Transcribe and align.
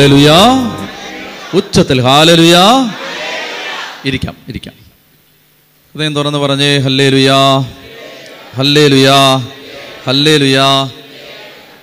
Hallelujah. 0.00 0.36
ഉച്ചത്തിൽ 1.54 2.00
hallelujah. 2.00 2.90
ഇരിക്കാം 4.04 4.36
ഇരിക്കാം. 4.48 4.74
ഹൃദയം 5.94 6.14
തുറന്ന് 6.14 6.38
പറഞ്ഞേ 6.38 6.78
ഹല്ലേ 6.78 7.08
ലുയാ 7.08 7.58
ഹല്ലേ 8.56 8.88
ലുയാ 8.88 9.36
ഹല്ലേ 10.06 10.36
ലുയാ 10.36 10.84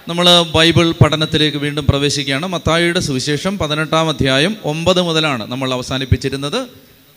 നമ്മൾ 0.08 0.42
ബൈബിൾ 0.42 0.92
പഠനത്തിലേക്ക് 0.92 1.58
വീണ്ടും 1.58 1.86
പ്രവേശിക്കുകയാണ്. 1.86 2.46
മത്തായിയുടെ 2.46 3.00
സുവിശേഷം 3.00 3.58
പതിനെട്ടാം 3.58 4.10
അധ്യായം 4.10 4.58
ഒമ്പത് 4.66 5.02
മുതലാണ് 5.02 5.52
നമ്മൾ 5.52 5.74
അവസാനിപ്പിച്ചിരുന്നത്. 5.74 6.68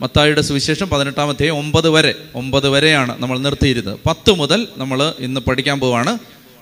മത്തായിയുടെ 0.00 0.40
സുവിശേഷം 0.40 0.88
പതിനെട്ടാം 0.88 1.28
അധ്യായം 1.28 1.58
ഒമ്പത് 1.58 1.88
വരെ 1.88 2.14
ഒമ്പത് 2.34 2.68
വരെയാണ് 2.68 3.22
നമ്മൾ 3.22 3.38
നിർത്തിയിരുന്നത്. 3.38 3.98
പത്ത് 4.06 4.32
മുതൽ 4.32 4.68
നമ്മൾ 4.76 5.12
ഇന്ന് 5.18 5.40
പഠിക്കാൻ 5.40 5.80
പോവാണ്. 5.80 6.18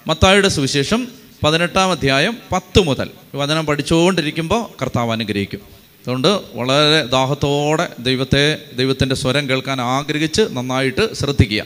മത്തായിയുടെ 0.06 0.48
സുവിശേഷം 0.48 1.27
പതിനെട്ടാം 1.44 1.90
അധ്യായം 1.90 2.38
പത്ത് 2.52 2.80
മുതൽ. 2.80 3.10
വചനം 3.34 3.66
പഠിച്ചുകൊണ്ടിരിക്കുമ്പോൾ 3.66 4.82
കർത്താവ് 4.82 5.12
അനുഗ്രഹിക്കും. 5.12 5.58
അതുകൊണ്ട് 5.58 6.28
വളരെ 6.28 7.06
ദാഹത്തോടെ 7.06 7.88
ദൈവത്തെ 7.98 8.58
ദൈവത്തിന്റെ 8.76 9.14
സ്വരം 9.14 9.48
കേൾക്കാൻ 9.48 9.80
ആഗ്രഹിച്ച് 9.80 10.42
നന്നായിട്ട് 10.50 11.14
ശ്രദ്ധിക്കുക. 11.14 11.64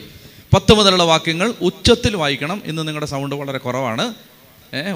പത്ത് 0.53 0.73
മുതലുള്ള 0.73 1.03
വാക്യങ്ങൾ 1.03 1.53
ഉച്ചത്തിൽ 1.61 2.15
വായിക്കണം 2.15 2.61
ഇന്ന് 2.65 2.87
നിങ്ങളുടെ 2.87 3.05
സൗണ്ട് 3.05 3.35
വളരെ 3.35 3.57
കുറവാണ്. 3.57 4.13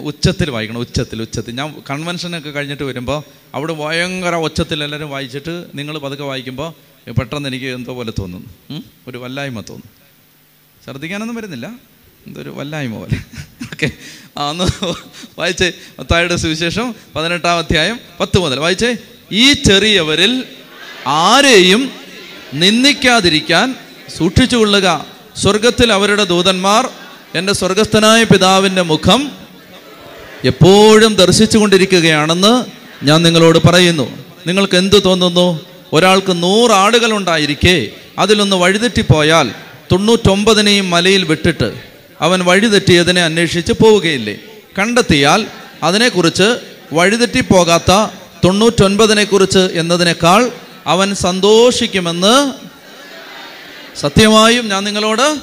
ഉച്ചത്തിൽ 0.04 0.50
വായിക്കണം 0.50 0.78
ഉച്ചത്തിൽ 0.78 1.22
ഉച്ചത്തിൽ. 1.22 1.56
ഞാൻ 1.56 1.84
കൺവെൻഷനൊക്കെ 1.90 2.50
കഴിഞ്ഞിട്ട് 2.50 2.84
വരുമ്പോൾ 2.84 3.24
അവിടെ 3.54 3.74
ഭയങ്കര 3.74 4.36
ഉച്ചത്തിൽ 4.36 4.84
എല്ലാവരും 4.84 5.10
വായിച്ചിട്ട് 5.10 5.66
നിങ്ങൾ 5.76 5.98
പതുക്കെ 5.98 6.24
വായിക്കുമ്പോൾ 6.24 6.74
പെട്ടെന്ന് 7.12 7.50
എനിക്ക് 7.50 7.66
എന്തോ 7.66 7.94
പോലെ 7.94 8.14
തോന്നുന്നു 8.20 8.84
ഒരു 9.08 9.18
വല്ലായ്മ 9.18 9.62
തോന്നുന്നു 9.62 9.92
ഛർദ്ദിക്കാനൊന്നും 10.88 11.36
വരുന്നില്ല. 11.36 11.70
എന്തൊരു 12.28 12.50
വല്ലായ്മ 12.50 12.98
പോലെ. 12.98 13.18
ഓക്കെ 13.64 13.92
ആ 14.38 14.50
ഒന്ന് 14.50 14.94
വായിച്ചേ. 15.40 15.72
മത്തായിയുടെ 16.00 16.36
സുവിശേഷം 16.36 16.96
പതിനെട്ടാം 17.16 17.58
അധ്യായം 17.58 18.00
പത്ത് 18.20 18.40
മുതൽ. 18.40 18.60
വായിച്ചേ. 18.60 18.96
ഈ 19.32 19.54
ചെറിയവരിൽ 19.54 20.44
ആരെയും 21.08 21.92
നിന്ദിക്കാതിരിക്കാൻ 22.54 23.76
സൂക്ഷിച്ചുകൊള്ളുക 24.18 25.06
സ്വർഗത്തിൽ 25.38 25.94
അവരുടെ 25.94 26.24
ദൂതന്മാർ 26.24 26.90
എന്റെ 27.36 27.54
സ്വർഗസ്ഥനായ 27.54 28.24
പിതാവിന്റെ 28.24 28.82
മുഖം 28.82 29.32
എപ്പോഴും 30.44 31.16
ദർശിച്ചു 31.16 31.58
കൊണ്ടിരിക്കുകയാണെന്ന് 31.58 32.66
ഞാൻ 33.06 33.24
നിങ്ങളോട് 33.24 33.68
പറയുന്നു. 33.68 34.26
നിങ്ങൾക്ക് 34.48 34.78
എന്ത് 34.78 35.04
തോന്നുന്നു? 35.04 35.60
ഒരാൾക്ക് 35.94 36.44
നൂറ് 36.44 36.72
ആടുകളുണ്ടായിരിക്കെ 36.72 37.88
അതിലൊന്ന് 38.20 38.56
വഴിതെറ്റിപ്പോയാൽ 38.56 39.52
തൊണ്ണൂറ്റൊമ്പതിനെയും 39.92 40.90
മലയിൽ 40.90 41.24
വിട്ടിട്ട് 41.24 41.97
അവൻ 42.22 42.46
വഴിതെറ്റിയതിനെ 42.46 43.24
അന്വേഷിച്ച് 43.24 43.74
പോവുകയില്ലേ? 43.74 44.40
കണ്ടെത്തിയാൽ 44.80 45.48
അതിനെക്കുറിച്ച് 45.84 46.60
വഴിതെറ്റിപ്പോകാത്ത 46.94 48.08
തൊണ്ണൂറ്റൊൻപതിനെക്കുറിച്ച് 48.46 49.60
എന്നതിനേക്കാൾ 49.60 50.52
അവൻ 50.88 51.16
സന്തോഷിക്കുമെന്ന് 51.16 52.54
സത്യമായും 54.00 54.70
ഞാൻ 54.70 54.84
നിങ്ങളോട് 54.84 55.40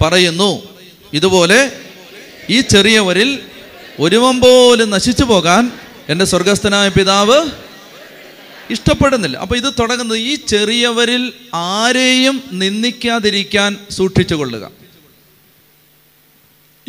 പറയുന്നു. 0.00 0.62
ഇതുപോലെ 1.12 1.72
ഈ 2.50 2.60
ചെറിയവരിൽ 2.60 3.38
ഒരുവൻ 4.00 4.40
പോലും 4.40 4.90
നശിച്ചു 4.90 5.24
പോകാൻ 5.24 5.72
എന്റെ 6.08 6.24
സ്വർഗസ്ഥനായ 6.24 6.88
പിതാവ് 6.88 7.50
ഇഷ്ടപ്പെടുന്നില്ല. 8.70 9.36
അപ്പോൾ 9.36 9.56
ഇത് 9.56 9.72
തുടങ്ങുന്നത് 9.78 10.18
ഈ 10.18 10.34
ചെറിയവരിൽ 10.34 11.32
ആരെയും 11.54 12.44
നിന്ദിക്കാതിരിക്കാൻ 12.52 13.76
സൂക്ഷിച്ചു 13.90 14.34
കൊള്ളുക. 14.34 14.81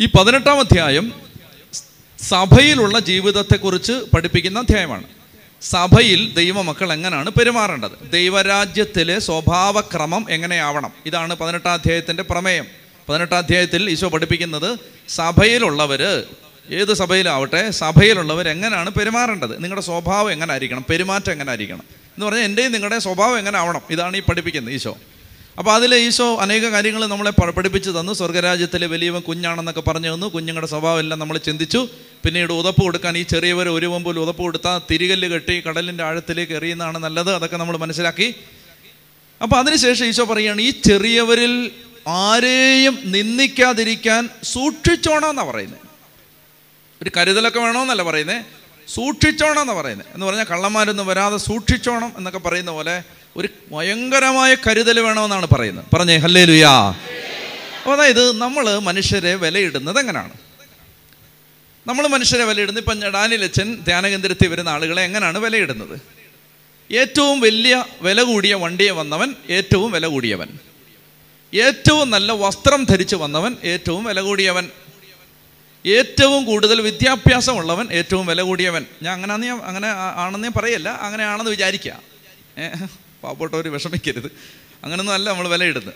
ഈ 0.00 0.06
പതിനെട്ടാം 0.06 0.60
അധ്യായം 0.60 1.12
സഭയിലുള്ള 2.18 2.98
ജീവിതത്തെക്കുറിച്ച് 2.98 3.92
പഠിപ്പിക്കുന്ന 3.92 4.58
അധ്യായമാണ്. 4.58 5.04
സഭയിൽ 5.62 6.34
ദൈവമക്കൾ 6.34 6.92
എങ്ങനെയാണ് 6.92 7.30
പെരുമാറേണ്ടത്? 7.30 8.10
ദൈവരാജ്യത്തിലെ 8.10 9.18
സ്വഭാവക്രമം 9.18 10.26
എങ്ങനെയാവണം? 10.30 10.92
ഇതാണ് 11.06 11.34
പതിനെട്ടാം 11.34 11.72
അധ്യായത്തിന്റെ 11.72 12.22
പ്രമേയം. 12.22 12.66
പതിനെട്ടാം 13.08 13.38
അധ്യായത്തിൽ 13.38 13.90
ഈശോ 13.90 14.08
പഠിപ്പിക്കുന്നത് 14.08 14.78
സഭയിലുള്ളവർ 15.08 16.24
ഏത് 16.70 16.94
സഭയിലാവട്ടെ 16.94 17.70
സഭയിലുള്ളവർ 17.70 18.48
എങ്ങനെയാണ് 18.48 18.90
പെരുമാറേണ്ടത്? 18.90 19.62
നിങ്ങളുടെ 19.62 19.84
സ്വഭാവം 19.84 20.32
എങ്ങനെ 20.32 20.52
ആയിരിക്കണം 20.52 20.84
പെരുമാറ്റം 20.90 21.32
എങ്ങനെ 21.32 21.50
ആയിരിക്കണം 21.50 21.82
എന്ന് 21.92 22.26
പറഞ്ഞാൽ 22.26 22.42
എന്റെയും 22.42 22.72
നിങ്ങളുടെ 22.72 22.98
സ്വഭാവം 22.98 23.38
എങ്ങനെ 23.38 23.58
ആവണം 23.58 23.80
ഇതാണ് 23.90 24.16
ഈ 24.16 24.20
പഠിപ്പിക്കുന്നത് 24.20 24.74
ഈശോ. 24.74 24.98
അപ്പോൾ 25.58 25.74
അതിൽ 25.74 25.94
ഈശോ 25.94 26.36
അനേക 26.36 26.64
കാര്യങ്ങൾ 26.66 27.06
നമ്മളെ 27.06 27.32
പഠിപ്പിച്ച് 27.50 27.90
തന്നു. 27.90 28.12
സ്വർഗരാജ്യത്തിലെ 28.12 28.86
വലിയവൻ 28.86 29.20
കുഞ്ഞാണെന്നൊക്കെ 29.20 29.80
പറഞ്ഞു 29.80 30.14
തന്നു. 30.14 30.26
കുഞ്ഞുങ്ങളുടെ 30.26 30.66
സ്വഭാവം 30.66 30.98
എല്ലാം 30.98 31.18
നമ്മൾ 31.18 31.38
ചിന്തിച്ചു. 31.38 31.88
പിന്നീട് 32.24 32.52
ഉതപ്പ് 32.52 32.82
കൊടുക്കാൻ 32.82 33.18
ഈ 33.18 33.22
ചെറിയവർ 33.22 33.68
ഒരു 33.68 33.86
പോലും 33.86 34.20
ഉതപ്പ് 34.20 34.42
കൊടുത്താൽ 34.42 34.80
തിരികല്ല് 34.90 35.28
കെട്ടി 35.28 35.60
കടലിന്റെ 35.60 36.04
ആഴത്തിലേക്ക് 36.04 36.52
എറിയുന്നതാണ് 36.52 36.98
നല്ലത്. 36.98 37.34
അതൊക്കെ 37.34 37.56
നമ്മൾ 37.56 37.76
മനസ്സിലാക്കി. 37.76 38.34
അപ്പോൾ 39.42 39.56
അതിനുശേഷം 39.56 40.06
ഈശോ 40.06 40.24
പറയുകയാണ് 40.24 40.60
ഈ 40.60 40.70
ചെറിയവരിൽ 40.70 41.70
ആരെയും 42.08 42.98
നിന്ദിക്കാതിരിക്കാൻ 43.04 44.28
സൂക്ഷിച്ചോണമെന്നാണ് 44.42 45.50
പറയുന്നത് 45.50 45.80
ഒരു 47.02 47.10
കരുതലൊക്കെ 47.16 47.60
വേണമെന്നല്ല 47.60 48.02
പറയുന്നത് 48.02 48.63
സൂക്ഷിച്ചോണമെന്നാണ് 48.88 49.78
പറയുന്നത്. 49.78 50.06
എന്ന് 50.14 50.26
പറഞ്ഞാൽ 50.26 50.44
കള്ളന്മാരൊന്നും 50.44 51.06
വരാതെ 51.06 51.36
സൂക്ഷിച്ചോണം 51.36 52.12
എന്നൊക്കെ 52.16 52.38
പറയുന്ന 52.38 52.70
പോലെ 52.70 53.02
ഒരു 53.36 53.48
ഭയങ്കരമായ 53.72 54.54
കരുതൽ 54.54 55.00
വേണമെന്നാണ് 55.00 55.46
പറയുന്നത്. 55.46 55.84
പറഞ്ഞേ 55.94 56.16
ഹല്ലേ 56.16 56.44
ലുയാ 56.44 56.70
അപ്പോൾ 56.70 57.92
അതായത് 57.92 58.38
നമ്മൾ 58.38 58.78
മനുഷ്യരെ 58.78 59.34
വിലയിടുന്നത് 59.34 59.98
എങ്ങനെയാണ്? 59.98 60.32
നമ്മൾ 61.86 62.06
മനുഷ്യരെ 62.06 62.44
വിലയിടുന്നത് 62.44 62.84
ഇപ്പം 62.84 63.10
ഡാനിലച്ചൻ 63.10 63.80
ധ്യാനകേന്ദ്രത്തിൽ 63.80 64.48
വരുന്ന 64.48 64.68
ആളുകളെ 64.68 65.02
എങ്ങനെയാണ് 65.02 65.38
വിലയിടുന്നത്? 65.38 66.00
ഏറ്റവും 66.92 67.40
വലിയ 67.40 67.84
വില 68.02 68.22
കൂടിയ 68.22 68.54
വണ്ടിയെ 68.54 68.90
വന്നവൻ 68.90 69.34
ഏറ്റവും 69.50 69.92
വില 69.92 70.06
കൂടിയവൻ. 70.06 70.58
ഏറ്റവും 71.54 72.10
നല്ല 72.10 72.32
വസ്ത്രം 72.32 72.84
ധരിച്ചു 72.84 73.16
വന്നവൻ 73.16 73.56
ഏറ്റവും 73.64 74.04
വില 74.04 74.20
കൂടിയവൻ. 74.20 74.70
ഏറ്റവും 75.86 76.44
കൂടുതൽ 76.44 76.80
വിദ്യാഭ്യാസമുള്ളവൻ 76.80 77.92
ഏറ്റവും 77.92 78.26
വില 78.26 78.42
കൂടിയവൻ. 78.42 78.86
ഞാൻ 79.02 79.12
അങ്ങനെയാണെന്ന് 79.12 79.46
ഞാൻ 79.46 79.62
അങ്ങനെ 79.62 79.88
ആണെന്ന് 79.88 80.44
ഞാൻ 80.44 80.52
പറയല്ല 80.56 80.88
അങ്ങനെയാണെന്ന് 80.88 81.50
വിചാരിക്കുക 81.50 82.00
പാവപ്പെട്ടവർ 83.24 83.68
വിഷമിക്കരുത്. 83.68 84.26
അങ്ങനെയൊന്നും 84.84 85.14
അല്ല 85.14 85.30
നമ്മൾ 85.30 85.48
വിലയിടുന്നത്. 85.48 85.94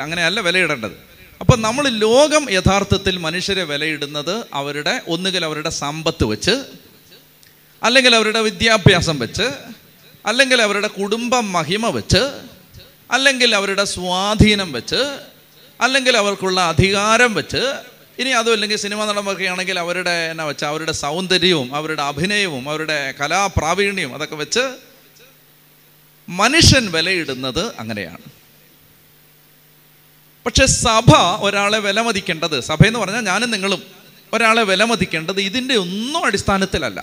അങ്ങനെയല്ല 0.00 0.40
വിലയിടേണ്ടത്. 0.40 1.18
അപ്പം 1.40 1.62
നമ്മൾ 1.62 1.88
ലോകം 1.88 2.50
യഥാർത്ഥത്തിൽ 2.50 3.18
മനുഷ്യരെ 3.18 3.64
വിലയിടുന്നത് 3.64 4.46
അവരുടെ 4.54 5.00
ഒന്നുകിൽ 5.08 5.44
അവരുടെ 5.44 5.70
സമ്പത്ത് 5.70 6.24
വെച്ച് 6.24 6.64
അല്ലെങ്കിൽ 7.82 8.14
അവരുടെ 8.14 8.40
വിദ്യാഭ്യാസം 8.40 9.18
വെച്ച് 9.18 9.50
അല്ലെങ്കിൽ 10.26 10.62
അവരുടെ 10.62 10.88
കുടുംബ 10.88 11.36
മഹിമ 11.36 11.88
വെച്ച് 11.88 12.32
അല്ലെങ്കിൽ 13.10 13.54
അവരുടെ 13.54 13.84
സ്വാധീനം 13.84 14.72
വെച്ച് 14.72 15.18
അല്ലെങ്കിൽ 15.80 16.16
അവർക്കുള്ള 16.16 16.60
അധികാരം 16.60 17.34
വെച്ച് 17.34 17.72
ഇനി 18.18 18.30
അതും 18.30 18.52
അല്ലെങ്കിൽ 18.52 18.76
സിനിമ 18.76 19.04
നടന്മാരൊക്കെ 19.04 19.44
ആണെങ്കിൽ 19.44 19.78
അവരുടെ 19.78 20.28
എന്നാ 20.30 20.44
വെച്ചാൽ 20.44 20.68
അവരുടെ 20.68 20.92
സൗന്ദര്യവും 20.92 21.74
അവരുടെ 21.74 22.02
അഭിനയവും 22.02 22.68
അവരുടെ 22.68 23.14
കലാപ്രാവീണ്യവും 23.20 24.14
അതൊക്കെ 24.14 24.34
വെച്ച് 24.34 24.76
മനുഷ്യൻ 26.28 26.90
വിലയിടുന്നത് 26.90 27.80
അങ്ങനെയാണ്. 27.80 28.22
പക്ഷെ 30.46 30.66
സഭ 30.66 31.16
ഒരാളെ 31.40 31.78
വിലമതിക്കേണ്ടത് 31.78 32.60
സഭ 32.60 32.86
എന്ന് 32.86 32.98
പറഞ്ഞാൽ 32.98 33.20
ഞാനും 33.20 33.50
നിങ്ങളും 33.50 33.82
ഒരാളെ 34.32 34.62
വിലമതിക്കേണ്ടത് 34.62 35.40
ഇതിന്റെ 35.40 35.74
ഒന്നും 35.74 36.24
അടിസ്ഥാനത്തിലല്ല. 36.24 37.00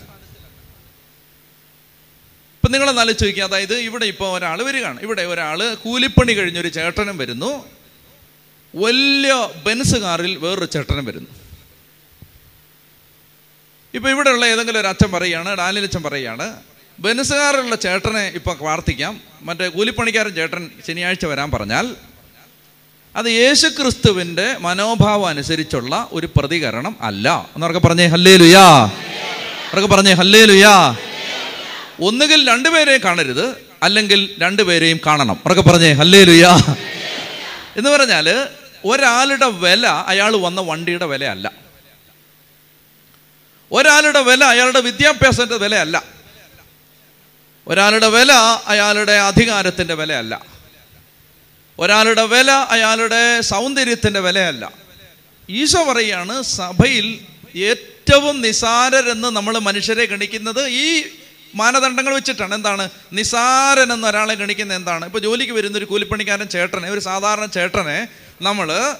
ഇപ്പം 2.55 2.71
നിങ്ങളെന്നാലും 2.71 3.17
ചോദിക്കുക 3.17 3.43
അതായത് 3.43 3.73
ഇവിടെ 3.73 4.05
ഇപ്പോൾ 4.05 4.37
ഒരാൾ 4.37 4.63
വരികയാണ് 4.63 4.99
ഇവിടെ 5.01 5.21
ഒരാൾ 5.21 5.73
കൂലിപ്പണി 5.73 6.33
കഴിഞ്ഞൊരു 6.33 6.67
ചേട്ടനും 6.67 7.17
വരുന്നു 7.17 7.65
വലിയ 8.75 9.49
ബെൻസ് 9.65 9.95
കാറിൽ 9.95 10.37
വേറൊരു 10.37 10.65
ചേട്ടനും 10.65 11.05
വരുന്നു. 11.05 11.29
ഇപ്പോൾ 13.93 14.09
ഇവിടെയുള്ള 14.09 14.45
ഏതെങ്കിലും 14.45 14.79
ഒരു 14.79 14.87
അച്ഛൻ 14.87 15.11
പറയുകയാണ് 15.11 15.57
ഡാനിലച്ഛൻ 15.57 16.03
പറയുകയാണ് 16.03 16.53
ബെൻസ് 16.99 17.33
ചേട്ടനെ 17.81 18.31
ഇപ്പോൾ 18.35 18.55
പ്രാർത്ഥിക്കാം. 18.57 19.21
മറ്റേ 19.41 19.67
കൂലിപ്പണിക്കാരൻ 19.67 20.35
ചേട്ടൻ 20.35 20.69
ശനിയാഴ്ച 20.87 21.25
വരാൻ 21.25 21.51
പറഞ്ഞാൽ 21.51 21.95
അത് 23.15 23.25
യേശു 23.25 23.67
ക്രിസ്തുവിന്റെ 23.67 24.57
മനോഭാവം 24.59 25.27
അനുസരിച്ചുള്ള 25.27 26.09
ഒരു 26.11 26.27
പ്രതികരണം 26.37 26.95
അല്ല. 27.01 27.49
എന്നവർക്ക് 27.55 27.87
പറഞ്ഞേ 27.87 28.05
ഹല്ലേ 28.05 28.37
ലുയാ 28.37 28.65
അവർക്ക് 29.71 29.89
പറഞ്ഞേ 29.89 30.13
ഹല്ലേ 30.13 30.45
ലുയാ 30.45 30.95
ഒന്നുകിൽ 32.01 32.49
രണ്ടുപേരെയും 32.49 33.01
കാണരുത് 33.05 33.55
അല്ലെങ്കിൽ 33.83 34.35
രണ്ടുപേരെയും 34.39 34.99
കാണണം. 35.07 35.39
അവർക്ക് 35.45 35.69
പറഞ്ഞേ 35.69 35.91
ഹല്ലേ 35.91 36.23
ലുയാ 36.23 36.57
എന്ന് 37.77 37.89
പറഞ്ഞാൽ 37.89 38.47
ഒരാളുടെ 38.85 39.49
വില 39.49 39.87
അയാൾ 39.87 40.35
വന്ന 40.35 40.61
വണ്ടിയുടെ 40.61 41.05
വിലയല്ല. 41.05 41.51
ഒരാളുടെ 43.71 44.21
വില 44.21 44.43
അയാളുടെ 44.43 44.79
വിദ്യാഭ്യാസത്തിന്റെ 44.79 45.57
വിലയല്ല. 45.57 46.03
ഒരാളുടെ 47.67 48.09
വില 48.09 48.31
അയാളുടെ 48.67 49.11
അധികാരത്തിന്റെ 49.11 49.93
വിലയല്ല. 49.93 50.45
ഒരാളുടെ 51.79 52.25
വില 52.25 52.51
അയാളുടെ 52.51 53.41
സൗന്ദര്യത്തിന്റെ 53.41 54.19
വിലയല്ല. 54.19 54.71
ഈശോ 55.49 55.83
പറയാണ് 55.83 56.41
സഭയിൽ 56.41 57.19
ഏറ്റവും 57.55 58.41
നിസാരരെന്ന് 58.41 59.27
നമ്മൾ 59.27 59.57
മനുഷ്യരെ 59.57 60.05
ഗണിക്കുന്നത് 60.05 60.67
ഈ 60.67 61.03
മാനദണ്ഡങ്ങൾ 61.55 62.15
വെച്ചിട്ടാണ്. 62.15 62.55
എന്താണ്? 62.55 62.89
നിസാരൻ 63.13 64.05
ഒരാളെ 64.05 64.33
ഗണിക്കുന്നത് 64.33 64.77
എന്താണ്? 64.77 65.05
ഇപ്പോൾ 65.05 65.19
ജോലിക്ക് 65.19 65.53
വരുന്ന 65.53 65.77
ഒരു 65.77 65.85
കൂലിപ്പണിക്കാരൻ 65.85 66.47
ചേട്ടനെ 66.47 66.89
ഒരു 66.89 66.99
സാധാരണ 66.99 67.45
ചേട്ടനെ 67.45 68.07
നമ്മൾ 68.41 68.95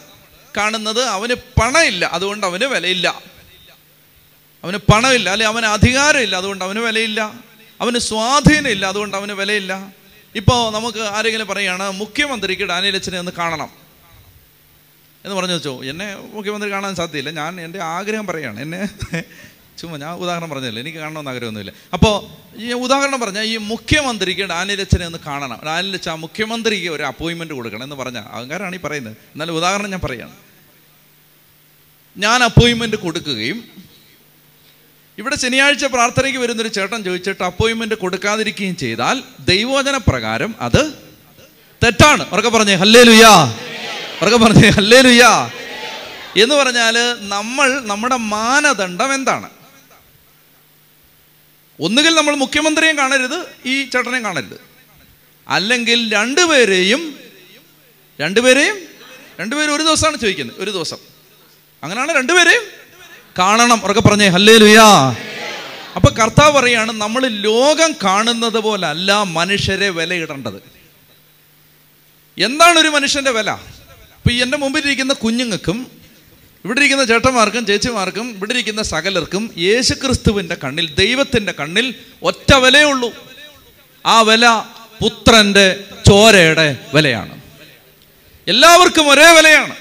കാണുന്നത് 0.58 1.04
അവന് 1.04 1.34
പണമില്ല 1.34 2.06
അതുകൊണ്ട് 2.06 2.46
അവന് 2.46 2.66
വിലയില്ല. 2.66 3.22
അവന് 4.64 4.78
പണമില്ല 4.78 5.30
അല്ലെ 5.30 5.46
അവന് 5.46 5.66
അധികാരമില്ല 5.66 6.36
അതുകൊണ്ട് 6.36 6.64
അവന് 6.64 6.80
വിലയില്ല. 6.80 7.34
അവന് 7.82 7.98
സ്വാധീനമില്ല 7.98 8.86
അതുകൊണ്ട് 8.86 9.18
അവന് 9.18 9.32
വിലയില്ല. 9.32 9.94
ഇപ്പോൾ 10.36 10.74
നമുക്ക് 10.74 10.98
ആരെങ്കിലും 10.98 11.48
പറയുകയാണ് 11.48 11.92
മുഖ്യമന്ത്രിക്ക് 11.92 12.64
ഡാനിയലച്ചനെ 12.64 13.20
ഒന്ന് 13.20 13.32
കാണണം. 13.32 13.70
എന്ന് 15.26 15.36
പറഞ്ഞു 15.36 15.54
വെച്ചോ 15.54 15.84
എന്നെ 15.84 16.16
മുഖ്യമന്ത്രി 16.16 16.72
കാണാൻ 16.72 16.96
സാധ്യതയില്ല. 16.96 17.32
ഞാൻ 17.32 17.62
എന്റെ 17.62 17.80
ആഗ്രഹം 17.80 18.28
പറയുകയാണ് 18.28 18.60
എന്നെ 18.60 18.90
ചുമ്മാ 19.80 19.98
ഞാൻ 20.04 20.12
ഉദാഹരണം 20.24 20.50
പറഞ്ഞില്ല 20.52 20.80
എനിക്ക് 20.84 21.00
കാണണമെന്ന് 21.04 21.32
ആഗ്രഹമൊന്നുമില്ല. 21.32 21.72
അപ്പോൾ 21.96 22.14
ഈ 22.66 22.70
ഉദാഹരണം 22.86 23.20
പറഞ്ഞാൽ 23.24 23.46
ഈ 23.54 23.56
മുഖ്യമന്ത്രിക്ക് 23.72 24.44
ഡാനിലച്ചനെ 24.54 25.06
ഒന്ന് 25.10 25.20
കാണണം. 25.28 25.60
ഡാനിലച്ച 25.68 26.10
മുഖ്യമന്ത്രിക്ക് 26.26 26.90
ഒരു 26.96 27.04
അപ്പോയിൻമെന്റ് 27.12 27.54
കൊടുക്കണം 27.58 27.86
എന്ന് 27.88 27.98
പറഞ്ഞാൽ 28.02 28.26
അഹങ്കാരമാണ് 28.36 28.76
ഈ 28.80 28.82
പറയുന്നത്. 28.88 29.16
എന്നാൽ 29.34 29.52
ഉദാഹരണം 29.60 29.90
ഞാൻ 29.96 30.02
പറയുകയാണ് 30.06 30.36
ഞാൻ 32.18 32.40
അപ്പോയിൻമെന്റ് 32.50 32.98
കൊടുക്കുകയും 33.06 33.58
ഇവിടെ 35.18 35.36
ശനിയാഴ്ച 35.42 35.86
പ്രാർത്ഥനയ്ക്ക് 35.96 36.40
വരുന്നൊരു 36.44 36.72
ചേട്ടൻ 36.78 37.00
ചോദിച്ചിട്ട് 37.08 37.44
അപ്പോയിൻമെന്റ് 37.50 37.96
കൊടുക്കാതിരിക്കുകയും 38.04 38.76
ചെയ്താൽ 38.84 39.16
ദൈവോചന 39.52 39.98
പ്രകാരം 40.10 40.52
അത് 40.68 40.82
തെറ്റാണ്. 41.84 42.24
ഉറക്കെ 42.34 42.52
പറഞ്ഞേ 42.56 42.76
ഹല്ലേ 42.84 43.04
ലുയാ 43.10 43.34
ഉറക്കെ 44.22 44.40
പറഞ്ഞേ 44.46 44.70
ഹല്ലേ 44.78 45.02
ലുയാ 45.08 45.34
എന്ന് 46.44 46.56
പറഞ്ഞാൽ 46.62 46.96
നമ്മൾ 47.36 47.68
നമ്മുടെ 47.92 48.18
മാനദണ്ഡം 48.36 49.10
എന്താണ്? 49.18 49.48
ഒന്നുകിൽ 51.80 52.16
നമ്മൾ 52.16 52.36
മുഖ്യമന്ത്രിയും 52.36 52.98
കാണരുത് 52.98 53.38
ഈ 53.66 53.84
ചേട്ടനെയും 53.84 54.24
കാണരുത്. 54.24 54.58
അല്ലെങ്കിൽ 55.48 56.14
രണ്ടുപേരെയും 56.14 57.20
രണ്ടുപേരെയും 58.20 58.78
രണ്ടുപേരും 59.40 59.76
ഒരു 59.76 59.84
ദിവസമാണ് 59.84 60.18
ചോദിക്കുന്നത് 60.18 60.56
ഒരു 60.60 60.72
ദിവസം. 60.72 60.98
അങ്ങനെയാണ് 61.84 62.12
രണ്ടുപേരെയും 62.16 62.64
കാണണം 63.40 63.84
ഉറക്കെ 63.84 64.02
പറഞ്ഞേ 64.02 64.28
ഹല്ലേ 64.28 64.58
ലുയാ 64.58 64.88
അപ്പൊ 65.96 66.10
കർത്താവ് 66.10 66.52
പറയാണ് 66.58 66.92
നമ്മൾ 66.92 67.28
ലോകം 67.28 67.92
കാണുന്നത് 68.04 68.58
പോലെ 68.58 68.88
അല്ല 68.88 69.24
മനുഷ്യരെ 69.24 69.90
വിലയിടേണ്ടത്. 69.90 70.60
എന്താണ് 72.38 72.80
ഒരു 72.80 72.88
മനുഷ്യന്റെ 72.88 73.32
വില? 73.32 73.52
ഇപ്പൊ 74.18 74.32
എന്റെ 74.32 74.58
മുമ്പിലിരിക്കുന്ന 74.58 75.14
കുഞ്ഞുങ്ങൾക്കും 75.14 75.92
ഇവിടെ 76.66 76.80
ഇരിക്കുന്ന 76.80 77.04
ചേട്ടന്മാർക്കും 77.04 77.66
ചേച്ചിമാർക്കും 77.66 78.30
ഇവിടെ 78.30 78.54
ഇരിക്കുന്ന 78.54 78.84
സകലർക്കും 78.84 79.54
യേശുക്രിസ്തുവിന്റെ 79.58 80.56
കണ്ണിൽ 80.64 80.96
ദൈവത്തിന്റെ 80.96 81.52
കണ്ണിൽ 81.52 81.96
ഒറ്റ 82.24 82.54
വിലയേ 82.54 82.84
ഉള്ളൂ 82.84 83.14
ആ 84.06 84.22
വില 84.22 84.50
പുത്രന്റെ 85.02 85.84
ചോരയുടെ 86.08 86.78
വിലയാണ്. 86.94 87.42
എല്ലാവർക്കും 88.48 89.10
ഒരേ 89.10 89.36
വിലയാണ്. 89.36 89.76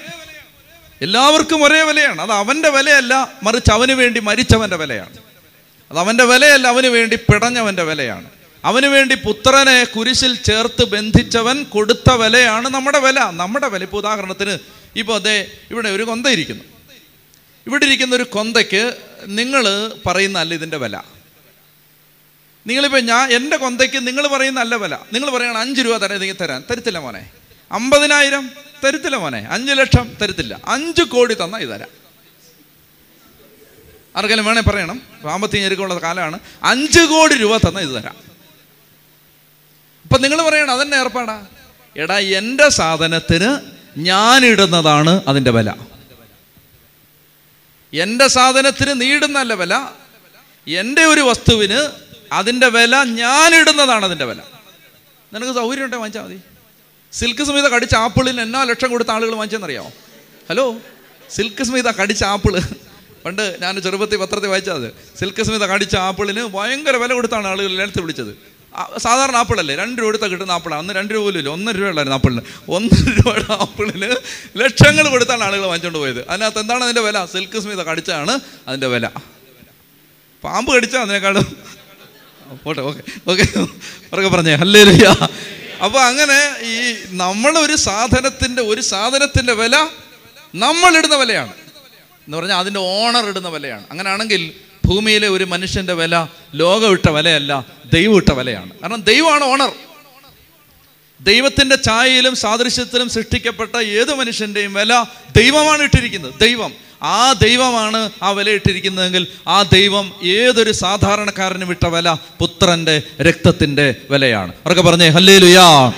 എല്ലാവർക്കും 1.01 1.63
ഒരേ 1.63 1.81
വിലയാണ്. 1.81 2.21
അത് 2.21 2.31
അവന്റെ 2.31 2.69
വിലയല്ല 2.69 3.33
മറിച്ച് 3.43 3.71
അവന് 3.71 3.91
വേണ്ടി 3.91 4.19
മരിച്ചവന്റെ 4.19 4.75
വിലയാണ്. 4.75 5.17
അത് 5.91 5.99
അവന്റെ 5.99 6.23
വിലയല്ല 6.23 6.67
അവന് 6.67 6.87
വേണ്ടി 6.87 7.15
പിടഞ്ഞവന്റെ 7.15 7.83
വിലയാണ്. 7.83 8.25
അവന് 8.65 8.85
വേണ്ടി 8.85 9.15
പുത്രനെ 9.15 9.83
കുരിശിൽ 9.83 10.35
ചേർത്ത് 10.35 10.85
ബന്ധിച്ചവൻ 10.85 11.63
കൊടുത്ത 11.63 12.11
വിലയാണ് 12.11 12.69
നമ്മുടെ 12.69 12.99
വില. 12.99 13.19
നമ്മുടെ 13.19 13.67
വില. 13.67 13.81
ഇപ്പോൾ 13.81 13.97
ഉദാഹരണത്തിന് 13.97 14.57
ഇപ്പോൾ 14.95 15.15
അതെ 15.15 15.51
ഇവിടെ 15.71 15.89
ഒരു 15.89 16.03
കൊന്ത 16.03 16.27
ഇരിക്കുന്നു. 16.27 16.74
ഇവിടെ 17.67 17.85
ഇരിക്കുന്ന 17.85 18.15
ഒരു 18.15 18.23
കൊന്തയ്ക്ക് 18.23 18.97
നിങ്ങൾ 19.25 19.91
പറയുന്ന 20.05 20.39
അല്ല 20.39 20.53
ഇതിന്റെ 20.53 20.77
വില. 20.77 21.01
നിങ്ങളിപ്പോൾ 22.67 23.01
ഞാൻ 23.01 23.31
എന്റെ 23.31 23.57
കൊന്തയ്ക്ക് 23.57 24.07
നിങ്ങൾ 24.07 24.27
പറയുന്ന 24.27 24.59
അല്ല 24.59 24.75
വില. 24.75 24.97
നിങ്ങൾ 25.13 25.29
പറയണം 25.29 25.57
അഞ്ച് 25.57 25.81
രൂപ 25.81 25.97
തരാം 25.97 26.19
നിങ്ങൾ 26.19 26.35
തരാൻ. 26.41 26.63
തരത്തില്ല 26.71 26.99
മോനെ. 26.99 27.31
അമ്പതിനായിരം 27.71 28.51
തരത്തില്ല 28.85 29.15
മോനെ. 29.15 29.47
അഞ്ച് 29.51 29.71
ലക്ഷം 29.71 30.15
തരത്തില്ല. 30.21 30.61
അഞ്ച് 30.65 31.03
കോടി 31.03 31.33
തന്നാൽ 31.33 31.59
ഇത് 31.59 31.69
തരാം. 31.69 31.89
ആർക്കെങ്കിലും 34.15 34.45
വേണേൽ 34.45 34.63
പറയണം. 34.63 35.01
സാമ്പത്തിക 35.23 35.59
ഞെരുക്കമുള്ള 35.59 35.97
കാലമാണ്. 35.97 36.39
അഞ്ച് 36.63 36.99
കോടി 36.99 37.35
രൂപ 37.35 37.57
തന്നാൽ 37.57 37.81
ഇത് 37.81 38.03
തരാം. 38.03 38.15
അപ്പം 40.03 40.21
നിങ്ങൾ 40.21 40.49
പറയണം 40.49 40.71
അതെന്നെ 40.71 40.97
ഏർപ്പാടാ. 40.97 41.45
എടാ 41.97 42.19
എന്റെ 42.19 42.69
സാധനത്തിന് 42.69 43.57
ഞാനിടുന്നതാണ് 43.97 45.21
അതിന്റെ 45.27 45.51
വില. 45.51 45.73
എന്റെ 47.95 48.27
സാധനത്തിന് 48.27 49.01
നീടുന്നല്ല 49.01 49.53
വില. 49.53 49.87
എന്റെ 50.67 51.05
ഒരു 51.05 51.21
വസ്തുവിന് 51.21 51.91
അതിന്റെ 52.31 52.67
വില 52.67 53.03
ഞാനിടുന്നതാണ് 53.03 54.05
അതിന്റെ 54.05 54.25
വില. 54.25 54.41
നിനക്ക് 55.33 55.53
സൗകര്യം 55.53 55.85
ഉണ്ടെങ്കിൽ 55.85 55.95
വാങ്ങിച്ചാൽ 55.95 56.23
മതി. 56.23 56.41
സിൽക്ക് 57.13 57.43
സ്മിത 57.43 57.67
കടിച്ച 57.67 57.95
ആപ്പിളിന് 57.95 58.41
എന്നാ 58.41 58.63
ലക്ഷം 58.63 58.89
കൊടുത്ത 58.91 59.09
ആളുകൾ 59.09 59.29
വാങ്ങിച്ചെന്നറിയാമോ 59.29 59.91
ഹലോ? 60.49 60.77
സിൽക്ക് 61.29 61.63
സ്മിത 61.63 61.91
കടിച്ച 61.91 62.23
ആപ്പിൾ. 62.23 62.59
പണ്ട് 63.25 63.57
ഞാൻ 63.61 63.81
ചെറുപ്പത്തിൽ 63.81 64.17
പത്രത്തിൽ 64.17 64.47
വായിച്ചത്. 64.47 65.17
സിൽക്ക് 65.19 65.43
സ്മിത 65.43 65.65
കടിച്ച 65.65 65.95
ആപ്പിളിന് 65.95 66.43
ഭയങ്കര 66.43 66.95
വില 66.95 67.13
കൊടുത്താണ് 67.13 67.47
ആളുകൾ 67.47 67.67
ലേലത്തിൽ 67.67 68.01
വിളിച്ചത്. 68.01 68.54
സാധാരണ 68.97 69.35
ആപ്പിളല്ലേ? 69.35 69.75
രണ്ട് 69.75 69.99
രൂപ 70.01 70.07
എടുത്താൽ 70.07 70.29
കിട്ടുന്ന 70.29 70.51
ആപ്പിളാണ്. 70.51 70.81
അന്ന് 70.81 70.93
രണ്ട് 70.93 71.13
രൂപ 71.13 71.23
പോലും 71.23 71.51
ഒന്നര 71.53 71.75
രൂപ 71.77 71.87
ഉള്ളായിരുന്നു 71.87 72.15
ആപ്പിളിന്. 72.15 72.41
ഒന്നര 72.67 73.09
രൂപയുടെ 73.09 73.53
ആപ്പിളിന് 73.53 74.15
ലക്ഷങ്ങൾ 74.57 75.09
കൊടുത്താണ് 75.09 75.43
ആളുകൾ 75.43 75.61
വാങ്ങിച്ചുകൊണ്ട് 75.61 75.99
പോയത്. 75.99 76.29
അതിനകത്ത് 76.29 76.59
എന്താണ് 76.59 76.83
അതിന്റെ 76.83 77.01
വില? 77.01 77.25
സിൽക്ക് 77.25 77.59
സ്മിത 77.59 77.81
കടിച്ചാണ് 77.81 78.39
അതിന്റെ 78.67 78.87
വില. 78.87 79.07
പാമ്പ് 80.43 80.75
കടിച്ചാൽ 80.75 80.99
അതിനേക്കാളും? 80.99 81.45
പോട്ടെ 82.63 82.81
ഓക്കെ 82.81 83.01
ഓക്കെ. 83.27 83.45
ഉറക്കെ 84.13 84.29
പറഞ്ഞേ. 84.29 84.53
അല്ലേ 84.55 84.83
അപ്പോൾ 85.83 85.99
അങ്ങനെ 85.99 86.37
ഈ 86.65 86.95
നമ്മളൊരു 87.09 87.75
സാധനത്തിന്റെ 87.75 88.61
ഒരു 88.61 88.81
സാധനത്തിന്റെ 88.81 89.53
വില 89.53 89.75
നമ്മളിടുന്ന 90.55 91.15
വിലയാണ്. 91.15 91.53
എന്ന് 92.25 92.37
പറഞ്ഞാൽ 92.37 92.57
അതിന്റെ 92.57 92.79
ഓണർ 92.79 93.25
ഇടുന്ന 93.27 93.49
വിലയാണ്. 93.49 93.83
അങ്ങനെയാണെങ്കിൽ 93.91 94.53
ഭൂമിയിലെ 94.85 95.27
ഒരു 95.27 95.43
മനുഷ്യന്റെ 95.43 95.93
വില 95.93 96.25
ലോകം 96.55 96.91
ഇട്ട 96.91 97.09
വിലയല്ല 97.09 97.65
ദൈവം 97.93 98.17
ഇട്ട 98.17 98.31
വിലയാണ്. 98.31 98.69
കാരണം 98.81 99.01
ദൈവമാണ് 99.01 99.43
ഓണർ. 99.43 99.71
ദൈവത്തിന്റെ 101.21 101.77
ഛായയിലും 101.85 102.35
സാദൃശ്യത്തിലും 102.35 103.09
സൃഷ്ടിക്കപ്പെട്ട 103.09 103.77
ഏത് 103.77 104.15
മനുഷ്യന്റെയും 104.15 104.73
വില 104.73 105.03
ദൈവമാണ് 105.35 105.83
ഇട്ടിരിക്കുന്നത്. 105.83 106.33
ദൈവം. 106.41 106.73
ആ 107.03 107.33
ദൈവമാണ് 107.33 108.09
ആ 108.23 108.29
വില 108.29 108.49
ഇട്ടിരിക്കുന്നതെങ്കിൽ 108.49 109.27
ആ 109.47 109.61
ദൈവം 109.61 110.13
ഏതൊരു 110.23 110.71
സാധാരണക്കാരനും 110.71 111.71
ഇട്ട 111.71 111.85
വില 111.85 112.11
പുത്രന്റെ 112.11 113.01
രക്തത്തിന്റെ 113.21 113.95
വിലയാണ്. 114.09 114.51
അവർക്ക് 114.51 114.81
പറഞ്ഞേ 114.81 115.09
ഹല്ലേ 115.09 115.37
ലുയാ 115.37 115.91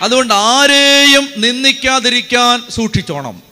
അതുകൊണ്ട് 0.00 0.34
ആരെയും 0.34 1.28
നിന്ദിക്കാതിരിക്കാൻ 1.36 2.62
സൂക്ഷിച്ചോണം. 2.70 3.45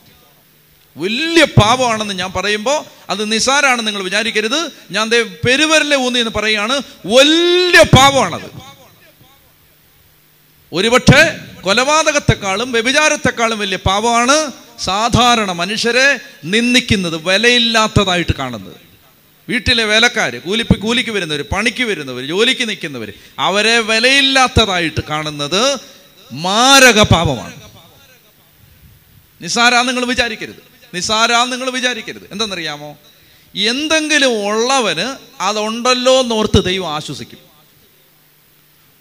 വലിയ 0.96 1.44
പാപമാണെന്ന് 1.44 2.14
ഞാൻ 2.14 2.32
പറയുമ്പോൾ 2.32 2.84
അത് 3.10 3.32
നിസാരാണെന്ന് 3.32 3.86
നിങ്ങൾ 3.86 4.02
വിചാരിക്കരുത്. 4.02 4.72
ഞാൻ 4.90 5.10
പെരുവരലെ 5.46 5.96
ഊന്നി 5.96 6.18
എന്ന് 6.18 6.30
പറയുകയാണ്. 6.36 6.82
വലിയ 7.06 7.82
പാപമാണത്. 7.82 8.50
ഒരുപക്ഷെ 10.72 11.38
കൊലപാതകത്തെക്കാളും 11.60 12.72
വ്യഭിചാരത്തെക്കാളും 12.72 13.58
വലിയ 13.58 13.76
പാപമാണ് 13.76 14.52
സാധാരണ 14.78 15.52
മനുഷ്യരെ 15.52 16.20
നിന്ദിക്കുന്നത് 16.44 17.16
വിലയില്ലാത്തതായിട്ട് 17.16 18.34
കാണുന്നത്. 18.38 18.76
വീട്ടിലെ 19.48 19.84
വേലക്കാർ 19.84 20.36
കൂലിപ്പ് 20.36 20.78
കൂലിക്ക് 20.78 21.10
വരുന്നവർ 21.10 21.44
പണിക്ക് 21.52 21.84
വരുന്നവർ 21.84 22.24
ജോലിക്ക് 22.24 22.68
നിൽക്കുന്നവർ 22.68 23.12
അവരെ 23.38 23.78
വിലയില്ലാത്തതായിട്ട് 23.78 25.00
കാണുന്നത് 25.10 25.80
മാരക 26.32 27.02
പാപമാണ്. 27.02 27.54
നിസ്സാരാന്ന് 29.42 29.88
നിങ്ങൾ 29.88 30.04
വിചാരിക്കരുത്. 30.04 30.73
നിസാരാ 30.94 31.44
നിങ്ങൾ 31.44 31.70
വിചാരിക്കരുത്. 31.70 32.28
എന്തെന്നറിയാമോ? 32.30 32.98
എന്തെങ്കിലും 33.54 34.30
ഉള്ളവന് 34.30 35.16
അതുണ്ടല്ലോ 35.42 36.20
എന്നോർത്ത് 36.20 36.64
ദൈവം 36.64 36.94
ആശ്വസിക്കും. 36.94 37.38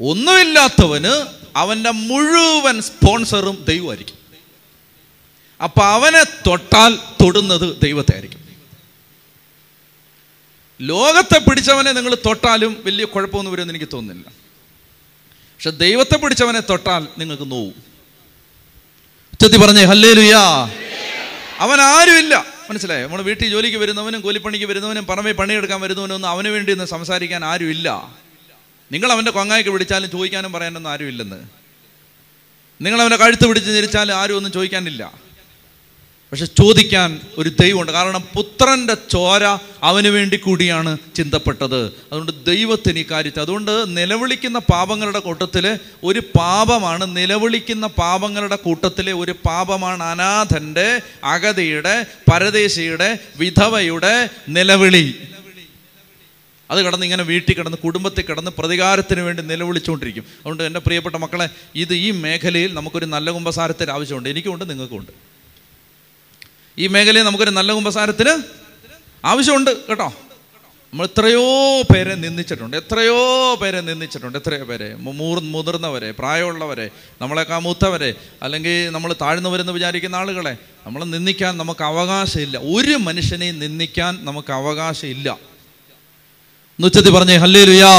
ഒന്നുമില്ലാത്തവന് 0.09 1.27
അവന്റെ 1.55 1.91
മുഴുവൻ 1.91 2.81
സ്പോൺസറും 2.81 3.65
ദൈവമായിരിക്കും. 3.67 4.17
അപ്പൊ 5.63 5.83
അവനെ 5.83 6.23
തൊട്ടാൽ 6.23 6.95
തൊടുന്നത് 6.95 7.81
ദൈവത്തെ 7.83 8.13
ആയിരിക്കും 8.13 8.43
ലോകത്തെ 10.81 11.39
പിടിച്ചവനെ 11.39 11.91
നിങ്ങൾ 11.91 12.15
തൊട്ടാലും 12.15 12.83
വലിയ 12.85 13.05
കുഴപ്പമൊന്നും 13.05 13.51
വരുമെന്ന് 13.51 13.73
എനിക്ക് 13.73 13.87
തോന്നുന്നില്ല. 13.93 14.31
പക്ഷെ 15.55 15.69
ദൈവത്തെ 15.69 16.17
പിടിച്ചവനെ 16.17 16.59
തൊട്ടാൽ 16.59 17.07
നിങ്ങൾക്ക് 17.17 17.51
നോവും. 17.51 17.75
ചെത്തി 19.41 19.57
പറഞ്ഞേ 19.57 19.83
ഹല്ലേ 19.83 20.13
ലുയാ 20.13 20.71
അവൻ 21.59 21.81
ആരുമില്ല. 21.81 22.45
മനസ്സിലായോ? 22.69 23.07
നമ്മൾ 23.07 23.21
വീട്ടിൽ 23.21 23.49
ജോലിക്ക് 23.49 23.77
വരുന്നവനും 23.77 24.21
കൂലിപ്പണിക്ക് 24.21 24.65
വരുന്നവനും 24.65 25.05
പറമ്പേ 25.05 25.31
പണിയെടുക്കാൻ 25.31 25.81
വരുന്നവനും 25.81 26.13
ഒന്നും 26.13 26.29
അവന് 26.29 26.47
വേണ്ടി 26.47 26.71
ഒന്ന് 26.71 26.85
സംസാരിക്കാൻ 26.85 27.45
ആരുമില്ല. 27.45 28.15
നിങ്ങൾ 28.91 29.11
അവന്റെ 29.11 29.31
കൊങ്ങായ്ക്ക് 29.31 29.69
പിടിച്ചാലും 29.69 30.11
ചോദിക്കാനും 30.11 30.51
പറയാനൊന്നും 30.51 30.91
ആരുമില്ലെന്ന്. 30.91 31.43
നിങ്ങൾ 32.81 33.01
അവന്റെ 33.01 33.15
കഴുത്ത് 33.15 33.47
പിടിച്ച് 33.47 33.71
ഞെരിച്ചാലും 33.71 34.13
ആരും 34.13 34.35
ഒന്നും 34.35 34.51
ചോദിക്കാനില്ല. 34.51 35.22
പക്ഷെ 36.33 36.45
ചോദിക്കാൻ 36.45 37.21
ഒരു 37.37 37.49
ദൈവമുണ്ട്. 37.49 37.91
കാരണം 37.91 38.21
പുത്രന്റെ 38.21 38.93
ചോര 39.11 39.43
അവന് 39.83 40.07
വേണ്ടി 40.07 40.37
കൂടിയാണ് 40.37 40.97
ചിന്തപ്പെട്ടത്. 41.15 41.85
അതുകൊണ്ട് 41.85 42.45
ദൈവത്തിന് 42.45 42.99
ഈ 42.99 43.05
കാര്യത്തിൽ 43.11 43.41
അതുകൊണ്ട് 43.41 43.97
നിലവിളിക്കുന്ന 43.97 44.59
പാപങ്ങളുടെ 44.59 45.19
കൂട്ടത്തിൽ 45.19 45.79
ഒരു 46.03 46.19
പാപമാണ് 46.19 47.17
നിലവിളിക്കുന്ന 47.17 47.87
പാപങ്ങളുടെ 47.87 48.55
കൂട്ടത്തിലെ 48.55 49.13
ഒരു 49.13 49.31
പാപമാണ് 49.31 50.03
അനാഥന്റെ 50.03 51.01
അഗതിയുടെ 51.23 52.05
പരദേശിയുടെ 52.31 53.19
വിധവയുടെ 53.37 54.29
നിലവിളി. 54.49 55.15
അത് 56.71 56.79
കിടന്ന് 56.85 57.05
ഇങ്ങനെ 57.05 57.23
വീട്ടിൽ 57.23 57.53
കിടന്ന് 57.53 57.77
കുടുംബത്തിൽ 57.77 58.21
കിടന്ന് 58.21 58.51
പ്രതികാരത്തിന് 58.57 59.21
വേണ്ടി 59.21 59.43
നിലവിളിച്ചുകൊണ്ടിരിക്കും. 59.43 60.23
അതുകൊണ്ട് 60.23 60.63
എന്റെ 60.63 60.79
പ്രിയപ്പെട്ട 60.79 61.15
മക്കളെ 61.15 61.49
ഇത് 61.75 61.93
ഈ 61.93 62.11
മേഖലയിൽ 62.11 62.73
നമുക്കൊരു 62.73 63.05
നല്ല 63.05 63.31
കുമ്പസാരത്തിന് 63.31 63.91
ആവശ്യമുണ്ട്. 63.91 64.29
എനിക്കുമുണ്ട് 64.29 64.69
നിങ്ങൾക്കുമുണ്ട്. 64.69 65.32
ഈ 66.77 66.87
മേഖലയിൽ 66.87 67.23
നമുക്കൊരു 67.23 67.49
നല്ല 67.49 67.73
കുമ്പസാരത്തിന് 67.73 68.43
ആവശ്യമുണ്ട് 69.25 69.71
കേട്ടോ. 69.87 70.13
നമ്മൾ 70.93 71.05
എത്രയോ 71.05 71.45
പേരെ 71.81 72.15
നിന്ദിച്ചിട്ടുണ്ട് 72.15 72.77
എത്രയോ 72.77 73.19
പേരെ 73.61 73.81
നിന്ദിച്ചിട്ടുണ്ട് 73.81 74.37
എത്രയോ 74.37 74.65
പേരെ. 74.65 74.95
മൂർ 74.95 75.39
മുതിർന്നവരെ 75.39 76.11
പ്രായമുള്ളവരെ 76.11 76.89
നമ്മളെക്കാ 77.21 77.57
മൂത്തവരെ 77.59 78.13
അല്ലെങ്കിൽ 78.43 78.89
നമ്മൾ 78.89 79.15
താഴ്ന്നവരെന്ന് 79.21 79.73
വിചാരിക്കുന്ന 79.73 80.15
ആളുകളെ 80.15 80.57
നമ്മളെ 80.85 81.05
നിന്ദിക്കാൻ 81.05 81.57
നമുക്ക് 81.57 81.83
അവകാശമില്ല. 81.83 82.57
ഒരു 82.57 82.95
മനുഷ്യനെയും 83.07 83.59
നിന്ദിക്കാൻ 83.59 84.19
നമുക്ക് 84.21 84.53
അവകാശമില്ല. 84.53 85.37
നുച്ചത്തി 86.79 87.09
പറഞ്ഞേ 87.09 87.35
ഹല്ലേ 87.35 87.63
ലുയാ 87.65 87.93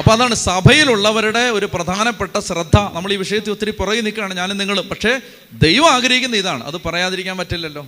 അപ്പോൾ 0.00 0.12
അതാണ് 0.12 0.34
സഭയിലുള്ളവരുടെ 0.34 1.38
ഒരു 1.38 1.66
പ്രധാനപ്പെട്ട 1.66 2.38
ശ്രദ്ധ. 2.38 2.76
നമ്മൾ 2.76 3.12
ഈ 3.12 3.16
വിഷയത്തിൽ 3.16 3.50
ഒത്തിരി 3.50 3.70
പുറകെ 3.70 4.00
നിൽക്കുകയാണ് 4.00 4.34
ഞാനും 4.34 4.58
നിങ്ങളും. 4.58 4.88
പക്ഷേ 4.88 5.20
ദൈവം 5.52 5.90
ആഗ്രഹിക്കുന്ന 5.90 6.36
ഇതാണ്. 6.36 6.64
അത് 6.64 6.76
പറയാതിരിക്കാൻ 6.84 7.38
പറ്റില്ലല്ലോ. 7.38 7.86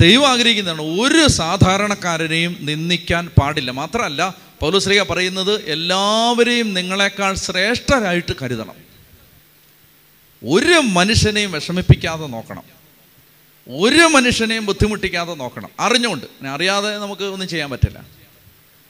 ദൈവം 0.00 0.28
ആഗ്രഹിക്കുന്നതാണ്. 0.28 0.82
ഒരു 0.82 1.28
സാധാരണക്കാരനെയും 1.28 2.56
നിന്ദിക്കാൻ 2.60 3.28
പാടില്ല. 3.28 3.70
മാത്രമല്ല 3.70 4.34
പൗലുശ്രീക 4.60 5.02
പറയുന്നത് 5.02 5.64
എല്ലാവരെയും 5.64 6.74
നിങ്ങളെക്കാൾ 6.74 7.34
ശ്രേഷ്ഠരായിട്ട് 7.34 8.34
കരുതണം. 8.42 8.74
ഒരു 10.48 10.72
മനുഷ്യനെയും 10.72 11.52
വിഷമിപ്പിക്കാതെ 11.52 12.26
നോക്കണം. 12.26 12.62
ഒരു 13.68 14.02
മനുഷ്യനെയും 14.02 14.66
ബുദ്ധിമുട്ടിക്കാതെ 14.66 15.34
നോക്കണം. 15.34 15.68
അറിഞ്ഞുകൊണ്ട്. 15.80 16.46
അറിയാതെ 16.46 16.98
നമുക്ക് 16.98 17.22
ഒന്നും 17.22 17.48
ചെയ്യാൻ 17.48 17.70
പറ്റില്ല. 17.70 18.19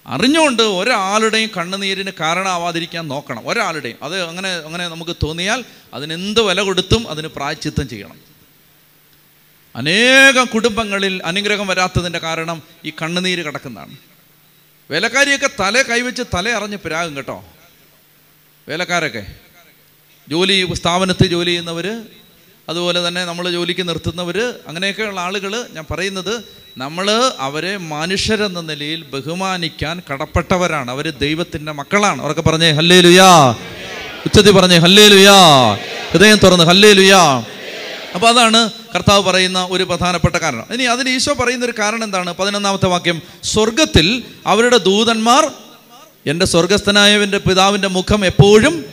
അറിഞ്ഞുകൊണ്ട് 0.07 0.63
ഒരാളുടെയും 0.63 1.51
കണ്ണുനീരിന് 1.57 2.11
കാരണമാവാതിരിക്കാൻ 2.21 3.09
നോക്കണം. 3.09 3.49
ഒരാളുടെയും. 3.49 3.97
അത് 4.03 4.23
അങ്ങനെ 4.23 4.49
അങ്ങനെ 4.49 4.89
നമുക്ക് 4.89 5.17
തോന്നിയാൽ 5.23 5.65
അതിനെന്ത് 5.95 6.41
വില 6.41 6.61
കൊടുത്തും 6.61 7.09
അതിന് 7.09 7.29
പ്രായച്ചിത്തം 7.29 7.89
ചെയ്യണം. 7.89 8.31
അനേകം 9.77 10.47
കുടുംബങ്ങളിൽ 10.47 11.23
അനുഗ്രഹം 11.25 11.67
വരാത്തതിന്റെ 11.67 12.19
കാരണം 12.19 12.63
ഈ 12.85 12.93
കണ്ണുനീര് 13.03 13.45
കിടക്കുന്നതാണ്. 13.45 13.97
വേലക്കാരിയൊക്കെ 14.91 15.51
തല 15.61 15.83
കൈവച്ച് 15.83 16.23
തല 16.23 16.49
അറിഞ്ഞ് 16.49 16.77
പിരാകും 16.77 17.17
കേട്ടോ. 17.17 17.45
വേലക്കാരൊക്കെ. 18.69 19.27
ജോലി 20.29 20.69
സ്ഥാപനത്തിൽ 20.73 21.27
ജോലി 21.27 21.47
ചെയ്യുന്നവർ 21.47 22.03
അതുപോലെ 22.71 23.09
തന്നെ 23.09 23.25
നമ്മൾ 23.25 23.51
ജോലിക്ക് 23.51 23.89
നിർത്തുന്നവർ 23.89 24.55
അങ്ങനെയൊക്കെയുള്ള 24.69 25.21
ആളുകൾ 25.21 25.67
ഞാൻ 25.73 25.85
പറയുന്നത് 25.91 26.45
നമ്മൾ 26.79 27.33
അവരെ 27.39 27.77
മനുഷ്യരെന്ന 27.77 28.61
നിലയിൽ 28.61 29.03
ബഹുമാനിക്കാൻ 29.03 30.03
കടപ്പെട്ടവരാണ്. 30.13 30.91
അവർ 30.91 31.11
ദൈവത്തിന്റെ 31.11 31.73
മക്കളാണ്. 31.73 32.23
അവരൊക്കെ 32.23 32.43
പറഞ്ഞേ 32.43 32.71
ഹല്ലേ 32.71 33.01
ലുയാ 33.01 33.51
ഉച്ചത്തി 34.27 34.51
പറഞ്ഞേ 34.51 34.77
ഹല്ലേ 34.77 35.09
ലുയാ 35.09 35.75
ഹൃദയം 36.11 36.37
തുറന്ന് 36.37 36.65
ഹല്ലേ 36.65 36.93
ലുയാ 36.93 37.43
അപ്പോൾ 38.15 38.29
അതാണ് 38.29 38.71
കർത്താവ് 38.95 39.23
പറയുന്ന 39.23 39.69
ഒരു 39.71 39.85
പ്രധാനപ്പെട്ട 39.85 40.37
കാരണം. 40.37 40.67
ഇനി 40.73 40.83
അതിന് 40.83 41.09
ഈശോ 41.09 41.33
പറയുന്ന 41.33 41.65
ഒരു 41.65 41.75
കാരണം 41.79 42.05
എന്താണ്? 42.05 42.35
പതിനൊന്നാമത്തെ 42.35 42.87
വാക്യം. 42.87 43.23
സ്വർഗത്തിൽ 43.43 44.23
അവരുടെ 44.47 44.77
ദൂതന്മാർ 44.77 45.53
എന്റെ 46.27 46.47
സ്വർഗസ്ഥനായവന്റെ 46.47 47.39
പിതാവിന്റെ 47.39 47.89
മുഖം 47.89 48.27
എപ്പോഴും 48.27 48.85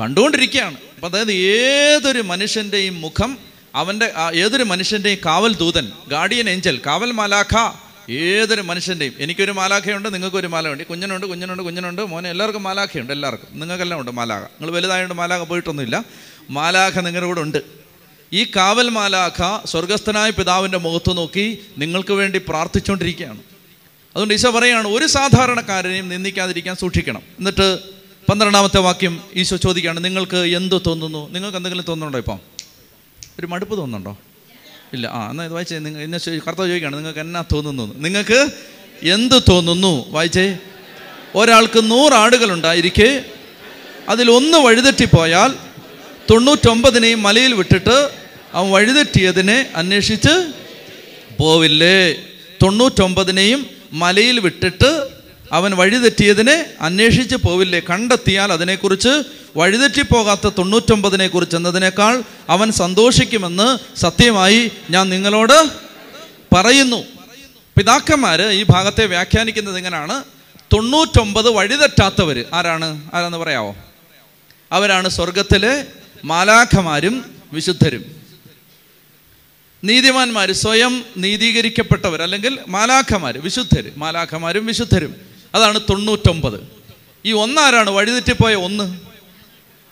കണ്ടുകൊണ്ടിരിക്കുകയാണ്. 0.00 0.76
അപ്പം 1.04 1.18
അതായത് 1.18 1.32
ഏതൊരു 1.32 2.20
മനുഷ്യന്റെയും 2.20 3.00
മുഖം 3.00 3.38
അവന്റെ 3.74 4.12
ഏതൊരു 4.34 4.62
മനുഷ്യന്റെയും 4.62 5.18
കാവൽ 5.26 5.54
ദൂതൻ 5.54 5.92
ഗാർഡിയൻ 6.08 6.50
ഏഞ്ചൽ 6.50 6.80
കാവൽ 6.86 7.10
മാലാഖ 7.10 7.72
ഏതൊരു 8.12 8.60
മനുഷ്യന്റെയും 8.60 9.12
എനിക്കൊരു 9.18 9.52
മാലാഖയുണ്ട് 9.52 10.14
നിങ്ങൾക്കൊരു 10.14 10.46
മാലയുണ്ട് 10.46 10.84
കുഞ്ഞനുണ്ട് 10.84 11.26
കുഞ്ഞനുണ്ട് 11.26 11.62
കുഞ്ഞനുണ്ട് 11.62 12.02
മോനെ 12.02 12.30
എല്ലാവർക്കും 12.30 12.62
മാലാഖയുണ്ട് 12.62 13.12
എല്ലാവർക്കും 13.12 13.60
നിങ്ങൾക്കെല്ലാം 13.60 14.00
ഉണ്ട് 14.00 14.10
മാലാഖ. 14.10 14.40
നിങ്ങൾ 14.40 14.70
വലുതായതുകൊണ്ട് 14.70 15.14
മാലാഖ 15.14 15.42
പോയിട്ടൊന്നുമില്ല. 15.42 16.04
മാലാഖ 16.50 17.00
നിങ്ങളുടെ 17.00 17.26
കൂടെ 17.26 17.40
ഉണ്ട്. 17.40 17.62
ഈ 18.32 18.44
കാവൽ 18.44 18.88
മാലാഖ 18.88 19.66
സ്വർഗസ്ഥനായ 19.66 20.30
പിതാവിന്റെ 20.30 20.78
മുഖത്ത് 20.78 21.16
നോക്കി 21.16 21.58
നിങ്ങൾക്ക് 21.78 22.12
വേണ്ടി 22.12 22.40
പ്രാർത്ഥിച്ചുകൊണ്ടിരിക്കുകയാണ് 22.48 23.38
അതുകൊണ്ട് 24.14 24.34
ഈശോ 24.34 24.50
പറയുകയാണ് 24.50 24.88
ഒരു 24.88 25.06
സാധാരണക്കാരനെയും 25.06 26.08
നിന്ദിക്കാതിരിക്കാൻ 26.08 26.76
സൂക്ഷിക്കണം. 26.76 27.22
എന്നിട്ട് 27.38 27.93
പന്ത്രണ്ടാമത്തെ 28.28 28.78
വാക്യം 28.78 29.20
ഈശോ 29.34 29.56
ചോദിക്കുകയാണ് 29.56 30.04
നിങ്ങൾക്ക് 30.04 30.36
എന്ത് 30.36 30.80
തോന്നുന്നു? 30.86 31.30
നിങ്ങൾക്ക് 31.30 31.56
എന്തെങ്കിലും 31.56 31.84
തോന്നുന്നുണ്ടോ 31.88 32.18
ഇപ്പം? 32.18 32.38
ഒരു 33.38 33.46
മടുപ്പ് 33.46 33.76
തോന്നുന്നുണ്ടോ? 33.76 34.18
ഇല്ല. 34.92 35.06
ആ 35.06 35.30
എന്നാൽ 35.30 35.44
ഇത് 35.44 35.52
വായിച്ചേ. 35.52 35.78
നിങ്ങൾ 35.78 36.00
എന്നെ 36.00 36.18
കർത്താവ് 36.18 36.68
ചോദിക്കുകയാണ് 36.68 36.96
നിങ്ങൾക്ക് 36.96 37.18
എന്നാ 37.18 37.44
തോന്നുന്നു. 37.52 37.94
നിങ്ങൾക്ക് 37.98 38.50
എന്ത് 39.02 39.42
തോന്നുന്നു? 39.48 40.10
വായിച്ചേ. 40.10 40.58
ഒരാൾക്ക് 41.34 41.90
നൂറ് 41.90 42.12
ആടുകളുണ്ടായിരിക്കെ 42.12 43.24
അതിലൊന്ന് 44.08 44.58
വഴിതെറ്റിപ്പോയാൽ 44.58 45.54
തൊണ്ണൂറ്റൊമ്പതിനെയും 46.30 47.22
മലയിൽ 47.22 47.54
വിട്ടിട്ട് 47.54 48.10
അവൻ 48.52 48.70
വഴിതെറ്റിയതിനെ 48.70 49.72
അന്വേഷിച്ച് 49.76 50.52
പോവില്ലേ? 51.38 52.12
തൊണ്ണൂറ്റൊമ്പതിനെയും 52.62 53.66
മലയിൽ 53.92 54.40
വിട്ടിട്ട് 54.40 55.13
അവൻ 55.54 55.76
വഴിതെറ്റിയതിനെ 55.76 56.66
അന്വേഷിച്ച് 56.80 57.36
പോവില്ലേ? 57.36 57.80
കണ്ടെത്തിയാൽ 57.80 58.52
അതിനെക്കുറിച്ച് 58.52 59.22
വഴിതെറ്റിപ്പോകാത്ത 59.56 60.48
തൊണ്ണൂറ്റൊമ്പതിനെ 60.58 61.26
കുറിച്ച് 61.26 61.56
എന്നതിനേക്കാൾ 61.56 62.22
അവൻ 62.48 62.72
സന്തോഷിക്കുമെന്ന് 62.72 63.98
സത്യമായി 63.98 64.70
ഞാൻ 64.90 65.08
നിങ്ങളോട് 65.08 65.70
പറയുന്നു. 66.54 67.04
പിതാക്കന്മാർ 67.78 68.42
ഈ 68.42 68.64
ഭാഗത്തെ 68.70 69.06
വ്യാഖ്യാനിക്കുന്നത് 69.06 69.76
എങ്ങനെയാണ്? 69.76 70.24
തൊണ്ണൂറ്റൊമ്പത് 70.72 71.50
വഴിതെറ്റാത്തവർ 71.50 72.44
ആരാണ്? 72.52 73.10
ആരാന്ന് 73.14 73.38
പറയാവോ? 73.38 73.76
അവരാണ് 74.72 75.08
സ്വർഗത്തിലെ 75.08 75.86
മാലാഖമാരും 76.24 77.24
വിശുദ്ധരും. 77.52 78.04
നീതിമാന്മാർ 79.84 80.52
സ്വയം 80.52 81.04
നീതീകരിക്കപ്പെട്ടവർ 81.16 82.22
അല്ലെങ്കിൽ 82.22 82.58
മാലാഖമാർ 82.68 83.38
വിശുദ്ധർ 83.38 83.90
മാലാഖമാരും 83.96 84.66
വിശുദ്ധരും. 84.66 85.33
അതാണ് 85.54 85.80
തൊണ്ണൂറ്റൊമ്പത്. 85.80 86.68
ഈ 87.24 87.32
ഒന്നാരാണ്? 87.32 87.90
വഴിതെറ്റിപ്പോയ 87.90 88.54
ഒന്ന്. 88.54 88.98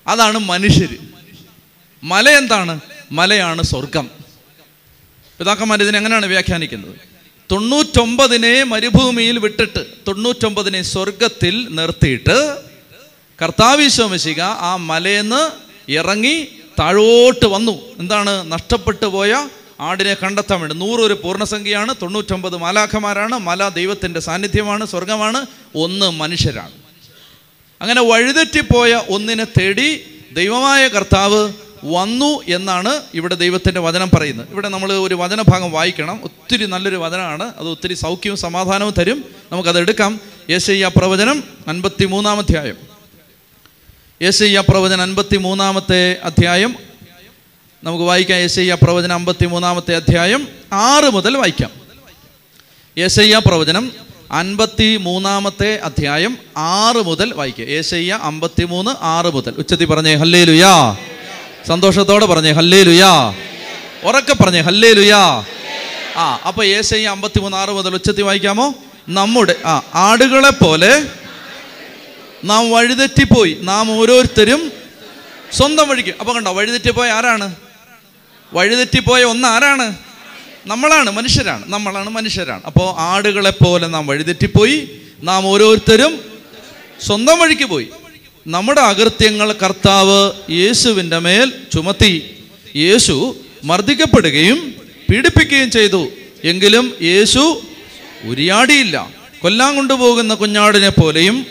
അതാണ് 0.07 0.39
മനുഷ്യർ 0.39 0.97
മല 2.05 2.31
എന്താണ്? 2.31 2.81
മലയാണ് 3.13 3.63
സ്വർഗം 3.63 4.11
പിതാക്കന്മാർ 5.39 5.83
ഇതിനെ 5.83 5.97
എങ്ങനെയാണ് 5.97 6.27
വ്യാഖ്യാനിക്കുന്നത്? 6.27 6.95
തൊണ്ണൂറ്റൊമ്പതിനെ 7.51 8.63
മരുഭൂമിയിൽ 8.63 9.39
വിട്ടിട്ട് 9.39 9.87
തൊണ്ണൂറ്റൊമ്പതിനെ 10.09 10.83
സ്വർഗത്തിൽ 10.83 11.69
നിർത്തിയിട്ട് 11.71 12.63
കർത്താവിശ്വമശിക 13.43 14.41
ആ 14.41 14.77
മലയെന്ന് 14.77 15.51
ഇറങ്ങി 15.93 16.49
താഴോട്ട് 16.81 17.47
വന്നു. 17.47 17.81
എന്താണ്? 17.99 18.53
നഷ്ടപ്പെട്ടു 18.53 19.07
പോയ 19.07 19.49
ആടിനെ 19.83 20.15
കണ്ടെത്താൻ 20.15 20.61
വേണ്ടി. 20.61 20.77
നൂറ് 20.77 21.01
ഒരു 21.01 21.15
പൂർണസംഖ്യയാണ് 21.15 21.95
തൊണ്ണൂറ്റൊമ്പത് 22.03 22.57
മാലാഖമാരാണ് 22.57 23.39
മല 23.39 23.69
ദൈവത്തിന്റെ 23.69 24.21
സാന്നിധ്യമാണ് 24.21 24.87
സ്വർഗമാണ് 24.87 25.47
ഒന്ന് 25.75 26.11
മനുഷ്യരാണ്. 26.11 26.73
അങ്ങനെ 27.81 28.03
വഴിതെറ്റിപ്പോയ 28.03 29.03
ഒന്നിനെ 29.09 29.45
തേടി 29.45 30.05
ദൈവമായ 30.33 30.89
കർത്താവ് 30.89 31.53
വന്നു 31.85 32.43
എന്നാണ് 32.49 33.01
ഇവിടെ 33.15 33.35
ദൈവത്തിന്റെ 33.35 33.81
വചനം 33.81 34.11
പറയുന്നത്. 34.15 34.49
ഇവിടെ 34.51 34.69
നമ്മൾ 34.69 34.93
ഒരു 34.93 35.15
വചനഭാഗം 35.15 35.71
വായിക്കണം. 35.71 36.21
ഒത്തിരി 36.25 36.67
നല്ലൊരു 36.67 36.97
വചനമാണ്. 36.97 37.53
അത് 37.57 37.69
ഒത്തിരി 37.69 37.95
സൗഖ്യവും 37.95 38.39
സമാധാനവും 38.39 38.95
തരും. 38.99 39.25
നമുക്കത് 39.53 39.79
എടുക്കാം. 39.79 40.21
യേശയ്യ 40.51 40.91
പ്രവചനം 40.97 41.45
അൻപത്തി 41.69 42.05
മൂന്നാമധ്യായം 42.05 42.77
യേശയ്യ 44.23 44.63
പ്രവചനം 44.69 45.03
അൻപത്തി 45.03 45.37
മൂന്നാമത്തെ 45.37 46.17
അധ്യായം 46.23 46.92
നമുക്ക് 47.85 48.05
വായിക്കാം. 48.05 48.39
യേശയ്യ 48.39 48.75
പ്രവചനം 48.83 49.13
അമ്പത്തി 49.13 49.47
മൂന്നാമത്തെ 49.47 49.97
അധ്യായം 49.97 50.49
ആറ് 50.73 51.11
മുതൽ 51.11 51.37
വായിക്കാം. 51.37 51.71
യേശയ്യ 52.99 53.41
പ്രവചനം 53.47 53.93
അൻപത്തി 54.31 54.97
മൂന്നാമത്തെ 54.97 55.81
അധ്യായം 55.83 56.39
ആറ് 56.57 56.97
മുതൽ 56.97 57.33
വായിക്കുക 57.33 57.65
യേശയ്യ 57.65 58.19
അമ്പത്തി 58.23 58.65
മൂന്ന് 58.65 58.91
ആറ് 59.01 59.35
മുതൽ. 59.35 59.55
ഉച്ചത്തി 59.59 59.85
പറഞ്ഞേ 59.85 60.15
ഹല്ലേ 60.15 60.45
ലുയാ 60.45 60.97
സന്തോഷത്തോടെ 61.67 62.27
പറഞ്ഞേ 62.27 62.53
ഹല്ലേ 62.53 62.83
ലുയാ 62.83 63.35
ഉറക്കെ 64.05 64.35
പറഞ്ഞേ 64.35 64.61
ഹല്ലേ 64.61 64.93
ലുയാ 64.93 65.45
ആ 66.17 66.41
അപ്പൊ 66.47 66.65
യേശയ്യ 66.65 67.07
അമ്പത്തി 67.07 67.41
മൂന്ന് 67.41 67.57
ആറ് 67.57 67.71
മുതൽ 67.71 67.95
ഉച്ചത്തി 67.95 68.23
വായിക്കാമോ? 68.23 68.75
നമ്മുടെ 69.09 69.57
ആ 69.65 69.83
ആടുകളെ 69.95 70.51
പോലെ 70.51 71.07
നാം 72.45 72.71
വഴിതെറ്റിപ്പോയി. 72.71 73.59
നാം 73.61 73.99
ഓരോരുത്തരും 73.99 74.73
സ്വന്തം 75.53 75.89
വഴിക്ക്. 75.89 76.15
അപ്പൊ 76.21 76.33
കണ്ടോ 76.33 76.53
വഴിതെറ്റിപ്പോയി 76.53 77.11
ആരാണ്? 77.11 77.55
വഴിതെറ്റിപ്പോയ 78.53 79.25
ഒന്ന് 79.25 79.49
ആരാണ്? 79.49 79.95
നമ്മളാണ് 80.67 81.11
മനുഷ്യരാണ്. 81.11 81.65
നമ്മളാണ് 81.67 82.11
മനുഷ്യരാണ്. 82.11 82.63
അപ്പോൾ 82.67 83.01
ആടുകളെ 83.01 83.51
പോലെ 83.51 83.87
നാം 83.87 84.07
വഴിതെറ്റിപ്പോയി. 84.07 84.89
നാം 85.23 85.47
ഓരോരുത്തരും 85.47 86.21
സ്വന്തം 87.07 87.39
വഴിക്ക് 87.39 87.65
പോയി. 87.65 87.89
നമ്മുടെ 88.47 88.81
അകൃത്യങ്ങൾ 88.81 89.53
കർത്താവ് 89.53 90.33
യേശുവിന്റെ 90.51 91.19
മേൽ 91.19 91.53
ചുമത്തി. 91.73 92.37
യേശു 92.77 93.37
മർദ്ദിക്കപ്പെടുകയും 93.65 94.75
പീഡിപ്പിക്കുകയും 95.11 95.71
ചെയ്തു. 95.71 96.09
എങ്കിലും 96.45 96.95
യേശു 97.03 97.63
ഉരിയാടിയില്ല. 98.25 99.11
കൊല്ലാൻ 99.39 99.77
കൊണ്ടുപോകുന്ന 99.77 100.35
കുഞ്ഞാടിനെ 100.35 100.89
പോലെയും 100.89 101.47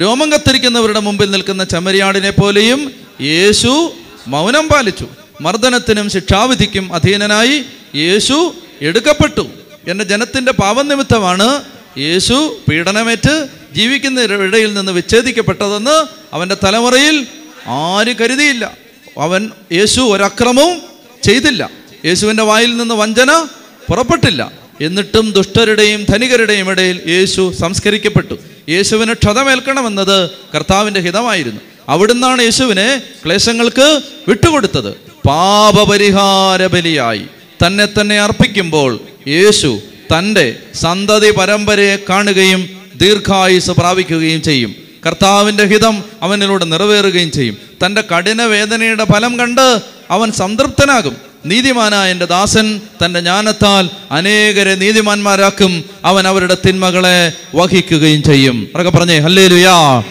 രോമം 0.00 0.32
കത്തിരിക്കുന്നവരുടെ 0.32 1.00
മുമ്പിൽ 1.00 1.30
നിൽക്കുന്ന 1.30 1.64
ചെമ്മരിയാടിനെ 1.64 2.30
പോലെയും 2.30 2.92
യേശു 3.20 3.92
മൗനം 4.26 4.68
പാലിച്ചു. 4.68 5.08
മർദ്ദനത്തിനും 5.40 6.10
ശിക്ഷാവിധിക്കും 6.10 6.94
അധീനനായി 6.94 7.64
യേശു 7.94 8.54
എടുക്കപ്പെട്ടു. 8.80 9.50
എന്റെ 9.88 10.04
ജനത്തിന്റെ 10.04 10.52
പാപനിമിത്തമാണ് 10.52 11.62
യേശു 11.98 12.58
പീഡനമേറ്റ് 12.70 13.48
ജീവിക്കുന്ന 13.74 14.20
ഇടയിൽ 14.20 14.74
നിന്ന് 14.74 14.92
വിച്ഛേദിക്കപ്പെട്ടതെന്ന് 14.92 16.06
അവന്റെ 16.32 16.56
തലമുറയിൽ 16.64 17.26
ആര് 17.66 18.16
കരുതിയില്ല. 18.16 18.76
അവൻ 19.18 19.50
യേശു 19.72 20.00
ഒരക്രമവും 20.00 20.82
ചെയ്തില്ല. 21.22 21.70
യേശുവിന്റെ 22.04 22.42
വായിൽ 22.42 22.76
നിന്ന് 22.76 22.94
വഞ്ചന 22.94 23.46
പുറപ്പെട്ടില്ല. 23.88 24.52
എന്നിട്ടും 24.80 25.32
ദുഷ്ടരുടെയും 25.32 26.04
ധനികരുടെയും 26.04 26.70
ഇടയിൽ 26.70 27.00
യേശു 27.06 27.52
സംസ്കരിക്കപ്പെട്ടു. 27.60 28.38
യേശുവിന് 28.68 29.12
ക്ഷതമേൽക്കണമെന്നത് 29.12 30.30
കർത്താവിന്റെ 30.54 31.00
ഹിതമായിരുന്നു. 31.00 31.60
അവിടുന്നാണ് 31.88 32.42
യേശുവിനെ 32.42 33.02
ക്ലേശങ്ങൾക്ക് 33.24 34.00
വിട്ടുകൊടുത്തത്. 34.28 35.07
പാപപരിഹാര 35.28 36.66
ബലിയായി 36.66 37.22
തന്നെ 37.66 37.86
തന്നെ 37.86 38.20
അർപ്പിക്കുമ്പോൾ 38.20 39.00
യേശു 39.28 39.80
തന്റെ 40.18 40.56
സന്തതി 40.74 41.30
പരമ്പരയെ 41.30 41.96
കാണുകയും 41.96 42.68
ദീർഘായുസ് 42.96 43.70
പ്രാപിക്കുകയും 43.70 44.42
ചെയ്യും. 44.42 44.74
കർത്താവിന്റെ 45.06 45.64
ഹിതം 45.64 46.04
അവനിലൂടെ 46.22 46.64
നിറവേറുകയും 46.64 47.30
ചെയ്യും. 47.30 47.56
തന്റെ 47.86 48.00
കഠിന 48.00 48.42
വേദനയുടെ 48.42 49.04
ഫലം 49.04 49.38
കണ്ട് 49.38 49.80
അവൻ 50.10 50.32
സംതൃപ്തനാകും. 50.32 51.16
നീതിമാനായ 51.46 52.10
എന്റെ 52.10 52.24
ദാസൻ 52.24 52.80
തന്റെ 53.04 53.20
ജ്ഞാനത്താൽ 53.20 53.90
അനേകരെ 54.10 54.74
നീതിമാന്മാരാക്കും. 54.74 55.84
അവൻ 56.04 56.28
അവരുടെ 56.28 56.56
തിന്മകളെ 56.66 57.32
വഹിക്കുകയും 57.54 58.22
ചെയ്യും. 58.22 58.68
അതൊക്കെ 58.76 58.98
പറഞ്ഞേ 58.98 59.18
ഹല്ലേ 59.18 59.46
ലുയാ 59.48 60.02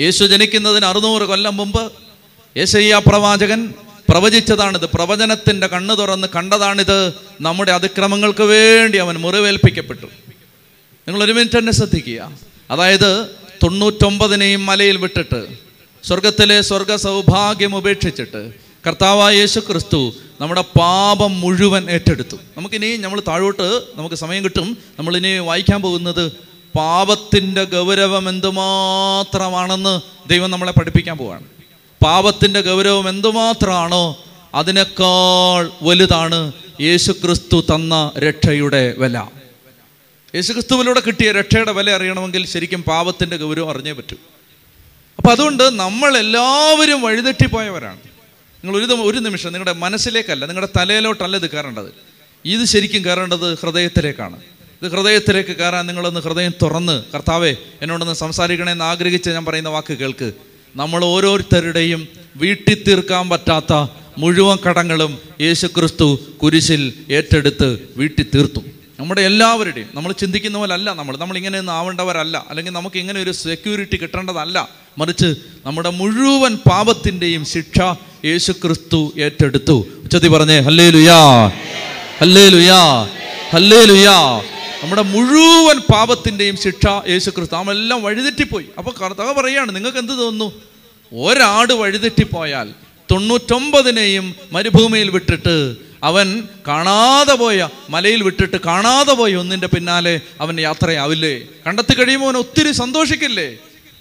യേശു 0.00 0.24
ജനിക്കുന്നതിന് 0.24 0.84
അറുന്നൂറ് 0.84 1.22
കൊല്ലം 1.22 1.56
മുമ്പ് 1.56 1.92
യേശയ്യ 2.56 3.00
പ്രവാചകൻ 3.06 3.60
പ്രവചിച്ചതാണിത്. 4.08 4.86
പ്രവചനത്തിന്റെ 4.86 5.66
കണ്ണു 5.66 5.94
തുറന്ന് 5.94 6.28
കണ്ടതാണിത്. 6.36 7.12
നമ്മുടെ 7.40 7.72
അതിക്രമങ്ങൾക്ക് 7.72 8.42
വേണ്ടി 8.42 8.98
അവൻ 8.98 9.16
മുറിവേൽപ്പിക്കപ്പെട്ടു. 9.16 10.06
നിങ്ങൾ 11.08 11.24
ഒരു 11.24 11.32
മിനിറ്റ് 11.32 11.58
തന്നെ 11.58 11.72
ശ്രദ്ധിക്കുക. 11.72 12.32
അതായത് 12.70 13.26
തൊണ്ണൂറ്റൊമ്പതിനെയും 13.62 14.66
മലയിൽ 14.66 14.96
വിട്ടിട്ട് 14.96 15.46
സ്വർഗത്തിലെ 16.04 16.60
സ്വർഗ 16.60 16.94
സൗഭാഗ്യം 16.94 17.76
ഉപേക്ഷിച്ചിട്ട് 17.76 18.52
കർത്താവായ 18.86 19.34
യേശു 19.34 19.60
ക്രിസ്തു 19.60 20.14
നമ്മുടെ 20.40 20.60
പാപം 20.60 21.40
മുഴുവൻ 21.40 21.90
ഏറ്റെടുത്തു. 21.90 22.36
നമുക്കിനി 22.56 22.96
നമ്മൾ 22.96 23.22
താഴോട്ട് 23.28 23.82
നമുക്ക് 23.94 24.14
സമയം 24.14 24.44
കിട്ടും. 24.44 24.78
നമ്മളിനി 24.98 25.38
വായിക്കാൻ 25.38 25.82
പോകുന്നത് 25.82 26.32
പാപത്തിന്റെ 26.76 27.64
ഗൗരവം 27.64 28.28
എന്തുമാത്രമാണെന്ന് 28.28 30.00
ദൈവം 30.28 30.50
നമ്മളെ 30.50 30.72
പഠിപ്പിക്കാൻ 30.72 31.18
പോവാണ്. 31.18 31.44
പാപത്തിന്റെ 32.04 32.60
ഗൗരവം 32.60 33.08
എന്തുമാത്രമാണോ 33.08 34.24
അതിനേക്കാൾ 34.54 35.70
വലുതാണ് 35.82 36.52
യേശു 36.80 37.12
ക്രിസ്തു 37.12 37.60
തന്ന 37.60 38.12
രക്ഷയുടെ 38.18 38.94
വില. 38.98 39.26
യേശുക്രിസ്തുവിലൂടെ 40.34 41.00
കിട്ടിയ 41.00 41.32
രക്ഷയുടെ 41.32 41.72
വില 41.72 41.90
അറിയണമെങ്കിൽ 41.90 42.46
ശരിക്കും 42.46 42.82
പാപത്തിന്റെ 42.82 43.36
ഗൗരവം 43.36 43.70
അറിഞ്ഞേ 43.70 43.92
പറ്റൂ. 43.92 44.16
അപ്പം 45.18 45.30
അതുകൊണ്ട് 45.30 45.78
നമ്മൾ 45.78 46.18
എല്ലാവരും 46.18 47.02
വഴിതെറ്റിപ്പോയവരാണ്. 47.02 47.98
നിങ്ങൾ 48.64 48.76
ഒരു 48.76 48.84
ഒരു 48.84 49.18
നിമിഷം 49.18 49.52
നിങ്ങളുടെ 49.52 49.72
മനസ്സിലേക്കല്ല 49.72 50.44
നിങ്ങളുടെ 50.44 50.78
തലയിലോട്ടല്ല 50.78 51.36
ഇത് 51.36 51.50
കയറേണ്ടത്. 51.50 51.94
ഇത് 52.44 52.64
ശരിക്കും 52.64 53.04
കയറേണ്ടത് 53.04 53.54
ഹൃദയത്തിലേക്കാണ്. 53.54 54.40
ഇത് 54.82 54.92
ഹൃദയത്തിലേക്ക് 54.92 55.56
കയറാൻ 55.56 55.86
നിങ്ങളൊന്ന് 55.86 56.20
ഹൃദയം 56.20 56.52
തുറന്ന് 56.62 57.02
കർത്താവെ 57.14 57.56
എന്നോടൊന്ന് 57.82 58.14
സംസാരിക്കണമെന്ന് 58.14 58.84
ആഗ്രഹിച്ച് 58.84 59.30
ഞാൻ 59.30 59.44
പറയുന്ന 59.44 59.68
വാക്ക് 59.68 59.92
കേൾക്ക്. 59.92 60.32
നമ്മൾ 60.80 61.00
ഓരോരുത്തരുടെയും 61.04 62.02
വീട്ടിൽ 62.42 62.76
തീർക്കാൻ 62.86 63.24
പറ്റാത്ത 63.32 63.72
മുഴുവൻ 64.18 64.58
കടങ്ങളും 64.66 65.12
യേശുക്രിസ്തു 65.40 66.06
കുരിശിൽ 66.42 66.82
ഏറ്റെടുത്ത് 67.16 67.68
വീട്ടിൽ 67.96 68.26
തീർത്തു. 68.34 68.60
നമ്മുടെ 69.00 69.22
എല്ലാവരുടെയും 69.28 69.88
നമ്മൾ 69.96 70.10
ചിന്തിക്കുന്ന 70.12 70.56
പോലെ 70.58 70.74
അല്ല 70.78 70.88
നമ്മൾ 70.98 71.14
നമ്മൾ 71.22 71.36
ഇങ്ങനെയൊന്നും 71.40 71.74
ആവേണ്ടവരല്ല 71.78 72.36
അല്ലെങ്കിൽ 72.50 72.72
നമുക്ക് 72.78 72.98
ഇങ്ങനെ 73.02 73.18
ഒരു 73.24 73.32
സെക്യൂരിറ്റി 73.46 73.96
കിട്ടേണ്ടതല്ല. 74.02 74.58
മറിച്ച് 75.00 75.28
നമ്മുടെ 75.66 75.90
മുഴുവൻ 76.00 76.54
പാപത്തിന്റെയും 76.70 77.44
ശിക്ഷ 77.54 77.78
യേശു 78.30 78.52
ക്രിസ്തു 78.62 79.00
ഏറ്റെടുത്തു. 79.24 79.76
ഉച്ചത്തി 80.04 80.28
പറഞ്ഞേ 80.34 80.58
ഹല്ലേ 80.68 80.88
ലുയാ 80.96 81.20
ഹല്ലേ 82.20 82.46
ലുയാ 82.56 82.80
ഹല്ലേ 83.54 83.82
ലുയാ 83.92 84.16
നമ്മുടെ 84.82 85.02
മുഴുവൻ 85.02 85.78
പാപത്തിന്റെയും 85.92 86.56
ശിക്ഷ 86.56 86.86
യേശു 87.08 87.30
ക്രിസ്തു 87.30 87.54
നാമെല്ലാം 87.54 88.02
വഴിതെറ്റിപ്പോയി. 88.02 88.66
അപ്പോൾ 88.78 88.94
കർത്താവ് 89.00 89.32
പറയാണ് 89.34 89.76
നിങ്ങൾക്ക് 89.76 89.98
എന്ത് 89.98 90.12
തോന്നുന്നു? 90.12 90.48
ഒരാട് 91.12 91.72
വഴിതെറ്റിപ്പോയാൽ 91.72 92.68
തൊണ്ണൂറ്റൊമ്പതിനെയും 93.10 94.34
മരുഭൂമിയിൽ 94.52 95.10
വിട്ടിട്ട് 95.10 95.76
അവൻ 96.04 96.48
കാണാതെ 96.68 97.34
പോയ 97.34 97.68
മലയിൽ 97.90 98.22
വിട്ടിട്ട് 98.22 98.56
കാണാതെ 98.56 99.12
പോയ 99.12 99.36
ഒന്നിന്റെ 99.36 99.66
പിന്നാലെ 99.66 100.20
അവൻ 100.40 100.60
യാത്രയാവില്ലേ? 100.60 101.34
കണ്ടെത്തി 101.66 101.94
കഴിയുമ്പോൾ 101.94 102.26
അവൻ 102.26 102.36
ഒത്തിരി 102.36 102.72
സന്തോഷിക്കില്ലേ? 102.72 103.48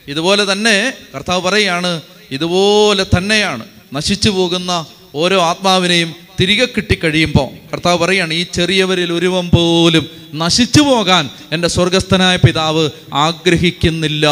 ഇതുപോലെ 0.08 0.52
തന്നെ 0.52 0.94
കർത്താവ് 1.15 1.41
പറയാണ് 1.41 2.02
ഇതുപോലെ 2.32 3.06
തന്നെയാണ് 3.17 3.65
നശിച്ചു 3.94 4.30
പോകുന്ന 4.30 4.86
ഓരോ 5.15 5.41
ആത്മാവിനെയും 5.41 6.15
തിരികെ 6.41 6.65
കിട്ടിക്കഴിയുമ്പോൾ 6.65 7.69
കർത്താവ് 7.71 7.97
പറയാണ് 7.97 8.34
ഈ 8.34 8.43
ചെറിയവരിൽ 8.43 9.13
ഒരുവൻ 9.13 9.49
പോലും 9.49 10.10
നശിച്ചു 10.34 10.82
പോകാൻ 10.82 11.30
എന്റെ 11.51 11.67
സ്വർഗസ്ഥനായ 11.67 12.36
പിതാവ് 12.36 12.89
ആഗ്രഹിക്കുന്നില്ല. 13.13 14.27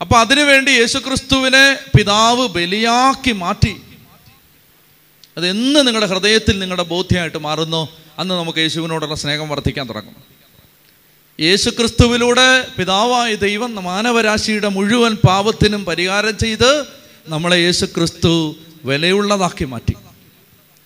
അപ്പൊ 0.00 0.16
അതിനുവേണ്ടി 0.16 0.70
യേശുക്രിസ്തുവിനെ 0.70 1.78
പിതാവ് 1.98 2.48
ബലിയാക്കി 2.48 3.32
മാറ്റി. 3.32 3.76
അതെന്ന് 5.36 5.86
നിങ്ങളുടെ 5.86 6.06
ഹൃദയത്തിൽ 6.06 6.58
നിങ്ങളുടെ 6.58 6.82
ബോധ്യമായിട്ട് 6.82 7.38
മാറുന്നു 7.38 7.88
അന്ന് 8.18 8.34
നമുക്ക് 8.34 8.58
യേശുവിനോടുള്ള 8.58 9.14
സ്നേഹം 9.14 9.48
വർദ്ധിക്കാൻ 9.48 9.88
തുടങ്ങും. 9.88 10.14
യേശുക്രിസ്തുവിലൂടെ 11.40 12.66
പിതാവായ 12.78 13.34
ദൈവം 13.34 13.74
മാനവരാശിയുടെ 13.74 14.68
മുഴുവൻ 14.68 15.14
പാപത്തിനും 15.14 15.84
പരിഹാരം 15.84 16.38
ചെയ്ത് 16.38 16.86
നമ്മളെ 17.28 17.56
യേശുക്രിസ്തു 17.56 18.56
വിലയുള്ളതാക്കി 18.84 19.64
മാറ്റി. 19.64 19.94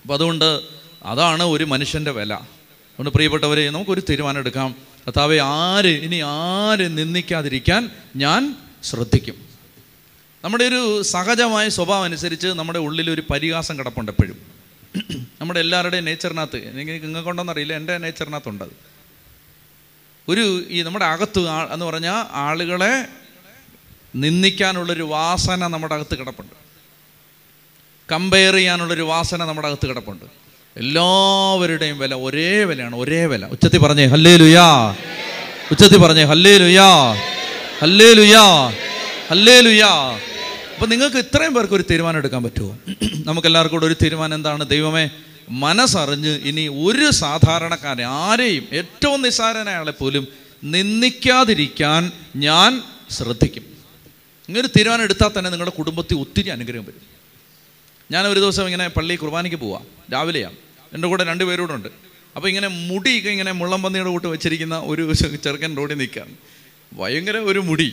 അപ്പം 0.01 0.13
അതുകൊണ്ട് 0.13 0.61
അതാണ് 1.03 1.43
ഒരു 1.43 1.63
മനുഷ്യന്റെ 1.63 2.11
വില. 2.11 2.33
അതുകൊണ്ട് 2.33 3.09
പ്രിയപ്പെട്ടവരെ 3.09 3.69
നമുക്കൊരു 3.69 4.01
തീരുമാനം 4.09 4.39
എടുക്കാം. 4.39 4.75
കർത്താവെ 5.07 5.37
ആര് 5.37 5.85
ഇനി 5.85 6.21
ആര് 6.25 6.97
നിന്ദിക്കാതിരിക്കാൻ 6.97 7.91
ഞാൻ 8.15 8.55
ശ്രദ്ധിക്കും. 8.83 9.35
നമ്മുടെ 10.43 10.63
ഒരു 10.63 11.01
സഹജമായ 11.01 11.69
സ്വഭാവം 11.69 12.03
അനുസരിച്ച് 12.03 12.47
നമ്മുടെ 12.47 12.79
ഉള്ളിൽ 12.79 13.09
ഒരു 13.11 13.23
പരിഹാസം 13.31 13.79
കിടപ്പുണ്ട് 13.79 14.11
എപ്പോഴും. 14.11 14.53
നമ്മുടെ 15.41 15.59
എല്ലാവരുടെയും 15.59 16.05
നേച്ചറിനകത്ത് 16.05 16.57
എനിക്ക് 16.57 17.05
നിങ്ങൾക്കുണ്ടോന്നറിയില്ല 17.05 17.73
എന്റെ 17.73 17.97
നേച്ചറിനകത്തുണ്ട് 17.97 18.63
അത്. 18.63 18.71
ഒരു 20.27 20.63
ഈ 20.67 20.81
നമ്മുടെ 20.81 21.05
അകത്ത് 21.05 21.39
എന്ന് 21.73 21.85
പറഞ്ഞാൽ 21.85 22.25
ആളുകളെ 22.31 23.07
നിന്ദിക്കാനുള്ളൊരു 24.15 25.03
വാസന 25.03 25.67
നമ്മുടെ 25.67 25.95
അകത്ത് 25.95 26.19
കിടപ്പുണ്ട്. 26.19 26.62
കമ്പയർ 28.11 28.53
ചെയ്യാനുള്ളൊരു 28.55 29.01
വാസന 29.01 29.45
നമ്മുടെ 29.45 29.67
അകത്ത് 29.67 29.87
കിടപ്പുണ്ട്. 29.89 30.25
എല്ലാവരുടെയും 30.77 31.99
വില 31.99 32.13
ഒരേ 32.15 32.63
വിലയാണ് 32.63 32.95
ഒരേ 32.95 33.25
വില. 33.25 33.45
ഉച്ചത്തി 33.45 33.77
പറഞ്ഞേ 33.77 34.05
ഹല്ലേ 34.05 34.37
ലുയാ 34.37 34.95
ഉച്ചത്തി 35.71 35.97
പറഞ്ഞേ 35.97 36.23
ഹല്ലേ 36.23 36.57
ലുയാ 36.57 36.89
ഹല്ലേ 37.81 38.13
ലുയാ 38.13 38.45
ഹല്ലേ 39.29 39.61
ലുയാ 39.61 39.91
അപ്പം 40.73 40.89
നിങ്ങൾക്ക് 40.89 41.17
ഇത്രയും 41.17 41.53
പേർക്ക് 41.53 41.73
ഒരു 41.73 41.85
തീരുമാനം 41.91 42.17
എടുക്കാൻ 42.17 42.43
പറ്റുമോ? 42.43 42.77
നമുക്കെല്ലാവർക്കും 43.25 43.77
കൂടെ 43.77 43.85
ഒരു 43.85 43.95
തീരുമാനം 44.03 44.35
എന്താണ്? 44.35 44.69
ദൈവമേ 44.69 45.09
മനസ്സറിഞ്ഞ് 45.49 46.29
ഇനി 46.29 46.67
ഒരു 46.67 47.11
സാധാരണക്കാരെ 47.11 48.03
ആരെയും 48.03 48.65
ഏറ്റവും 48.71 49.21
നിസ്സാരനായ 49.21 49.75
ആളെ 49.75 49.91
പോലും 49.91 50.27
നിന്ദിക്കാതിരിക്കാൻ 50.63 52.11
ഞാൻ 52.35 52.81
ശ്രദ്ധിക്കും. 53.11 53.63
ഇങ്ങനൊരു 54.49 54.71
തീരുമാനം 54.77 55.03
എടുത്താൽ 55.03 55.31
തന്നെ 55.37 55.49
നിങ്ങളുടെ 55.49 55.75
കുടുംബത്തിൽ 55.77 56.15
ഒത്തിരി 56.15 56.49
അനുഗ്രഹം 56.49 56.85
വരും. 56.85 57.22
ഞാൻ 58.13 58.23
ഒരു 58.27 58.39
ദിവസം 58.39 58.65
ഇങ്ങനെ 58.69 58.87
പള്ളി 58.87 59.15
കുർബാനയ്ക്ക് 59.15 59.57
പോവാം 59.57 59.85
രാവിലെയാണ് 60.13 60.57
എന്റെ 60.93 61.07
കൂടെ 61.07 61.23
രണ്ട് 61.23 61.43
പേരോടുണ്ട് 61.43 61.89
അപ്പോൾ 62.35 62.47
ഇങ്ങനെ 62.47 62.67
മുടിയൊക്കെ 62.67 63.29
ഇങ്ങനെ 63.29 63.51
മുള്ളംപന്നിയുടെ 63.51 64.09
കൂട്ട് 64.09 64.27
വെച്ചിരിക്കുന്ന 64.27 64.75
ഒരു 64.91 65.13
ചെറുക്കൻ 65.45 65.71
റോഡിൽ 65.77 65.97
നിൽക്കുകയാണ് 66.01 66.35
ഭയങ്കര 66.93 67.37
ഒരു 67.37 67.59
മുടി. 67.59 67.87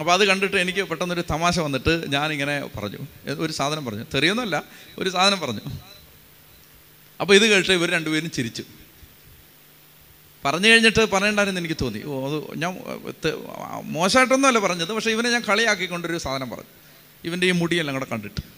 അപ്പോൾ 0.00 0.12
അത് 0.12 0.24
കണ്ടിട്ട് 0.24 0.56
എനിക്ക് 0.56 0.82
പെട്ടെന്നൊരു 0.90 1.24
തമാശ 1.30 1.58
വന്നിട്ട് 1.58 1.92
ഞാനിങ്ങനെ 2.08 2.56
പറഞ്ഞു. 2.76 3.00
ഒരു 3.44 3.52
സാധനം 3.52 3.84
പറഞ്ഞു. 3.84 4.04
തെറിയൊന്നുമല്ല 4.14 4.62
ഒരു 4.98 5.10
സാധനം 5.10 5.40
പറഞ്ഞു. 5.40 5.64
അപ്പോൾ 7.20 7.34
ഇത് 7.34 7.46
കേട്ട് 7.52 7.72
ഇവർ 7.72 7.90
രണ്ടുപേരും 7.90 8.30
ചിരിച്ചു. 8.30 8.64
പറഞ്ഞു 10.44 10.68
കഴിഞ്ഞിട്ട് 10.68 11.10
പറയണ്ടായിരുന്നു 11.10 11.60
എനിക്ക് 11.60 11.76
തോന്നി. 11.80 12.02
ഓ 12.04 12.12
അത് 12.28 12.58
ഞാൻ 12.58 12.72
മോശമായിട്ടൊന്നുമല്ല 13.84 14.58
പറഞ്ഞത് 14.58 14.92
പക്ഷേ 14.92 15.10
ഇവനെ 15.10 15.30
ഞാൻ 15.30 15.42
കളിയാക്കിക്കൊണ്ടൊരു 15.48 16.18
സാധനം 16.18 16.50
പറഞ്ഞു. 16.50 16.72
ഇവന്റെ 17.24 17.46
ഈ 17.46 17.50
മുടിയെല്ലാം 17.50 17.94
കൂടെ 17.94 18.06
കണ്ടിട്ട്. 18.12 18.57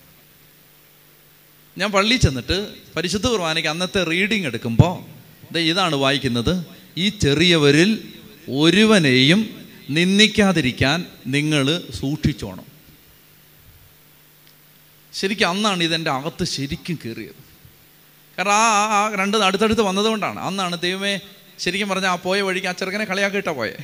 ഞാൻ 1.79 1.91
പള്ളി 1.93 2.17
ചെന്നിട്ട് 2.17 2.75
പരിശുദ്ധ 2.97 3.27
കുർബാനയ്ക്ക് 3.27 3.69
അന്നത്തെ 3.69 4.05
റീഡിങ് 4.05 4.47
എടുക്കുമ്പോൾ 4.47 5.59
ഇതാണ് 5.59 5.97
വായിക്കുന്നത് 5.97 6.67
ഈ 6.97 7.09
ചെറിയവരിൽ 7.09 8.13
ഒരുവനെയും 8.51 9.69
നിന്ദിക്കാതിരിക്കാൻ 9.91 11.07
നിങ്ങൾ 11.27 11.83
സൂക്ഷിച്ചോണം. 12.01 12.65
ശരിക്കും 15.13 15.49
അന്നാണ് 15.49 15.85
ഇതെന്റെ 15.85 16.11
അകത്ത് 16.11 16.45
ശരിക്കും 16.45 16.99
കയറിയത്. 17.05 17.51
കാരണം 18.39 18.53
ആ 18.53 18.85
ആ- 18.85 19.15
രണ്ട് 19.15 19.37
അടുത്തടുത്ത് 19.37 19.83
വന്നതുകൊണ്ടാണ്. 19.83 20.41
അന്നാണ് 20.41 20.81
ദൈവമേ 20.81 21.21
ശരിക്കും 21.59 21.89
പറഞ്ഞാൽ 21.89 22.11
ആ 22.11 22.15
പോയ 22.15 22.41
വഴിക്ക് 22.41 22.67
ആ 22.67 22.73
ചെറുക്കനെ 22.73 23.05
കളിയാക്കിയിട്ടാ 23.05 23.53
പോയെ. 23.53 23.77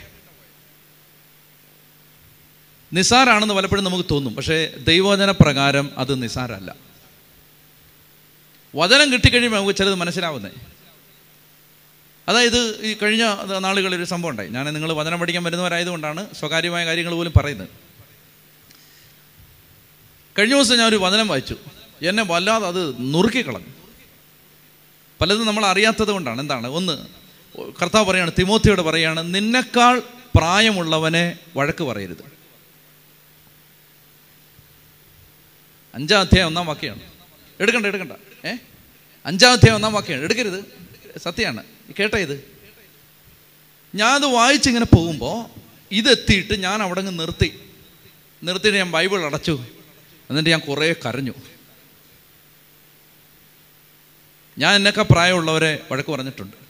നിസാരാണെന്ന് 2.92 3.54
പലപ്പോഴും 3.54 3.84
നമുക്ക് 3.84 4.04
തോന്നും. 4.10 4.34
പക്ഷേ 4.34 4.72
ദൈവവചന 4.88 5.30
പ്രകാരം 5.30 5.90
അത് 5.98 6.22
നിസാരല്ല 6.22 6.85
വചനം 8.74 9.12
കിട്ടിക്കഴിയുമ്പോൾ 9.12 9.58
നമുക്ക് 9.58 9.76
ചിലത് 9.76 9.94
മനസ്സിലാവുന്നേ. 9.94 10.50
അതായത് 12.28 12.80
ഈ 12.82 12.94
കഴിഞ്ഞ 12.94 13.24
നാളുകളിൽ 13.58 13.96
ഒരു 13.96 14.04
സംഭവം 14.04 14.30
ഉണ്ടായി. 14.30 14.48
ഞാൻ 14.48 14.66
നിങ്ങൾ 14.66 14.92
വചനം 14.92 15.20
പഠിക്കാൻ 15.20 15.44
വരുന്നവരായതുകൊണ്ടാണ് 15.44 16.34
സ്വകാര്യമായ 16.34 16.86
കാര്യങ്ങൾ 16.86 17.14
പോലും 17.14 17.32
പറയുന്നത്. 17.36 17.68
കഴിഞ്ഞ 20.38 20.54
ദിവസം 20.54 20.76
ഞാൻ 20.76 20.88
ഒരു 20.88 20.96
വചനം 20.96 21.28
വായിച്ചു. 21.28 21.56
എന്നെ 22.02 22.24
വല്ലാതെ 22.24 22.66
അത് 22.66 23.14
നുറുക്കിക്കളഞ്ഞു. 23.14 23.66
പലതും 25.20 25.46
നമ്മൾ 25.46 25.66
അറിയാത്തത് 25.66 26.08
കൊണ്ടാണ്. 26.08 26.40
എന്താണ്? 26.40 26.66
ഒന്ന് 26.66 27.06
കർത്താവ് 27.82 28.06
പറയാണ് 28.06 28.30
തിമോത്തിയോട് 28.38 28.80
പറയാണ് 28.80 29.34
നിന്നെക്കാൾ 29.34 30.02
പ്രായമുള്ളവനെ 30.34 31.38
വഴക്ക് 31.56 31.84
പറയരുത്. 31.84 32.24
അഞ്ചാം 35.94 36.20
അധ്യായം 36.20 36.46
ഒന്നാം 36.46 36.66
വാക്യാണ്. 36.66 37.00
എടുക്കണ്ട 37.60 37.86
എടുക്കണ്ട. 37.86 38.12
ഏ? 38.44 38.54
അഞ്ചാമത്തെ 39.26 39.70
ഒന്നാം 39.70 39.92
വാക്യാണ് 39.92 40.22
എടുക്കരുത്. 40.22 40.64
സത്യമാണ് 41.18 41.62
കേട്ട 41.98 42.14
ഇത്? 42.14 42.56
ഞാൻ 43.94 44.12
അത് 44.12 44.26
വായിച്ചിങ്ങനെ 44.26 44.84
പോകുമ്പോൾ 44.84 45.60
ഇതെത്തിയിട്ട് 45.90 46.62
ഞാൻ 46.62 46.82
അവിടെ 46.82 47.00
നിന്ന് 47.00 47.20
നിർത്തി. 47.20 47.60
നിർത്തിയിട്ട് 48.42 48.78
ഞാൻ 48.78 48.90
ബൈബിൾ 48.90 49.24
അടച്ചു. 49.24 49.64
എന്നിട്ട് 50.30 50.50
ഞാൻ 50.50 50.60
കുറേ 50.60 50.92
കരഞ്ഞു. 50.92 51.32
ഞാൻ 54.58 54.74
എന്നൊക്കെ 54.74 55.02
പ്രായമുള്ളവരെ 55.02 55.86
വഴക്ക് 55.90 56.10
പറഞ്ഞിട്ടുണ്ട്. 56.10 56.66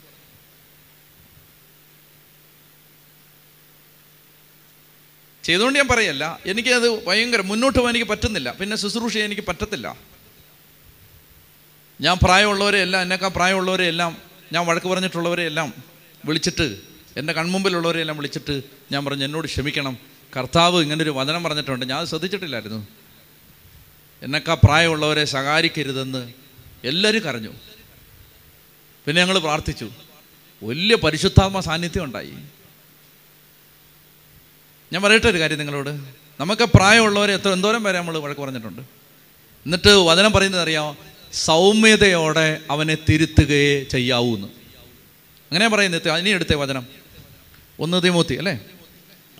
ചെയ്തുകൊണ്ട് 5.44 5.78
ഞാൻ 5.78 5.88
പറയല്ല 5.88 6.40
എനിക്കത് 6.46 7.04
ഭയങ്കര 7.04 7.40
മുന്നോട്ട് 7.40 7.78
പോകാൻ 7.78 7.92
എനിക്ക് 7.96 8.06
പറ്റുന്നില്ല. 8.06 8.52
പിന്നെ 8.52 8.76
ശുശ്രൂഷ 8.76 9.18
എനിക്ക് 9.18 9.42
പറ്റത്തില്ല. 9.42 10.15
ഞാൻ 12.00 12.18
പ്രായമുള്ളവരെ 12.22 12.78
എല്ലാം 12.78 13.02
എന്നേക്കാൾ 13.02 13.28
പ്രായമുള്ളവരെ 13.28 13.84
എല്ലാം 13.84 14.16
ഞാൻ 14.52 14.66
വഴക്ക് 14.66 14.86
പറഞ്ഞിട്ടുള്ളവരെ 14.86 15.46
എല്ലാം 15.46 15.74
വിളിച്ചിട്ട് 16.24 16.80
എന്റെ 17.16 17.32
കൺമുമ്പിലുള്ളവരെ 17.32 18.00
എല്ലാം 18.00 18.16
വിളിച്ചിട്ട് 18.16 18.62
ഞാൻ 18.92 19.04
പറഞ്ഞു 19.04 19.24
എന്നോട് 19.24 19.46
ക്ഷമിക്കണം. 19.46 19.98
കർത്താവ് 20.36 20.82
ഇങ്ങനൊരു 20.82 21.10
വചനം 21.10 21.42
പറഞ്ഞിട്ടുണ്ട്. 21.42 21.86
ഞാൻ 21.86 21.98
അത് 21.98 22.06
ശ്രദ്ധിച്ചിട്ടില്ലായിരുന്നു. 22.06 22.86
എന്നേക്കാൾ 24.22 24.54
പ്രായമുള്ളവരെ 24.54 25.24
ശകാരിക്കരുതെന്ന് 25.24 26.32
എല്ലാവരും 26.84 27.22
കരഞ്ഞു. 27.22 27.52
പിന്നെ 29.06 29.22
ഞങ്ങൾ 29.22 29.38
പ്രാർത്ഥിച്ചു. 29.38 29.90
വലിയ 30.62 30.96
പരിശുദ്ധാത്മ 30.96 31.60
സാന്നിധ്യം 31.60 32.04
ഉണ്ടായി. 32.04 32.34
ഞാൻ 34.92 35.02
പറയട്ടെ 35.02 35.26
ഒരു 35.26 35.38
കാര്യം 35.38 35.58
നിങ്ങളോട്? 35.58 35.90
നമുക്ക് 36.40 36.62
പ്രായമുള്ളവരെ 36.62 37.32
എത്ര 37.32 37.48
എന്തോരം 37.48 37.84
പേരെ 37.84 37.98
നമ്മൾ 37.98 38.18
വഴക്ക് 38.18 38.40
പറഞ്ഞിട്ടുണ്ട്? 38.40 38.82
എന്നിട്ട് 39.66 39.88
വചനം 39.88 40.32
പറയുന്നത് 40.32 40.62
അറിയാമോ? 40.62 40.96
സൗമ്യതയോടെ 41.44 42.58
അവനെ 42.70 42.96
തിരുത്തുകയേ 43.08 43.84
ചെയ്യാവൂ 43.84 44.34
എന്ന് 44.34 44.46
അങ്ങനെ 45.52 45.68
പറയുന്നത് 45.68 46.10
ഇനി 46.10 46.30
എടുത്തേ 46.30 46.54
വചനം. 46.54 46.86
ഒന്ന് 47.80 48.02
തിമോത്തി 48.02 48.34
അല്ലേ? 48.34 48.60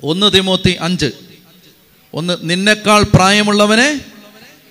ഒന്ന് 0.03 0.33
തിമോത്തി 0.33 0.77
അഞ്ച്. 0.81 1.11
ഒന്ന് 2.15 2.37
നിന്നെക്കാൾ 2.43 3.03
പ്രായമുള്ളവനെ 3.03 4.01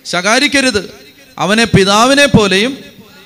ശകാരിക്കരുത്. 0.04 0.94
അവനെ 1.38 1.64
പിതാവിനെ 1.64 2.26
പോലെയും 2.26 2.78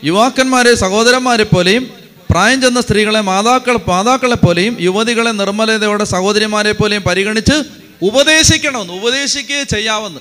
യുവാക്കന്മാരെ 0.04 0.74
സഹോദരന്മാരെ 0.74 1.44
പോലെയും 1.44 1.94
പ്രായം 2.30 2.62
ചെന്ന 2.62 2.80
സ്ത്രീകളെ 2.80 3.20
മാതാക്കൾ 3.20 3.78
മാതാക്കളെ 3.88 4.34
പോലെയും 4.34 4.76
യുവതികളെ 4.80 5.30
നിർമ്മലതയോടെ 5.30 6.04
സഹോദരിമാരെ 6.04 6.72
പോലെയും 6.72 7.02
പരിഗണിച്ച് 7.02 7.62
ഉപദേശിക്കണമെന്ന് 8.02 8.92
ഉപദേശിക്കുകയെ 8.92 9.64
ചെയ്യാമെന്ന് 9.64 10.20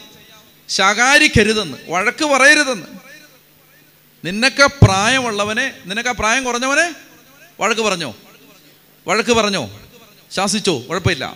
ശകാരിക്കരുതെന്ന് 0.69 1.77
വഴക്ക് 1.87 2.25
പറയരുതെന്ന്. 2.25 2.98
നിന്നൊക്കെ 4.25 4.69
പ്രായമുള്ളവനെ 4.81 5.73
നിനക്ക് 5.85 6.09
പ്രായം 6.09 6.43
കുറഞ്ഞവനെ 6.43 6.95
വഴക്ക് 7.59 7.81
പറഞ്ഞോ? 7.81 8.15
വഴക്ക് 9.07 9.33
പറഞ്ഞോ? 9.33 9.79
ശാസിച്ചോ? 10.31 10.79
കുഴപ്പമില്ല. 10.79 11.35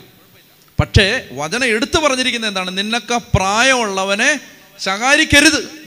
പക്ഷേ 0.79 1.29
വചനം 1.31 1.65
എടുത്തു 1.65 1.99
പറഞ്ഞിരിക്കുന്നത് 1.99 2.49
എന്താണ്? 2.51 2.77
നിന്നൊക്കെ 2.77 3.21
പ്രായമുള്ളവനെ 3.33 4.39
ശകാരിക്കരുത്. 4.79 5.83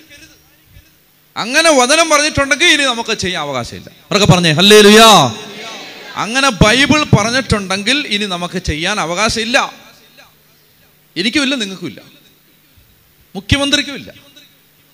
അങ്ങനെ 1.37 1.71
വചനം 1.71 2.11
പറഞ്ഞിട്ടുണ്ടെങ്കിൽ 2.11 2.67
ഇനി 2.67 2.83
നമുക്ക് 2.83 3.15
ചെയ്യാൻ 3.15 3.43
അവകാശമില്ല. 3.43 3.91
അവരൊക്കെ 3.91 4.33
പറഞ്ഞേ 4.33 4.53
ഹല്ലേ 4.53 4.81
ലുയാ 4.81 5.35
അങ്ങനെ 6.17 6.49
ബൈബിൾ 6.49 7.03
പറഞ്ഞിട്ടുണ്ടെങ്കിൽ 7.03 8.07
ഇനി 8.07 8.25
നമുക്ക് 8.25 8.59
ചെയ്യാൻ 8.59 9.01
അവകാശമില്ല. 9.01 9.73
എനിക്കുമില്ല 11.17 11.55
നിങ്ങൾക്കുമില്ല 11.55 12.03
മുഖ്യമന്ത്രിക്കുമില്ല 13.35 14.15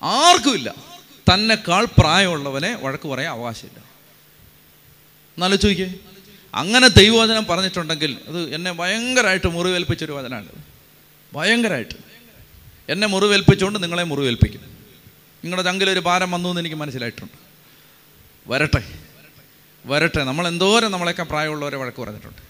ആർക്കുമില്ല 0.03 0.92
തന്നെക്കാൾ 1.31 1.87
പ്രായമുള്ളവനെ 1.99 2.79
വഴക്ക് 2.83 3.09
പറയാൻ 3.09 3.33
അവകാശമില്ല. 3.33 3.79
എന്നാലും 5.37 5.59
ചോദിക്കേ. 5.59 5.95
അങ്ങനെ 6.55 6.89
ദൈവവചനം 6.89 7.45
പറഞ്ഞിട്ടുണ്ടെങ്കിൽ 7.45 8.19
അത് 8.29 8.55
എന്നെ 8.55 8.73
ഭയങ്കരമായിട്ട് 8.73 9.47
മുറിവേൽപ്പിച്ചൊരു 9.47 10.13
വചനമാണ് 10.13 10.49
ഭയങ്കരമായിട്ട്. 11.35 11.95
എന്നെ 12.89 13.07
മുറിവേൽപ്പിച്ചുകൊണ്ട് 13.07 13.83
നിങ്ങളെ 13.83 14.03
മുറിവേൽപ്പിക്കും. 14.03 14.61
നിങ്ങളുടെ 15.45 15.63
ചങ്കിലൊരു 15.63 16.01
ഭാരം 16.01 16.31
വന്നു 16.31 16.49
എന്ന് 16.49 16.61
എനിക്ക് 16.61 16.77
മനസ്സിലായിട്ടുണ്ട്. 16.77 17.39
വരട്ടെ. 18.47 19.01
വരട്ടെ. 19.87 20.25
നമ്മൾ 20.25 20.49
എന്തോരം 20.49 20.93
നമ്മളെയൊക്കെ 20.93 21.23
പ്രായമുള്ളവരെ 21.23 21.77
വഴക്ക് 21.77 22.03
പറഞ്ഞിട്ടുണ്ട്. 22.03 22.43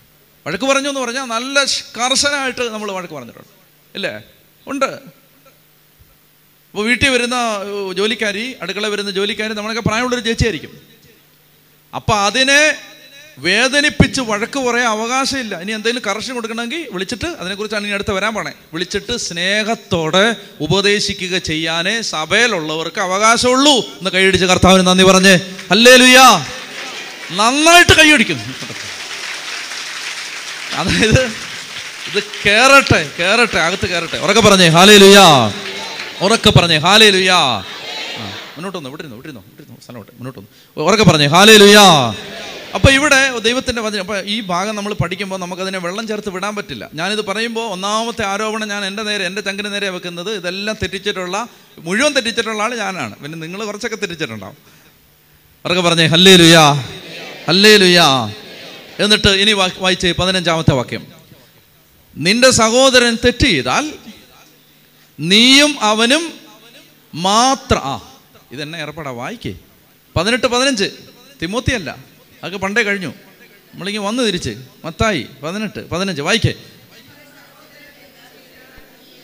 വഴക്ക് 0.46 0.64
പറഞ്ഞു 0.64 0.88
എന്ന് 0.88 1.00
പറഞ്ഞാൽ 1.00 1.24
നല്ല 1.24 1.64
കർശനമായിട്ട് 1.64 2.70
നമ്മൾ 2.70 2.92
വഴക്ക് 2.92 3.14
പറഞ്ഞിട്ടുണ്ട്. 3.14 3.48
ഇല്ലേ? 3.94 4.22
ഉണ്ട്. 4.66 5.21
അപ്പോൾ 6.72 6.84
വീട്ടിൽ 6.88 7.08
വരുന്ന 7.08 7.36
ജോലിക്കാരി 7.96 8.56
അടുക്കള 8.62 8.86
വരുന്ന 8.88 9.10
ജോലിക്കാരി 9.10 9.52
നമ്മളൊക്കെ 9.52 9.82
പ്രായമുള്ളൊരു 9.88 10.24
ചേച്ചിയായിരിക്കും. 10.24 10.70
അപ്പം 11.94 12.16
അതിനെ 12.26 12.62
വേദനിപ്പിച്ച് 13.38 14.20
വഴക്ക് 14.20 14.58
പറയാൻ 14.58 14.88
അവകാശമില്ല. 14.88 15.60
ഇനി 15.62 15.72
എന്തെങ്കിലും 15.72 16.02
കറക്ഷൻ 16.06 16.34
കൊടുക്കണമെങ്കിൽ 16.34 16.88
വിളിച്ചിട്ട് 16.92 17.28
അതിനെക്കുറിച്ചാണ് 17.40 17.84
ഇനി 17.86 17.94
അടുത്ത് 17.94 18.12
വരാൻ 18.12 18.34
പോണേ. 18.34 18.52
വിളിച്ചിട്ട് 18.72 19.16
സ്നേഹത്തോടെ 19.16 20.36
ഉപദേശിക്കുക 20.60 21.38
ചെയ്യാനേ 21.38 21.94
സഭയിലുള്ളവർക്ക് 22.00 23.00
അവകാശമുള്ളൂ 23.00 23.76
എന്ന് 23.98 24.10
കൈയടിച്ച് 24.10 24.46
കർത്താവിന് 24.46 24.86
നന്ദി 24.86 25.04
പറഞ്ഞ്. 25.04 25.34
അല്ലേ 25.70 25.96
ലുയാ 25.96 26.26
നന്നായിട്ട് 27.40 27.92
കൈയടിക്കും 27.92 28.38
അതായത് 30.80 31.22
ഇത് 32.08 32.22
കേറട്ടെ 32.46 33.10
കേറട്ടെ 33.18 33.58
അകത്ത് 33.58 33.86
കേറട്ടെ. 33.86 34.18
ഉറക്കെ 34.18 34.40
പറഞ്ഞേ. 34.40 34.68
ഹാലേ 34.68 34.96
ലുയാ 34.96 35.26
ഉറക്കെ 36.20 36.50
പറഞ്ഞേ 36.50 36.78
ഹാലേ 36.86 37.08
ലുയാ 37.10 37.38
മുന്നോട്ട് 38.54 38.76
വന്നു 38.78 38.90
വിട്ടിരുന്നു 38.92 39.16
വിട്ടിരുന്നു 39.18 39.42
വിട്ടിരുന്നു 39.50 39.76
സ്ഥലമോട്ട് 39.84 40.12
മുന്നോട്ട് 40.18 40.38
വന്നു 40.40 40.50
ഉറക്കെ 40.76 41.04
പറഞ്ഞേ 41.10 41.28
ഹാലേ 41.34 41.56
ലുയാ 41.62 41.86
അപ്പൊ 42.76 42.88
ഇവിടെ 42.98 43.18
ദൈവത്തിന്റെ 43.46 43.80
വചനം 43.84 44.02
അപ്പൊ 44.04 44.16
ഈ 44.34 44.40
ഭാഗം 44.50 44.74
നമ്മൾ 44.76 44.92
പഠിക്കുമ്പോൾ 45.00 45.38
നമുക്കതിനെ 45.42 45.78
വെള്ളം 45.86 46.04
ചേർത്ത് 46.10 46.30
വിടാൻ 46.34 46.52
പറ്റില്ല. 46.58 46.84
ഞാനിത് 46.98 47.22
പറയുമ്പോൾ 47.30 47.66
ഒന്നാമത്തെ 47.74 48.22
ആരോപണം 48.30 48.68
ഞാൻ 48.72 48.82
എന്റെ 48.88 49.02
നേരെ 49.08 49.24
എന്റെ 49.28 49.42
ചങ്കിന് 49.48 49.70
നേരെ 49.74 49.88
വെക്കുന്നത് 49.96 50.30
ഇതെല്ലാം 50.38 50.76
തെറ്റിച്ചിട്ടുള്ള 50.82 51.36
മുഴുവൻ 51.78 52.12
തെറ്റിച്ചിട്ടുള്ള 52.16 52.62
ആൾ 52.66 52.72
ഞാനാണ്. 52.82 53.14
പിന്നെ 53.22 53.36
നിങ്ങൾ 53.44 53.60
കുറച്ചൊക്കെ 53.68 53.98
തെറ്റിച്ചിട്ടുണ്ടാവും. 54.02 54.56
ഉറക്കെ 55.64 55.82
പറഞ്ഞേ 55.88 56.06
ഹല്ലേ 56.14 56.34
ലുയാ 56.42 56.64
ഹല്ലേ 57.48 57.74
ലുയാ 57.82 58.08
എന്നിട്ട് 59.04 59.30
ഇനി 59.42 59.52
വായിച്ചേ 59.84 60.12
പതിനഞ്ചാമത്തെ 60.20 60.74
വാക്യം. 60.80 61.04
നിന്റെ 62.16 62.50
സഹോദരൻ 62.60 63.14
തെറ്റ് 63.24 63.48
ചെയ്താൽ 63.52 63.84
നീയും 65.20 65.80
അവനും 65.80 66.40
മാത്ര 67.14 67.74
ആ 67.74 68.18
ഇതെന്നെ 68.52 68.78
ഏർപ്പെടാ 68.78 69.10
വായിക്കേ. 69.10 69.54
പതിനെട്ട് 70.16 70.46
പതിനഞ്ച്. 70.46 70.90
തിമോത്തിയല്ല 71.42 71.90
അതൊക്കെ 71.90 72.58
പണ്ടേ 72.58 72.82
കഴിഞ്ഞു. 72.82 73.14
നമ്മളിങ്ങനെ 73.72 74.06
വന്നു 74.06 74.22
തിരിച്ച്. 74.22 74.62
മത്തായി 74.84 75.26
പതിനെട്ട് 75.42 75.90
പതിനഞ്ച്. 75.90 76.22
വായിക്കേ. 76.22 76.54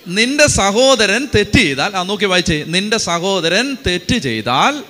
നിന്റെ 0.06 0.46
സഹോദരൻ 0.46 1.28
തെറ്റ് 1.34 1.58
ചെയ്താൽ 1.58 1.96
ആ 1.96 2.02
നോക്കി 2.02 2.24
വായിച്ചേ. 2.24 2.64
നിന്റെ 2.66 2.96
സഹോദരൻ 2.96 3.76
തെറ്റ് 3.86 4.18
ചെയ്താൽ 4.18 4.84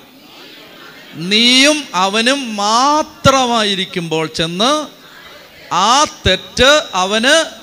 നീയും 1.15 1.83
അവനും 1.93 2.55
മാത്രമായിരിക്കുമ്പോൾ 2.55 4.27
ചെന്ന് 4.27 4.87
ആ 5.73 6.03
തെറ്റ് 6.03 6.87
അവന് 6.93 7.58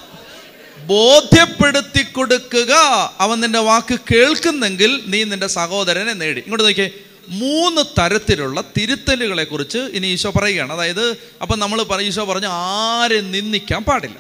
ബോധ്യപ്പെടുത്തി 0.84 2.02
കൊടുക്കുക 2.02 2.72
അവൻ 3.20 3.40
നിന്റെ 3.40 3.58
വാക്ക് 3.58 3.98
കേൾക്കുന്നെങ്കിൽ 4.12 5.02
നീ 5.06 5.24
നിന്റെ 5.24 5.46
സഹോദരനെ 5.46 6.12
നേടി. 6.12 6.40
ഇങ്ങോട്ട് 6.40 6.64
നോക്കിയേ. 6.64 6.90
മൂന്ന് 7.28 7.82
തരത്തിലുള്ള 8.00 8.60
തിരുത്തലുകളെ 8.60 9.44
കുറിച്ച് 9.44 9.78
ഇനി 9.78 10.06
ഈശോ 10.06 10.30
പറയുകയാണ്. 10.30 10.72
അതായത് 10.72 11.16
അപ്പം 11.42 11.58
നമ്മൾ 11.58 11.82
പറ 11.82 12.00
ഈശോ 12.00 12.24
പറഞ്ഞു 12.24 12.46
ആരെ 12.46 13.20
നിന്ദിക്കാൻ 13.20 13.84
പാടില്ല. 13.84 14.16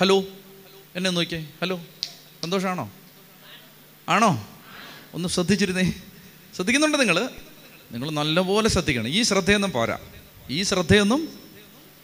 ഹലോ? 0.00 0.24
എന്നെ 0.96 1.10
നോക്കിയേ. 1.10 1.46
ഹലോ? 1.60 1.80
സന്തോഷമാണോ 2.42 2.90
ആണോ? 4.08 4.48
ഒന്ന് 5.14 5.28
ശ്രദ്ധിച്ചിരുന്നേ. 5.28 5.92
ശ്രദ്ധിക്കുന്നുണ്ട് 6.56 7.00
നിങ്ങൾ 7.00 7.28
നിങ്ങൾ 7.92 8.10
നല്ലപോലെ 8.10 8.68
ശ്രദ്ധിക്കണം. 8.68 9.08
ഈ 9.08 9.22
ശ്രദ്ധയൊന്നും 9.22 9.70
പോരാ. 9.70 9.98
ഈ 10.50 10.62
ശ്രദ്ധയൊന്നും 10.62 11.28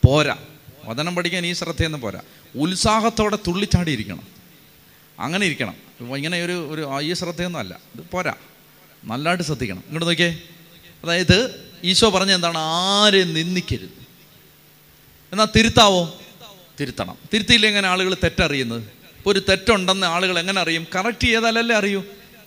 പോരാ. 0.05 0.37
വചനം 0.85 1.15
പഠിക്കാൻ 1.15 1.47
ഈ 1.47 1.53
ശ്രദ്ധയൊന്നും 1.53 2.01
പോരാ. 2.01 2.21
ഉത്സാഹത്തോടെ 2.57 3.39
തുള്ളിച്ചാടിയിരിക്കണം. 3.47 4.23
അങ്ങനെ 5.19 5.47
ഇരിക്കണം. 5.47 5.91
ഇങ്ങനെ 6.17 6.45
ഒരു 6.45 6.73
ഒരു 6.73 7.01
ഈ 7.01 7.13
ശ്രദ്ധയൊന്നും 7.13 7.61
അല്ല. 7.61 7.81
ഇത് 7.95 8.03
പോരാ. 8.11 8.35
നല്ലതായിട്ട് 9.05 9.45
ശ്രദ്ധിക്കണം. 9.45 9.79
ഇങ്ങോട്ട് 9.79 10.07
നോക്കിയേ. 10.07 10.39
അതായത് 11.05 11.69
ഈശോ 11.85 12.11
പറഞ്ഞ 12.11 12.33
എന്താണ്? 12.33 12.59
ആരെ 12.59 13.25
നിന്ദിക്കരുത്. 13.25 13.91
എന്നാൽ 15.33 15.47
തിരുത്താവോ? 15.57 16.21
തിരുത്തണം. 16.81 17.17
തിരുത്തിയില്ല 17.35 17.67
എങ്ങനെ 17.67 17.89
ആളുകൾ 17.89 18.15
തെറ്ററിയുന്നത്? 18.15 18.83
ഇപ്പോൾ 19.17 19.31
ഒരു 19.31 19.43
തെറ്റുണ്ടെന്ന് 19.49 20.07
ആളുകൾ 20.07 20.39
എങ്ങനെ 20.39 20.61
അറിയും? 20.61 20.87
കറക്റ്റ് 20.95 21.23
ചെയ്താലല്ലേ 21.23 21.77
അറിയൂ. 21.77 22.03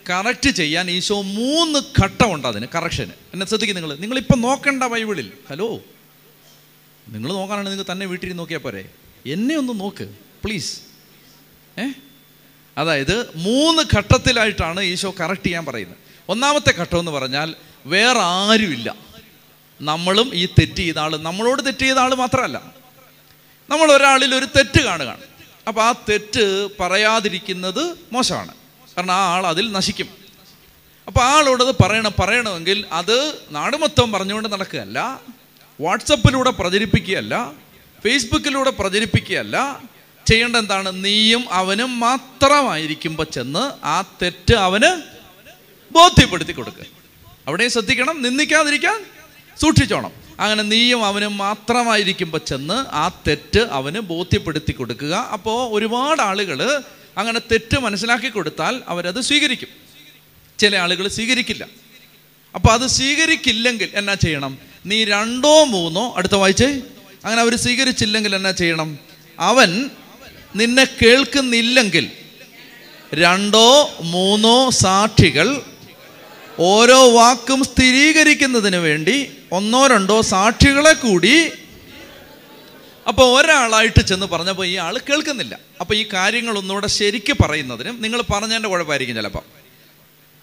കറക്റ്റ് 0.09 0.49
ചെയ്യാൻ 0.49 0.91
ഈശോ 0.91 1.21
മൂന്ന് 1.21 1.79
ഘട്ടമുണ്ട് 2.03 2.47
അതിന്. 2.47 2.67
കറക്ഷന് 2.75 3.11
എന്നെ 3.33 3.45
ശ്രദ്ധിക്കും 3.45 3.75
നിങ്ങൾ. 3.75 3.97
നിങ്ങളിപ്പോൾ 3.97 4.35
നോക്കണ്ട 4.35 4.83
ബൈബിളിൽ. 4.83 5.31
ഹലോ? 5.49 5.79
നിങ്ങൾ 7.07 7.29
നോക്കാനാണ് 7.29 7.69
നിങ്ങൾ 7.69 7.85
തന്നെ 7.91 8.05
വീട്ടിൽ 8.05 8.33
നോക്കിയാൽ 8.33 8.59
പോരെ? 8.59 8.89
എന്നെ 9.25 9.55
ഒന്ന് 9.55 9.79
നോക്ക് 9.79 10.03
പ്ലീസ് 10.43 10.79
ഏ? 11.79 11.91
അതായത് 12.77 13.31
മൂന്ന് 13.35 13.83
ഘട്ടത്തിലായിട്ടാണ് 13.97 14.81
ഈശോ 14.81 15.15
കറക്റ്റ് 15.19 15.45
ചെയ്യാൻ 15.45 15.65
പറയുന്നത്. 15.65 15.97
ഒന്നാമത്തെ 16.29 16.71
ഘട്ടം 16.71 16.99
എന്ന് 16.99 17.11
പറഞ്ഞാൽ 17.11 17.55
വേറെ 17.85 18.19
ആരുമില്ല. 18.19 18.95
നമ്മളും 19.81 20.31
ഈ 20.33 20.45
തെറ്റ് 20.45 20.75
ചെയ്ത 20.75 20.99
ആൾ 20.99 21.17
നമ്മളോട് 21.17 21.65
തെറ്റ് 21.65 21.79
ചെയ്ത 21.79 21.97
ആൾ 21.97 22.15
മാത്രമല്ല. 22.15 22.73
നമ്മൾ 23.69 23.91
ഒരാളിൽ 23.91 24.35
ഒരു 24.35 24.45
തെറ്റ് 24.45 24.81
കാണുകയാണ്. 24.81 25.21
അപ്പോൾ 25.67 25.81
ആ 25.81 25.91
തെറ്റ് 26.09 26.67
പറയാതിരിക്കുന്നത് 26.79 27.97
മോശമാണ്. 28.11 28.53
കാരണം 28.97 29.11
ആ 29.11 29.35
ആൾ 29.35 29.47
അതിൽ 29.47 29.71
നശിക്കും. 29.71 30.09
അപ്പോൾ 31.07 31.19
ആളോടത് 31.19 31.75
പറയണം 31.83 32.11
പറയണമെങ്കിൽ 32.19 32.85
അത് 32.91 33.39
നാട് 33.51 33.77
മൊത്തം 33.77 34.11
പറഞ്ഞുകൊണ്ട് 34.11 34.53
നടക്കുകയല്ല. 34.53 35.21
വാട്സപ്പിലൂടെ 35.81 36.49
പ്രചരിപ്പിക്കുകയല്ല. 36.49 37.62
ഫേസ്ബുക്കിലൂടെ 38.03 38.69
പ്രചരിപ്പിക്കുകയല്ല 38.69 39.81
ചെയ്യേണ്ട 40.25 40.55
എന്താണ് 40.55 41.05
നീയും 41.05 41.49
അവനും 41.51 41.99
മാത്രമായിരിക്കുമ്പോൾ 41.99 43.23
ചെന്ന് 43.23 43.85
ആ 43.85 44.01
തെറ്റ് 44.21 44.53
അവന് 44.53 45.01
ബോധ്യപ്പെടുത്തി 45.93 46.51
കൊടുക്കുക 46.51 46.85
അവിടെ 47.47 47.67
ശ്രദ്ധിക്കണം 47.67 48.21
നിന്ദിക്കാതിരിക്കാൻ 48.21 49.05
സൂക്ഷിച്ചോണം. 49.61 50.11
അങ്ങനെ 50.39 50.63
നീയും 50.63 51.05
അവനും 51.05 51.37
മാത്രമായിരിക്കുമ്പോൾ 51.37 52.37
ചെന്ന് 52.37 52.73
ആ 52.73 53.21
തെറ്റ് 53.27 53.59
അവന് 53.59 53.99
ബോധ്യപ്പെടുത്തി 53.99 54.71
കൊടുക്കുക. 54.71 55.15
അപ്പോൾ 55.15 55.69
ഒരുപാട് 55.71 56.21
ആളുകൾ 56.21 56.81
അങ്ങനെ 57.17 57.39
തെറ്റ് 57.39 57.79
മനസ്സിലാക്കി 57.79 58.29
കൊടുത്താൽ 58.29 58.81
അവരത് 58.87 59.21
സ്വീകരിക്കും. 59.21 59.67
ചില 60.59 60.75
ആളുകൾ 60.75 61.07
സ്വീകരിക്കില്ല. 61.07 61.67
അപ്പോൾ 62.55 62.71
അത് 62.71 62.87
സ്വീകരിക്കില്ലെങ്കിൽ 62.87 63.89
എന്നാ 63.93 64.13
ചെയ്യണം? 64.13 64.57
നീ 64.85 65.03
രണ്ടോ 65.03 65.63
മൂന്നോ 65.63 66.13
അടുത്ത 66.17 66.35
വായിച്ചേ 66.35 66.81
അങ്ങനെ 67.25 67.41
അവർ 67.41 67.55
സ്വീകരിച്ചില്ലെങ്കിൽ 67.55 68.35
എന്നാ 68.35 68.51
ചെയ്യണം? 68.51 68.99
അവൻ 69.39 69.89
നിന്നെ 70.55 70.87
കേൾക്കുന്നില്ലെങ്കിൽ 71.01 72.11
രണ്ടോ 73.13 73.97
മൂന്നോ 74.01 74.69
സാക്ഷികൾ 74.69 75.61
ഓരോ 76.59 77.11
വാക്കും 77.11 77.63
സ്ഥിരീകരിക്കുന്നതിന് 77.63 78.75
വേണ്ടി 78.75 79.37
ഒന്നോ 79.51 79.87
രണ്ടോ 79.87 80.21
സാക്ഷികളെ 80.21 80.93
കൂടി 80.93 81.51
അപ്പോൾ 83.07 83.41
ഒരാളായിട്ട് 83.41 84.01
ചെന്ന് 84.07 84.25
പറഞ്ഞപ്പോൾ 84.25 84.65
ഈ 84.65 84.75
ആൾ 84.75 84.97
കേൾക്കുന്നില്ല. 84.97 85.59
അപ്പോൾ 85.79 85.95
ഈ 85.95 86.05
കാര്യങ്ങൾ 86.13 86.57
ഒന്നുകൂടെ 86.57 86.87
ശരിക്ക് 86.87 87.33
പറയുന്നതിനും 87.43 88.01
നിങ്ങൾ 88.01 88.21
പറഞ്ഞതിന്റെ 88.21 88.69
കുഴപ്പമായിരിക്കും 88.69 89.15
ചിലപ്പോൾ 89.15 89.43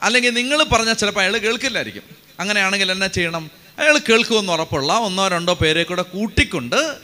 അല്ലെങ്കിൽ 0.02 0.34
നിങ്ങൾ 0.34 0.62
പറഞ്ഞാൽ 0.62 0.94
ചിലപ്പോൾ 0.94 1.20
അയാൾ 1.20 1.38
കേൾക്കില്ലായിരിക്കും. 1.38 2.02
അങ്ങനെയാണെങ്കിൽ 2.40 2.90
എന്നാ 2.90 3.06
ചെയ്യണം? 3.06 3.50
അയാൾ 3.80 3.98
കേൾക്കുമെന്ന് 3.98 4.52
ഉറപ്പുള്ള 4.52 4.92
ഒന്നോ 4.92 5.28
രണ്ടോ 5.28 5.54
പേരെ 5.54 5.82
കൂടെ 5.82 6.02
കൂട്ടിക്കൊണ്ട് 6.02 6.96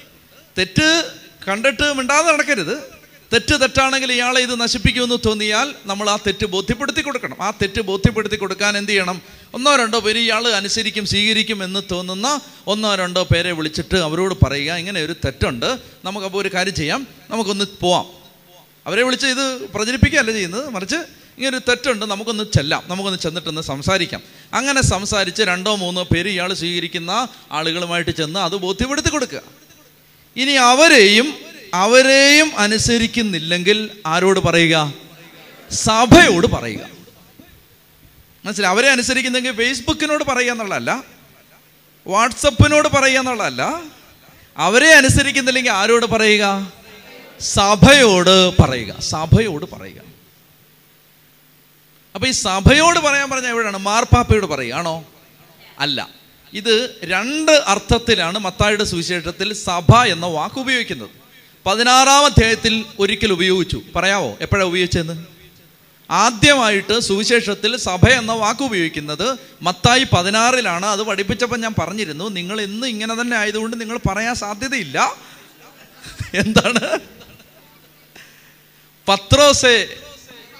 തെറ്റ് 0.58 1.10
കണ്ടിട്ട് 1.48 1.92
മിണ്ടാതെ 1.94 2.32
നടക്കരുത്. 2.32 2.78
തെറ്റ് 3.32 3.60
തെറ്റാണെങ്കിൽ 3.60 4.12
ഇയാളെ 4.12 4.40
ഇത് 4.40 4.60
നശിപ്പിക്കുമെന്ന് 4.60 5.16
തോന്നിയാൽ 5.26 5.74
നമ്മൾ 5.86 6.10
ആ 6.10 6.16
തെറ്റ് 6.16 6.46
ബോധ്യപ്പെടുത്തി 6.46 7.00
കൊടുക്കണം. 7.00 7.36
ആ 7.42 7.50
തെറ്റ് 7.50 7.80
ബോധ്യപ്പെടുത്തി 7.80 8.36
കൊടുക്കാൻ 8.36 8.78
എന്ത് 8.78 8.90
ചെയ്യണം? 8.90 9.22
ഒന്നോ 9.54 9.76
രണ്ടോ 9.76 10.00
പേര് 10.00 10.18
ഇയാൾ 10.18 10.48
അനുസരിക്കും 10.48 11.06
സ്വീകരിക്കും 11.06 11.64
എന്ന് 11.64 11.80
തോന്നുന്ന 11.90 12.40
ഒന്നോ 12.66 12.94
രണ്ടോ 12.94 13.22
പേരെ 13.22 13.52
വിളിച്ചിട്ട് 13.52 13.96
അവരോട് 13.96 14.44
പറയുക 14.44 14.72
ഇങ്ങനെ 14.72 15.02
ഒരു 15.02 15.12
തെറ്റുണ്ട്. 15.12 15.78
നമുക്കപ്പോൾ 16.04 16.38
ഒരു 16.38 16.50
കാര്യം 16.54 16.74
ചെയ്യാം. 16.74 17.06
നമുക്കൊന്ന് 17.30 17.64
പോവാം. 17.80 18.06
അവരെ 18.86 19.02
വിളിച്ച് 19.02 19.26
ഇത് 19.26 19.60
പ്രചരിപ്പിക്കുകയല്ല 19.60 20.32
ചെയ്യുന്നത്. 20.32 20.68
മറിച്ച് 20.68 20.96
ഇങ്ങനെ 21.38 21.57
ഒരു 21.57 21.70
തെറ്റുണ്ട് 21.70 22.07
നമുക്കൊന്ന് 22.07 22.44
ചെല്ലാം. 22.55 22.83
നമുക്കൊന്ന് 22.87 23.18
ചെന്നിട്ടൊന്ന് 23.18 23.61
സംസാരിക്കാം. 23.61 24.22
അങ്ങനെ 24.55 24.83
സംസാരിച്ച് 24.83 25.42
രണ്ടോ 25.42 25.77
മൂന്നോ 25.77 26.03
പേര് 26.03 26.29
ഇയാൾ 26.29 26.55
സ്വീകരിക്കുന്ന 26.55 27.29
ആളുകളുമായിട്ട് 27.53 28.11
ചെന്ന് 28.11 28.40
അത് 28.40 28.57
ബോധ്യപ്പെടുത്തി 28.57 29.09
കൊടുക്കുക. 29.09 29.42
ഇനി 30.37 30.53
അവരെയും 30.53 31.35
അവരെയും 31.75 32.59
അനുസരിക്കുന്നില്ലെങ്കിൽ 32.59 33.90
ആരോട് 34.07 34.40
പറയുക? 34.40 34.92
സഭയോട് 35.70 36.46
പറയുക. 36.46 36.88
മനസ്സിലായി? 38.44 38.75
അവരെ 38.75 38.90
അനുസരിക്കുന്നെങ്കിൽ 38.90 39.57
ഫേസ്ബുക്കിനോട് 39.57 40.25
പറയുക 40.25 40.51
എന്നുള്ളതല്ല 40.51 41.05
വാട്സപ്പിനോട് 42.07 42.88
പറയുക 42.88 43.18
എന്നുള്ളതല്ല 43.18 43.83
അവരെ 44.57 44.94
അനുസരിക്കുന്നില്ലെങ്കിൽ 44.94 45.70
ആരോട് 45.70 46.07
പറയുക? 46.07 46.72
സഭയോട് 47.40 48.62
പറയുക. 48.62 49.01
സഭയോട് 49.01 49.66
പറയുക. 49.70 50.15
അപ്പൊ 52.16 52.29
ഈ 52.29 52.31
സഭയോട് 52.31 52.98
പറയാൻ 52.98 53.31
പറഞ്ഞ 53.31 53.46
എവിടെയാണ്? 53.46 53.76
മാർപ്പാപ്പയോട് 53.76 54.46
പറയുകയാണോ 54.46 55.05
അല്ല. 55.79 56.09
ഇത് 56.52 57.00
രണ്ട് 57.05 57.52
അർത്ഥത്തിലാണ് 57.52 58.38
മത്തായുടെ 58.38 58.85
സുവിശേഷത്തിൽ 58.85 59.52
സഭ 59.52 59.94
എന്ന 59.94 60.26
വാക്ക് 60.26 60.59
ഉപയോഗിക്കുന്നത്. 60.59 61.11
പതിനാറാം 61.66 62.24
അധ്യായത്തിൽ 62.24 62.85
ഒരിക്കൽ 62.98 63.33
ഉപയോഗിച്ചു. 63.33 63.83
പറയാവോ? 63.96 64.38
എപ്പോഴാണ് 64.40 64.68
ഉപയോഗിച്ചതെന്ന്? 64.68 65.26
ആദ്യമായിട്ട് 66.11 67.00
സുവിശേഷത്തിൽ 67.00 67.76
സഭ 67.76 68.09
എന്ന 68.09 68.33
വാക്ക് 68.33 68.62
ഉപയോഗിക്കുന്നത് 68.62 69.38
മത്തായി 69.62 70.07
പതിനാറിലാണ്. 70.16 70.87
അത് 70.87 71.02
പഠിപ്പിച്ചപ്പോൾ 71.02 71.57
ഞാൻ 71.57 71.74
പറഞ്ഞിരുന്നു 71.79 72.29
നിങ്ങൾ 72.29 72.61
ഇന്ന് 72.61 72.87
ഇങ്ങനെ 72.87 73.20
തന്നെ 73.20 73.37
ആയതുകൊണ്ട് 73.37 73.81
നിങ്ങൾ 73.81 73.98
പറയാൻ 74.09 74.35
സാധ്യതയില്ല. 74.35 75.16
എന്താണ്? 76.35 76.98
പത്രോസെ 79.09 80.05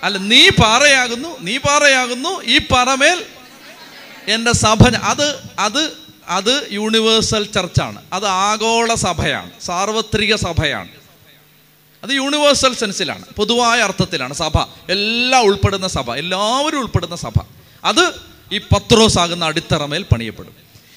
അല്ല 0.07 0.19
നീ 0.19 0.49
പാറയാകുന്നു 0.49 1.41
നീ 1.41 1.57
പാറയാകുന്നു 1.57 2.43
ഈ 2.43 2.59
പറമേൽ 2.59 3.25
എന്റെ 4.29 4.53
സഭ 4.53 4.97
അത് 4.97 5.43
അത് 5.59 5.93
അത് 6.29 6.69
യൂണിവേഴ്സൽ 6.71 7.45
ചർച്ചാണ് 7.45 8.03
അത് 8.13 8.27
ആഗോള 8.27 8.95
സഭയാണ് 8.95 9.51
സാർവത്രിക 9.61 10.35
സഭയാണ്. 10.35 10.89
അത് 12.05 12.11
യൂണിവേഴ്സൽ 12.11 12.75
സെൻസിലാണ് 12.75 13.25
പൊതുവായ 13.25 13.81
അർത്ഥത്തിലാണ് 13.81 14.35
സഭ. 14.35 14.59
എല്ലാം 14.91 15.43
ഉൾപ്പെടുന്ന 15.43 15.89
സഭ 15.89 16.15
എല്ലാവരും 16.15 16.79
ഉൾപ്പെടുന്ന 16.79 17.17
സഭ. 17.17 17.41
അത് 17.85 18.13
ഈ 18.53 18.59
പത്രോസ് 18.59 19.19
ആകുന്ന 19.19 19.45
അടിത്തറമേൽ 19.45 20.03
പണിയപ്പെടും. 20.03 20.57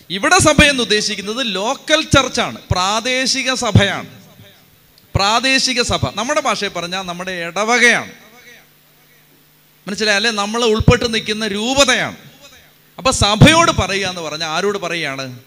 ഇവിടെ 0.10 0.40
സഭ 0.40 0.64
എന്ന് 0.64 0.84
ഉദ്ദേശിക്കുന്നത് 0.84 1.38
ലോക്കൽ 1.42 2.02
ചർച്ചാണ് 2.02 2.60
പ്രാദേശിക 2.72 3.54
സഭയാണ്. 3.54 4.08
പ്രാദേശിക 5.16 5.82
സഭ. 5.82 6.10
നമ്മുടെ 6.16 6.42
ഭാഷയിൽ 6.42 6.70
പറഞ്ഞാൽ 6.70 7.02
നമ്മുടെ 7.02 7.32
ഇടവകയാണ്. 7.32 8.29
മനസ്സിലായല്ലേ? 9.88 10.32
നമ്മൾ 10.32 10.66
ഉൾപ്പെട്ട് 10.66 11.14
നിൽക്കുന്ന 11.14 11.48
രൂപതയാണ്. 11.48 12.18
അപ്പൊ 12.98 13.12
സഭയോട് 13.12 13.72
പറയുക 13.72 14.08
എന്ന് 14.08 14.22
പറഞ്ഞാൽ 14.22 14.48
ആരോട് 14.48 14.78
പറയുകയാണ്? 14.78 15.40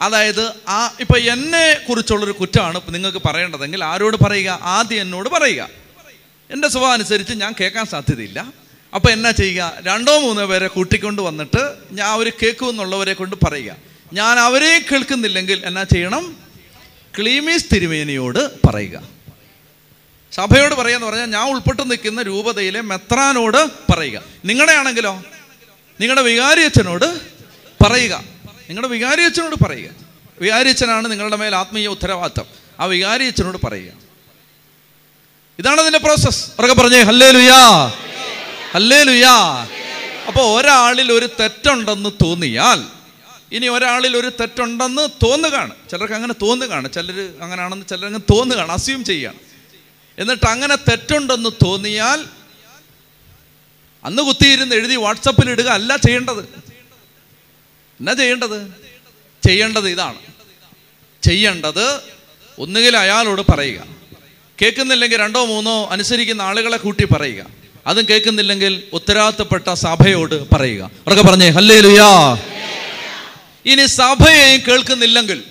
അതായത് 0.00 0.52
ആ 0.68 0.96
ഇപ്പൊ 1.00 1.18
എന്നെ 1.18 1.80
കുറിച്ചുള്ളൊരു 1.88 2.32
കുറ്റമാണ് 2.32 2.80
നിങ്ങൾക്ക് 2.88 3.22
പറയേണ്ടതെങ്കിൽ 3.24 3.84
ആരോട് 3.84 4.16
പറയുക? 4.16 4.58
ആദ്യം 4.62 5.00
എന്നോട് 5.00 5.28
പറയുക. 5.28 5.68
എന്റെ 6.50 6.68
സ്വഭാവം 6.68 6.92
അനുസരിച്ച് 6.92 7.32
ഞാൻ 7.32 7.54
കേൾക്കാൻ 7.60 7.86
സാധ്യതയില്ല. 7.86 8.52
അപ്പൊ 8.94 9.10
എന്നാ 9.10 9.30
ചെയ്യുക? 9.30 9.76
രണ്ടോ 9.82 10.20
മൂന്നോ 10.20 10.46
പേരെ 10.46 10.66
കൂട്ടിക്കൊണ്ട് 10.66 11.22
വന്നിട്ട് 11.22 11.74
ഞാൻ 11.92 12.08
അവർ 12.08 12.32
കേൾക്കുമെന്നുള്ളവരെ 12.42 13.12
കൊണ്ട് 13.12 13.36
പറയുക. 13.44 13.76
ഞാൻ 14.12 14.38
അവരെ 14.38 14.84
കേൾക്കുന്നില്ലെങ്കിൽ 14.92 15.62
എന്നാ 15.64 15.82
ചെയ്യണം? 15.82 16.36
ക്ലീമീസ് 17.18 17.66
തിരുമേനിയോട് 17.74 18.66
പറയുക. 18.66 19.19
സഭയോട് 20.32 20.74
പറയാന്ന് 20.74 21.06
പറഞ്ഞാൽ 21.06 21.26
ഞാൻ 21.26 21.50
ഉൾപ്പെട്ട് 21.50 21.90
നിൽക്കുന്ന 21.90 22.22
രൂപതയിലെ 22.22 22.80
മെത്രാനോട് 22.80 23.92
പറയുക. 23.92 24.22
നിങ്ങളുടെ 24.44 24.72
ആണെങ്കിലോ 24.72 25.22
നിങ്ങളുടെ 26.00 26.22
വികാരിയച്ഛനോട് 26.22 27.20
പറയുക. 27.84 28.24
നിങ്ങളുടെ 28.68 28.88
വികാരിയച്ഛനോട് 28.88 29.64
പറയുക. 29.64 29.90
വികാരിയച്ഛനാണ് 30.40 31.10
നിങ്ങളുടെ 31.10 31.36
മേൽ 31.36 31.54
ആത്മീയ 31.54 31.86
ഉത്തരവാദിത്തം. 31.86 32.44
ആ 32.80 32.84
വികാരിയച്ഛനോട് 32.84 33.66
പറയുക. 33.66 33.92
ഇതാണ് 35.58 35.80
അതിന്റെ 35.80 35.98
പ്രോസസ് 35.98 36.50
ഉറക്കെ 36.58 36.74
പറഞ്ഞേ 36.74 37.02
ഹല്ലേ 37.02 37.30
ലുയാ 37.30 37.92
ഹല്ലേ 38.72 39.02
ലുയാ 39.02 39.66
അപ്പോൾ 40.26 40.60
ഒരാളിൽ 40.60 41.12
ഒരു 41.12 41.28
തെറ്റുണ്ടെന്ന് 41.40 42.10
തോന്നിയാൽ 42.24 42.84
ഇനി 43.52 43.68
ഒരാളിൽ 43.68 44.16
ഒരു 44.16 44.32
തെറ്റുണ്ടെന്ന് 44.40 45.08
തോന്നുകയാണ്. 45.24 45.74
ചിലർക്ക് 45.90 46.14
അങ്ങനെ 46.14 46.34
തോന്നുകയാണ്. 46.42 46.92
ചിലർ 46.92 47.32
അങ്ങനെയാണെന്ന് 47.40 47.86
ചിലർ 47.86 48.06
അങ്ങനെ 48.06 48.34
തോന്നുകയാണ്. 48.34 48.72
അസ്യൂം 48.72 49.04
ചെയ്യുകയാണ്. 49.04 49.49
എന്നിട്ട് 50.20 50.46
അങ്ങനെ 50.46 50.76
തെറ്റുണ്ടെന്ന് 50.76 51.50
തോന്നിയാൽ 51.64 52.24
അന്ന് 54.04 54.22
കുത്തിയിരുന്ന് 54.22 54.74
എഴുതി 54.74 54.96
വാട്സപ്പിൽ 54.96 55.50
ഇടുക 55.50 55.68
അല്ല 55.68 55.96
ചെയ്യേണ്ടത്. 55.96 56.40
എന്നാ 58.00 58.12
ചെയ്യേണ്ടത്? 58.12 58.74
ചെയ്യേണ്ടത് 59.46 59.88
ഇതാണ്. 59.88 60.18
ചെയ്യേണ്ടത് 61.22 62.00
ഒന്നുകിൽ 62.58 62.96
അയാളോട് 62.96 63.42
പറയുക. 63.52 63.84
കേൾക്കുന്നില്ലെങ്കിൽ 64.62 65.20
രണ്ടോ 65.20 65.44
മൂന്നോ 65.44 65.88
അനുസരിക്കുന്ന 65.88 66.42
ആളുകളെ 66.42 66.76
കൂട്ടി 66.76 67.04
പറയുക. 67.04 67.46
അതും 67.86 68.06
കേൾക്കുന്നില്ലെങ്കിൽ 68.10 68.82
ഉത്തരവാദിത്തപ്പെട്ട 68.92 69.74
സഭയോട് 69.74 70.50
പറയുക. 70.50 70.84
അവരൊക്കെ 70.84 71.30
പറഞ്ഞേ 71.30 71.48
ഹല്ലേ 71.48 71.80
ലുയാ 71.80 72.38
ഇനി 73.66 73.86
സഭയെയും 73.86 74.60
കേൾക്കുന്നില്ലെങ്കിൽ 74.68 75.44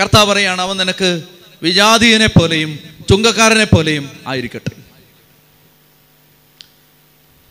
കർത്താവ് 0.00 0.30
പറയാണ് 0.30 0.62
അവൻ 0.62 0.76
നിനക്ക് 0.76 1.22
വിജാതീയനെ 1.62 2.26
പോലെയും 2.26 2.78
ചുങ്കക്കാരനെ 3.10 3.64
പോലെയും 3.64 4.24
ആയിരിക്കട്ടെ. 4.26 4.70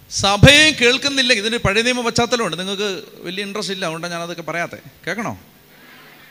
സഭയെ 0.10 0.72
കേൾക്കുന്നില്ല. 0.72 1.34
ഇതിന് 1.34 1.58
പഴയ 1.58 1.82
നിയമ 1.82 2.02
പശ്ചാത്തലമുണ്ട്. 2.02 2.60
നിങ്ങൾക്ക് 2.60 3.04
വലിയ 3.18 3.44
ഇൻട്രസ്റ്റ് 3.44 3.74
ഇല്ല. 3.74 3.86
അതുകൊണ്ടാണ് 3.86 4.14
ഞാൻ 4.14 4.22
അതൊക്കെ 4.22 4.42
പറയാത്തെ. 4.42 4.78
കേൾക്കണോ? 5.08 5.40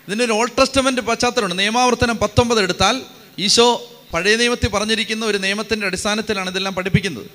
ഇതിനൊരു 0.09 0.33
ഓൾഡ് 0.33 0.51
ടെസ്റ്റമെന്റ് 0.59 1.01
പശ്ചാത്തലമുണ്ട്. 1.01 1.59
നിയമാവർത്തനം 1.59 2.17
പത്തൊമ്പത് 2.17 2.61
എടുത്താൽ 2.61 3.03
ഈശോ 3.39 3.91
പഴയ 4.15 4.37
നിയമത്തിൽ 4.37 4.69
പറഞ്ഞിരിക്കുന്ന 4.69 5.27
ഒരു 5.27 5.39
നിയമത്തിന്റെ 5.39 5.87
അടിസ്ഥാനത്തിലാണ് 5.87 6.51
ഇതെല്ലാം 6.51 6.75
പഠിപ്പിക്കുന്നത്. 6.75 7.27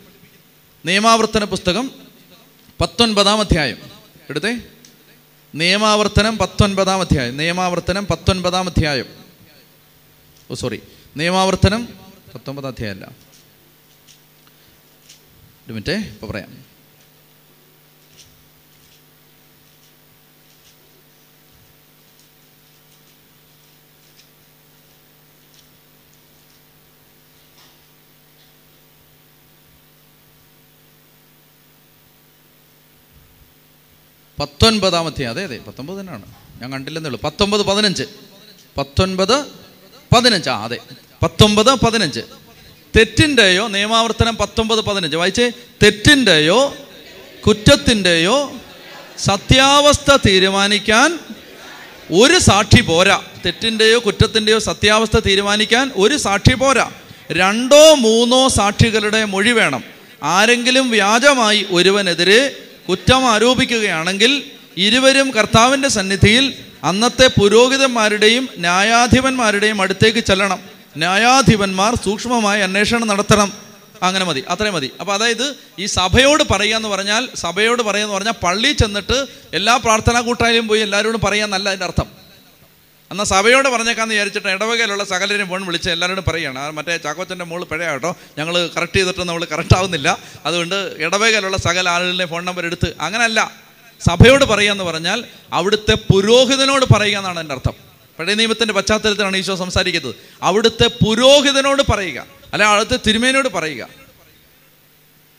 നിയമാവർത്തന 0.86 1.44
പുസ്തകം 1.44 1.92
പത്തൊൻപതാം 2.82 3.40
അധ്യായം. 3.40 3.78
എടുത്തേ? 4.30 4.58
നിയമാവർത്തനം 5.56 6.38
പത്തൊൻപതാം 6.38 7.02
അധ്യായം. 7.02 7.38
നിയമാവർത്തനം 7.38 8.08
പത്തൊൻപതാം 8.08 8.70
അധ്യായം. 8.70 9.29
ഓ 10.52 10.54
സോറി 10.54 10.82
നിയമാവർത്തനം 11.18 11.88
പത്തൊമ്പതാം 12.36 12.72
അധ്യായം 12.72 12.94
അല്ല 12.94 13.06
ഒരു 15.66 15.74
മിനിറ്റേ 15.74 15.94
ഇപ്പൊ 15.94 16.28
പറയാം. 16.28 16.70
പത്തൊൻപതാമത്തെ 34.40 35.24
അതെ 35.24 35.44
അതെ 35.44 35.58
പത്തൊമ്പത് 35.58 36.00
തന്നെയാണ്. 36.00 36.26
ഞാൻ 36.62 36.72
കണ്ടില്ലെന്നേ 36.72 37.08
ഉള്ളൂ. 37.08 37.22
പത്തൊമ്പത് 37.22 37.62
പതിനഞ്ച്. 37.62 38.04
പത്തൊൻപത് 38.78 39.69
പതിനഞ്ച് 40.14 40.50
ആ 40.50 40.64
അതെ. 40.64 40.78
പത്തൊമ്പത് 41.24 41.74
പതിനഞ്ച്. 41.74 42.20
തെറ്റിന്റെയോ 42.96 43.68
നിയമാവർത്തനം 43.68 44.36
പത്തൊമ്പത് 44.36 44.80
പതിനഞ്ച്. 44.80 45.18
വായിച്ചേ. 45.18 45.52
തെറ്റിന്റെയോ 45.84 46.76
കുറ്റത്തിന്റെയോ 47.48 48.54
സത്യാവസ്ഥ 49.18 50.18
തീരുമാനിക്കാൻ 50.28 51.20
ഒരു 52.12 52.40
സാക്ഷി 52.40 52.82
പോരാ. 52.82 53.22
തെറ്റിന്റെയോ 53.46 54.00
കുറ്റത്തിന്റെയോ 54.00 54.60
സത്യാവസ്ഥ 54.60 55.20
തീരുമാനിക്കാൻ 55.20 55.92
ഒരു 55.96 56.18
സാക്ഷി 56.18 56.54
പോരാ. 56.54 56.92
രണ്ടോ 57.32 57.94
മൂന്നോ 57.94 58.48
സാക്ഷികളുടെ 58.48 59.26
മൊഴി 59.26 59.52
വേണം. 59.52 59.84
ആരെങ്കിലും 60.24 60.90
വ്യാജമായി 60.90 61.66
ഒരുവനെതിരെ 61.70 62.56
കുറ്റം 62.90 63.30
ആരോപിക്കുകയാണെങ്കിൽ 63.30 64.44
ഇരുവരും 64.80 65.32
കർത്താവിന്റെ 65.32 65.88
സന്നിധിയിൽ 65.88 66.54
അന്നത്തെ 66.84 67.28
പുരോഹിതന്മാരുടെയും 67.28 68.50
ന്യായാധിപന്മാരുടെയും 68.58 69.82
അടുത്തേക്ക് 69.82 70.20
ചെല്ലണം. 70.20 70.60
ന്യായാധിപന്മാർ 70.98 71.96
സൂക്ഷ്മമായി 71.96 72.62
അന്വേഷണം 72.62 73.08
നടത്തണം. 73.08 73.54
അങ്ങനെ 74.04 74.26
മതി 74.26 74.44
അത്രയും 74.50 74.74
മതി. 74.74 74.92
അപ്പോൾ 75.00 75.14
അതായത് 75.14 75.56
ഈ 75.80 75.86
സഭയോട് 75.86 76.44
പറയുക 76.52 76.76
എന്ന് 76.76 76.90
പറഞ്ഞാൽ 76.90 77.30
സഭയോട് 77.36 77.84
പറയുക 77.84 78.04
എന്ന് 78.04 78.16
പറഞ്ഞാൽ 78.16 78.32
പള്ളിയിൽ 78.32 78.74
ചെന്നിട്ട് 78.74 79.26
എല്ലാ 79.54 79.78
പ്രാർത്ഥനാ 79.78 80.22
കൂട്ടായാലും 80.22 80.68
പോയി 80.68 80.82
എല്ലാവരോടും 80.82 81.22
പറയാന്നല്ല 81.22 81.70
അതിന്റെ 81.70 81.86
അർത്ഥം. 81.86 82.06
എന്നാൽ 83.12 83.26
സഭയോട് 83.26 83.70
പറഞ്ഞേക്കാന്ന് 83.70 84.14
വിചാരിച്ചിട്ട് 84.14 84.48
ഇടവകയിലുള്ള 84.48 85.04
സകലരെയും 85.04 85.48
ഫോൺ 85.50 85.66
വിളിച്ച് 85.66 85.90
എല്ലാവരോടും 85.90 86.24
പറയുകയാണ്. 86.28 86.72
മറ്റേ 86.72 86.98
ചാക്കോച്ചന്റെ 86.98 87.46
മോൾ 87.46 87.64
പഴയ 87.64 87.92
കേട്ടോ. 87.92 88.18
ഞങ്ങൾ 88.38 88.70
കറക്റ്റ് 88.78 88.98
ചെയ്തിട്ട് 88.98 89.24
നമ്മൾ 89.24 89.46
കറക്റ്റ് 89.46 89.76
ആവുന്നില്ല. 89.76 90.18
അതുകൊണ്ട് 90.46 90.96
ഇടവകയിലുള്ള 90.98 91.58
സകല 91.58 91.90
ആളുകളുടെ 91.90 92.26
ഫോൺ 92.26 92.46
നമ്പർ 92.46 92.66
എടുത്ത് 92.66 92.94
അങ്ങനല്ല. 93.02 93.69
സഭയോട് 94.08 94.46
പറയുക 94.46 94.72
എന്ന് 94.72 94.84
പറഞ്ഞാൽ 94.84 95.24
അവിടുത്തെ 95.54 95.94
പുരോഹിതനോട് 95.94 96.86
പറയുക 96.94 97.18
എന്നാണ് 97.18 97.40
എന്റെ 97.40 97.54
അർത്ഥം. 97.54 97.74
പഴയ 98.20 98.34
നിയമത്തിന്റെ 98.34 98.74
പശ്ചാത്തലത്തിലാണ് 98.74 99.38
ഈശോ 99.38 99.56
സംസാരിക്കുന്നത്. 99.56 100.16
അവിടുത്തെ 100.44 100.90
പുരോഹിതനോട് 101.06 101.84
പറയുക. 101.92 102.26
അല്ലെ 102.54 102.68
അവിടുത്തെ 102.68 103.00
തിരുമേനോട് 103.08 103.50
പറയുക. 103.50 103.88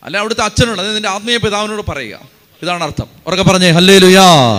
അല്ലെ 0.03 0.21
അവിടുത്തെ 0.21 0.43
അച്ഛനോട് 0.43 0.79
അതായത് 0.81 0.95
നിന്റെ 0.95 1.09
ആത്മീയ 1.09 1.37
പിതാവിനോട് 1.37 1.91
പറയുക. 1.91 2.21
ഇതാണ് 2.63 2.85
അർത്ഥം. 2.85 3.07
ഉറക്കെ 3.27 3.43
പറഞ്ഞേ 3.43 3.71
ഹല്ലേ 3.71 3.99
ലുയാ 3.99 4.59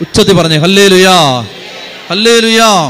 ഉച്ചത്തി 0.00 0.32
പറഞ്ഞേ 0.32 0.56
ഹല്ലേ 0.56 0.88
ലുയാ 0.88 1.40
ഹല്ലേ 2.10 2.40
ലുയാ 2.40 2.88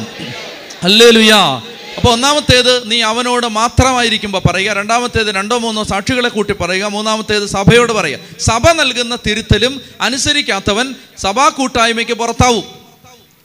ഹല്ലേ 0.84 1.10
ലുയാ 1.10 1.62
അപ്പോൾ 1.96 2.12
ഒന്നാമത്തേത് 2.12 2.90
നീ 2.90 3.02
അവനോട് 3.02 3.46
മാത്രമായിരിക്കുമ്പോൾ 3.46 4.38
പറയുക. 4.38 4.72
രണ്ടാമത്തേത് 4.72 5.26
രണ്ടോ 5.26 5.58
മൂന്നോ 5.58 5.82
സാക്ഷികളെ 5.84 6.28
കൂട്ടി 6.28 6.52
പറയുക. 6.52 6.84
മൂന്നാമത്തേത് 6.84 7.46
സഭയോട് 7.46 7.92
പറയുക. 7.92 8.18
സഭ 8.40 8.72
നൽകുന്ന 8.72 9.18
തിരുത്തലും 9.26 9.80
അനുസരിക്കാത്തവൻ 10.00 10.94
സഭാ 11.18 11.48
കൂട്ടായ്മയ്ക്ക് 11.48 12.12
പുറത്താവും. 12.12 12.64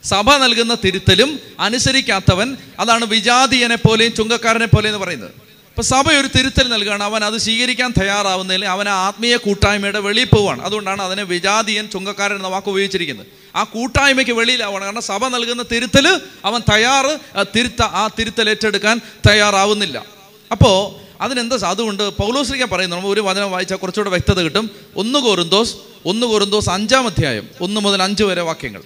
സഭ 0.04 0.36
നൽകുന്ന 0.36 0.76
തിരുത്തലും 0.84 1.40
അനുസരിക്കാത്തവൻ 1.60 2.56
അതാണ് 2.80 3.04
വിജാതീയനെ 3.04 3.74
പോലെയും 3.74 4.14
ചുങ്കക്കാരനെ 4.14 4.66
പോലെയും 4.66 4.94
എന്ന് 4.94 5.04
പറയുന്നത്. 5.04 5.30
ഇപ്പം 5.66 5.84
സഭ 5.84 6.12
ഒരു 6.12 6.28
തിരുത്തൽ 6.38 6.68
നൽകുകയാണ്. 6.68 7.02
അവൻ 7.02 7.24
അത് 7.24 7.36
സ്വീകരിക്കാൻ 7.36 7.92
തയ്യാറാവുന്നതിൽ 8.00 8.64
അവൻ 8.64 8.88
ആത്മീയ 8.88 9.36
കൂട്ടായ്മയുടെ 9.36 9.98
വെളിയിൽ 9.98 10.26
പോവാണ് 10.26 10.62
അതുകൊണ്ടാണ് 10.62 11.02
അതിനെ 11.02 11.22
വിജാതീയൻ 11.22 11.88
ചുങ്കക്കാരൻ 11.88 12.36
എന്ന 12.36 12.48
വാക്ക് 12.48 12.68
ഉപയോഗിച്ചിരിക്കുന്നത്. 12.68 13.26
ആ 13.56 13.64
കൂട്ടായ്മയ്ക്ക് 13.64 14.32
വെളിയിലാവണം. 14.32 14.84
കാരണം 14.84 15.02
സഭ 15.02 15.26
നൽകുന്ന 15.26 15.62
തിരുത്തൽ 15.62 16.20
അവൻ 16.44 16.60
തയ്യാറ് 16.72 17.18
തിരുത്ത 17.56 17.82
ആ 17.82 18.08
തിരുത്തൽ 18.18 18.48
ഏറ്റെടുക്കാൻ 18.48 19.00
തയ്യാറാവുന്നില്ല. 19.28 20.04
അപ്പോൾ 20.52 21.06
അതിനെന്താ 21.22 21.58
അതുകൊണ്ട് 21.68 22.10
പൗലോസ്ലിക്ക 22.10 22.64
പറയുന്നു. 22.64 22.96
നമ്മൾ 22.96 23.08
ഒരു 23.08 23.20
വചനം 23.20 23.50
വായിച്ചാൽ 23.50 23.76
കുറച്ചുകൂടെ 23.76 24.10
വ്യക്തത 24.10 24.40
കിട്ടും. 24.40 24.70
ഒന്ന് 24.96 25.18
കോരുന്തോസ് 25.18 25.76
ഒന്ന് 26.06 26.26
കോരുന്തോസ് 26.26 26.70
അഞ്ചാം 26.70 27.06
അധ്യായം 27.06 27.48
ഒന്ന് 27.60 27.80
മുതൽ 27.80 28.02
അഞ്ച് 28.02 28.24
വരെ 28.24 28.42
വാക്യങ്ങൾ. 28.42 28.82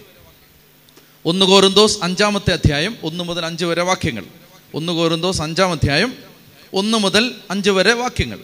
ഒന്ന് 1.24 1.46
കോരുന്തോസ് 1.46 1.98
അഞ്ചാമത്തെ 2.02 2.52
അധ്യായം 2.52 2.96
ഒന്ന് 3.02 3.24
മുതൽ 3.24 3.46
അഞ്ച് 3.46 3.64
വരെ 3.64 3.82
വാക്യങ്ങൾ. 3.82 4.24
ഒന്ന് 4.74 4.92
കോരുന്തോസ് 4.92 5.42
അഞ്ചാം 5.42 5.70
അധ്യായം 5.70 6.14
ഒന്ന് 6.74 6.98
മുതൽ 6.98 7.34
അഞ്ച് 7.50 7.70
വരെ 7.70 7.92
വാക്യങ്ങൾ. 7.92 8.38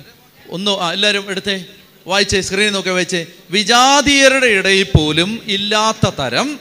ഒന്ന് 0.50 0.70
എല്ലാവരും 0.70 1.24
എടുത്തേ. 1.28 1.64
വായിച്ചേ 2.06 2.40
സ്ക്രീനിൽ 2.40 2.70
നോക്കി 2.70 2.88
വായിച്ചേ 2.88 3.26
വിജാതീയരുടെ 3.50 4.46
ഇടയിൽ 4.46 4.86
പോലും 4.96 5.42
ഇല്ലാത്ത 5.46 6.08
തരം 6.08 6.58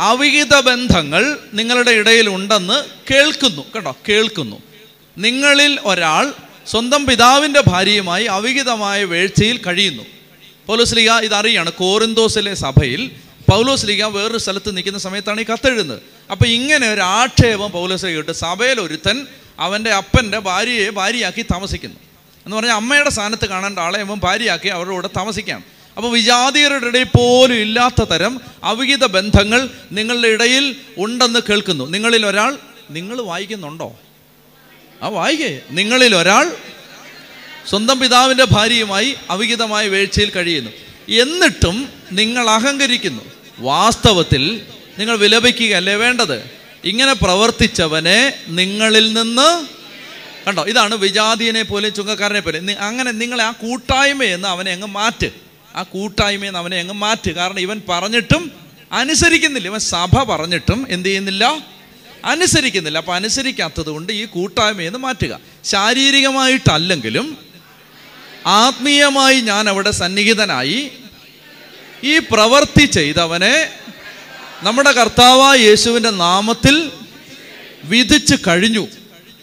അവിഹിത 0.00 0.60
ബന്ധങ്ങൾ 0.60 1.38
നിങ്ങളുടെ 1.54 1.90
ഇടയിൽ 1.90 2.28
ഉണ്ടെന്ന് 2.28 2.84
കേൾക്കുന്നു. 3.12 3.62
കേട്ടോ 3.74 3.96
കേൾക്കുന്നു. 4.08 4.62
നിങ്ങളിൽ 5.18 5.80
ഒരാൾ 5.84 6.32
സ്വന്തം 6.66 7.06
പിതാവിന്റെ 7.06 7.62
ഭാര്യയുമായി 7.66 8.24
അവിഹിതമായ 8.24 9.04
വേഴ്ചയിൽ 9.04 9.60
കഴിയുന്നു. 9.66 10.02
പൗലോസ്ലിക 10.66 11.10
ഇതറിയാണ്. 11.10 11.72
കോറിന്തോസിലെ 11.72 12.54
സഭയിൽ 12.54 13.10
പൗലോസ്ലിക 13.50 14.04
വേറൊരു 14.04 14.38
സ്ഥലത്ത് 14.38 14.76
നിൽക്കുന്ന 14.76 14.98
സമയത്താണ് 14.98 15.40
ഈ 15.40 15.44
കത്തെഴുതുന്നത്. 15.44 16.02
അപ്പം 16.30 16.46
ഇങ്ങനെ 16.46 16.92
ഒരു 16.92 17.00
ആക്ഷേപം 17.00 17.70
പൗലോസ്ലിക 17.70 18.18
ഇട്ട് 18.18 18.32
സഭയിൽ 18.32 18.80
ഒരുത്തൻ 18.80 19.26
അവന്റെ 19.58 19.90
അപ്പന്റെ 19.90 20.38
ഭാര്യയെ 20.38 20.90
ഭാര്യയാക്കി 20.90 21.42
താമസിക്കുന്നു. 21.42 21.96
എന്ന് 22.46 22.56
പറഞ്ഞാൽ 22.56 22.74
അമ്മയുടെ 22.74 23.10
സ്ഥാനത്ത് 23.10 23.48
കാണേണ്ട 23.48 23.78
ആളെ 23.78 24.00
അവൻ 24.00 24.18
ഭാര്യയാക്കി 24.18 24.68
അവരുടെ 24.68 24.92
കൂടെ 24.92 25.10
താമസിക്കുകയാണ് 25.16 25.62
അപ്പോൾ 25.96 26.12
വിജാതീയരുടെ 26.12 26.86
ഇടയിൽ 26.86 27.04
പോലും 27.04 27.54
ഇല്ലാത്ത 27.54 28.04
തരം 28.04 28.40
അവിഹിത 28.64 29.06
ബന്ധങ്ങൾ 29.06 29.68
നിങ്ങളുടെ 29.92 30.28
ഇടയിൽ 30.28 30.76
ഉണ്ടെന്ന് 30.98 31.40
കേൾക്കുന്നു. 31.50 31.84
നിങ്ങളിൽ 31.84 32.26
ഒരാൾ 32.26 32.58
നിങ്ങൾ 32.90 33.20
വായിക്കുന്നുണ്ടോ? 33.20 34.00
ആ 35.02 35.08
വായിക്കേ. 35.08 35.60
നിങ്ങളിൽ 35.70 36.16
ഒരാൾ 36.16 36.56
സ്വന്തം 37.68 38.00
പിതാവിന്റെ 38.00 38.44
ഭാര്യയുമായി 38.44 39.16
അവിഹിതമായ 39.30 39.88
വീഴ്ചയിൽ 39.88 40.30
കഴിയുന്നു. 40.30 40.70
എന്നിട്ടും 41.08 41.88
നിങ്ങൾ 42.12 42.50
അഹങ്കരിക്കുന്നു. 42.50 43.22
വാസ്തവത്തിൽ 43.58 44.60
നിങ്ങൾ 44.98 45.16
വിലപിക്കുകയല്ലേ 45.16 45.94
വേണ്ടത്? 45.94 46.50
ഇങ്ങനെ 46.84 47.12
പ്രവർത്തിച്ചവനെ 47.12 48.34
നിങ്ങളിൽ 48.48 49.12
നിന്ന് 49.12 49.81
കണ്ടോ? 50.46 50.64
ഇതാണ് 50.64 50.94
വിജാതിയനെ 50.94 51.62
പോലെ 51.62 51.88
ചുങ്കക്കാരനെ 51.88 52.40
പോലെ. 52.40 52.72
അങ്ങനെ 52.72 53.10
നിങ്ങളെ 53.10 53.44
ആ 53.44 53.50
കൂട്ടായ്മയെന്ന് 53.50 54.48
അവനെ 54.48 54.72
അങ്ങ് 54.72 54.86
മാറ്റ്. 54.86 55.30
ആ 55.76 55.82
കൂട്ടായ്മയെന്ന് 55.82 56.58
അവനെ 56.58 56.78
അങ്ങ് 56.78 56.94
മാറ്റ്. 56.94 57.30
കാരണം 57.30 57.60
ഇവൻ 57.60 57.82
പറഞ്ഞിട്ടും 57.88 58.52
അനുസരിക്കുന്നില്ല. 58.92 59.68
ഇവൻ 59.68 59.80
സഭ 59.80 60.22
പറഞ്ഞിട്ടും 60.22 60.86
എന്ത് 60.90 61.08
ചെയ്യുന്നില്ല? 61.08 61.58
അനുസരിക്കുന്നില്ല. 62.24 62.98
അപ്പം 62.98 63.14
അനുസരിക്കാത്തത് 63.14 63.90
കൊണ്ട് 63.90 64.12
ഈ 64.12 64.24
കൂട്ടായ്മയെന്ന് 64.24 64.98
മാറ്റുക. 64.98 65.40
ശാരീരികമായിട്ടല്ലെങ്കിലും 65.64 67.38
ആത്മീയമായി 68.46 69.40
ഞാൻ 69.40 69.68
അവിടെ 69.68 69.90
സന്നിഹിതനായി 69.90 70.92
ഈ 72.04 72.18
പ്രവൃത്തി 72.18 72.86
ചെയ്തവനെ 72.86 73.70
നമ്മുടെ 74.62 74.92
കർത്താവായ 74.92 75.58
യേശുവിന്റെ 75.58 76.10
നാമത്തിൽ 76.10 76.92
വിധിച്ചു 77.84 78.38
കഴിഞ്ഞു. 78.46 78.88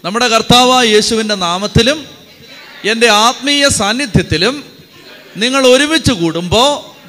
നമ്മുടെ 0.05 0.27
കർത്താവ് 0.27 0.87
യേശുവിന്റെ 0.87 1.35
നാമത്തിലും 1.35 2.07
എന്റെ 2.85 3.07
ആത്മീയ 3.07 3.67
സാന്നിധ്യത്തിലും 3.67 4.63
നിങ്ങൾ 5.37 5.67
ഒരുമിച്ച് 5.67 6.11
കൂടുമ്പോൾ 6.11 6.99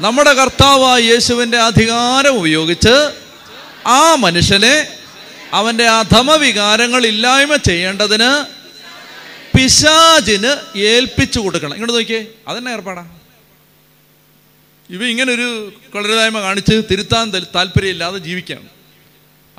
നമ്മുടെ 0.00 0.32
കർത്താവ് 0.32 1.02
യേശുവിന്റെ 1.02 1.58
അധികാരം 1.58 2.28
ഉപയോഗിച്ച് 2.28 3.10
ആ 3.86 4.14
മനുഷ്യനെ 4.14 4.86
അവന്റെ 5.52 5.88
അധമവികാരങ്ങൾ 5.88 7.06
ഇല്ലായ്മ 7.06 7.56
ചെയ്യേണ്ടതിന് 7.56 8.44
പിശാചിന് 9.56 10.78
ഏൽപ്പിച്ചു 10.78 11.40
കൊടുക്കണം. 11.40 11.72
ഇങ്ങോട്ട് 11.72 11.94
നോക്കിയേ 11.94 12.26
അതെന്നെ 12.48 12.72
ഏർപ്പാടാ. 12.72 13.10
ഇവ 14.90 15.04
ഇങ്ങനൊരു 15.04 15.72
കളരുതായ്മ 15.94 16.40
കാണിച്ച് 16.40 16.82
തിരുത്താൻ 16.90 17.30
താല്പര്യമില്ലാതെ 17.54 18.18
ജീവിക്കുകയാണ്. 18.18 18.68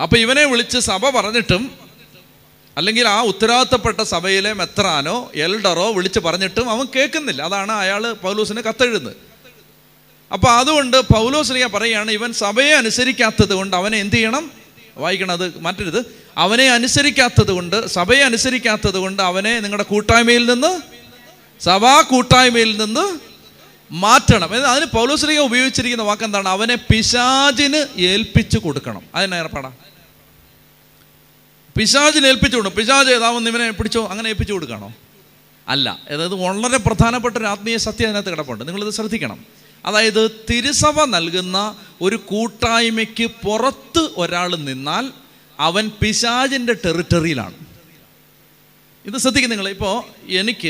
അപ്പോൾ 0.01 0.17
ഇവനെ 0.17 0.45
വിളിച്ച് 0.45 0.78
സഭ 0.78 1.09
പറഞ്ഞിട്ടും 1.09 1.86
അല്ലെങ്കിൽ 2.78 3.07
ആ 3.07 3.21
ഉത്തരവാദിത്തപ്പെട്ട 3.23 4.01
സഭയിലെ 4.01 4.53
മെത്രാനോ 4.53 5.32
എൽഡറോ 5.36 5.91
വിളിച്ച് 5.91 6.19
പറഞ്ഞിട്ടും 6.19 6.69
അവൻ 6.69 6.86
കേൾക്കുന്നില്ല. 6.95 7.41
അതാണ് 7.41 7.71
അയാൾ 7.71 8.11
പൗലൂസിന് 8.11 8.61
കത്തെഴുതുന്നത്. 8.61 9.15
അപ്പോൾ 10.34 10.47
അതുകൊണ്ട് 10.47 11.01
പൗലോസ്ലിയ 11.01 11.65
പറയുകയാണ് 11.65 12.11
ഇവൻ 12.11 12.34
സഭയെ 12.34 12.73
അനുസരിക്കാത്തത് 12.73 13.53
കൊണ്ട് 13.53 13.75
അവനെ 13.75 13.97
എന്ത് 13.97 14.15
ചെയ്യണം? 14.15 14.51
വായിക്കണം 14.97 15.32
അത് 15.32 15.59
മാറ്റരുത്. 15.59 16.05
അവനെ 16.38 16.69
അനുസരിക്കാത്തത് 16.69 17.51
കൊണ്ട് 17.51 17.88
സഭയെ 17.88 18.19
അനുസരിക്കാത്തത് 18.19 18.97
കൊണ്ട് 18.97 19.21
അവനെ 19.23 19.59
നിങ്ങളുടെ 19.59 19.84
കൂട്ടായ്മയിൽ 19.84 20.53
നിന്ന് 20.53 20.82
സഭാ 21.63 22.01
കൂട്ടായ്മയിൽ 22.01 22.78
നിന്ന് 22.78 23.19
മാറ്റണം. 23.91 24.65
അതിന് 24.71 24.86
പൗലോസ്ലിക 24.86 25.39
ഉപയോഗിച്ചിരിക്കുന്ന 25.39 26.03
വാക്ക് 26.03 26.23
എന്താണ് 26.23 26.49
അവനെ 26.49 26.75
പിശാചിന് 26.75 27.99
ഏൽപ്പിച്ചു 27.99 28.57
കൊടുക്കണം. 28.57 29.01
അതിന് 29.15 29.36
ഏർപ്പാടാ? 29.36 29.71
പിശാചിന് 31.78 32.28
ഏൽപ്പിച്ചു 32.28 32.57
കൊടുക്കും 32.57 32.80
പിശാജ് 32.80 33.09
ഏതാവുന്ന 33.09 33.49
ഇവനെ 33.49 33.71
പിടിച്ചോ 33.71 34.07
അങ്ങനെ 34.07 34.30
ഏൽപ്പിച്ചു 34.30 34.53
കൊടുക്കണോ? 34.53 34.93
അല്ല. 35.67 35.99
അതായത് 36.09 36.34
വളരെ 36.34 36.78
പ്രധാനപ്പെട്ട 36.78 37.38
ഒരു 37.38 37.45
ആത്മീയ 37.45 37.78
സത്യം 37.78 38.07
അതിനകത്ത് 38.07 38.30
കിടപ്പുണ്ട്. 38.30 38.67
നിങ്ങളിത് 38.67 38.89
ശ്രദ്ധിക്കണം. 38.89 39.45
അതായത് 39.86 40.32
തിരുസഭ 40.49 41.03
നൽകുന്ന 41.03 41.75
ഒരു 42.01 42.15
കൂട്ടായ്മയ്ക്ക് 42.15 43.28
പുറത്ത് 43.45 44.09
ഒരാൾ 44.17 44.55
നിന്നാൽ 44.55 45.11
അവൻ 45.59 45.91
പിശാജിന്റെ 46.01 46.73
ടെറിട്ടറിയിലാണ്. 46.73 47.53
ഇത് 49.05 49.17
ശ്രദ്ധിക്കും 49.17 49.49
നിങ്ങൾ 49.49 49.69
ഇപ്പോൾ 49.69 50.03
എനിക്ക് 50.28 50.67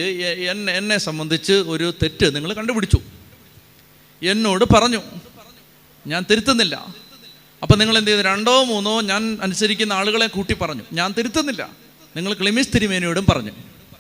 എന്നെ 0.70 0.98
സംബന്ധിച്ച് 0.98 1.54
ഒരു 1.54 1.94
തെറ്റ് 2.04 2.36
നിങ്ങൾ 2.36 2.54
കണ്ടുപിടിച്ചു. 2.54 3.00
എന്നോട് 4.24 4.66
പറഞ്ഞു. 4.74 5.02
ഞാൻ 6.08 6.26
തിരുത്തുന്നില്ല. 6.32 7.07
അപ്പം 7.62 7.80
നിങ്ങൾ 7.80 7.98
എന്ത് 7.98 8.12
ചെയ്തു 8.12 8.22
രണ്ടോ 8.22 8.64
മൂന്നോ 8.64 9.02
ഞാൻ 9.02 9.38
അനുസരിക്കുന്ന 9.42 9.94
ആളുകളെ 9.94 10.28
കൂട്ടി 10.28 10.54
പറഞ്ഞു. 10.54 10.82
ഞാൻ 10.94 11.14
തിരുത്തുന്നില്ല. 11.18 11.70
നിങ്ങൾ 12.16 12.34
ക്ലിമിസ് 12.34 12.70
തിരുമേനിയോടും 12.76 13.26
പറഞ്ഞു. 13.30 13.52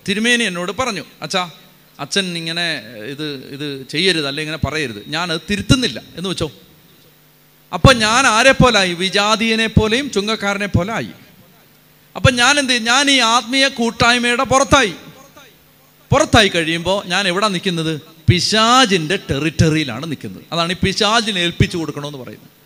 തിരുമേനി 0.07 0.43
എന്നോട് 0.43 0.71
പറഞ്ഞു 0.71 1.05
അച്ഛാ 1.21 1.49
അച്ഛൻ 1.99 2.37
ഇങ്ങനെ 2.37 2.77
ഇത് 3.09 3.35
ഇത് 3.35 3.85
ചെയ്യരുത് 3.89 4.27
അല്ലെങ്കിൽ 4.27 4.53
ഇങ്ങനെ 4.53 4.67
പറയരുത്. 4.67 5.03
ഞാനത് 5.07 5.41
തിരുത്തുന്നില്ല. 5.49 6.01
എന്ന് 6.15 6.29
വെച്ചോ. 6.29 6.51
അപ്പം 7.73 7.99
ഞാൻ 7.99 8.27
ആരെ 8.27 8.51
പോലായി 8.51 8.93
വിജാതീയനെ 8.93 9.67
പോലെയും 9.67 10.11
ചുങ്കക്കാരനെ 10.11 10.67
പോലെ 10.67 10.93
ആയി. 10.93 11.07
അപ്പം 12.15 12.35
ഞാൻ 12.35 12.59
എന്ത്? 12.59 12.73
ഞാൻ 12.73 13.11
ഈ 13.11 13.19
ആത്മീയ 13.19 13.67
കൂട്ടായ്മയുടെ 13.67 14.43
പുറത്തായി. 14.43 14.93
പുറത്തായി 16.11 16.47
കഴിയുമ്പോൾ 16.47 17.05
ഞാൻ 17.05 17.27
എവിടെ 17.27 17.47
നിൽക്കുന്നത്? 17.47 18.01
പിശാജിന്റെ 18.01 19.19
ടെറിറ്ററിയിലാണ് 19.31 20.05
നിൽക്കുന്നത്. 20.05 20.43
അതാണ് 20.51 20.73
ഈ 20.73 20.75
പിശാജിനെ 20.83 21.39
ഏൽപ്പിച്ചു 21.39 21.77
കൊടുക്കണമെന്ന് 21.77 22.17
പറയുന്നത്. 22.17 22.56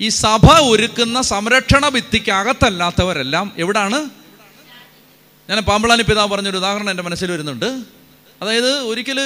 ഈ 0.00 0.08
സഭ 0.08 0.46
ഒരുക്കുന്ന 0.46 1.22
സംരക്ഷണ 1.22 1.88
ഭിത്തിക്കകത്തല്ലാത്തവരെല്ലാം 1.88 3.52
എവിടാണ്? 3.56 4.10
ഞാൻ 5.50 5.58
പാമ്പളാനി 5.58 6.02
പിതാവ് 6.02 6.30
പറഞ്ഞൊരു 6.30 6.56
ഉദാഹരണം 6.56 6.90
എന്റെ 6.90 7.02
മനസ്സിൽ 7.02 7.30
വരുന്നുണ്ട്. 7.30 7.82
അതായത് 8.42 8.70
ഒരിക്കൽ 8.78 9.20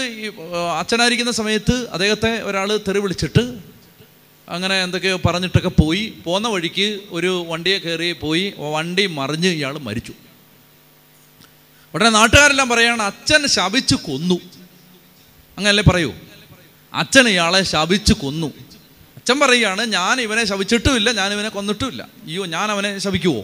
അച്ഛനായിരിക്കുന്ന 0.78 1.32
സമയത്ത് 1.32 1.88
അദ്ദേഹത്തെ 1.92 2.42
ഒരാൾ 2.42 2.76
തെറി 2.76 2.98
വിളിച്ചിട്ട് 2.98 3.58
അങ്ങനെ 4.48 4.82
എന്തൊക്കെയോ 4.82 5.20
പറഞ്ഞിട്ടൊക്കെ 5.26 5.68
പോയി. 5.68 6.14
പോന്ന 6.24 6.48
വഴിക്ക് 6.48 7.00
ഒരു 7.10 7.46
വണ്ടിയെ 7.48 7.78
കയറി 7.78 8.12
പോയി. 8.12 8.54
വണ്ടി 8.58 9.06
മറിഞ്ഞ് 9.06 9.48
ഇയാൾ 9.48 9.78
മരിച്ചു. 9.78 10.12
ഉടനെ 11.94 12.10
നാട്ടുകാരെല്ലാം 12.10 12.68
പറയാണ് 12.68 13.02
അച്ഛൻ 13.02 13.46
ശപിച്ചു 13.46 13.94
കൊന്നു. 13.94 14.40
അങ്ങനല്ലേ 15.58 15.84
പറയൂ? 15.90 16.14
അച്ഛൻ 16.94 17.28
ഇയാളെ 17.28 17.62
ശപിച്ചു 17.62 18.12
കൊന്നു. 18.12 18.52
അച്ഛൻ 19.30 19.40
പറയുകയാണ് 19.40 19.86
ഞാൻ 19.86 20.20
ഇവനെ 20.20 20.44
ശവിച്ചിട്ടുമില്ല 20.44 21.12
ഞാൻ 21.12 21.32
ഇവനെ 21.32 21.48
കൊന്നിട്ടുമില്ല. 21.48 22.02
അയ്യോ 22.02 22.46
ഞാൻ 22.46 22.70
അവനെ 22.70 22.98
ശവിക്കുവോ? 22.98 23.42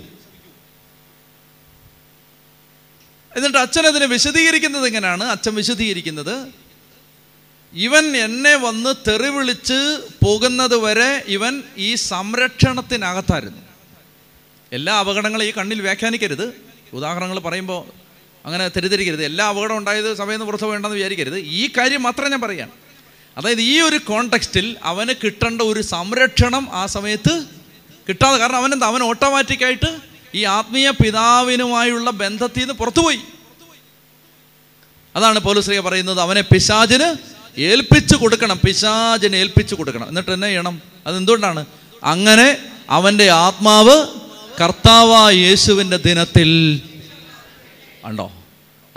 എന്നിട്ട് 3.37 3.59
അച്ഛൻ 3.59 3.87
അതിനെ 3.87 4.07
വിശദീകരിക്കുന്നത് 4.07 4.87
എങ്ങനെയാണ്? 4.87 5.25
അച്ഛൻ 5.25 5.55
വിശദീകരിക്കുന്നത് 5.55 6.49
ഇവൻ 7.73 8.17
എന്നെ 8.17 8.57
വന്ന് 8.57 9.11
തെറി 9.11 9.29
വിളിച്ച് 9.29 10.01
പോകുന്നത് 10.25 10.77
വരെ 10.77 11.25
ഇവൻ 11.27 11.63
ഈ 11.77 11.95
സംരക്ഷണത്തിനകത്തായിരുന്നു. 11.95 13.63
എല്ലാ 14.73 14.99
അപകടങ്ങളും 14.99 15.45
ഈ 15.45 15.51
കണ്ണിൽ 15.51 15.81
വ്യാഖ്യാനിക്കരുത്. 15.81 16.55
ഉദാഹരണങ്ങൾ 16.93 17.39
പറയുമ്പോൾ 17.39 17.87
അങ്ങനെ 18.47 18.69
തെരുതിരിക്കരുത് 18.69 19.25
എല്ലാ 19.25 19.49
അപകടം 19.49 19.77
ഉണ്ടായത് 19.77 20.15
സഭയിൽ 20.15 20.39
നിന്ന് 20.39 20.65
വേണ്ടെന്ന് 20.65 20.97
വിചാരിക്കരുത്. 20.97 21.39
ഈ 21.39 21.69
കാര്യം 21.79 22.03
മാത്രം 22.03 22.31
ഞാൻ 22.31 22.41
പറയാം 22.41 22.86
അതായത് 23.37 23.61
ഈ 23.61 23.81
ഒരു 23.81 23.97
കോണ്ടെക്സ്റ്റിൽ 23.97 24.77
അവന് 24.83 25.15
കിട്ടേണ്ട 25.25 25.63
ഒരു 25.63 25.83
സംരക്ഷണം 25.83 26.69
ആ 26.73 26.87
സമയത്ത് 26.87 27.45
കിട്ടാതെ 28.09 28.37
കാരണം 28.37 28.57
അവനെന്താ? 28.57 28.87
അവൻ 28.87 29.03
ഓട്ടോമാറ്റിക്കായിട്ട് 29.03 29.99
ഈ 30.35 30.45
ആത്മീയ 30.45 30.91
പിതാവിനുമായുള്ള 30.91 32.11
ബന്ധത്തിൽ 32.11 32.59
നിന്ന് 32.59 32.75
പുറത്തുപോയി. 32.75 33.19
അതാണ് 35.17 35.39
പോലീസ്രീ 35.39 35.79
പറയുന്നത്. 35.79 36.21
അവനെ 36.21 36.41
പിശാചിന് 36.41 37.15
ഏൽപ്പിച്ചു 37.61 38.17
കൊടുക്കണം. 38.17 38.61
പിശാചിന് 38.67 39.37
ഏൽപ്പിച്ചു 39.37 39.75
കൊടുക്കണം. 39.75 40.09
എന്നിട്ട് 40.09 40.31
എന്നെ 40.31 40.49
ചെയ്യണം? 40.49 40.83
അതെന്തുകൊണ്ടാണ് 41.07 41.67
അങ്ങനെ 42.05 42.59
അവന്റെ 42.91 43.31
ആത്മാവ് 43.31 44.07
കർത്താവായ 44.65 45.35
യേശുവിന്റെ 45.35 45.97
ദിനത്തിൽ 45.97 46.81
ഉണ്ടോ 48.05 48.33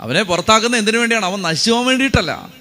അവനെ 0.00 0.22
പുറത്താക്കുന്ന 0.22 0.76
എന്തിനു 0.76 0.98
വേണ്ടിയാണ്? 0.98 1.26
അവൻ 1.26 1.42
പോകാൻ 1.42 1.86
വേണ്ടിയിട്ടല്ല. 1.86 2.59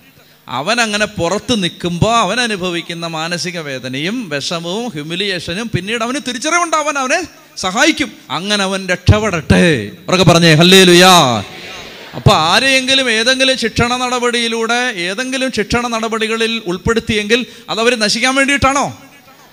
അവൻ 0.50 0.82
അങ്ങനെ 0.82 1.06
പുറത്ത് 1.06 1.64
നിൽക്കുമ്പോൾ 1.64 2.16
അവൻ 2.16 2.39
അനുഭവിക്കുന്ന 2.41 3.08
മാനസിക 3.08 3.60
വേദനയും 3.60 4.30
വിഷമവും 4.30 4.89
ഹ്യൂമിലിയേഷനും 4.89 5.72
പിന്നീട് 5.76 6.04
അവന് 6.04 6.16
തിരിച്ചറിവുണ്ടാവാൻ 6.28 6.97
അവനെ 6.97 7.24
സഹായിക്കും. 7.58 8.12
അങ്ങനെ 8.30 8.64
അവൻ 8.64 8.89
രക്ഷപ്പെടട്ടെ. 8.89 9.91
അവരൊക്കെ 10.08 10.34
പറഞ്ഞേ 10.34 10.54
ഹല്ലേ 10.54 10.84
ലുയാ 10.84 11.43
അപ്പൊ 12.16 12.32
ആരെയെങ്കിലും 12.34 13.12
ഏതെങ്കിലും 13.12 13.58
ശിക്ഷണ 13.58 13.97
നടപടിയിലൂടെ 13.97 14.93
ഏതെങ്കിലും 14.95 15.52
ശിക്ഷണ 15.52 15.88
നടപടികളിൽ 15.88 16.62
ഉൾപ്പെടുത്തിയെങ്കിൽ 16.68 17.45
അതവർ 17.70 18.00
നശിക്കാൻ 18.00 18.36
വേണ്ടിയിട്ടാണോ? 18.36 18.97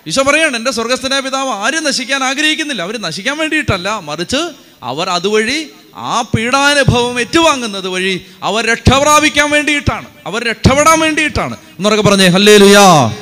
ഈശോ 0.07 0.23
പറയാണ് 0.23 0.57
എന്റെ 0.57 0.71
സ്വർഗസ്ഥനായ 0.71 1.21
പിതാവ് 1.21 1.49
ആരും 1.49 1.85
നശിക്കാൻ 1.85 2.25
ആഗ്രഹിക്കുന്നില്ല. 2.25 2.83
അവർ 2.83 2.97
നശിക്കാൻ 2.97 3.39
വേണ്ടിയിട്ടല്ല. 3.39 3.99
മറിച്ച് 3.99 4.51
അവർ 4.83 5.11
അതുവഴി 5.11 5.71
ആ 5.97 6.23
പീഡാനുഭവം 6.23 7.21
ഏറ്റുവാങ്ങുന്നത് 7.21 7.89
വഴി 7.89 8.27
അവർ 8.43 8.67
രക്ഷപ്രാപിക്കാൻ 8.67 9.51
വേണ്ടിയിട്ടാണ്. 9.51 10.07
അവർ 10.27 10.45
രക്ഷപ്പെടാൻ 10.45 11.01
വേണ്ടിയിട്ടാണ്. 11.01 11.57
എന്നൊക്കെ 11.57 12.03
പറഞ്ഞേ 12.03 12.27
ഹല്ലേ 12.27 12.57
ലുയാ 12.57 13.13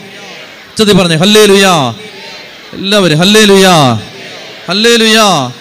ചതി 0.78 0.92
പറഞ്ഞേ 0.92 1.16
ഹല്ലേ 1.16 1.46
ലുയാ 1.46 1.94
എല്ലാവരും 2.72 3.18
ഹല്ലേ 3.18 3.44
ലുയാ 3.44 3.94
ഹല്ലേ 4.68 4.96
ലുയാ 4.96 5.52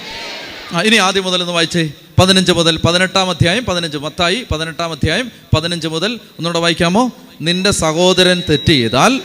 ഇനി 0.82 0.96
ആദ്യം 0.96 1.24
മുതൽ 1.24 1.42
ഒന്ന് 1.42 1.54
വായിച്ചേ. 1.54 1.90
പതിനഞ്ച് 2.20 2.52
മുതൽ 2.52 2.78
പതിനെട്ടാം 2.78 3.30
അധ്യായം 3.30 3.66
പതിനഞ്ച് 3.66 3.98
മത്തായി 3.98 4.46
പതിനെട്ടാം 4.52 4.92
അധ്യായം 4.92 5.32
പതിനഞ്ച് 5.56 5.88
മുതൽ 5.88 6.20
ഒന്നുകൂടെ 6.40 6.60
വായിക്കാമോ? 6.60 7.12
നിന്റെ 7.42 7.72
സഹോദരൻ 7.72 8.44
തെറ്റ് 8.50 8.74
ചെയ്താൽ 8.74 9.22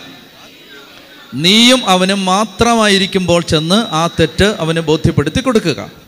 നീയും 1.35 1.89
അവനും 1.89 2.25
മാത്രമായിരിക്കുമ്പോൾ 2.25 3.43
ചെന്ന് 3.43 3.87
ആ 3.95 4.09
തെറ്റ് 4.21 4.57
അവന് 4.61 4.81
ബോധ്യപ്പെടുത്തി 4.81 5.41
കൊടുക്കുക. 5.41 6.08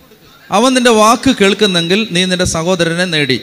അവൻ 0.50 0.74
നിന്റെ 0.74 0.90
വാക്ക് 0.90 1.34
കേൾക്കുന്നെങ്കിൽ 1.40 2.08
നീ 2.10 2.24
നിന്റെ 2.24 2.44
സഹോദരനെ 2.44 3.04
നേടി. 3.04 3.40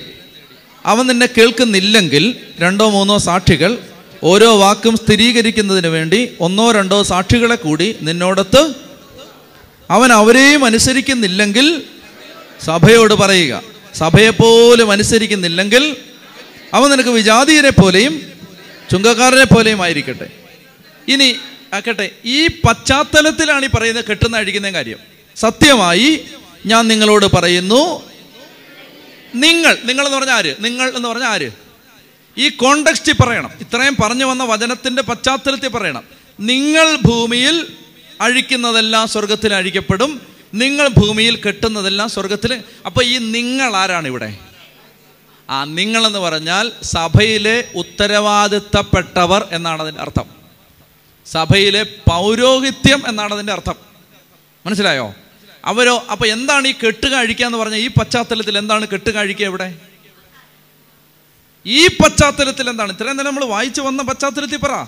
അവൻ 0.86 1.08
നിന്നെ 1.08 1.30
കേൾക്കുന്നില്ലെങ്കിൽ 1.38 2.36
രണ്ടോ 2.60 2.89
മൂന്നോ 2.89 3.18
സാക്ഷികൾ 3.18 3.78
ഓരോ 4.24 4.58
വാക്കും 4.58 4.97
സ്ഥിരീകരിക്കുന്നതിന് 4.97 5.88
വേണ്ടി 5.88 6.30
ഒന്നോ 6.39 6.72
രണ്ടോ 6.72 7.03
സാക്ഷികളെ 7.03 7.55
കൂടി 7.55 7.95
നിന്നോടത്ത് 8.01 8.74
അവൻ 9.91 10.12
അവരെയും 10.12 10.66
അനുസരിക്കുന്നില്ലെങ്കിൽ 10.66 11.84
സഭയോട് 12.66 13.14
പറയുക. 13.14 13.64
സഭയെപ്പോലും 13.95 14.91
അനുസരിക്കുന്നില്ലെങ്കിൽ 14.91 15.95
അവൻ 16.74 16.89
നിനക്ക് 16.89 17.10
വിജാതീയരെ 17.10 17.70
പോലെയും 17.70 18.22
ചുങ്കക്കാരനെ 18.91 19.43
പോലെയും 19.43 19.82
ആയിരിക്കട്ടെ. 19.82 20.28
ഇനി 21.08 21.36
ആക്കട്ടെ 21.74 22.10
ഈ 22.26 22.47
പശ്ചാത്തലത്തിലാണ് 22.47 23.66
ഈ 23.66 23.68
പറയുന്നത് 23.68 24.05
കെട്ടുന്ന 24.05 24.38
അഴിക്കുന്ന 24.38 24.70
കാര്യം. 24.70 24.97
സത്യമായി 25.36 26.22
ഞാൻ 26.66 26.88
നിങ്ങളോട് 26.88 27.26
പറയുന്നു 27.26 28.10
നിങ്ങൾ 29.36 29.78
നിങ്ങൾ 29.84 30.05
എന്ന് 30.05 30.18
പറഞ്ഞാൽ 30.18 30.36
ആര്? 30.36 30.55
നിങ്ങൾ 30.60 30.95
എന്ന് 30.95 31.10
പറഞ്ഞാൽ 31.10 31.28
ആര്? 31.28 31.51
ഈ 32.38 32.49
കോണ്ടക്സ്റ്റിൽ 32.49 33.14
പറയണം. 33.14 33.49
ഇത്രയും 33.60 33.95
പറഞ്ഞു 34.03 34.26
വന്ന 34.26 34.43
വചനത്തിന്റെ 34.43 35.01
പശ്ചാത്തലത്തിൽ 35.01 35.68
പറയണം. 35.68 36.03
നിങ്ങൾ 36.39 36.95
ഭൂമിയിൽ 36.95 37.68
അഴിക്കുന്നതെല്ലാം 38.22 39.08
സ്വർഗത്തിൽ 39.08 39.53
അഴിക്കപ്പെടും. 39.53 40.22
നിങ്ങൾ 40.53 40.88
ഭൂമിയിൽ 40.88 41.41
കെട്ടുന്നതെല്ലാം 41.41 42.10
സ്വർഗത്തിൽ 42.10 42.64
അപ്പൊ 42.86 43.03
ഈ 43.03 43.18
നിങ്ങൾ 43.18 43.76
ആരാണ് 43.76 44.08
ഇവിടെ? 44.08 44.38
ആ 45.49 45.64
നിങ്ങൾ 45.64 46.08
എന്ന് 46.08 46.20
പറഞ്ഞാൽ 46.20 46.72
സഭയിലെ 46.84 47.64
ഉത്തരവാദിത്തപ്പെട്ടവർ 47.76 49.47
എന്നാണ് 49.51 49.82
അതിന്റെ 49.82 50.01
അർത്ഥം. 50.01 50.26
സഭയിലെ 51.26 51.84
പൗരോഹിത്യം 51.84 53.03
എന്നാണ് 53.08 53.34
അതിന്റെ 53.34 53.53
അർത്ഥം. 53.53 53.76
മനസ്സിലായോ? 54.66 55.14
അവരോ 55.68 56.07
അപ്പൊ 56.11 56.26
എന്താണ് 56.26 56.68
ഈ 56.68 56.72
കെട്ടുക 56.72 57.13
അഴിക്കുക 57.13 57.45
എന്ന് 57.45 57.57
പറഞ്ഞാൽ 57.57 57.78
ഈ 57.78 57.88
പശ്ചാത്തലത്തിൽ 57.88 58.57
എന്താണ് 58.57 58.88
കെട്ടുക 58.88 59.18
അഴിക്കുക 59.18 59.45
ഇവിടെ? 59.45 59.76
ഈ 61.65 61.88
പശ്ചാത്തലത്തിൽ 61.88 62.70
എന്താണ്? 62.70 62.91
ഇത്രയും 62.91 63.18
നേരം 63.18 63.30
നമ്മൾ 63.30 63.45
വായിച്ചു 63.45 63.82
വന്ന 63.82 64.03
പശ്ചാത്തലത്തിൽ 64.03 64.57
പറ. 64.57 64.86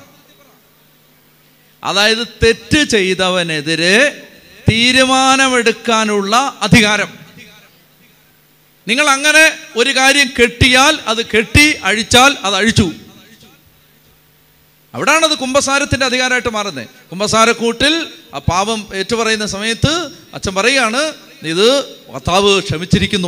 അതായത് 1.84 2.28
തെറ്റ് 2.28 2.84
ചെയ്തവനെതിരെ 2.84 4.28
തീരുമാനമെടുക്കാനുള്ള 4.72 6.58
അധികാരം. 6.62 7.20
നിങ്ങൾ 8.88 9.10
അങ്ങനെ 9.10 9.60
ഒരു 9.76 9.96
കാര്യം 9.96 10.28
കെട്ടിയാൽ 10.42 11.00
അത് 11.08 11.26
കെട്ടി 11.26 11.74
അഴിച്ചാൽ 11.84 12.38
അത് 12.44 12.56
അഴിച്ചു. 12.56 12.92
അവിടാണ് 14.94 15.26
അത് 15.26 15.38
കുംഭസാരത്തിന്റെ 15.38 16.06
അധികാരമായിട്ട് 16.06 16.50
മാറുന്നത്. 16.50 16.88
കുംഭസാരക്കൂട്ടിൽ 17.12 18.08
ആ 18.34 18.38
പാപം 18.38 18.88
ഏറ്റുപറയുന്ന 18.96 19.46
സമയത്ത് 19.46 20.10
അച്ഛൻ 20.34 20.56
പറയുകയാണ് 20.56 21.14
ഇത് 21.44 21.94
കർത്താവ് 21.94 22.62
ക്ഷമിച്ചിരിക്കുന്നു. 22.62 23.28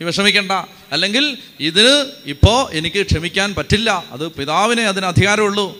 ഈ 0.00 0.04
വിഷമിക്കണ്ട. 0.04 0.52
അല്ലെങ്കിൽ 0.92 1.38
ഇതിന് 1.60 2.06
ഇപ്പോൾ 2.26 2.72
എനിക്ക് 2.72 3.06
ക്ഷമിക്കാൻ 3.06 3.54
പറ്റില്ല. 3.54 4.04
അത് 4.10 4.28
പിതാവിനെ 4.28 4.82
അതിന് 4.82 5.06
അധികാരമുള്ളൂ. 5.06 5.78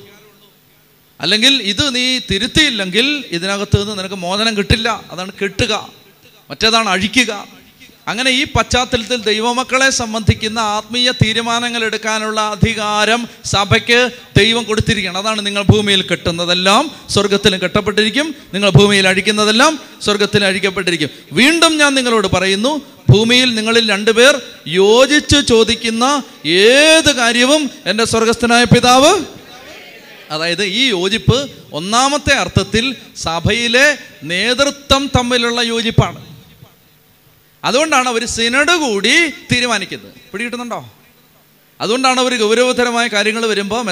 അല്ലെങ്കിൽ 1.21 1.63
ഇത് 1.63 1.95
നീ 1.95 2.21
തിരുത്തിയില്ലെങ്കിൽ 2.31 3.25
ഇതിനകത്ത് 3.31 3.81
നിന്ന് 3.81 3.99
നിനക്ക് 3.99 4.15
മോചനം 4.15 4.57
കിട്ടില്ല. 4.57 5.05
അതാണ് 5.11 5.33
കെട്ടുക. 5.43 5.93
മറ്റേതാണ് 6.51 6.89
അഴിക്കുക. 6.89 7.60
അങ്ങനെ 8.09 8.31
ഈ 8.31 8.45
പശ്ചാത്തലത്തിൽ 8.45 9.23
ദൈവമക്കളെ 9.23 9.91
സംബന്ധിക്കുന്ന 9.91 10.59
ആത്മീയ 10.59 11.11
തീരുമാനങ്ങൾ 11.11 11.85
എടുക്കാനുള്ള 11.85 12.41
അധികാരം 12.41 13.29
സഭയ്ക്ക് 13.45 14.11
ദൈവം 14.37 14.65
കൊടുത്തിരിക്കണം 14.65 15.17
അതാണ് 15.17 15.47
നിങ്ങൾ 15.47 15.63
ഭൂമിയിൽ 15.63 16.03
കെട്ടുന്നതെല്ലാം. 16.03 16.91
സ്വർഗത്തിലും 17.11 17.63
കെട്ടപ്പെട്ടിരിക്കും. 17.63 18.35
നിങ്ങൾ 18.55 18.71
ഭൂമിയിൽ 18.71 19.09
അഴിക്കുന്നതെല്ലാം 19.09 19.81
സ്വർഗത്തിൽ 20.03 20.45
അഴിക്കപ്പെട്ടിരിക്കും. 20.45 21.11
വീണ്ടും 21.33 21.79
ഞാൻ 21.79 21.95
നിങ്ങളോട് 21.95 22.29
പറയുന്നു 22.29 22.83
ഭൂമിയിൽ 23.11 23.55
നിങ്ങളിൽ 23.55 23.91
രണ്ടുപേർ 23.91 24.43
യോജിച്ച് 24.67 25.49
ചോദിക്കുന്ന 25.49 26.23
ഏത് 26.47 27.17
കാര്യവും 27.17 27.71
എന്റെ 27.87 28.05
സ്വർഗസ്ഥനായ 28.05 28.65
പിതാവ്? 28.65 29.25
അതായത് 30.31 30.65
ഈ 30.65 30.89
യോജിപ്പ് 30.89 31.51
ഒന്നാമത്തെ 31.73 32.35
അർത്ഥത്തിൽ 32.35 32.97
സഭയിലെ 33.17 33.99
നേതൃത്വം 34.23 35.11
തമ്മിലുള്ള 35.19 35.63
യോജിപ്പാണ്. 35.63 36.30
അതുകൊണ്ടാണ് 37.65 38.09
അവർ 38.09 38.25
സിനഡ് 38.25 38.77
കൂടി 38.77 39.29
തീരുമാനിക്കുന്നത്. 39.53 40.13
പിടികിട്ടുന്നുണ്ടോ? 40.33 40.91
അതുകൊണ്ടാണ് 41.81 42.21
അവർ 42.21 42.41
ഗൗരവതരമായ 42.41 43.09
കാര്യങ്ങൾ 43.09 43.47
വരുമ്പോൾ 43.47 43.83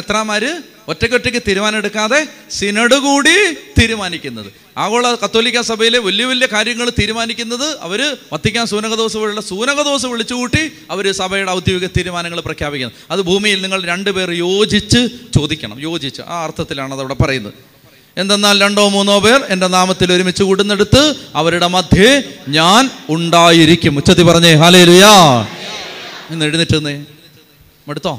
ഒറ്റയ്ക്കൊറ്റയ്ക്ക് 0.89 1.43
തീരുമാനം 1.49 1.77
എടുക്കാതെ 1.77 2.27
സിനഡ് 2.51 2.95
കൂടി 2.95 3.53
തീരുമാനിക്കുന്നത്. 3.53 4.53
ആഗോള 4.79 5.15
കത്തോലിക്ക 5.15 5.61
സഭയിലെ 5.61 5.99
വലിയ 5.99 6.25
വലിയ 6.25 6.49
കാര്യങ്ങൾ 6.53 6.91
തീരുമാനിക്കുന്നത് 6.91 7.79
അവർ 7.81 8.17
വത്തിക്കാൻ 8.33 8.67
സൂനകദോസ് 8.67 9.17
പോലുള്ള 9.17 9.41
സൂനകദോസ് 9.41 10.07
വിളിച്ചുകൂട്ടി 10.07 10.73
അവർ 10.91 11.13
സഭയുടെ 11.13 11.51
ഔദ്യോഗിക 11.51 11.89
തീരുമാനങ്ങൾ 11.89 12.41
പ്രഖ്യാപിക്കുന്നത്. 12.41 12.97
അത് 13.11 13.21
ഭൂമിയിൽ 13.23 13.63
നിങ്ങൾ 13.63 13.85
രണ്ടുപേർ 13.85 14.31
യോജിച്ച് 14.31 15.09
ചോദിക്കണം. 15.35 15.81
യോജിച്ച് 15.81 16.23
ആ 16.23 16.45
അർത്ഥത്തിലാണ് 16.45 16.95
അതവിടെ 16.95 17.15
പറയുന്നത്. 17.15 17.55
എന്തെന്നാൽ 18.19 18.61
രണ്ടോ 18.61 18.89
മൂന്നോ 18.89 19.19
പേർ 19.19 19.45
എന്റെ 19.49 19.67
നാമത്തിൽ 19.67 20.13
ഒരുമിച്ച് 20.13 20.43
കൂടുന്നെടുത്ത് 20.43 21.03
അവരുടെ 21.35 21.67
മധ്യേ 21.67 22.23
ഞാൻ 22.49 22.91
ഉണ്ടായിരിക്കും. 23.09 23.97
ഉച്ചത്തി 23.97 24.23
പറഞ്ഞേ 24.23 24.55
ഹാലേ 24.55 24.85
ലുയാ 24.85 25.13
ഇന്ന് 26.31 26.45
എഴുന്നേറ്റുന്നേ 26.45 27.07
മടുത്തോ? 27.89 28.15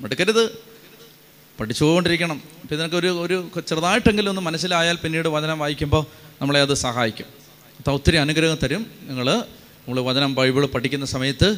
മടുക്കരുത്. 0.00 0.44
പഠിച്ചുകൊണ്ടിരിക്കണം 1.60 2.42
അപ്പം 2.62 2.74
ഇതിനൊക്കെ 2.74 2.96
ഒരു 2.96 3.10
ഒരു 3.22 3.60
ചെറുതായിട്ടെങ്കിലും 3.68 4.30
ഒന്ന് 4.30 4.42
മനസ്സിലായാൽ 4.42 4.96
പിന്നീട് 4.96 5.28
വചനം 5.28 5.58
വായിക്കുമ്പോൾ 5.58 6.06
നമ്മളെ 6.40 6.60
അത് 6.60 6.74
സഹായിക്കും. 6.74 7.26
ഒത്തിരി 7.92 8.16
അനുഗ്രഹം 8.16 8.58
തരും 8.62 8.86
നിങ്ങൾ 9.02 9.26
നമ്മൾ 9.34 10.00
വചനം 10.00 10.34
ബൈബിൾ 10.34 10.66
പഠിക്കുന്ന 10.66 11.06
സമയത്ത് 11.06 11.56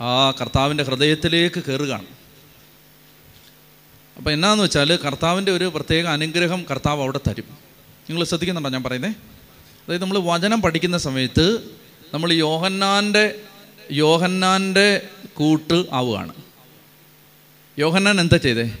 ആ 0.00 0.30
കർത്താവിന്റെ 0.30 0.84
ഹൃദയത്തിലേക്ക് 0.84 1.60
കയറുകയാണ്. 1.64 2.04
അപ്പോൾ 4.18 4.30
എന്നാന്ന് 4.30 4.64
വെച്ചാൽ 4.64 4.96
കർത്താവിന്റെ 4.96 5.52
ഒരു 5.52 5.64
പ്രത്യേക 5.64 6.06
അനുഗ്രഹം 6.06 6.64
കർത്താവ് 6.70 7.02
അവിടെ 7.02 7.20
തരും. 7.28 7.44
നിങ്ങൾ 8.08 8.24
ശ്രദ്ധിക്കുന്നുണ്ടോ 8.24 8.70
ഞാൻ 8.70 8.82
പറയുന്നത് 8.82 9.10
അതായത് 9.10 10.02
നമ്മൾ 10.02 10.18
വചനം 10.18 10.62
പഠിക്കുന്ന 10.62 10.98
സമയത്ത് 10.98 11.60
നമ്മൾ 12.14 12.32
യോഹന്നാന്റെ 12.32 13.34
യോഹന്നാന്റെ 13.92 15.02
കൂട്ട് 15.34 15.84
ആവുകയാണ്. 15.92 16.32
യോഹന്നാൻ 17.78 18.20
എന്താ 18.20 18.36
ചെയ്തേ? 18.36 18.78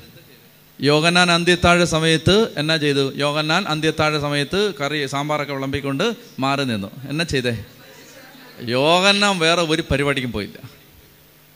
യോഹന്നാൻ 0.80 1.30
അന്ത്യത്താഴ 1.30 1.84
സമയത്ത് 1.84 2.48
എന്നാ 2.56 2.76
ചെയ്തു? 2.76 3.12
യോഹന്നാൻ 3.16 3.64
അന്ത്യത്താഴ 3.68 4.18
സമയത്ത് 4.18 4.74
കറി 4.74 5.06
സാമ്പാറൊക്കെ 5.06 5.52
വിളമ്പിക്കൊണ്ട് 5.52 6.16
മാറി 6.38 6.64
നിന്നു. 6.64 6.90
എന്നാ 7.08 7.24
ചെയ്തേ? 7.24 7.64
യോഹന്നാൻ 8.62 9.38
വേറെ 9.38 9.62
ഒരു 9.62 9.82
പരിപാടിക്കും 9.90 10.32
പോയില്ല. 10.32 10.58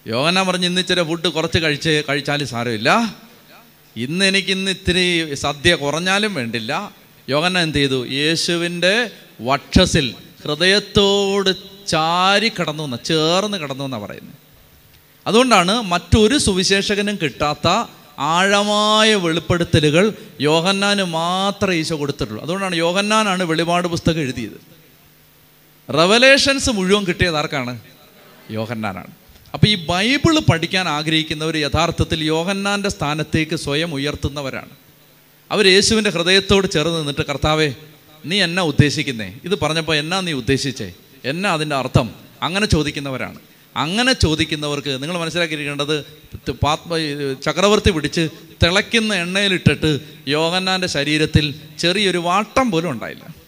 യോഹന്നാൻ 0.07 0.47
പറഞ്ഞ് 0.47 0.66
ഇന്നിച്ചിരി 0.66 1.03
ഫുഡ് 1.03 1.28
കുറച്ച് 1.28 1.59
കഴിച്ച് 1.59 2.03
കഴിച്ചാലും 2.09 2.47
സാരമില്ല. 2.47 3.22
ഇന്ന് 3.97 4.24
എനിക്ക് 4.24 4.49
ഇന്ന് 4.49 4.70
ഇത്തിരി 4.70 5.34
സദ്യ 5.34 5.74
കുറഞ്ഞാലും 5.74 6.34
വേണ്ടില്ല. 6.34 6.95
യോഗന 7.28 7.59
എന്ത് 7.59 7.78
ചെയ്തു? 7.78 8.07
യേശുവിന്റെ 8.07 9.11
വക്ഷസിൽ 9.40 10.14
ഹൃദയത്തോട് 10.43 11.57
ചാരി 11.86 12.53
കടന്നു 12.61 12.82
എന്ന 12.82 12.97
ചേർന്ന് 12.97 13.59
കടന്നു 13.59 13.84
എന്നാണ് 13.84 14.03
പറയുന്നത്. 14.03 14.34
അതുകൊണ്ടാണ് 15.26 15.82
മറ്റൊരു 15.82 16.38
സുവിശേഷകനും 16.38 17.18
കിട്ടാത്ത 17.22 17.68
ആഴമായ 18.18 19.14
വെളിപ്പെടുത്തലുകൾ 19.14 20.12
യോഹന്നാന് 20.40 21.03
മാത്രമേ 21.03 21.76
ഈശോ 21.76 21.99
കൊടുത്തിട്ടുള്ളൂ. 21.99 22.43
അതുകൊണ്ടാണ് 22.43 22.74
യോഹന്നാനാണ് 22.74 23.43
വെളിപാട് 23.43 23.88
പുസ്തകം 23.88 24.20
എഴുതിയത്. 24.20 24.59
റവലേഷൻസ് 25.95 26.70
മുഴുവൻ 26.70 27.05
കിട്ടിയത് 27.05 27.36
ആർക്കാണ്? 27.36 27.80
യോഹന്നാനാണ്. 28.51 29.22
അപ്പോൾ 29.55 29.66
ഈ 29.66 29.74
ബൈബിൾ 29.74 30.38
പഠിക്കാൻ 30.38 30.88
ആഗ്രഹിക്കുന്നവർ 30.88 31.57
യഥാർത്ഥത്തിൽ 31.57 32.24
യോഹന്നാന്റെ 32.24 32.88
സ്ഥാനത്തേക്ക് 32.88 33.57
സ്വയം 33.57 33.94
ഉയർത്തുന്നവരാണ്. 33.94 34.68
അവർ 35.50 35.66
യേശുവിന്റെ 35.66 36.11
ഹൃദയത്തോട് 36.11 36.70
ചേർന്ന് 36.70 36.98
നിന്നിട്ട് 36.98 37.26
കർത്താവേ 37.26 37.74
നീ 38.26 38.42
എന്നാ 38.42 38.62
ഉദ്ദേശിക്കുന്നേ? 38.62 39.34
ഇത് 39.44 39.61
പറഞ്ഞപ്പോൾ 39.61 39.96
എന്നാ 39.96 40.20
നീ 40.20 40.32
ഉദ്ദേശിച്ചേ? 40.32 40.92
എന്നാ 41.24 41.53
അതിന്റെ 41.53 41.76
അർത്ഥം? 41.76 42.11
അങ്ങനെ 42.42 42.66
ചോദിക്കുന്നവരാണ്. 42.66 43.38
അങ്ങനെ 43.76 44.12
ചോദിക്കുന്നവർക്ക് 44.12 45.03
നിങ്ങൾ 45.03 45.18
മനസ്സിലാക്കിയിരിക്കേണ്ടത് 45.18 46.05
പാത്മ 46.50 46.98
ചക്രവർത്തി 47.42 47.90
പിടിച്ച് 47.90 48.28
തിളയ്ക്കുന്ന 48.64 49.14
എണ്ണയിലിട്ടിട്ട് 49.14 49.98
യോഹന്നാന്റെ 50.28 50.86
ശരീരത്തിൽ 50.86 51.55
ചെറിയൊരു 51.78 52.18
വാട്ടം 52.18 52.70
പോലും 52.70 52.90
ഉണ്ടായില്ല. 52.90 53.41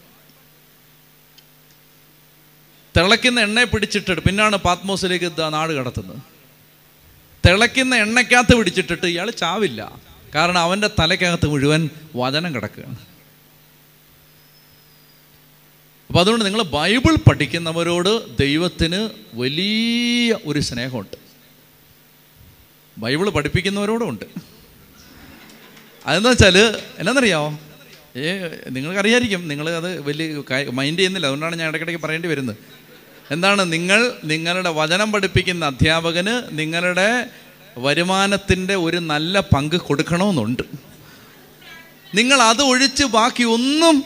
തിളയ്ക്കുന്ന 2.97 3.41
എണ്ണയെ 3.41 3.65
പിടിച്ചിട്ടിട്ട് 3.65 4.21
പിന്നാണ് 4.21 4.57
പാത്മോസിലേക്ക് 4.57 5.31
നാട് 5.53 5.73
കടത്തുന്നത്. 5.73 6.19
തിളയ്ക്കുന്ന 7.49 7.97
എണ്ണയ്ക്കകത്ത് 7.97 8.55
പിടിച്ചിട്ടിട്ട് 8.55 9.07
ഇയാൾ 9.07 9.31
ചാവില്ല. 9.31 10.01
കാരണം 10.35 10.59
അവന്റെ 10.59 10.91
തലയ്ക്കകത്ത് 11.01 11.47
മുഴുവൻ 11.47 11.89
വചനം 12.17 12.55
കിടക്കുകയാണ്. 12.55 12.97
അപ്പം 16.09 16.21
അതുകൊണ്ട് 16.21 16.45
നിങ്ങൾ 16.45 16.63
ബൈബിൾ 16.63 17.31
പഠിക്കുന്നവരോട് 17.31 18.39
ദൈവത്തിന് 18.39 19.11
വലിയ 19.35 20.39
ഒരു 20.47 20.61
സ്നേഹമുണ്ട്. 20.61 21.17
ബൈബിൾ 22.99 23.31
പഠിപ്പിക്കുന്നവരോടും 23.31 24.09
ഉണ്ട്. 24.09 24.25
അതെന്താ 26.07 26.31
വെച്ചാൽ 26.31 26.59
എന്നാന്നറിയാമോ 26.99 27.59
ഏ 28.17 28.41
നിങ്ങൾക്കറിയായിരിക്കും 28.71 29.49
നിങ്ങൾ 29.49 29.71
അത് 29.71 30.01
വലിയ 30.01 30.43
മൈൻഡ് 30.71 30.99
ചെയ്യുന്നില്ല. 30.99 31.27
അതുകൊണ്ടാണ് 31.27 31.57
ഞാൻ 31.57 31.69
ഇടയ്ക്കിടയ്ക്ക് 31.69 32.03
പറയേണ്ടി 32.03 32.29
വരുന്നത്. 32.29 32.84
എന്താണ്? 33.31 33.73
നിങ്ങൾ 33.73 34.13
നിങ്ങളുടെ 34.25 34.71
വചനം 34.71 35.13
പഠിപ്പിക്കുന്ന 35.13 35.65
അധ്യാപകന് 35.65 36.59
നിങ്ങളുടെ 36.59 37.27
വരുമാനത്തിന്റെ 37.79 38.75
ഒരു 38.75 38.97
നല്ല 38.97 39.41
പങ്ക് 39.41 39.77
കൊടുക്കണമെന്നുണ്ട്. 39.77 40.63
നിങ്ങൾ 42.15 42.43
അത് 42.43 42.63
ഒഴിച്ച് 42.63 43.05
ബാക്കി 43.05 43.45
ഒന്നും 43.45 44.05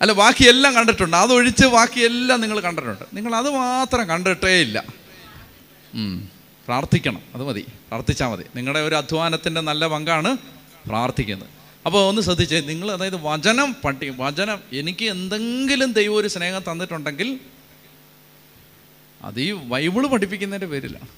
അല്ല 0.00 0.12
ബാക്കിയെല്ലാം 0.12 0.74
കണ്ടിട്ടുണ്ട്. 0.74 1.16
അതൊഴിച്ച് 1.16 1.66
ബാക്കിയെല്ലാം 1.66 2.40
നിങ്ങൾ 2.40 2.60
കണ്ടിട്ടുണ്ട്. 2.60 3.04
നിങ്ങൾ 3.12 3.34
അത് 3.34 3.50
മാത്രം 3.50 4.08
കണ്ടിട്ടേ 4.08 4.60
ഇല്ല. 4.60 4.84
പ്രാർത്ഥിക്കണം. 6.66 7.20
അത് 7.34 7.44
മതി. 7.44 7.60
പ്രാർത്ഥിച്ചാൽ 7.60 8.28
മതി. 8.28 8.44
നിങ്ങളുടെ 8.56 8.80
ഒരു 8.80 8.94
അധ്വാനത്തിന്റെ 8.94 9.60
നല്ല 9.60 9.86
പങ്കാണ് 9.86 10.36
പ്രാർത്ഥിക്കുന്നത്. 10.86 11.48
അപ്പോൾ 11.86 12.08
ഒന്ന് 12.08 12.22
ശ്രദ്ധിച്ചേ 12.22 12.60
നിങ്ങൾ 12.60 12.92
അതായത് 12.92 13.16
വചനം 13.22 13.76
പഠി 13.84 14.12
വചനം 14.16 14.58
എനിക്ക് 14.72 15.04
എന്തെങ്കിലും 15.04 15.92
ദൈവം 15.92 16.16
ഒരു 16.16 16.28
സ്നേഹം 16.28 16.62
തന്നിട്ടുണ്ടെങ്കിൽ 16.72 17.40
അത് 19.26 19.40
ഈ 19.40 19.52
ബൈബിൾ 19.52 20.06
പഠിപ്പിക്കുന്നതിന്റെ 20.06 20.66
പേരിലാണ്. 20.66 21.08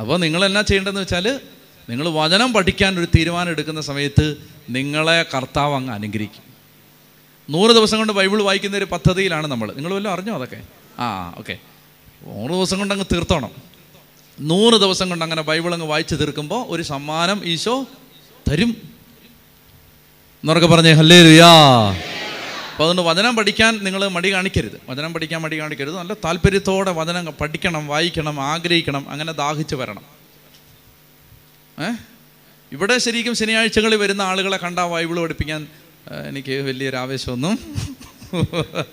അപ്പോൾ 0.00 0.18
നിങ്ങൾ 0.18 0.44
എന്നാ 0.44 0.60
ചെയ്യേണ്ടതെന്ന് 0.60 1.00
വെച്ചാൽ 1.00 1.40
നിങ്ങൾ 1.88 2.08
വചനം 2.08 2.52
പഠിക്കാൻ 2.52 2.98
ഒരു 2.98 3.08
തീരുമാനം 3.16 3.50
എടുക്കുന്ന 3.50 3.80
സമയത്ത് 3.80 4.36
നിങ്ങളെ 4.70 5.22
കർത്താവ് 5.22 5.74
അങ്ങ് 5.74 5.92
അനുഗ്രഹിക്കും. 5.92 6.44
നൂറ് 7.50 7.70
ദിവസം 7.70 7.98
കൊണ്ട് 7.98 8.12
ബൈബിൾ 8.12 8.42
വായിക്കുന്ന 8.42 8.76
ഒരു 8.76 8.84
പദ്ധതിയിലാണ് 8.84 9.46
നമ്മൾ. 9.46 9.72
നിങ്ങൾ 9.72 9.94
വല്ലതും 9.94 10.14
അറിഞ്ഞോ 10.14 10.34
അതൊക്കെ? 10.34 10.62
ആ 10.98 11.34
ഓക്കെ. 11.38 11.58
നൂറ് 12.22 12.50
ദിവസം 12.50 12.78
കൊണ്ട് 12.78 12.94
അങ്ങ് 12.94 13.06
തീർത്തോണം. 13.12 13.50
നൂറ് 14.40 14.80
ദിവസം 14.80 15.08
കൊണ്ട് 15.08 15.24
അങ്ങനെ 15.24 15.42
ബൈബിൾ 15.42 15.72
അങ്ങ് 15.72 15.86
വായിച്ച് 15.86 16.14
തീർക്കുമ്പോൾ 16.14 16.66
ഒരു 16.68 16.82
സമ്മാനം 16.82 17.40
ഈശോ 17.44 17.86
തരും. 18.50 18.70
എന്നൊക്കെ 20.44 20.66
പറഞ്ഞേ 20.66 20.92
ഹല്ലേ 20.92 21.22
ലുയാ 21.22 21.50
അപ്പോൾ 22.80 22.90
അതുകൊണ്ട് 22.90 23.10
വചനം 23.10 23.36
പഠിക്കാൻ 23.36 23.84
നിങ്ങൾ 23.84 24.08
മടി 24.08 24.32
കാണിക്കരുത്. 24.32 24.80
വചനം 24.88 25.14
പഠിക്കാൻ 25.14 25.40
മടി 25.40 25.60
കാണിക്കരുത്. 25.60 25.98
നല്ല 25.98 26.12
താല്പര്യത്തോടെ 26.12 26.90
വചനം 26.90 27.26
പഠിക്കണം 27.26 27.86
വായിക്കണം 27.86 28.40
ആഗ്രഹിക്കണം 28.40 29.10
അങ്ങനെ 29.10 29.32
ദാഹിച്ച് 29.32 29.74
വരണം. 29.74 30.02
ഏ? 31.84 31.92
ഇവിടെ 32.72 32.98
ശരിക്കും 32.98 33.34
ശനിയാഴ്ചകളിൽ 33.34 33.96
വരുന്ന 33.96 34.22
ആളുകളെ 34.22 34.56
കണ്ടാൽ 34.56 34.86
ബൈബിൾ 34.86 35.20
പഠിപ്പിക്കാൻ 35.20 35.66
എനിക്ക് 36.28 36.52
വലിയൊരു 36.52 36.96
ആവേശമൊന്നും 36.96 37.58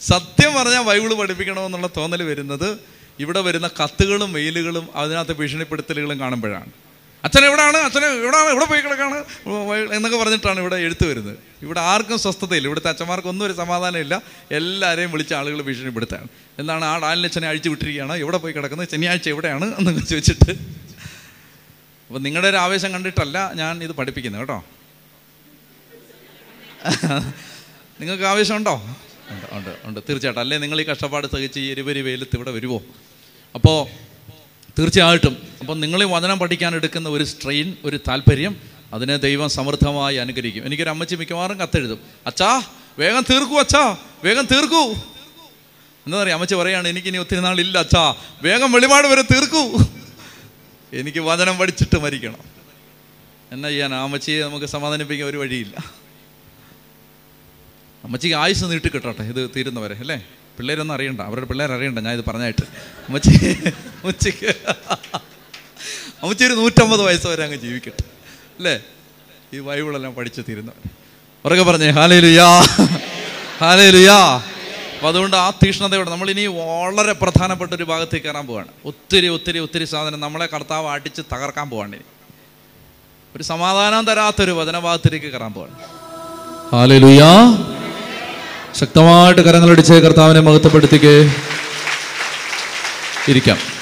സത്യം 0.00 0.54
പറഞ്ഞാൽ 0.54 0.82
ബൈബിൾ 0.82 1.14
പഠിപ്പിക്കണമെന്നുള്ള 1.14 1.88
തോന്നൽ 1.96 2.22
വരുന്നത് 2.22 2.78
ഇവിടെ 3.20 3.40
വരുന്ന 3.40 3.70
കത്തുകളും 3.84 4.32
മെയിലുകളും 4.32 4.88
അതിനകത്ത് 4.94 5.32
ഭീഷണിപ്പെടുത്തലുകളും 5.32 6.20
കാണുമ്പോഴാണ്. 6.20 6.70
അച്ഛൻ 7.24 7.44
എവിടെയാണ് 7.44 7.76
അച്ഛൻ 7.76 8.04
എവിടെയാണ് 8.04 8.48
എവിടെ 8.48 8.64
പോയി 8.64 8.80
കിടക്കാണ്? 8.80 9.24
എന്നൊക്കെ 9.92 10.18
പറഞ്ഞിട്ടാണ് 10.18 10.60
ഇവിടെ 10.60 10.76
എഴുത്തു 10.76 11.06
വരുന്നത്. 11.06 11.47
ഇവിടെ 11.62 11.80
ആർക്കും 11.80 12.18
സ്വസ്ഥതയില്ല. 12.18 12.66
ഇവിടുത്തെ 12.66 12.88
അച്ഛന്മാർക്കൊന്നും 12.88 13.46
ഒരു 13.46 13.52
സമാധാനമില്ല 13.52 14.22
എല്ലാവരെയും 14.50 15.10
വിളിച്ച 15.12 15.32
ആളുകൾ 15.34 15.62
ഭീഷണിപ്പെടുത്താണ് 15.62 16.28
എന്താണ് 16.58 16.84
ആ 16.84 16.98
ഡാലിനച്ഛനെ 16.98 17.48
അഴിച്ചു 17.48 17.68
വിട്ടിരിക്കുകയാണ്. 17.68 18.16
എവിടെ 18.16 18.36
പോയി 18.36 18.52
കിടക്കുന്നത്? 18.52 18.88
ശനിയാഴ്ച 18.88 19.28
എവിടെയാണ് 19.28 19.78
എന്നൊക്കെ 19.78 20.00
ചോദിച്ചിട്ട്. 20.00 20.52
അപ്പം 22.08 22.22
നിങ്ങളുടെ 22.22 22.48
ഒരു 22.48 22.56
ആവേശം 22.56 22.92
കണ്ടിട്ടല്ല 22.92 23.52
ഞാൻ 23.54 23.82
ഇത് 23.84 23.90
പഠിപ്പിക്കുന്നത് 23.90 24.40
കേട്ടോ. 24.40 24.64
നിങ്ങൾക്ക് 28.00 28.24
ആവേശമുണ്ടോ 28.24 28.74
ഉണ്ട്? 29.30 29.46
ഉണ്ട് 29.52 29.76
ഉണ്ട് 29.84 30.00
തീർച്ചയായിട്ടും. 30.08 30.40
അല്ലേ 30.40 30.58
നിങ്ങൾ 30.58 30.80
ഈ 30.80 30.84
കഷ്ടപ്പാട് 30.84 31.26
സഹിച്ച് 31.26 31.60
ഈ 31.60 31.70
എരിവരി 31.70 32.00
വെയിലത്ത് 32.00 32.36
ഇവിടെ 32.36 32.50
വരുമോ 32.50 32.82
അപ്പോൾ 33.54 33.78
തീർച്ചയായിട്ടും. 34.78 35.36
അപ്പം 35.60 35.80
നിങ്ങൾ 35.80 36.04
വചനം 36.04 36.38
പഠിക്കാൻ 36.38 36.74
എടുക്കുന്ന 36.74 37.08
ഒരു 37.08 37.24
സ്ട്രെയിൻ 37.24 37.76
ഒരു 37.84 38.00
താല്പര്യം 38.08 38.77
അതിനെ 38.92 39.16
ദൈവം 39.16 39.48
സമൃദ്ധമായി 39.50 40.16
അനുഗ്രഹിക്കും 40.16 40.66
എനിക്കൊരു 40.66 40.90
അമ്മച്ചി 40.90 41.14
മിക്കവാറും 41.14 41.60
കത്തെഴുതും. 41.60 42.00
അച്ഛാ 42.26 42.62
വേഗം 42.98 43.24
തീർക്കൂ 43.30 43.58
അച്ഛാ 43.58 43.96
വേഗം 44.24 44.46
തീർക്കൂ. 44.52 44.82
എന്താ 46.06 46.22
പറയുക? 46.22 46.32
അമ്മച്ചി 46.32 46.54
പറയാണ് 46.54 46.88
എനിക്കിനി 46.88 47.16
ഒത്തിരി 47.16 47.40
നാളില്ല 47.40 47.78
അച്ഛാ 47.78 48.14
വേഗം 48.42 48.72
വെളിപാട് 48.72 49.06
വരെ 49.06 49.22
തീർക്കൂ. 49.22 49.62
എനിക്ക് 50.92 51.18
വചനം 51.18 51.58
പഠിച്ചിട്ട് 51.58 51.98
മരിക്കണം. 51.98 52.40
എന്നാ 53.52 53.68
ചെയ്യാൻ 53.68 53.94
അമ്മച്ചിയെ 53.94 54.44
നമുക്ക് 54.44 54.66
സമാധാനിപ്പിക്കാൻ 54.66 55.28
ഒരു 55.28 55.36
വഴിയില്ല. 55.36 55.76
അമ്മച്ചിക്ക് 58.04 58.36
ആയുസ് 58.36 58.64
നീട്ടി 58.64 58.88
കിട്ടട്ടെ 58.88 59.22
ഇത് 59.22 59.50
തീരുന്നവരെ 59.56 59.96
അല്ലേ? 59.98 60.26
പിള്ളേരൊന്നും 60.58 60.94
അറിയണ്ട 60.94 61.20
അവരുടെ 61.20 61.46
പിള്ളേർ 61.46 61.72
അറിയണ്ട 61.72 61.98
ഞാൻ 61.98 62.18
ഇത് 62.18 62.24
പറഞ്ഞായിട്ട്. 62.26 62.64
അമ്മച്ചി 63.06 63.30
അമ്മച്ചിക്ക് 63.74 64.54
അമ്മച്ചി 66.22 66.44
ഒരു 66.44 66.52
നൂറ്റമ്പത് 66.52 67.02
വയസ്സ് 67.02 67.26
വരെ 67.26 67.44
അങ്ങ് 67.44 67.58
ജീവിക്കട്ടെ. 67.58 68.17
അല്ലേ? 68.58 68.80
ഈ 69.54 69.58
ബൈബിളെല്ലാം 69.60 70.14
പഠിച്ചു 70.14 70.42
തീരുന്നവർ 70.48 70.90
ഉറക്കെ 71.44 71.62
പറഞ്ഞേ 71.62 71.90
ഹാലേ 71.90 72.20
ലുയാ 72.20 72.60
ഹാലേ 73.60 73.90
ലുയാ 73.90 74.34
അപ്പോൾ 74.94 75.08
അതുകൊണ്ട് 75.08 75.36
ആ 75.36 75.50
തീഷ്ണതയോടെ 75.50 76.10
നമ്മളിനി 76.10 76.46
വളരെ 76.46 77.12
പ്രധാനപ്പെട്ട 77.12 77.72
ഒരു 77.72 77.84
ഭാഗത്തേക്ക് 77.84 78.26
കയറാൻ 78.26 78.46
പോവാണ്. 78.46 78.68
ഒത്തിരി 78.84 79.26
ഒത്തിരി 79.26 79.58
ഒത്തിരി 79.58 79.84
സാധനം 79.84 80.20
നമ്മളെ 80.20 80.46
കർത്താവ് 80.46 80.88
അടിച്ച് 80.88 81.22
തകർക്കാൻ 81.32 81.70
പോവാണ് 81.70 81.92
ഇനി. 81.92 82.02
ഒരു 83.36 83.42
സമാധാനം 83.42 84.06
തരാത്തൊരു 84.06 84.52
വചനഭാഗത്തിലേക്ക് 84.52 85.26
കയറാൻ 85.26 85.52
പോവാണ്. 85.52 85.74
ഹാലേ 86.72 86.98
ലുയാ 86.98 87.32
ശക്തമായിട്ട് 88.74 89.40
കരങ്ങളടിച്ച് 89.40 89.94
കർത്താവിനെ 89.94 90.40
മഹത്വപ്പെടുത്തിക്ക്. 90.40 91.32
ഇരിക്കാം. 93.28 93.77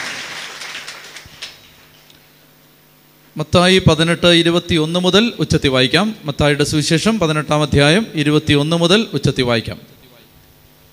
മത്തായി 3.36 3.78
പതിനെട്ട് 3.78 4.26
ഇരുപത്തി 4.26 4.74
ഒന്ന് 4.74 5.00
മുതൽ 5.00 5.32
ഉച്ചത്തി 5.38 5.68
വായിക്കാം. 5.68 6.16
മത്തായിയുടെ 6.24 6.64
സുവിശേഷം 6.64 7.18
പതിനെട്ടാം 7.18 7.62
അധ്യായം 7.62 8.06
ഇരുപത്തി 8.14 8.54
ഒന്ന് 8.54 8.76
മുതൽ 8.76 9.06
ഉച്ചത്തി 9.12 9.42
വായിക്കാം. 9.42 9.80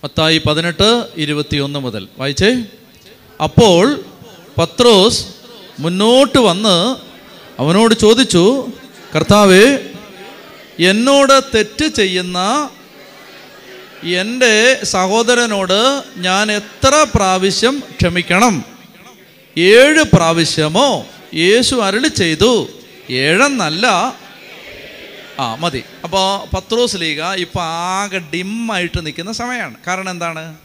മത്തായി 0.04 0.38
പതിനെട്ട് 0.38 1.06
ഇരുപത്തി 1.18 1.58
ഒന്ന് 1.58 1.80
മുതൽ. 1.80 2.08
വായിച്ചേ? 2.18 2.64
അപ്പോൾ 3.44 4.04
പത്രോസ് 4.58 5.26
മുന്നോട്ട് 5.80 6.38
വന്ന് 6.38 6.96
അവനോട് 7.62 7.94
ചോദിച്ചു 7.94 8.68
കർത്താവേ 9.16 9.80
എന്നോട് 10.80 11.58
തെറ്റ് 11.58 11.88
ചെയ്യുന്ന 11.88 12.70
എന്റെ 14.04 14.80
സഹോദരനോട് 14.84 16.04
ഞാൻ 16.18 16.52
എത്ര 16.52 17.06
പ്രാവശ്യം 17.16 17.84
ക്ഷമിക്കണം? 18.02 18.66
ഏഴ് 19.58 20.04
പ്രാവശ്യമോ 20.14 21.06
യേശു 21.34 21.76
അരളി 21.76 22.08
ചെയ്തു. 22.08 22.68
ഏഴെന്നല്ല 23.10 23.86
ആ 25.40 25.56
മതി. 25.56 25.84
അപ്പോൾ 26.04 26.56
പത്രോസ് 26.56 26.98
ലീഗ 27.02 27.24
ഇപ്പൊ 27.24 27.62
ആകെ 27.62 28.18
ഡിമ്മായിട്ട് 28.18 29.06
നിൽക്കുന്ന 29.06 29.32
സമയമാണ് 29.32 29.76
കാരണം 29.88 30.10
എന്താണ്? 30.10 30.58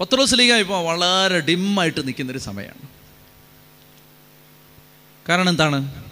പത്രോസ് 0.00 0.34
ലീഗ 0.38 0.52
ഇപ്പോൾ 0.52 0.84
വളരെ 0.84 1.40
ഡിമ്മായിട്ട് 1.40 2.06
നിൽക്കുന്നൊരു 2.06 2.38
സമയമാണ് 2.38 2.88
കാരണം 5.28 5.48
എന്താണ്? 5.48 6.04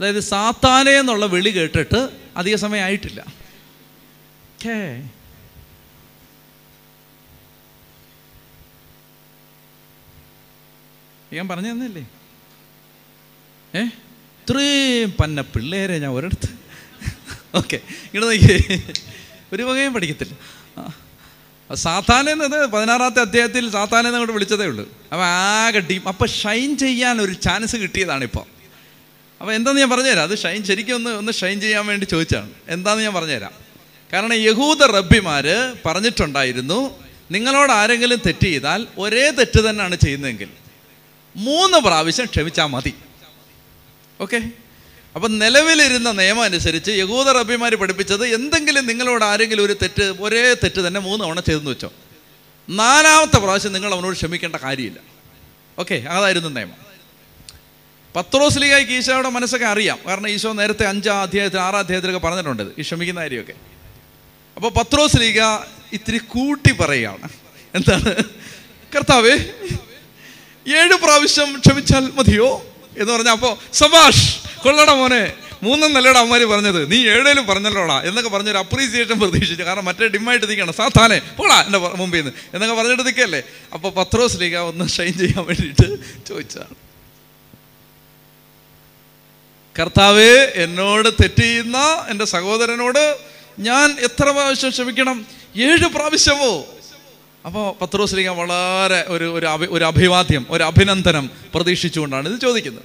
അതായത് 0.00 0.20
സാത്താനെ 0.20 0.90
എന്നുള്ള 0.90 1.26
വിളി 1.26 1.50
കേട്ടിട്ട് 1.50 2.08
അധിക 2.36 2.56
സമയം 2.56 2.82
ആയിട്ടില്ല 2.82 3.45
ഛേ. 4.62 5.08
ഞാൻ 11.32 11.48
പറഞ്ഞു 11.48 11.70
തന്നില്ലേ? 11.70 12.06
ഏ? 13.74 13.82
ഇത്രയും 13.82 15.12
പന്ന 15.12 15.40
പിള്ളേരെ 15.40 15.98
ഞാൻ 15.98 16.10
ഒരിടത്ത്. 16.10 16.48
ഓക്കെ 17.54 17.76
ഇങ്ങനെ 17.76 18.26
നോക്കിയേ. 18.26 18.82
ഒരു 19.52 19.62
വകയും 19.62 19.94
പഠിക്കത്തില്ല. 19.94 20.34
ആ 21.70 21.74
സാത്താനെ 21.74 22.32
എന്നത് 22.32 22.66
പതിനാറാമത്തെ 22.66 23.20
അധ്യായത്തിൽ 23.20 23.70
സാത്താനെ 23.70 24.08
അങ്ങോട്ട് 24.08 24.32
വിളിച്ചതേ 24.32 24.66
ഉള്ളൂ. 24.66 24.84
അപ്പം 24.84 25.24
ആകെ 25.24 25.80
ടീം 25.80 26.08
അപ്പം 26.08 26.26
ഷൈൻ 26.26 26.78
ചെയ്യാൻ 26.78 27.20
ഒരു 27.20 27.32
ചാൻസ് 27.32 27.76
കിട്ടിയതാണ് 27.76 28.24
ഇപ്പോൾ 28.24 28.46
അപ്പോൾ 29.40 29.52
എന്താന്ന് 29.52 29.80
ഞാൻ 29.80 29.90
പറഞ്ഞുതരാം? 29.90 30.22
അത് 30.22 30.38
ഷൈൻ 30.38 30.64
ശരിക്കും 30.64 30.94
ഒന്ന് 30.94 31.10
ഒന്ന് 31.10 31.32
ഷൈൻ 31.32 31.60
ചെയ്യാൻ 31.60 31.86
വേണ്ടി 31.86 32.04
ചോദിച്ചാണ് 32.04 32.50
എന്താണെന്ന് 32.68 33.04
ഞാൻ 33.04 33.14
പറഞ്ഞുതരാം? 33.14 33.65
കാരണം 34.12 34.34
യഹൂദ 34.34 34.82
റബ്ബിമാർ 34.82 35.44
പറഞ്ഞിട്ടുണ്ടായിരുന്നു 35.86 37.04
നിങ്ങളോട് 37.30 37.72
ആരെങ്കിലും 37.72 38.18
തെറ്റ് 38.26 38.40
ചെയ്താൽ 38.40 38.86
ഒരേ 38.98 39.30
തെറ്റ് 39.30 39.70
തന്നെയാണ് 39.70 39.96
ചെയ്യുന്നതെങ്കിൽ 39.96 40.48
മൂന്ന് 41.36 41.78
പ്രാവശ്യം 41.78 42.26
ക്ഷമിച്ചാൽ 42.26 42.66
മതി. 42.66 42.94
ഓക്കെ? 44.20 44.40
അപ്പം 45.14 45.38
നിലവിലിരുന്ന 45.38 46.12
നിയമം 46.12 46.42
അനുസരിച്ച് 46.42 46.90
യഹൂദ 46.90 47.28
റബ്ബിമാർ 47.28 47.74
പഠിപ്പിച്ചത് 47.74 48.26
എന്തെങ്കിലും 48.26 48.86
നിങ്ങളോട് 48.86 49.24
ആരെങ്കിലും 49.24 49.64
ഒരു 49.64 49.76
തെറ്റ് 49.82 50.02
ഒരേ 50.20 50.54
തെറ്റ് 50.54 50.86
തന്നെ 50.86 51.00
മൂന്ന് 51.00 51.24
തവണ 51.24 51.40
ചെയ്തെന്ന് 51.40 51.70
വെച്ചോ. 51.70 51.92
നാലാമത്തെ 52.70 53.36
പ്രാവശ്യം 53.36 53.72
നിങ്ങൾ 53.72 53.94
അവനോട് 53.94 54.16
ക്ഷമിക്കേണ്ട 54.16 54.56
കാര്യമില്ല. 54.56 55.00
ഓക്കെ? 55.78 55.94
അതായിരുന്നു 55.94 56.48
നിയമം. 56.48 56.86
പത്രോസ്ലിഗായിക്ക് 58.16 58.92
ഈശോയുടെ 58.92 59.28
മനസ്സൊക്കെ 59.28 59.66
അറിയാം. 59.66 59.98
കാരണം 60.06 60.28
ഈശോ 60.28 60.52
നേരത്തെ 60.52 60.86
അഞ്ചാം 60.86 61.20
അധ്യായത്തിൽ 61.20 61.60
ആറാം 61.60 61.78
അധ്യായത്തിലൊക്കെ 61.78 62.26
പറഞ്ഞിട്ടുണ്ട് 62.26 62.62
ഈ 62.78 62.80
ക്ഷമിക്കുന്ന 62.80 63.20
കാര്യമൊക്കെ. 63.20 63.75
അപ്പോൾ 64.56 64.70
പത്രോസ്ലിക 64.70 65.42
ഇത്തിരി 65.92 66.18
കൂട്ടി 66.18 66.72
പറയുകയാണ് 66.72 67.28
എന്താണ്? 67.74 68.14
കർത്താവേ 68.96 69.32
ഏഴ് 70.76 70.94
പ്രാവശ്യം 70.94 71.60
ക്ഷമിച്ചാൽ 71.66 72.10
മതിയോ? 72.14 72.64
എന്ന് 72.98 73.12
പറഞ്ഞ 73.12 73.28
അപ്പോൾ 73.28 73.56
സബാഷ് 73.72 74.38
കൊള്ളട 74.62 74.90
മോനെ. 74.90 75.32
മൂന്നും 75.62 75.92
നല്ലടാ 75.92 76.20
അമ്മമാര് 76.20 76.46
പറഞ്ഞത്. 76.46 76.92
നീ 76.92 76.98
ഏഴേലും 77.06 77.46
പറഞ്ഞല്ലോടാ. 77.46 78.02
എന്നൊക്കെ 78.02 78.30
പറഞ്ഞൊരു 78.30 78.58
അപ്രീസിയേഷൻ 78.58 79.20
പ്രതീക്ഷിച്ചു. 79.20 79.64
കാരണം 79.64 79.84
മറ്റേ 79.84 80.06
ഡിമ്മായിട്ട് 80.06 80.50
നിൽക്കണം 80.50 80.72
സാധാനെ 80.72 81.18
പോടാ 81.18 81.62
എന്റെ 81.62 81.78
മുമ്പിൽ 81.78 82.18
നിന്ന് 82.18 82.32
എന്നൊക്കെ 82.54 82.76
പറഞ്ഞിട്ട് 82.76 83.06
നിൽക്കല്ലേ 83.06 83.42
അപ്പോൾ 83.74 83.92
പത്രോസ് 83.92 84.40
ലീഗ 84.40 84.56
ഒന്ന് 84.56 84.88
ഷൈൻ 84.88 85.12
ചെയ്യാൻ 85.12 85.44
വേണ്ടിയിട്ട് 85.44 85.88
ചോദിച്ചതാണ്. 86.26 86.74
കർത്താവ് 89.80 90.48
എന്നോട് 90.54 91.08
തെറ്റ് 91.08 91.40
ചെയ്യുന്ന 91.40 92.06
എന്റെ 92.08 92.24
സഹോദരനോട് 92.24 93.35
ഞാൻ 93.58 93.96
എത്ര 94.00 94.30
പ്രാവശ്യം 94.30 94.70
ക്ഷമിക്കണം? 94.70 95.26
ഏഴ് 95.56 95.86
പ്രാവശ്യമോ? 95.86 96.66
അപ്പോൾ 97.46 97.84
പത്രോസ്ലിക 97.84 98.28
വളരെ 98.28 99.04
ഒരു 99.08 99.38
ഒരു 99.38 99.46
അഭി 99.46 99.66
ഒരു 99.70 99.84
അഭിവാദ്യം 99.84 100.46
ഒരു 100.50 100.62
അഭിനന്ദനം 100.64 101.30
പ്രതീക്ഷിച്ചുകൊണ്ടാണ് 101.54 102.28
ഇത് 102.28 102.40
ചോദിക്കുന്നത്. 102.40 102.84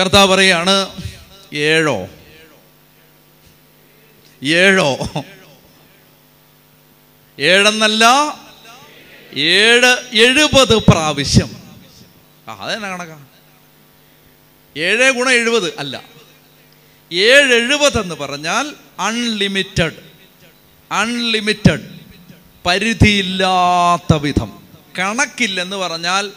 കർത്താവ് 0.00 0.32
പറയാണ് 0.32 0.88
ഏഴോ? 1.54 2.08
ഏഴോ? 4.42 4.98
ഏഴെന്നല്ല 7.38 8.04
ഏഴ് 9.36 9.96
എഴുപത് 10.12 10.76
പ്രാവശ്യം. 10.76 11.50
അതെന്നാ 12.48 12.88
കണക്കാ? 12.88 13.26
ഏഴ് 14.76 15.10
ഗുണം 15.10 15.32
എഴുപത് 15.32 15.72
അല്ല. 15.78 16.19
ഏഴ് 17.12 17.54
എഴുപത് 17.54 18.00
എന്ന് 18.00 18.14
പറഞ്ഞാൽ 18.14 18.74
അൺലിമിറ്റഡ് 19.00 19.92
അൺലിമിറ്റഡ് 20.92 22.00
പരിധിയില്ലാത്ത 22.66 24.14
വിധം. 24.14 24.68
കണക്കില്ലെന്ന് 24.98 25.76
പറഞ്ഞാൽ 25.76 26.28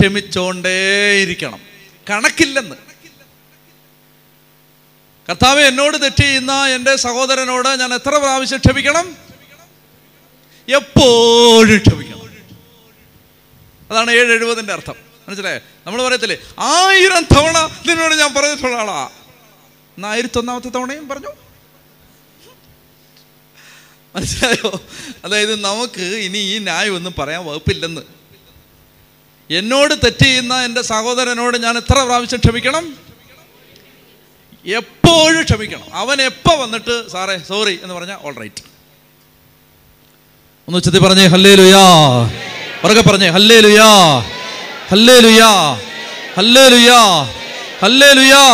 ക്ഷമിച്ചോണ്ടേയിരിക്കണം. 0.00 1.60
കണക്കില്ലെന്ന്. 2.10 2.76
കർത്താവ് 5.28 5.60
എന്നോട് 5.60 6.02
തെറ്റ് 6.02 6.22
ചെയ്യുന്ന 6.22 6.52
എന്റെ 6.66 6.96
സഹോദരനോട് 6.96 7.68
ഞാൻ 7.68 7.94
എത്ര 7.94 8.10
പ്രാവശ്യം 8.10 8.58
ക്ഷമിക്കണം? 8.58 9.16
എപ്പോഴും 10.68 11.78
ക്ഷമിക്കണം. 11.78 12.20
അതാണ് 13.90 14.10
ഏഴ് 14.10 14.32
എഴുപതിന്റെ 14.32 14.72
അർത്ഥം. 14.72 14.94
മനസ്സിലായേ? 15.28 15.60
നമ്മൾ 15.86 16.02
പറയത്തില്ലേ 16.02 16.36
ആയിരം 16.58 17.22
തവണ 17.22 17.70
നിന്നോട് 17.86 18.14
ഞാൻ 18.14 18.34
പറഞ്ഞിട്ടുള്ള 18.34 18.76
ആളാ 18.76 19.10
ആയിരത്തൊന്നാമത്തെ 20.06 20.68
തവണയും 20.68 21.08
പറഞ്ഞു. 21.08 21.32
മനസ്സിലായോ? 24.16 24.80
അതായത് 25.24 25.60
നമുക്ക് 25.60 26.00
ഇനി 26.00 26.38
ഈ 26.38 26.58
ന്യായം 26.58 26.94
ഒന്നും 26.96 27.14
പറയാൻ 27.18 27.44
വകുപ്പില്ലെന്ന്. 27.44 28.00
എന്നോട് 29.50 29.94
തെറ്റ് 29.94 30.24
ചെയ്യുന്ന 30.24 30.62
എന്റെ 30.64 30.82
സഹോദരനോട് 30.82 31.56
ഞാൻ 31.56 31.76
എത്ര 31.76 32.02
പ്രാവശ്യം 32.02 32.40
ക്ഷമിക്കണം? 32.40 32.84
എപ്പോഴും 34.66 35.44
ക്ഷമിക്കണം. 35.44 35.94
അവൻ 35.94 36.22
എപ്പോൾ 36.22 36.58
വന്നിട്ട് 36.58 37.10
സാറേ 37.10 37.38
സോറി 37.38 37.78
എന്ന് 37.82 37.94
പറഞ്ഞാൽ 37.94 38.16
ഓൾ 38.22 38.34
റൈറ്റ് 38.34 38.62
ഒന്ന് 40.68 40.76
ഉച്ചത്തിൽ 40.76 40.98
പറഞ്ഞേ 40.98 41.26
ഹല്ലേ 41.26 41.54
ലുയാ 41.54 41.84
പറക്കെ 42.84 43.10
പറഞ്ഞേ 43.10 43.28
ഹല്ലേ 43.28 43.60
ലുയാ 43.60 44.18
ഹല്ലേ 44.90 45.20
ലുയാ 45.20 45.48
ഹല്ലേ 46.36 46.68
ലുയാ 46.68 47.00
ഹല്ലേ 47.82 48.12
ലുയാ 48.12 48.44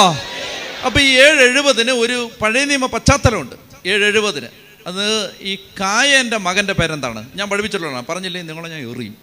അപ്പൊ 0.85 1.01
ഈ 1.01 1.09
ഏഴ് 1.09 1.41
എഴുപതിന് 1.41 1.91
ഒരു 1.91 2.31
പഴയ 2.41 2.65
നിയമ 2.65 2.87
പശ്ചാത്തലമുണ്ട്. 2.87 3.57
ഏഴ് 3.89 4.05
എഴുപതിന് 4.05 4.47
അത് 4.87 5.35
ഈ 5.41 5.55
കായന്റെ 5.81 6.37
മകന്റെ 6.37 6.73
പേരെന്താണ്? 6.73 7.29
ഞാൻ 7.35 7.51
പഠിപ്പിച്ചിട്ടുള്ളതാണ്. 7.51 8.07
പറഞ്ഞില്ലേ? 8.07 8.43
നിങ്ങളെ 8.43 8.69
ഞാൻ 8.69 8.91
എറിയും. 8.91 9.17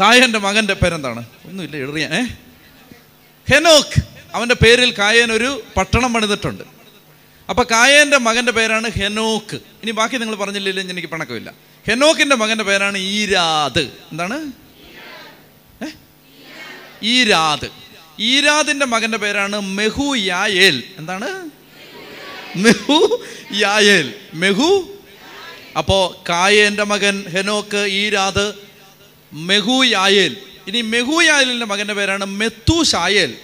കായന്റെ 0.00 0.38
മകന്റെ 0.38 0.74
പേരെന്താണ്? 0.74 1.24
ഒന്നുമില്ല 1.44 1.76
എറിയാൻ. 1.76 2.14
ഏ? 2.14 2.22
ഹെനോക്ക്. 3.54 4.02
അവന്റെ 4.34 4.54
പേരിൽ 4.54 4.94
കായൻ 4.98 5.32
ഒരു 5.32 5.62
പട്ടണം 5.76 6.12
പണിതിട്ടുണ്ട്. 6.12 6.64
അപ്പൊ 7.48 7.62
കായന്റെ 7.62 8.18
മകന്റെ 8.18 8.52
പേരാണ് 8.52 8.90
ഹെനോക്ക്. 8.90 9.54
ഇനി 9.54 9.90
ബാക്കി 9.90 10.16
നിങ്ങൾ 10.16 10.36
പറഞ്ഞില്ലേ 10.36 10.82
എനിക്ക് 10.82 11.08
പണക്കമില്ല. 11.08 11.52
ഹെനോക്കിന്റെ 11.88 12.36
മകന്റെ 12.36 12.64
പേരാണ് 12.64 12.98
ഈരാദ്. 12.98 13.80
എന്താണ്? 13.80 14.52
ഏ? 15.84 15.88
ഈരാദ്. 17.02 17.89
ഈരാദിന്റെ 18.20 18.86
മകന്റെ 18.86 19.18
പേരാണ് 19.18 19.60
മെഹു 19.60 20.16
യായേൽ 20.16 20.82
എന്താണ്? 20.98 21.50
മെഹു 22.56 23.24
യായേൽ 23.52 24.14
മെഹു? 24.34 24.98
അപ്പോ 25.78 26.24
കായേന്റെ 26.28 26.84
മകൻ 26.84 27.24
ഹെനോക്ക് 27.30 27.76
ഈരാദ് 27.76 28.52
മെഹു 29.32 29.84
യായേൽ 29.84 30.36
ഇനി 30.66 30.80
മെഹു 30.80 31.22
യായലിന്റെ 31.22 31.66
മകന്റെ 31.66 31.94
പേരാണ് 31.94 32.24
മെത്തു 32.24 32.82
ഷായേൽ 32.82 33.36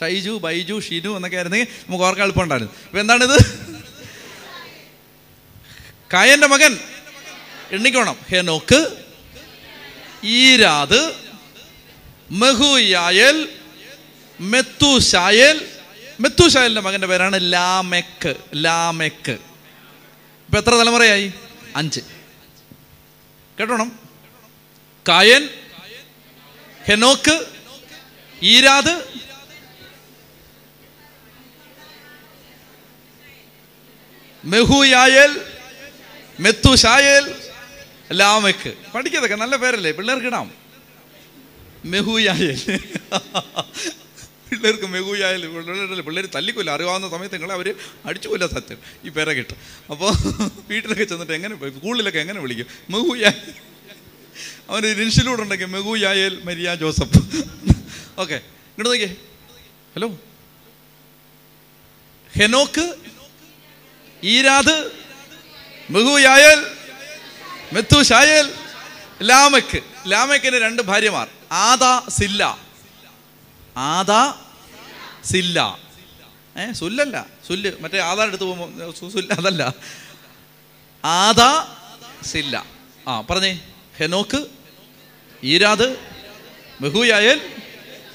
ഷൈജു 0.00 0.30
ബൈജു 0.30 0.80
ഷിനു 0.80 1.16
എന്നൊക്കെ 1.16 1.36
ആയിരുന്നെങ്കിൽ 1.36 1.72
നമുക്ക് 1.86 2.04
ഓർക്കാൻ 2.04 2.22
എളുപ്പമുണ്ടായിരുന്നു. 2.24 2.72
ഇപ്പൊ 2.84 2.98
എന്താണിത്? 2.98 3.36
കായന്റെ 6.12 6.46
മകൻ 6.46 6.78
എണ്ണിക്കോണം. 7.70 8.16
ഹെനോക്ക് 8.28 8.80
ഈരാദ് 10.24 11.12
മെഹു 12.30 12.78
യായേൽ 12.78 13.48
മെത്തു 14.40 14.98
ഷായേൽ 14.98 16.78
മകന്റെ 16.80 17.06
പേരാണ് 17.06 17.52
ലാമെക്ക്. 17.52 18.34
ലാമെക്ക്. 18.54 19.30
ഇപ്പൊ 19.30 20.58
എത്ര 20.58 20.70
തലമുറയായി? 20.70 21.32
അഞ്ച്. 21.76 22.00
കേട്ടോണം? 23.60 23.98
കായൻ 25.08 25.48
ഹെനോക്ക് 26.84 27.46
ഈരാദ്. 28.42 29.04
മെഹുയായേൽ 34.44 35.40
മെത്തുഷായേൽ 36.40 37.34
ലാമെക്ക്. 38.12 38.74
പഠിക്കതൊക്കെ 38.94 39.36
നല്ല 39.36 39.56
പേരല്ലേ? 39.56 39.90
പിള്ളേർക്ക് 39.90 40.26
ഇടാം. 40.26 40.52
മെഹുയായേൽ. 41.84 42.80
പിള്ളേർക്ക് 44.50 44.86
മെഹുയായാൽ 44.86 45.46
പിള്ളേർ 45.46 46.00
പിള്ളേർ 46.00 46.26
തല്ലിക്കൊല്ല. 46.34 46.70
അറിയാവുന്ന 46.70 47.08
സമയത്ത് 47.08 47.34
നിങ്ങളെ 47.34 47.54
അവർ 47.54 47.74
അടിച്ചുകൊല്ല 48.04 48.46
സത്യം 48.46 48.78
ഈ 49.04 49.08
പേരെ 49.08 49.32
കിട്ടും. 49.32 49.56
അപ്പോൾ 49.90 50.12
വീട്ടിലൊക്കെ 50.68 51.04
ചെന്നിട്ട് 51.04 51.32
എങ്ങനെ 51.32 51.54
സ്കൂളിലൊക്കെ 51.70 52.18
എങ്ങനെ 52.18 52.40
വിളിക്കും? 52.40 52.66
മെഹുയാൽ 52.90 53.36
അവന് 54.70 54.86
ഇൻഷിലൂടെ 54.86 55.42
ഉണ്ടെങ്കിൽ 55.42 55.66
മെഹുയായേൽ 55.66 56.42
മരിയ 56.44 56.74
ജോസഫ്. 56.74 57.18
ഓക്കെ 58.20 58.34
ഇങ്ങോട്ട് 58.34 58.90
നോക്കിയേ. 58.90 59.16
ഹലോ. 59.94 60.08
ഹെനോക്ക് 62.36 62.94
ഈരാദ് 64.24 64.90
മെഹുയായേൽ 65.90 66.66
മെത്തു 67.72 68.02
ഷായൽ 68.02 68.52
ലാമക്ക് 69.22 69.80
ലാമക്കിന് 70.06 70.56
രണ്ട് 70.56 70.82
ഭാര്യമാർ. 70.82 71.28
ആദാ 71.52 72.02
സില്ല. 72.08 72.69
ആദാ 73.80 74.34
സില്ല. 75.24 75.78
ഏ 76.58 76.72
സുല്ലല്ല. 76.72 77.26
സുല്ല്. 77.48 77.70
മറ്റേ 77.80 77.98
ആധാർ 77.98 78.26
എടുത്ത് 78.26 78.44
പോകുമ്പോൾ 78.44 79.10
സുല്ല 79.10 79.32
അതല്ല. 79.32 79.74
Adah 81.04 81.76
Zillah. 82.24 82.64
ആ 83.08 83.20
പറഞ്ഞേ. 83.20 83.60
Enoch 83.98 84.46
Irad 85.44 85.96
Mehujael 86.80 87.40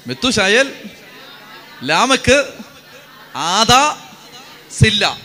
Methushael 0.06 0.90
Lamech 1.82 2.54
Adah 3.36 3.96
Zillah. 4.78 5.18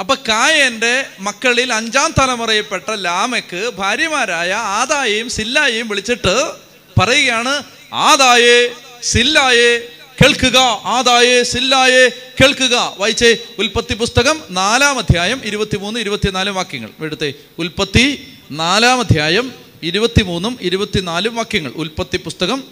അപ്പൊ 0.00 0.14
കായന്റെ 0.14 1.06
മക്കളിൽ 1.20 1.72
അഞ്ചാം 1.72 2.14
തലമുറയിൽപ്പെട്ട 2.18 2.90
ലാമക്ക് 2.90 3.70
ഭാര്യമാരായ 3.76 4.52
ആദായെയും 4.52 5.30
സില്ലായെയും 5.30 5.88
വിളിച്ചിട്ട് 5.88 6.52
പറയുകയാണ് 6.98 7.62
ആദായെ 7.92 8.87
സില്ലായെ 9.02 9.88
കേൾക്കുക 10.22 10.56
ആദായെ 10.84 11.42
സില്ലായെ 11.42 12.08
കേൾക്കുക. 12.08 12.94
വായിച്ചേ 12.98 13.36
ഉൽപ്പത്തി 13.58 13.94
പുസ്തകം 13.94 14.42
നാലാം 14.50 14.98
അധ്യായം 14.98 15.40
ഇരുപത്തിമൂന്ന് 15.44 16.00
ഇരുപത്തിനാലും 16.00 16.54
വാക്യങ്ങൾ. 16.54 16.88
എടുത്തേ. 17.00 17.32
ഉൽപ്പത്തി 17.58 18.28
നാലാം 18.50 19.00
അധ്യായം 19.00 19.52
ഇരുപത്തിമൂന്നും 19.82 20.58
ഇരുപത്തിനാലും 20.60 21.36
വാക്യങ്ങൾ. 21.36 21.70
ഉൽപ്പത്തി 21.70 22.16
പുസ്തകം 22.16 22.64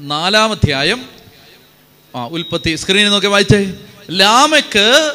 നാലാം 0.00 0.50
അധ്യായം. 0.50 1.08
ആ 2.16 2.26
ഉൽപ്പത്തി 2.26 2.74
സ്ക്രീനിൽ 2.74 3.08
നോക്കി 3.08 3.26
വായിച്ചേ. 3.26 3.72
ലാമക്ക് 4.10 5.14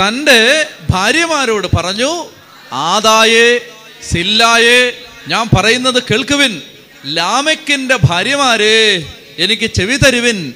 തന്റെ 0.00 0.66
ഭാര്യമാരോട് 0.90 1.76
പറഞ്ഞു 1.76 2.26
ആദായെ 2.72 3.58
സില്ലായെ 4.02 4.98
ഞാൻ 5.28 5.48
പറയുന്നത് 5.56 6.02
കേൾക്കുവിൻ. 6.02 6.62
ലാമയ്ക്കിന്റെ 7.06 7.98
ഭാര്യമാരെ 8.04 9.12
എനിക്ക് 9.38 9.66
ചെവി 9.66 9.96
തരുവിൻ. 9.96 10.54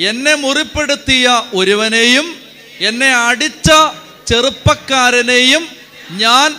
എന്നെ 0.00 0.34
മുറിപ്പെടുത്തിയ 0.34 1.42
ഒരുവനെയും 1.54 2.40
എന്നെ 2.80 3.14
അടിച്ച 3.14 3.70
ചെറുപ്പക്കാരനെയും 4.26 5.68
ഞാൻ 6.10 6.52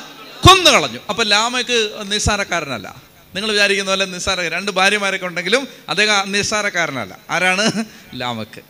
കൊന്നു 0.45 0.71
കളഞ്ഞു 0.71 0.99
അപ്പൊ 1.09 1.23
ലാമയ്ക്ക് 1.23 1.89
നിസ്സാരക്കാരനല്ല. 2.11 3.01
നിങ്ങൾ 3.35 3.51
വിചാരിക്കുന്ന 3.51 3.91
പോലെ 3.91 4.05
നിസ്സാര 4.05 4.41
രണ്ട് 4.41 4.71
ഭാര്യമാരൊക്കെ 4.71 5.25
ഉണ്ടെങ്കിലും 5.25 5.67
അദ്ദേഹം 5.89 6.31
നിസ്സാരക്കാരനല്ല. 6.31 7.17
ആരാണ്? 7.29 7.85
ലാമക്ക് 8.13 8.61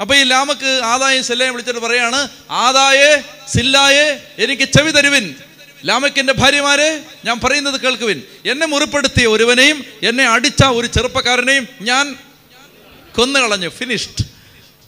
അപ്പൊ 0.00 0.14
ഈ 0.14 0.22
ലാമക്ക് 0.22 0.80
ആദായ 0.84 1.22
സില്ലയെ 1.22 1.50
വിളിച്ചിട്ട് 1.50 1.80
പറയാണ് 1.80 2.28
ആദായേ 2.50 3.22
സില്ലായെ 3.48 4.20
എനിക്ക് 4.38 4.62
ചെവി 4.62 4.90
തരുവിൻ. 4.90 5.34
ലാമക്കിന്റെ 5.84 6.32
ഭാര്യമാരെ 6.32 7.04
ഞാൻ 7.24 7.40
പറയുന്നത് 7.40 7.80
കേൾക്കുവിൻ. 7.80 8.22
എന്നെ 8.46 8.66
മുറിപ്പെടുത്തിയ 8.66 9.26
ഒരുവനെയും 9.26 9.84
എന്നെ 10.02 10.24
അടിച്ച 10.26 10.64
ഒരു 10.64 10.86
ചെറുപ്പക്കാരനെയും 10.86 11.68
ഞാൻ 11.80 12.16
കൊന്നുകളഞ്ഞു 13.16 13.68
ഫിനിഷ്ഡ് 13.68 14.24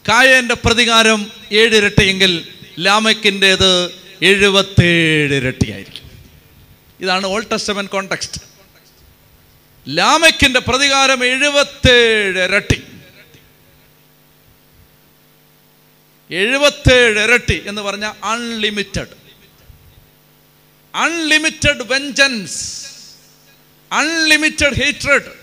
കായന്റെ 0.09 0.53
പ്രതികാരം 0.53 1.31
ഏഴിരട്ടിയെങ്കിൽ 1.51 2.47
ലാമക്കിന്റെത് 2.79 3.71
എഴുപത്തേഴ് 4.21 5.35
ഇരട്ടിയായിരിക്കും. 5.35 6.05
ഇതാണ് 6.99 7.25
ഓൾഡ് 7.25 7.51
ടെസ്റ്റമെന്റ് 7.51 7.91
കോണ്ടെക്സ്റ്റ് 7.91 8.41
ലാമക്കിന്റെ 9.87 10.59
പ്രതികാരം 10.59 11.25
എഴുപത്തേഴ് 11.25 12.39
ഇരട്ടി. 12.43 12.83
എഴുപത്തേഴ് 16.29 17.19
ഇരട്ടി 17.19 17.63
എന്ന് 17.65 17.81
പറഞ്ഞാൽ 17.81 18.13
unlimited 18.23 19.13
unlimited 20.95 21.83
vengeance 21.83 22.59
unlimited 23.91 24.75
hatred 24.83 25.38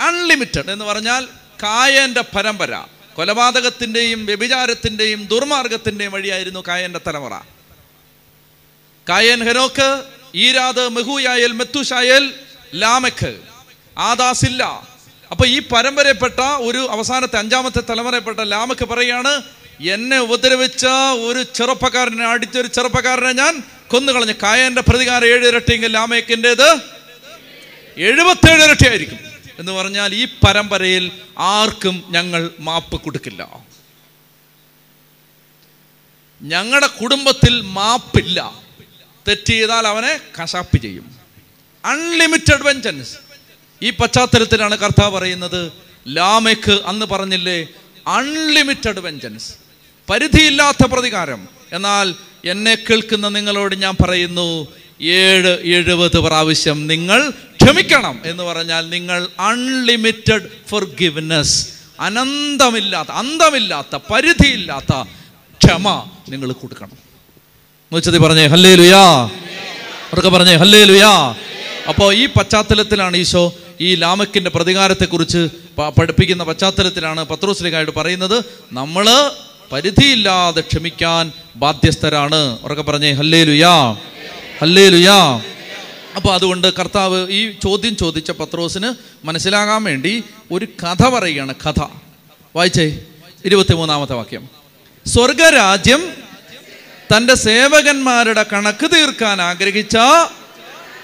unlimited 0.00 0.70
എന്ന് 0.70 0.84
പറഞ്ഞാൽ 0.84 1.26
കായന്റെ 1.62 2.20
പരമ്പര 2.20 2.84
കൊലപാതകത്തിന്റെയും 3.14 4.26
വ്യഭിചാരത്തിന്റെയും 4.26 5.26
ദുർമാർഗത്തിന്റെയും 5.26 6.12
വഴിയായിരുന്നു 6.12 6.64
കായന്റെ 6.68 7.00
തലമുറ. 7.06 7.32
കായൻ 9.08 9.44
ഹെനോക്ക് 9.44 10.04
ഈരാത് 10.34 10.88
മെഹുയായൽ 10.88 11.52
മെത്തുഷായൽ 11.52 12.34
ലാമക്ക് 12.74 13.40
ആദാസില്ല. 13.98 14.88
അപ്പൊ 15.30 15.46
ഈ 15.46 15.58
പരമ്പരപ്പെട്ട 15.58 16.40
ഒരു 16.40 16.88
അവസാനത്തെ 16.90 17.38
അഞ്ചാമത്തെ 17.38 17.80
തലമുറയപ്പെട്ട 17.80 18.40
ലാമക്ക് 18.40 18.84
പറയാണ് 18.84 19.42
എന്നെ 19.80 20.18
ഉപദ്രവിച്ച 20.18 20.86
ഒരു 21.26 21.42
ചെറുപ്പക്കാരനെ 21.42 22.26
അടിച്ച 22.26 22.58
ഒരു 22.58 22.66
ചെറുപ്പക്കാരനെ 22.66 23.32
ഞാൻ 23.32 23.62
കൊന്നുകളഞ്ഞു. 23.88 24.32
കായന്റെ 24.42 24.80
പ്രതികാരം 24.80 25.26
ഏഴ് 25.26 25.48
ഇരട്ടിയെങ്കിൽ 25.48 25.92
ലാമേക്കിന്റെത് 25.92 26.80
എഴുപത്തേഴ് 27.96 28.64
ഇരട്ടിയായിരിക്കും. 28.64 29.27
എന്ന് 29.58 29.72
പറഞ്ഞാൽ 29.72 30.14
ഈ 30.14 30.24
പരമ്പരയിൽ 30.24 31.10
ആർക്കും 31.38 32.04
ഞങ്ങൾ 32.08 32.50
മാപ്പ് 32.60 33.00
കൊടുക്കില്ല. 33.00 33.60
ഞങ്ങളുടെ 36.42 36.86
കുടുംബത്തിൽ 36.86 37.60
മാപ്പില്ല. 37.60 38.62
തെറ്റ് 39.28 39.48
ചെയ്താൽ 39.48 39.86
അവനെ 39.86 40.20
കശാപ്പ് 40.42 40.82
ചെയ്യും. 40.82 41.16
അൺലിമിറ്റഡ് 41.84 42.62
വെഞ്ചൻസ് 42.62 43.16
ഈ 43.82 43.90
പശ്ചാത്തലത്തിലാണ് 43.90 44.76
കർത്താവ് 44.76 45.18
പറയുന്നത് 45.18 45.72
ലാമയ്ക്ക് 46.08 46.80
അന്ന് 46.86 47.06
പറഞ്ഞില്ലേ 47.06 47.66
അൺലിമിറ്റഡ് 48.06 49.00
വെഞ്ചൻസ് 49.00 49.54
പരിധിയില്ലാത്ത 50.10 50.86
പ്രതികാരം. 50.86 51.48
എന്നാൽ 51.72 52.14
എന്നെ 52.44 52.74
കേൾക്കുന്ന 52.74 53.28
നിങ്ങളോട് 53.28 53.74
ഞാൻ 53.74 53.96
പറയുന്നു 54.00 54.68
ഏഴ് 55.00 55.58
എഴുപത് 55.62 56.18
പ്രാവശ്യം 56.18 56.86
നിങ്ങൾ 56.86 57.32
ക്ഷമിക്കണം 57.60 58.20
എന്ന് 58.24 58.42
പറഞ്ഞാൽ 58.42 58.88
നിങ്ങൾ 58.88 59.28
അൺലിമിറ്റഡ് 59.40 60.48
ഫോർ 60.70 60.84
ഗിവ്നെസ് 60.84 61.66
അനന്തമില്ലാത്ത 62.00 63.10
അന്തമില്ലാത്ത 63.10 63.96
പരിധിയില്ലാത്ത 63.96 64.92
ക്ഷമ 65.60 65.88
നിങ്ങൾ 66.28 66.52
കൊടുക്കണം. 66.52 66.96
പറഞ്ഞേ 68.22 68.46
ഹല്ലേ 68.46 68.74
ലുയാ 68.74 69.02
അവർക്ക് 70.10 70.28
പറഞ്ഞേ 70.28 70.56
ഹല്ലേ 70.56 70.84
ലുയാ 70.84 71.34
അപ്പോൾ 71.88 72.14
ഈ 72.14 72.26
പശ്ചാത്തലത്തിലാണ് 72.26 73.16
ഈശോ 73.16 73.54
ഈ 73.80 73.94
ലാമക്കിന്റെ 73.94 74.50
പ്രതികാരത്തെക്കുറിച്ച് 74.50 75.48
പഠിപ്പിക്കുന്ന 75.98 76.44
പശ്ചാത്തലത്തിലാണ് 76.44 77.24
പത്രോസ്ലിഖായിട്ട് 77.24 77.92
പറയുന്നത് 77.92 78.44
നമ്മൾ 78.72 79.06
പരിധിയില്ലാതെ 79.72 80.60
ക്ഷമിക്കാൻ 80.60 81.32
ബാധ്യസ്ഥരാണ്. 81.56 82.58
ഉറക്കെ 82.62 82.82
പറഞ്ഞേ 82.82 83.12
ഹല്ലേ 83.12 83.44
ലുയാ 83.44 83.94
ഹല്ലേ 84.60 84.88
ലുയാ 84.88 85.40
അപ്പോൾ 86.18 86.34
അതുകൊണ്ട് 86.34 86.72
കർത്താവ് 86.74 87.30
ഈ 87.30 87.50
ചോദ്യം 87.50 87.96
ചോദിച്ച 87.96 88.30
പത്രോസിന് 88.30 88.92
മനസ്സിലാകാൻ 89.26 89.84
വേണ്ടി 89.84 90.24
ഒരു 90.52 90.64
കഥ 90.64 91.08
പറയുകയാണ്. 91.08 91.54
കഥ. 91.54 91.86
വായിച്ചേ. 92.56 93.04
ഇരുപത്തിമൂന്നാമത്തെ 93.44 94.12
വാക്യം. 94.12 94.48
സ്വർഗരാജ്യം 95.06 96.14
തന്റെ 97.16 97.34
സേവകന്മാരുടെ 97.34 98.42
കണക്ക് 98.52 98.90
തീർക്കാൻ 98.94 99.42
ആഗ്രഹിച്ച 99.42 99.96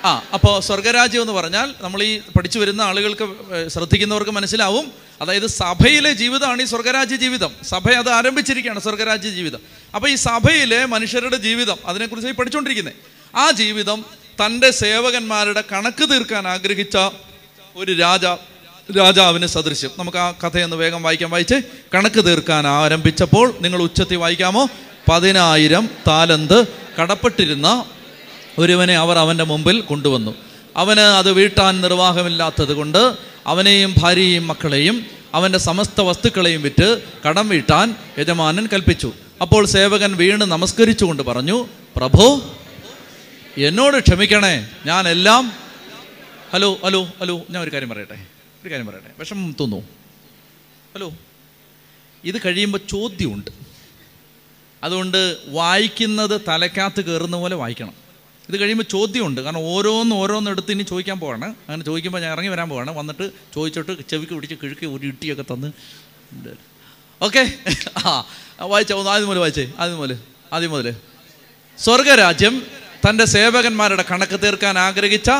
ആ 0.05 0.23
അപ്പോൾ 0.35 0.61
സ്വർഗരാജ്യം 0.61 1.21
എന്ന് 1.21 1.33
പറഞ്ഞാൽ 1.33 1.75
നമ്മൾ 1.81 2.03
ഈ 2.03 2.21
പഠിച്ചു 2.37 2.59
വരുന്ന 2.59 2.83
ആളുകൾക്ക് 2.83 3.29
ശ്രദ്ധിക്കുന്നവർക്ക് 3.69 4.31
മനസ്സിലാവും. 4.31 4.93
അതായത് 5.21 5.47
സഭയിലെ 5.47 6.13
ജീവിതമാണ് 6.13 6.63
ഈ 6.63 6.65
സ്വർഗരാജ്യ 6.65 7.17
ജീവിതം. 7.17 7.51
സഭ 7.63 7.91
അത് 7.91 8.09
ആരംഭിച്ചിരിക്കുകയാണ് 8.09 8.81
സ്വർഗരാജ്യ 8.81 9.31
ജീവിതം. 9.31 9.59
അപ്പോൾ 9.95 10.11
ഈ 10.11 10.15
സഭയിലെ 10.15 10.85
മനുഷ്യരുടെ 10.85 11.37
ജീവിതം 11.37 11.77
അതിനെക്കുറിച്ച് 11.87 12.31
ഈ 12.31 12.35
പഠിച്ചുകൊണ്ടിരിക്കുന്നത് 12.35 12.95
ആ 13.37 13.51
ജീവിതം 13.51 14.24
തന്റെ 14.41 14.71
സേവകന്മാരുടെ 14.71 15.65
കണക്ക് 15.73 16.09
തീർക്കാൻ 16.11 16.49
ആഗ്രഹിച്ച 16.49 16.97
ഒരു 17.77 17.93
രാജ 17.93 18.25
രാജാവിന് 18.99 19.47
സദൃശ്യം. 19.47 19.91
നമുക്ക് 19.99 20.19
ആ 20.19 20.31
കഥയൊന്ന് 20.31 20.77
വേഗം 20.77 21.03
വായിക്കാൻ 21.03 21.31
വായിച്ച്. 21.31 21.55
കണക്ക് 21.95 22.25
തീർക്കാൻ 22.25 22.67
ആരംഭിച്ചപ്പോൾ 22.67 23.55
നിങ്ങൾ 23.61 23.83
ഉച്ചത്തി 23.83 24.15
വായിക്കാമോ? 24.15 24.69
പതിനായിരം 25.11 25.89
താലന്ത് 26.09 26.67
കടപ്പെട്ടിരുന്ന 27.01 27.85
ഒരുവനെ 28.59 28.97
അവർ 28.97 29.19
അവന്റെ 29.19 29.45
മുമ്പിൽ 29.45 29.81
കൊണ്ടുവന്നു. 29.81 30.35
അവന് 30.77 31.01
അത് 31.01 31.33
വീട്ടാൻ 31.33 31.81
നിർവാഹമില്ലാത്തത് 31.81 32.75
കൊണ്ട് 32.75 33.17
അവനെയും 33.47 33.95
ഭാര്യയെയും 33.99 34.47
മക്കളെയും 34.47 35.07
അവന്റെ 35.35 35.59
സമസ്ത 35.59 36.01
വസ്തുക്കളെയും 36.01 36.63
വിറ്റ് 36.63 37.03
കടം 37.29 37.49
വീട്ടാൻ 37.49 37.95
യജമാനൻ 38.19 38.67
കൽപ്പിച്ചു. 38.73 39.13
അപ്പോൾ 39.41 39.67
സേവകൻ 39.67 40.17
വീണ് 40.17 40.41
നമസ്കരിച്ചുകൊണ്ട് 40.41 41.23
പറഞ്ഞു 41.23 41.67
പ്രഭു 41.97 42.43
എന്നോട് 43.59 44.03
ക്ഷമിക്കണേ. 44.03 44.71
ഞാൻ 44.87 45.09
എല്ലാം 45.09 45.53
ഹലോ 46.53 46.75
ഹലോ 46.85 47.05
ഹലോ. 47.05 47.43
ഞാൻ 47.51 47.63
ഒരു 47.63 47.73
കാര്യം 47.73 47.89
പറയട്ടെ. 47.89 48.27
ഒരു 48.63 48.71
കാര്യം 48.71 48.87
പറയട്ടെ. 48.87 49.11
വിഷമം 49.19 49.57
തോന്നു 49.61 49.89
ഹലോ. 50.95 51.13
ഇത് 52.25 52.35
കഴിയുമ്പോൾ 52.45 52.79
ചോദ്യമുണ്ട്. 52.91 53.51
അതുകൊണ്ട് 54.83 55.37
വായിക്കുന്നത് 55.47 56.41
തലക്കകത്ത് 56.49 57.05
കയറുന്ന 57.05 57.37
പോലെ 57.37 57.55
വായിക്കണം. 57.55 57.93
ഇത് 58.49 58.61
കഴിയുമ്പോൾ 58.61 58.85
ചോദ്യമുണ്ട്. 58.85 59.41
കാരണം 59.41 59.59
ഓരോന്ന് 59.59 60.17
ഓരോന്ന് 60.17 60.51
എടുത്ത് 60.51 60.73
ഇനി 60.73 60.83
ചോദിക്കാൻ 60.83 61.21
പോവാണ്. 61.21 61.45
അങ്ങനെ 61.45 61.85
ചോദിക്കുമ്പോൾ 61.85 62.19
ഞാൻ 62.19 62.33
ഇറങ്ങി 62.33 62.51
വരാൻ 62.51 62.69
പോവാണ്. 62.69 62.91
വന്നിട്ട് 62.91 63.31
ചോദിച്ചിട്ട് 63.55 64.09
ചെവിക്ക് 64.09 64.33
പിടിച്ച് 64.33 64.55
കിഴുക്കി 64.63 64.87
ഒരു 64.87 65.07
ഇട്ടിയൊക്കെ 65.07 65.43
തന്ന് 65.43 65.73
ഓക്കെ. 67.23 67.55
ആ 68.07 68.25
വായിച്ചാൽ 68.61 68.97
ആദ്യം 68.97 69.29
മുതൽ 69.29 69.39
വായിച്ചേ. 69.39 69.73
ആദ്യം 69.79 69.99
മുതൽ 69.99 70.19
ആദ്യം 70.53 70.71
മുതൽ 70.71 70.97
സ്വർഗരാജ്യം 71.79 72.67
തന്റെ 73.09 73.25
സേവകന്മാരുടെ 73.25 74.05
കണക്ക് 74.11 74.41
തീർക്കാൻ 74.41 74.79
ആഗ്രഹിച്ച 74.79 75.31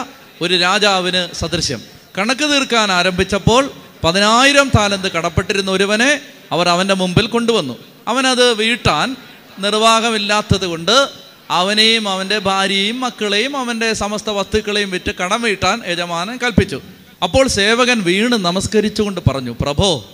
ഒരു 0.41 0.57
രാജാവിന് 0.57 1.35
സദൃശ്യം. 1.35 1.83
കണക്ക് 2.19 2.41
തീർക്കാൻ 2.41 2.93
ആരംഭിച്ചപ്പോൾ 2.93 3.73
പതിനായിരം 4.05 4.71
താലന്ത് 4.79 5.13
കടപ്പെട്ടിരുന്ന 5.13 5.71
ഒരുവനെ 5.71 6.21
അവർ 6.53 6.69
അവന്റെ 6.69 6.95
മുമ്പിൽ 6.95 7.27
കൊണ്ടുവന്നു. 7.27 7.79
അവനത് 8.09 8.55
വീട്ടാൻ 8.55 9.17
നിർവാഹമില്ലാത്തത് 9.59 10.67
കൊണ്ട് 10.67 11.09
അവനെയും 11.51 12.09
അവന്റെ 12.09 12.39
ഭാര്യയും 12.39 13.01
മക്കളെയും 13.01 13.57
അവന്റെ 13.57 13.93
സമസ്ത 13.93 14.31
വസ്തുക്കളെയും 14.31 14.91
വിറ്റ് 14.91 15.15
കടം 15.15 15.43
വീട്ടാൻ 15.43 15.83
യജമാനൻ 15.87 16.37
കൽപ്പിച്ചു. 16.37 16.83
അപ്പോൾ 17.23 17.49
സേവകൻ 17.49 18.03
വീണ് 18.03 18.33
നമസ്കരിച്ചുകൊണ്ട് 18.33 19.21
പറഞ്ഞു 19.31 19.57
പ്രഭോ 19.61 20.11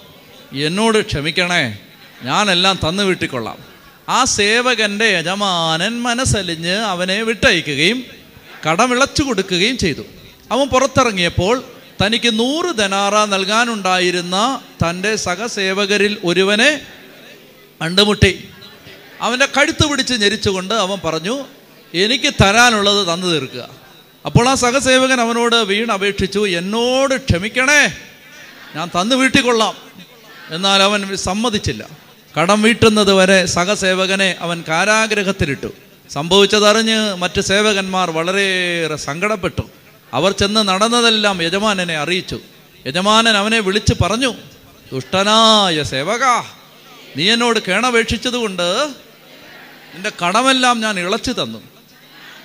എന്നോട് 0.53 1.07
ക്ഷമിക്കണേ. 1.07 1.79
ഞാനെല്ലാം 2.23 2.79
തന്നു 2.89 3.03
വീട്ടിക്കൊള്ളാം. 3.03 3.70
ആ 4.11 4.25
സേവകന്റെ 4.25 5.05
യജമാനൻ 5.05 6.03
മനസ്സലിഞ്ഞ് 6.03 6.73
അവനെ 6.73 7.23
വിട്ടയക്കുകയും 7.23 8.05
കടമിളച്ചു 8.71 9.23
കൊടുക്കുകയും 9.23 9.79
ചെയ്തു. 9.79 10.03
അവൻ 10.51 10.69
പുറത്തിറങ്ങിയപ്പോൾ 10.69 11.65
തനിക്ക് 12.05 12.39
നൂറ് 12.39 12.79
ധനാറ 12.79 13.25
നൽകാനുണ്ടായിരുന്ന 13.25 14.61
തന്റെ 14.83 15.17
സഹസേവകരിൽ 15.17 16.19
ഒരുവനെ 16.25 16.81
കണ്ടുമുട്ടി. 17.83 18.49
അവന്റെ 19.21 19.47
കഴുത്ത് 19.47 19.87
പിടിച്ച് 19.87 20.15
ഞെരിച്ചുകൊണ്ട് 20.15 20.75
അവൻ 20.75 20.99
പറഞ്ഞു 21.05 21.47
എനിക്ക് 21.95 22.35
തരാനുള്ളത് 22.43 23.15
തന്നു 23.15 23.27
തീർക്കുക. 23.27 23.69
അപ്പോൾ 24.27 24.49
ആ 24.49 24.55
സഹസേവകൻ 24.55 25.21
അവനോട് 25.21 25.57
വീണ് 25.57 25.93
അപേക്ഷിച്ചു 25.93 26.49
എന്നോട് 26.49 27.17
ക്ഷമിക്കണേ 27.17 27.97
ഞാൻ 28.75 28.89
തന്നു 28.89 29.17
വീട്ടിക്കൊള്ളാം. 29.17 29.75
എന്നാൽ 30.51 30.83
അവൻ 30.83 31.17
സമ്മതിച്ചില്ല. 31.17 32.00
കടം 32.39 32.62
വീട്ടുന്നത് 32.62 33.12
വരെ 33.12 33.47
സഹസേവകനെ 33.47 34.37
അവൻ 34.41 34.64
കാരാഗ്രഹത്തിലിട്ടു. 34.68 35.66
സംഭവിച്ചതറിഞ്ഞ് 36.11 37.14
മറ്റ് 37.14 37.41
സേവകന്മാർ 37.41 38.11
വളരെയേറെ 38.11 38.97
സങ്കടപ്പെട്ടു. 38.97 39.62
അവർ 40.14 40.33
ചെന്ന് 40.33 40.68
നടന്നതെല്ലാം 40.68 41.43
യജമാനനെ 41.43 41.97
അറിയിച്ചു. 41.97 42.41
യജമാനൻ 42.87 43.37
അവനെ 43.37 43.61
വിളിച്ച് 43.61 43.95
പറഞ്ഞു 44.03 44.35
ദുഷ്ടനായ 44.93 45.83
സേവക 45.83 46.24
നീ 47.16 47.31
എന്നോട് 47.31 47.61
കേണപേക്ഷിച്ചതുകൊണ്ട് 47.68 48.89
നിന്റെ 49.95 50.12
കടമെല്ലാം 50.26 50.81
ഞാൻ 50.81 51.01
ഇളച്ചു 51.01 51.33
തന്നു. 51.33 51.62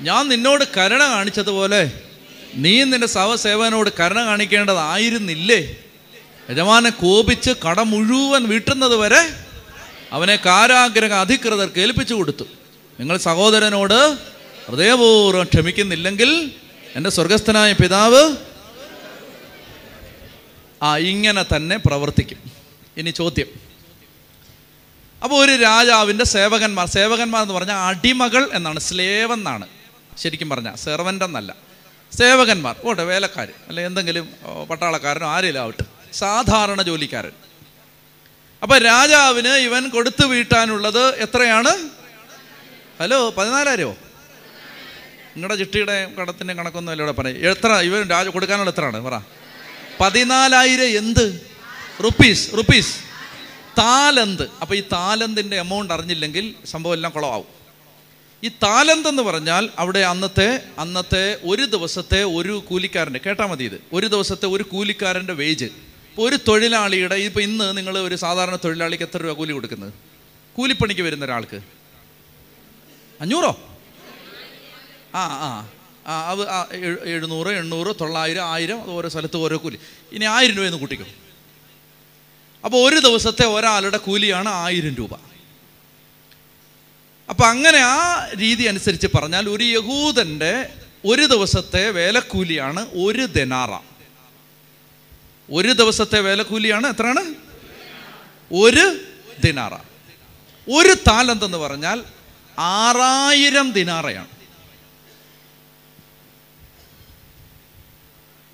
ഞാൻ 0.01 0.29
നിന്നോട് 0.29 0.63
കരുണ 0.77 1.03
കാണിച്ചതുപോലെ 1.03 1.91
നീ 2.55 2.83
നിന്റെ 2.83 3.07
സഹസേവനോട് 3.07 3.89
കരുണ 3.99 4.25
കാണിക്കേണ്ടതായിരുന്നില്ലേ? 4.25 5.77
യജമാനെ 6.49 6.89
കോപിച്ച് 6.89 7.51
കട 7.67 7.79
മുഴുവൻ 7.79 8.43
വീട്ടുന്നത് 8.43 8.95
വരെ 8.95 9.44
അവനെ 10.11 10.35
കാരാഗ്രഹ 10.35 11.13
അധികൃതർക്ക് 11.13 11.79
ഏൽപ്പിച്ചു 11.79 12.13
കൊടുത്തു. 12.13 12.43
നിങ്ങൾ 12.99 13.17
സഹോദരനോട് 13.17 14.17
ഹൃദയപൂർവം 14.67 15.43
ക്ഷമിക്കുന്നില്ലെങ്കിൽ 15.43 16.51
എന്റെ 16.95 17.09
സ്വർഗസ്ഥനായ 17.09 17.73
പിതാവ് 17.73 18.35
ആ 20.83 20.97
ഇങ്ങനെ 20.97 21.45
തന്നെ 21.55 21.77
പ്രവർത്തിക്കും. 21.77 22.51
ഇനി 22.97 23.09
ചോദ്യം. 23.09 23.47
അപ്പോൾ 25.23 25.45
ഒരു 25.45 25.61
രാജാവിന്റെ 25.61 26.25
സേവകന്മാർ 26.25 26.87
സേവകന്മാർ 26.87 27.41
എന്ന് 27.41 27.53
പറഞ്ഞാൽ 27.53 27.75
അടിമകൾ 27.75 28.49
എന്നാണ് 28.53 28.79
സ്ലേവ് 28.79 29.33
എന്നാണ്. 29.33 29.67
ശരിക്കും 30.17 30.49
പറഞ്ഞാൽ 30.49 30.75
സെർവന്റ് 30.75 31.25
എന്നല്ല. 31.25 31.55
സേവകന്മാർ 32.17 32.75
ഓട്ടെ 32.85 33.03
വേലക്കാർ 33.03 33.47
അല്ലെ 33.67 33.85
എന്തെങ്കിലും 33.85 34.29
പട്ടാളക്കാരനോ 34.69 35.27
ആരെങ്കിലും 35.27 35.61
ആവട്ടെ 35.61 35.85
സാധാരണ 36.13 36.81
ജോലിക്കാരൻ. 36.81 37.44
അപ്പം 38.65 38.77
രാജാവിന് 38.77 39.47
ഇവൻ 39.47 39.89
കൊടുത്തു 39.89 40.25
വീട്ടാനുള്ളത് 40.25 41.15
എത്രയാണ്? 41.15 41.89
ഹലോ 42.99 43.29
പതിനാലായിരോ? 43.37 43.89
നിങ്ങളുടെ 45.35 45.55
ചിട്ടിയുടെ 45.55 46.11
കടത്തിന്റെ 46.21 46.53
കണക്കൊന്നും 46.53 46.91
അല്ല 46.91 47.03
ഇവിടെ 47.03 47.21
പറയും. 47.21 47.37
എത്ര? 47.37 47.67
ഇവൻ 47.67 48.09
രാജ 48.09 48.27
കൊടുക്കാനുള്ള 48.27 48.69
എത്രയാണ്? 48.69 49.01
പറ. 49.01 49.19
പതിനാലായിരം 49.99 50.97
എന്ത്? 50.97 51.41
Rupees 52.03 52.57
rupees. 52.57 52.95
താലന്ത്. 53.77 54.49
അപ്പോൾ 54.61 54.75
ഈ 54.75 54.81
താലന്തിന്റെ 54.81 55.57
എമൗണ്ട് 55.57 55.93
അറിഞ്ഞില്ലെങ്കിൽ 55.93 56.55
സംഭവം 56.65 56.93
എല്ലാം 56.93 57.13
കുളമാവും 57.13 57.45
ഈ 58.43 58.47
താലന്ത് 58.47 59.07
എന്ന് 59.07 59.23
പറഞ്ഞാൽ 59.23 59.69
അവിടെ 59.79 59.99
അന്നത്തെ 59.99 60.59
അന്നത്തെ 60.79 61.37
ഒരു 61.43 61.65
ദിവസത്തെ 61.65 62.23
ഒരു 62.23 62.63
കൂലിക്കാരന്റെ 62.67 63.19
കേട്ടാൽ 63.25 63.45
മതി 63.45 63.63
ഇത്. 63.63 63.81
ഒരു 63.93 64.07
ദിവസത്തെ 64.07 64.45
ഒരു 64.45 64.63
കൂലിക്കാരന്റെ 64.63 65.33
വേജ്. 65.33 65.94
ഇപ്പോൾ 66.15 66.29
ഒരു 66.29 66.39
തൊഴിലാളിയുടെ 66.47 67.15
ഇപ്പോൾ 67.15 67.39
ഇന്ന് 67.39 67.77
നിങ്ങൾ 67.77 67.97
ഒരു 67.97 68.15
സാധാരണ 68.15 68.55
തൊഴിലാളിക്ക് 68.55 69.03
എത്ര 69.03 69.17
രൂപ 69.17 69.31
കൂലി 69.31 69.51
കൊടുക്കുന്നത്? 69.51 69.93
കൂലിപ്പണിക്ക് 70.55 71.01
വരുന്ന 71.01 71.25
ഒരാൾക്ക്. 71.25 71.59
അഞ്ഞൂറോ? 73.21 73.59
ആ 75.15 75.25
ആ. 75.25 75.69
ആ 76.07 76.31
അത് 76.31 76.73
എഴുന്നൂറ് 77.03 77.47
എണ്ണൂറ് 77.47 77.95
തൊള്ളായിരം 78.01 78.43
ആയിരം 78.43 78.81
അത് 78.81 78.89
ഓരോ 78.89 79.09
സ്ഥലത്ത് 79.09 79.37
ഓരോ 79.37 79.57
കൂലി. 79.57 79.79
ഇനി 80.11 80.25
ആയിരം 80.25 80.55
രൂപയെന്ന് 80.55 80.77
കൂട്ടിക്കും. 80.77 81.07
അപ്പോൾ 82.65 82.89
ഒരു 82.89 82.99
ദിവസത്തെ 82.99 83.45
ഒരാളുടെ 83.45 83.97
കൂലിയാണ് 83.97 84.49
ആയിരം 84.49 84.95
രൂപ. 84.95 85.13
അപ്പം 87.29 87.49
അങ്ങനെ 87.49 87.77
ആ 87.77 88.27
രീതി 88.41 88.63
അനുസരിച്ച് 88.63 89.07
പറഞ്ഞാൽ 89.15 89.49
ഒരു 89.49 89.63
യഹൂദന്റെ 89.63 90.69
ഒരു 91.05 91.21
ദിവസത്തെ 91.21 91.89
വേലക്കൂലിയാണ് 91.89 92.87
ഒരു 92.93 93.25
ദനാറ. 93.25 93.94
ഒരു 95.51 95.71
ദിവസത്തെ 95.71 96.19
വേലക്കൂലിയാണ് 96.19 96.87
എത്രയാണ്? 96.87 97.33
ഒരു 98.53 98.99
ദിനാറ. 99.43 99.73
ഒരു 100.69 100.93
താലന്ത് 100.93 101.45
എന്ന് 101.45 101.57
പറഞ്ഞാൽ 101.57 102.03
ആറായിരം 102.59 103.71
ദിനാറയാണ്. 103.71 104.27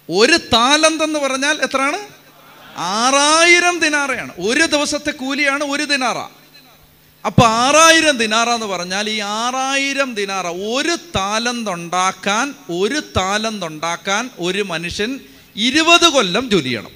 ഒരു 0.09 0.37
താലന്ത് 0.37 1.03
എന്ന് 1.03 1.19
പറഞ്ഞാൽ 1.19 1.61
എത്രയാണ്? 1.61 1.97
ആറായിരം 2.77 3.79
ദിനാറയാണ്. 3.79 4.33
ഒരു 4.39 4.65
ദിവസത്തെ 4.65 5.11
കൂലിയാണ് 5.11 5.63
ഒരു 5.63 5.83
ദിനാറ. 5.83 6.17
അപ്പൊ 7.25 7.47
ആറായിരം 7.47 8.17
ദിനാറ 8.17 8.49
എന്ന് 8.49 8.65
പറഞ്ഞാൽ 8.65 9.09
ഈ 9.09 9.19
ആറായിരം 9.19 10.15
ദിനാറ 10.15 10.47
ഒരു 10.47 10.95
താലന്തുണ്ടാക്കാൻ 10.95 12.55
ഒരു 12.69 12.99
താലന്തുണ്ടാക്കാൻ 12.99 14.29
ഒരു 14.39 14.61
മനുഷ്യൻ 14.61 15.19
ഇരുപത് 15.55 16.09
കൊല്ലം 16.09 16.49
ജോലി 16.49 16.63
ചെയ്യണം. 16.63 16.91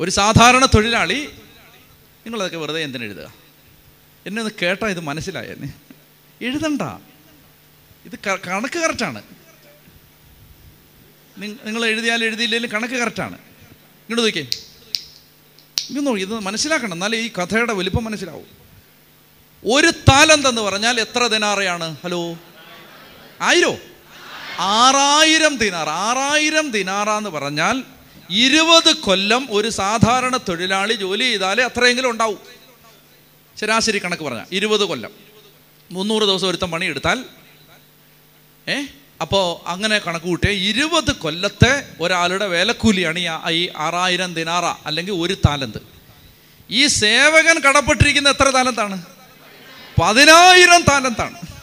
ഒരു 0.00 0.10
സാധാരണ 0.10 0.66
തൊഴിലാളി 0.66 1.30
നിങ്ങളതൊക്കെ 2.24 2.56
വെറുതെ 2.56 2.80
എന്തിനെഴുതുക 2.80 3.34
എന്നെ 4.26 4.42
ഒന്ന് 4.42 4.54
കേട്ടാ 4.62 4.86
ഇത് 4.86 5.00
മനസ്സിലായെന്നെ 5.00 5.74
എഴുതണ്ട. 6.42 6.82
ഇത് 8.04 8.18
കണക്ക് 8.18 8.78
കറക്റ്റാണ് 8.78 9.22
നിങ്ങൾ 11.38 11.86
എഴുതിയാലും 11.86 12.26
എഴുതിയില്ലെങ്കിലും 12.26 12.72
കണക്ക് 12.72 12.94
കറക്റ്റാണ് 12.94 13.34
ഇങ്ങോട്ട് 13.34 14.22
നോക്കിയേ. 14.22 14.48
ഇത് 15.90 16.06
നോക്കി 16.06 16.22
ഇത് 16.22 16.40
മനസ്സിലാക്കണം. 16.40 16.92
എന്നാലേ 16.92 17.18
ഈ 17.18 17.28
കഥയുടെ 17.28 17.72
വലിപ്പം 17.72 18.04
മനസ്സിലാവും. 18.04 18.46
ഒരു 19.64 19.90
താലന്ത് 19.90 20.48
എന്ന് 20.48 20.62
പറഞ്ഞാൽ 20.62 21.00
എത്ര 21.00 21.26
ദിനാറയാണ്? 21.26 21.96
ഹലോ? 22.04 22.32
ആയിരോ? 23.40 23.76
ആറായിരം 24.58 25.56
ദിനാർ 25.56 25.88
ആറായിരം 25.88 26.70
ദിനാറ 26.70 27.10
എന്ന് 27.10 27.30
പറഞ്ഞാൽ 27.30 27.82
ഇരുപത് 28.30 28.94
കൊല്ലം 28.96 29.48
ഒരു 29.50 29.68
സാധാരണ 29.68 30.36
തൊഴിലാളി 30.36 30.94
ജോലി 30.94 31.24
ചെയ്താലേ 31.24 31.64
അത്രയെങ്കിലും 31.64 32.10
ഉണ്ടാവും. 32.10 32.38
ശരാശരി 33.60 33.98
കണക്ക് 33.98 34.22
പറഞ്ഞാൽ 34.22 34.46
ഇരുപത് 34.52 34.80
കൊല്ലം. 34.80 35.10
മുന്നൂറ് 35.90 36.22
ദിവസം 36.22 36.48
ഒരുത്തം 36.48 36.70
പണിയെടുത്താൽ 36.70 37.24
ഏ 38.68 38.82
അപ്പോൾ 39.20 39.68
അങ്ങനെ 39.68 39.98
കണക്ക് 39.98 40.26
കൂട്ടിയ 40.26 40.50
ഇരുപത് 40.50 41.12
കൊല്ലത്തെ 41.12 41.88
ഒരാളുടെ 42.00 42.46
വേലക്കൂലിയാണ് 42.46 43.18
ഈ 43.50 43.68
ആറായിരം 43.76 44.34
ദിനാറ 44.34 44.64
അല്ലെങ്കിൽ 44.64 45.12
ഒരു 45.12 45.34
താലന്ത്. 45.34 45.78
ഈ 46.70 46.86
സേവകൻ 46.86 47.58
കടപ്പെട്ടിരിക്കുന്ന 47.58 48.28
എത്ര 48.28 48.48
താലന്താണ്? 48.48 49.02
പതിനായിരം 50.02 50.84
താലന്താണ്. 50.90 51.55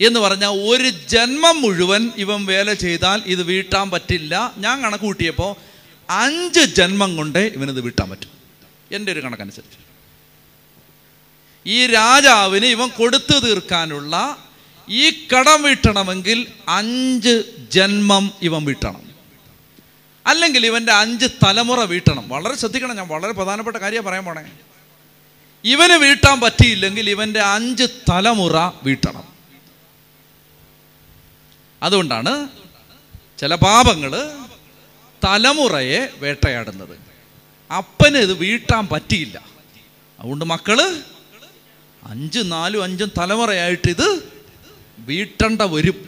എന്ന് 0.00 0.20
പറഞ്ഞാൽ 0.20 0.48
ഒരു 0.48 0.88
ജന്മം 0.88 1.62
മുഴുവൻ 1.62 2.10
ഇവൻ 2.16 2.46
വേല 2.46 2.72
ചെയ്താൽ 2.72 3.22
ഇത് 3.26 3.42
വീട്ടാൻ 3.42 3.90
പറ്റില്ല. 3.90 4.54
ഞാൻ 4.58 4.82
കണക്ക് 4.82 5.04
കൂട്ടിയപ്പോൾ 5.04 5.56
അഞ്ച് 6.10 6.60
ജന്മം 6.60 7.16
കൊണ്ടേ 7.16 7.40
ഇവനിത് 7.40 7.80
വീട്ടാൻ 7.80 8.10
പറ്റും. 8.10 8.28
എന്റെ 8.92 9.12
ഒരു 9.12 9.20
കണക്കനുസരിച്ച്. 9.20 9.88
ഈ 11.66 11.86
രാജാവിന് 11.86 12.66
ഇവൻ 12.66 12.88
കൊടുത്തു 12.88 13.38
തീർക്കാനുള്ള 13.38 14.36
ഈ 14.88 15.10
കടം 15.10 15.62
വീട്ടണമെങ്കിൽ 15.62 16.46
അഞ്ച് 16.68 17.42
ജന്മം 17.70 18.30
ഇവൻ 18.42 18.64
വീട്ടണം. 18.64 19.02
അല്ലെങ്കിൽ 20.26 20.66
ഇവന്റെ 20.66 20.92
അഞ്ച് 20.92 21.26
തലമുറ 21.26 21.84
വീട്ടണം. 21.84 22.28
വളരെ 22.28 22.56
ശ്രദ്ധിക്കണം 22.56 22.96
ഞാൻ 22.96 23.08
വളരെ 23.08 23.32
പ്രധാനപ്പെട്ട 23.32 23.76
കാര്യം 23.76 24.04
പറയാൻ 24.04 24.24
പോണേ. 24.24 24.50
ഇവന് 25.64 25.92
വീട്ടാൻ 25.92 26.40
പറ്റിയില്ലെങ്കിൽ 26.40 27.10
ഇവന്റെ 27.10 27.40
അഞ്ച് 27.40 27.84
തലമുറ 28.10 28.70
വീട്ടണം. 28.82 29.37
അതുകൊണ്ടാണ് 31.82 32.48
ചില 33.40 33.54
പാപങ്ങൾ 33.54 34.12
തലമുറയെ 35.24 36.08
വേട്ടയാടുന്നത്. 36.18 36.96
അപ്പന് 37.70 38.16
ഇത് 38.16 38.32
വീട്ടാൻ 38.32 38.88
പറ്റിയില്ല. 38.88 39.36
അതുകൊണ്ട് 40.20 40.44
മക്കൾ 40.44 40.78
അഞ്ച് 42.02 42.40
നാലും 42.44 42.82
അഞ്ചും 42.82 43.10
തലമുറയായിട്ട് 43.18 43.88
ഇത് 43.90 44.08
വീട്ടണ്ട 44.98 45.62
വരും. 45.62 45.98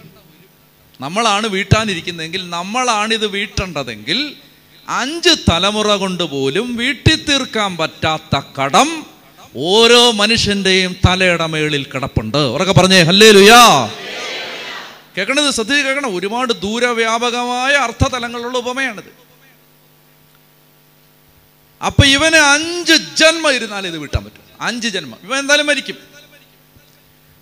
നമ്മളാണ് 1.01 1.47
വീട്ടാനിരിക്കുന്നതെങ്കിൽ 1.47 2.49
നമ്മളാണ് 2.49 3.15
ഇത് 3.15 3.27
വീട്ടേണ്ടതെങ്കിൽ 3.27 4.35
അഞ്ച് 4.89 5.33
തലമുറ 5.51 5.95
കൊണ്ട് 5.97 6.25
പോലും 6.25 6.77
വീട്ടി 6.77 7.15
തീർക്കാൻ 7.15 7.77
പറ്റാത്ത 7.77 8.41
കടം 8.61 8.89
ഓരോ 9.57 10.13
മനുഷ്യന്റെയും 10.13 10.97
തലയുടെ 11.07 11.47
മേളിൽ 11.47 11.85
കിടപ്പുണ്ട്. 11.85 12.39
ഉറക്കെ 12.39 12.73
പറഞ്ഞേ 12.73 13.03
ഹല്ലേ 13.03 13.31
ലുയാ 13.33 13.91
കേൾക്കണത് 15.17 15.51
ശ്രദ്ധിച്ച് 15.51 15.85
കേൾക്കണം. 15.85 16.17
ഒരുപാട് 16.17 16.53
ദൂരവ്യാപകമായ 16.53 17.73
അർത്ഥതലങ്ങളുള്ള 17.73 18.59
ഉപമയാണിത്. 18.59 19.21
അപ്പൊ 21.87 22.05
ഇവന് 22.05 22.37
അഞ്ച് 22.37 22.93
ജന്മം 22.93 23.53
ഇരുന്നാൽ 23.53 23.87
ഇത് 23.87 23.99
വീട്ടാൻ 23.99 24.25
പറ്റും. 24.25 24.43
അഞ്ച് 24.61 24.89
ജന്മം. 24.89 25.19
ഇവൻ 25.23 25.39
എന്തായാലും 25.39 25.67
മരിക്കും. 25.67 25.97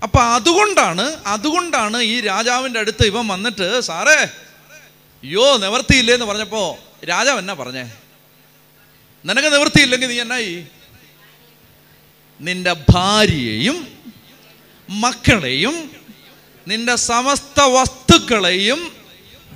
അപ്പൊ 0.03 0.19
അതുകൊണ്ടാണ് 0.19 1.17
അതുകൊണ്ടാണ് 1.27 1.97
ഈ 1.97 2.21
രാജാവിന്റെ 2.21 2.81
അടുത്ത് 2.81 3.07
ഇവൻ 3.07 3.27
വന്നിട്ട് 3.27 3.81
സാറേ 3.81 4.29
യോ 5.25 5.57
നിവർത്തിയില്ലേ 5.57 6.15
എന്ന് 6.15 6.27
പറഞ്ഞപ്പോ 6.27 6.79
രാജാവ് 7.09 7.39
എന്നാ 7.39 7.55
പറഞ്ഞേ? 7.55 7.93
നിനക്ക് 9.25 9.49
നിവൃത്തിയില്ലെങ്കിൽ 9.55 10.09
നീ 10.09 10.21
എന്നായി? 10.21 10.67
നിന്റെ 12.41 12.73
ഭാര്യയെയും 12.73 13.99
മക്കളെയും 14.91 15.98
നിന്റെ 16.69 16.95
സമസ്ത 16.97 17.61
വസ്തുക്കളെയും 17.61 18.93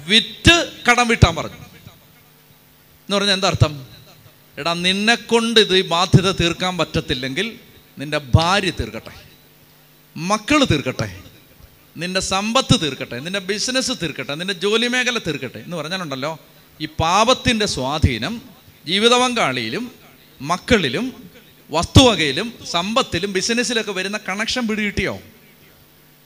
വിറ്റ് 0.06 0.72
കടം 0.90 1.08
വിട്ടാൻ 1.08 1.36
പറഞ്ഞു. 1.36 1.56
എന്ന് 1.56 3.16
പറഞ്ഞാൽ 3.16 3.34
എന്താ 3.34 3.48
അർത്ഥം? 3.48 3.86
എടാ 4.58 4.72
നിന്നെ 4.74 5.14
കൊണ്ട് 5.14 5.60
ഇത് 5.60 5.76
ഈ 5.76 5.80
ബാധ്യത 5.80 6.30
തീർക്കാൻ 6.30 6.78
പറ്റത്തില്ലെങ്കിൽ 6.78 7.58
നിന്റെ 7.98 8.18
ഭാര്യ 8.18 8.70
തീർക്കട്ടെ 8.70 9.14
മക്കൾ 10.16 10.64
തീർക്കട്ടെ 10.64 11.20
നിന്റെ 11.96 12.20
സമ്പത്ത് 12.20 12.80
തീർക്കട്ടെ 12.80 13.20
നിന്റെ 13.20 13.38
ബിസിനസ് 13.38 13.92
തീർക്കട്ടെ 14.02 14.34
നിന്റെ 14.34 14.54
ജോലി 14.54 14.86
മേഖല 14.86 15.18
തീർക്കട്ടെ 15.18 15.58
എന്ന് 15.58 15.76
പറഞ്ഞാലുണ്ടല്ലോ 15.76 16.38
ഈ 16.80 16.86
പാപത്തിന്റെ 16.86 17.66
സ്വാധീനം 17.66 18.42
ജീവിത 18.86 19.14
പങ്കാളിയിലും 19.14 19.90
മക്കളിലും 20.40 21.30
വസ്തുവകയിലും 21.70 22.54
സമ്പത്തിലും 22.70 23.32
ബിസിനസ്സിലൊക്കെ 23.32 23.92
വരുന്ന 23.92 24.20
കണക്ഷൻ 24.28 24.66
പിടികിട്ടിയോ? 24.68 25.20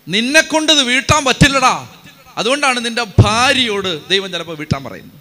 നിന്നെ 0.09 0.41
കൊണ്ട് 0.41 0.73
ഇത് 0.73 0.83
വീട്ടാൻ 0.83 1.25
പറ്റില്ലടാ. 1.25 1.89
അതുകൊണ്ടാണ് 2.39 2.85
നിന്റെ 2.85 3.07
ഭാര്യയോട് 3.19 4.09
ദൈവം 4.09 4.33
ചിലപ്പോൾ 4.33 4.57
വീട്ടാൻ 4.57 4.85
പറയുന്നത്. 4.85 5.19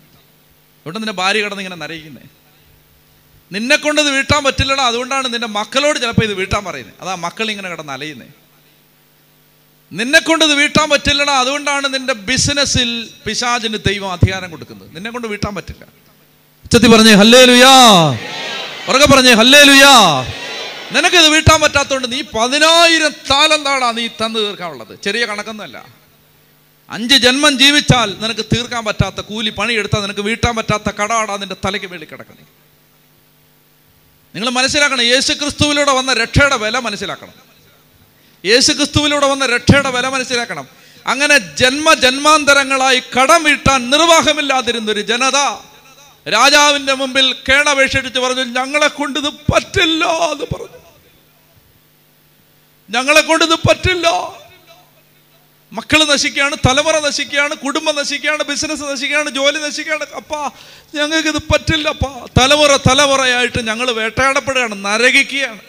അതുകൊണ്ട് 0.79 0.99
നിന്റെ 0.99 1.13
ഭാര്യ 1.13 1.41
കിടന്ന് 1.41 1.61
ഇങ്ങനെ 1.61 1.75
നരയിക്കുന്നത് 1.75 2.29
നിന്നെ 3.51 3.75
കൊണ്ട് 3.75 4.01
ഇത് 4.01 4.09
വീട്ടാൻ 4.09 4.43
പറ്റില്ലടാ 4.43 4.83
അതുകൊണ്ടാണ് 4.87 5.33
നിന്റെ 5.33 5.47
മക്കളോട് 5.47 5.99
ചിലപ്പോൾ 5.99 6.23
ഇത് 6.23 6.33
വീട്ടാൻ 6.33 6.65
പറയുന്നത്. 6.65 6.95
അതാ 7.01 7.15
മക്കൾ 7.15 7.49
ഇങ്ങനെ 7.51 7.69
കിടന്ന് 7.69 7.93
അലയുന്നത് 7.93 8.29
നിന്നെ 9.91 10.19
കൊണ്ട് 10.19 10.45
ഇത് 10.45 10.53
വീട്ടാൻ 10.53 10.89
പറ്റില്ലടാ 10.89 11.33
അതുകൊണ്ടാണ് 11.39 11.93
നിന്റെ 11.93 12.13
ബിസിനസ്സിൽ 12.13 13.09
പിശാചിന് 13.27 13.77
ദൈവം 13.87 14.11
അധികാരം 14.11 14.51
കൊടുക്കുന്നത്. 14.51 14.95
നിന്നെ 14.95 15.09
കൊണ്ട് 15.11 15.27
വീട്ടാൻ 15.27 15.55
പറ്റില്ല. 15.55 15.85
ഉച്ചത്തി 16.63 16.87
പറഞ്ഞേ 16.87 17.13
ഹല്ലേ 17.13 17.45
ലുയാ 17.45 17.73
പറഞ്ഞേ 18.89 19.33
ഹല്ലേ 19.33 19.63
ലുയാ 19.63 19.93
നിനക്ക് 20.95 21.15
ഇത് 21.15 21.27
വീട്ടാൻ 21.27 21.61
പറ്റാത്തതുകൊണ്ട് 21.61 22.11
നീ 22.11 22.21
പതിനായിരം 22.21 23.09
താലെന്താടാ 23.09 23.91
നീ 23.91 24.07
തന്നു 24.07 24.39
തീർക്കാനുള്ളത്. 24.39 25.01
ചെറിയ 25.03 25.25
കണക്കൊന്നുമല്ല. 25.25 25.85
അഞ്ച് 26.89 27.15
ജന്മം 27.15 27.59
ജീവിച്ചാൽ 27.59 28.15
നിനക്ക് 28.19 28.45
തീർക്കാൻ 28.45 28.85
പറ്റാത്ത 28.85 29.21
കൂലി 29.21 29.49
പണിയെടുത്താൽ 29.49 30.01
നിനക്ക് 30.01 30.21
വീട്ടാൻ 30.21 30.55
പറ്റാത്ത 30.55 30.91
കടാടാ 30.91 31.37
നിന്റെ 31.37 31.55
തലയ്ക്ക് 31.65 31.87
വേണ്ടി 31.87 32.07
കിടക്കുന്നത്. 32.11 32.45
നിങ്ങൾ 34.35 34.49
മനസ്സിലാക്കണം 34.49 35.01
യേശു 35.01 35.33
ക്രിസ്തുവിലൂടെ 35.33 35.91
വന്ന 35.91 36.13
രക്ഷയുടെ 36.13 36.57
വില 36.57 36.79
മനസ്സിലാക്കണം. 36.79 37.33
യേശു 38.45 38.73
ക്രിസ്തുവിലൂടെ 38.73 39.27
വന്ന 39.27 39.45
രക്ഷയുടെ 39.45 39.91
വില 39.91 40.07
മനസ്സിലാക്കണം. 40.07 40.67
അങ്ങനെ 41.07 41.37
ജന്മ 41.37 41.93
ജന്മാന്തരങ്ങളായി 41.93 43.03
കടം 43.19 43.43
വീട്ടാൻ 43.43 43.89
നിർവാഹമില്ലാതിരുന്നൊരു 43.89 45.01
ജനത 45.01 45.37
രാജാവിന്റെ 46.29 46.93
മുമ്പിൽ 46.93 47.35
കേണപേക്ഷിച്ച് 47.49 48.19
പറഞ്ഞു 48.19 48.43
ഞങ്ങളെ 48.43 48.87
കൊണ്ടിത് 48.87 49.29
പറ്റില്ല 49.29 50.05
എന്ന് 50.05 50.45
പറഞ്ഞു. 50.55 50.84
ഞങ്ങളെ 52.89 53.21
ഇത് 53.43 53.55
പറ്റില്ല. 53.55 54.33
മക്കൾ 55.73 56.03
നശിക്കുകയാണ് 56.03 56.55
തലമുറ 56.67 56.99
നശിക്കുകയാണ് 56.99 57.55
കുടുംബം 57.55 57.95
നശിക്കുകയാണ് 57.95 58.43
ബിസിനസ് 58.43 58.81
നശിക്കുകയാണ് 58.81 59.29
ജോലി 59.29 59.57
നശിക്കുകയാണ്. 59.57 60.05
അപ്പാ 60.15 60.47
പറ്റില്ല 61.53 61.89
അപ്പാ. 61.89 62.25
തലമുറ 62.41 62.75
തലമുറയായിട്ട് 62.75 63.67
ഞങ്ങൾ 63.67 63.91
വേട്ടയാടപ്പെടുകയാണ് 63.91 64.85
നരകിക്കുകയാണ്. 64.85 65.59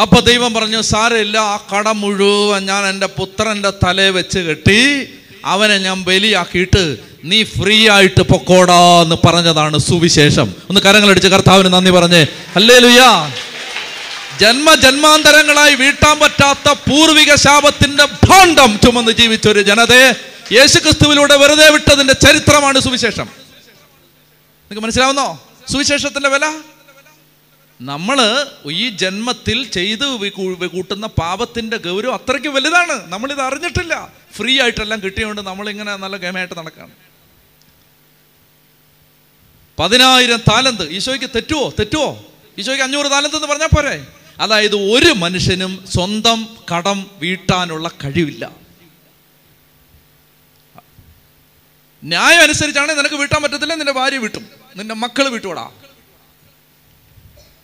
അപ്പൊ 0.00 0.20
ദൈവം 0.20 0.54
പറഞ്ഞു 0.54 0.80
സാരമില്ല 0.80 1.38
ആ 1.38 1.56
കട 1.76 1.88
മുഴുവൻ 1.88 2.66
ഞാൻ 2.66 2.86
എന്റെ 2.86 3.06
പുത്രന്റെ 3.06 3.70
തലയെ 3.70 4.10
വെച്ച് 4.10 4.38
കെട്ടി 4.38 5.08
അവനെ 5.44 5.78
ഞാൻ 5.78 6.04
ബലിയാക്കിയിട്ട് 6.04 6.96
നീ 7.24 7.44
ഫ്രീ 7.44 7.88
ആയിട്ട് 7.88 8.22
പൊക്കോടാ 8.22 9.02
എന്ന് 9.02 9.16
പറഞ്ഞതാണ് 9.26 9.78
സുവിശേഷം. 9.78 10.54
ഒന്ന് 10.68 10.80
കരങ്ങളടിച്ച് 10.80 11.28
കർത്താവിന് 11.28 11.72
നന്ദി 11.72 11.90
പറഞ്ഞേ 11.90 12.26
അല്ലേ 12.56 12.78
ലുയാ 12.78 13.32
ജന്മ 14.40 14.74
ജന്മാന്തരങ്ങളായി 14.74 15.74
വീട്ടാൻ 15.74 16.18
പറ്റാത്ത 16.18 16.72
പൂർവിക 16.72 17.34
ശാപത്തിന്റെ 17.34 18.04
ഭാണ്ഡം 18.04 18.78
ചുമന്ന് 18.84 19.12
ജീവിച്ച 19.12 19.48
ഒരു 19.48 19.62
ജനതയെ 19.62 20.12
യേശുക്രിസ്തുവിലൂടെ 20.52 21.36
വെറുതെ 21.36 21.70
വിട്ടതിന്റെ 21.70 22.12
ചരിത്രമാണ് 22.12 22.80
സുവിശേഷം. 22.80 23.24
നിങ്ങൾക്ക് 23.24 24.82
മനസ്സിലാവുന്നോ? 24.82 25.48
സുവിശേഷത്തിന്റെ 25.72 26.28
വില? 26.28 26.60
നമ്മൾ 27.80 28.46
ഈ 28.70 28.88
ജന്മത്തിൽ 28.88 29.70
ചെയ്ത് 29.70 30.04
കൂട്ടുന്ന 30.66 31.06
പാപത്തിന്റെ 31.06 31.76
ഗൗരവം 31.76 32.14
അത്രയ്ക്ക് 32.14 32.48
വലുതാണ്. 32.48 33.12
നമ്മളിത് 33.12 33.40
അറിഞ്ഞിട്ടില്ല. 33.40 34.12
ഫ്രീ 34.36 34.60
ആയിട്ടെല്ലാം 34.60 35.02
കിട്ടിയോണ്ട് 35.04 35.40
നമ്മളിങ്ങനെ 35.40 35.96
നല്ല 35.96 36.16
ഗമയായിട്ട് 36.16 36.58
നടക്കാണ്. 36.58 36.90
പതിനായിരം 39.78 40.38
താലന്ത്. 40.38 40.90
ഈശോയ്ക്ക് 40.90 41.30
തെറ്റുവോ? 41.34 41.72
തെറ്റുവോ? 41.78 42.26
ഈശോയ്ക്ക് 42.58 42.84
അഞ്ഞൂറ് 42.84 43.10
താലന്ത് 43.10 43.36
എന്ന് 43.36 43.48
പറഞ്ഞാൽ 43.48 43.66
പോരെ? 43.66 44.06
അതായത് 44.38 44.76
ഒരു 44.92 45.12
മനുഷ്യനും 45.22 45.72
സ്വന്തം 45.94 46.38
കടം 46.70 46.98
വീട്ടാനുള്ള 47.20 47.88
കഴിവില്ല. 48.02 48.44
ന്യായം 52.02 52.42
അനുസരിച്ചാണെങ്കിൽ 52.42 53.00
നിനക്ക് 53.00 53.18
വീട്ടാൻ 53.22 53.40
പറ്റത്തില്ല 53.44 53.74
നിന്റെ 53.74 53.94
ഭാര്യ 53.98 54.18
വീട്ടും 54.24 54.44
നിന്റെ 54.76 54.94
മക്കൾ 55.02 55.26
വീട്ടുകൂടാ 55.34 55.66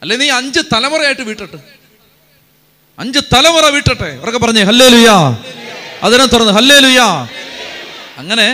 അല്ലെ 0.03 0.17
നീ 0.17 0.29
അഞ്ച് 0.39 0.61
തലമുറയായിട്ട് 0.73 1.25
വീട്ടട്ടെ. 1.31 1.59
അഞ്ച് 2.99 3.21
തലമുറ 3.35 3.67
വീട്ടട്ടെ 3.75 4.11
ഉറക്കെ 4.23 4.39
പറഞ്ഞേ 4.39 4.63
ഹല്ലേ 4.65 4.89
ലുയാ 4.89 5.17
അതിനെ 6.03 6.27
തുറന്ന് 6.27 6.53
ഹല്ലേ 6.53 6.79
ലുയാ 6.81 7.07
അങ്ങനെ 8.19 8.47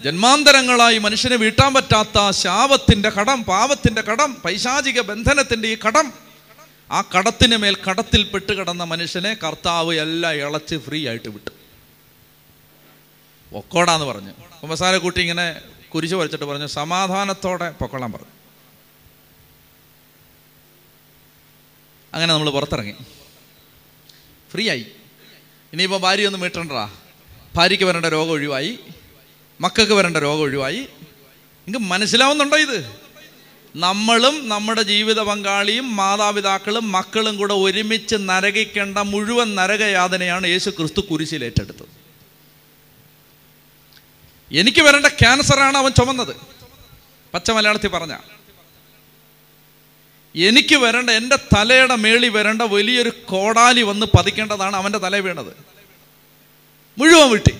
ജന്മാന്തരങ്ങളായി 0.00 0.98
മനുഷ്യനെ 0.98 1.36
വീട്ടാൻ 1.36 1.70
പറ്റാത്ത 1.74 2.18
ശാപത്തിന്റെ 2.38 3.10
കടം 3.10 3.38
പാപത്തിന്റെ 3.44 4.02
കടം 4.02 4.30
പൈശാചിക 4.44 5.00
ബന്ധനത്തിന്റെ 5.10 5.68
ഈ 5.68 5.78
കടം 5.84 6.06
ആ 6.92 7.00
കടത്തിന് 7.00 7.56
മേൽ 7.56 7.76
കടത്തിൽ 7.90 8.22
പെട്ട് 8.22 8.52
കിടന്ന 8.52 8.84
മനുഷ്യനെ 8.84 9.34
കർത്താവ് 9.34 9.94
എല്ലാം 9.94 10.34
ഇളച്ച് 10.34 10.76
ഫ്രീ 10.76 11.08
ആയിട്ട് 11.08 11.28
വിട്ടു. 11.28 11.50
പൊക്കോടാന്ന് 13.52 14.06
പറഞ്ഞു. 14.06 14.30
കുമ്പസാര 14.62 14.96
കൂട്ടി 14.96 15.20
ഇങ്ങനെ 15.20 15.60
കുരിശ് 15.94 16.14
വരച്ചിട്ട് 16.14 16.44
പറഞ്ഞു 16.44 16.66
സമാധാനത്തോടെ 16.66 17.70
പൊക്കോളാൻ 17.70 18.12
പറഞ്ഞു. 18.12 18.26
അങ്ങനെ 22.14 22.34
നമ്മൾ 22.34 22.50
പുറത്തിറങ്ങി. 22.50 22.94
ഫ്രീ 24.52 24.68
ആയി. 24.68 24.86
ഇനിയിപ്പോൾ 25.72 25.96
ഭാര്യ 25.96 26.12
ഭാര്യയൊന്നും 26.12 26.40
വീട്ടണ്ടാ 26.40 26.90
ഭാര്യയ്ക്ക് 27.56 27.84
വരേണ്ട 27.84 28.06
രോഗം 28.06 28.30
ഒഴിവായി. 28.30 28.78
മക്കൾക്ക് 29.60 29.92
വരേണ്ട 29.92 30.16
രോഗം 30.16 30.40
ഒഴിവായി. 30.40 30.88
നിങ്ങൾക്ക് 31.66 31.78
മനസ്സിലാവുന്നുണ്ടോ 31.78 32.56
ഇത്? 32.56 33.01
നമ്മളും 33.76 34.48
നമ്മുടെ 34.48 34.82
ജീവിത 34.82 35.20
പങ്കാളിയും 35.20 35.96
മാതാപിതാക്കളും 35.96 36.92
മക്കളും 36.92 37.36
കൂടെ 37.36 37.54
ഒരുമിച്ച് 37.54 38.16
നരകിക്കേണ്ട 38.20 38.98
മുഴുവൻ 38.98 39.54
നരകയാതനയാണ് 39.54 40.46
യേശു 40.46 40.70
ക്രിസ്തു 40.70 41.00
കുരിശിലേറ്റെടുത്തത് 41.00 41.88
എനിക്ക് 44.50 44.82
വരേണ്ട 44.82 45.06
ക്യാൻസറാണ് 45.06 45.78
അവൻ 45.78 45.92
ചുമന്നത്. 45.92 46.36
പച്ച 47.34 47.50
മലയാളത്തിൽ 47.50 47.88
പറഞ്ഞ 47.88 48.14
എനിക്ക് 50.34 50.76
വരേണ്ട 50.76 51.10
എന്റെ 51.10 51.36
തലയുടെ 51.36 51.96
മേളി 51.96 52.28
വരേണ്ട 52.28 52.62
വലിയൊരു 52.62 53.10
കോടാലി 53.24 53.82
വന്ന് 53.82 54.06
പതിക്കേണ്ടതാണ് 54.18 54.76
അവന്റെ 54.76 54.98
തല 54.98 55.16
വീണത്. 55.16 55.52
മുഴുവൻ 56.98 57.30
വീട്ടി. 57.30 57.52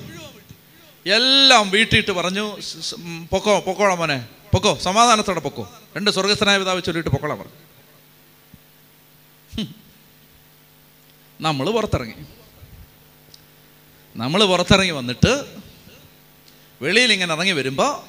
എല്ലാം 1.06 1.70
വീട്ടിയിട്ട് 1.70 2.10
പറഞ്ഞു 2.12 2.60
"സ് 2.60 2.82
സ് 2.82 2.94
ഉം, 2.94 3.28
പൊക്കോ 3.32 3.60
പൊക്കോളാം 3.60 3.98
മോനെ. 3.98 4.26
പൊക്കോ 4.52 4.78
സമാധാനത്തോടെ 4.78 5.40
പൊക്കോ. 5.40 5.72
രണ്ട് 5.96 6.10
സ്വർഗസ്ഥനായ 6.10 6.58
പിതാവ് 6.58 6.82
ചൊല്ലിയിട്ട് 6.82 7.10
പൊക്കോളാം 7.10 7.38
പറഞ്ഞു. 7.38 7.52
നമ്മൾ 11.40 11.70
പുറത്തിറങ്ങി. 11.70 12.14
നമ്മൾ 14.16 14.44
പുറത്തിറങ്ങി 14.44 14.90
വന്നിട്ട് 14.90 15.44
വെളിയിൽ 16.82 17.12
ഇങ്ങനെ 17.12 17.34
ഇറങ്ങി 17.34 17.52
വരുമ്പോൾ 17.52 18.00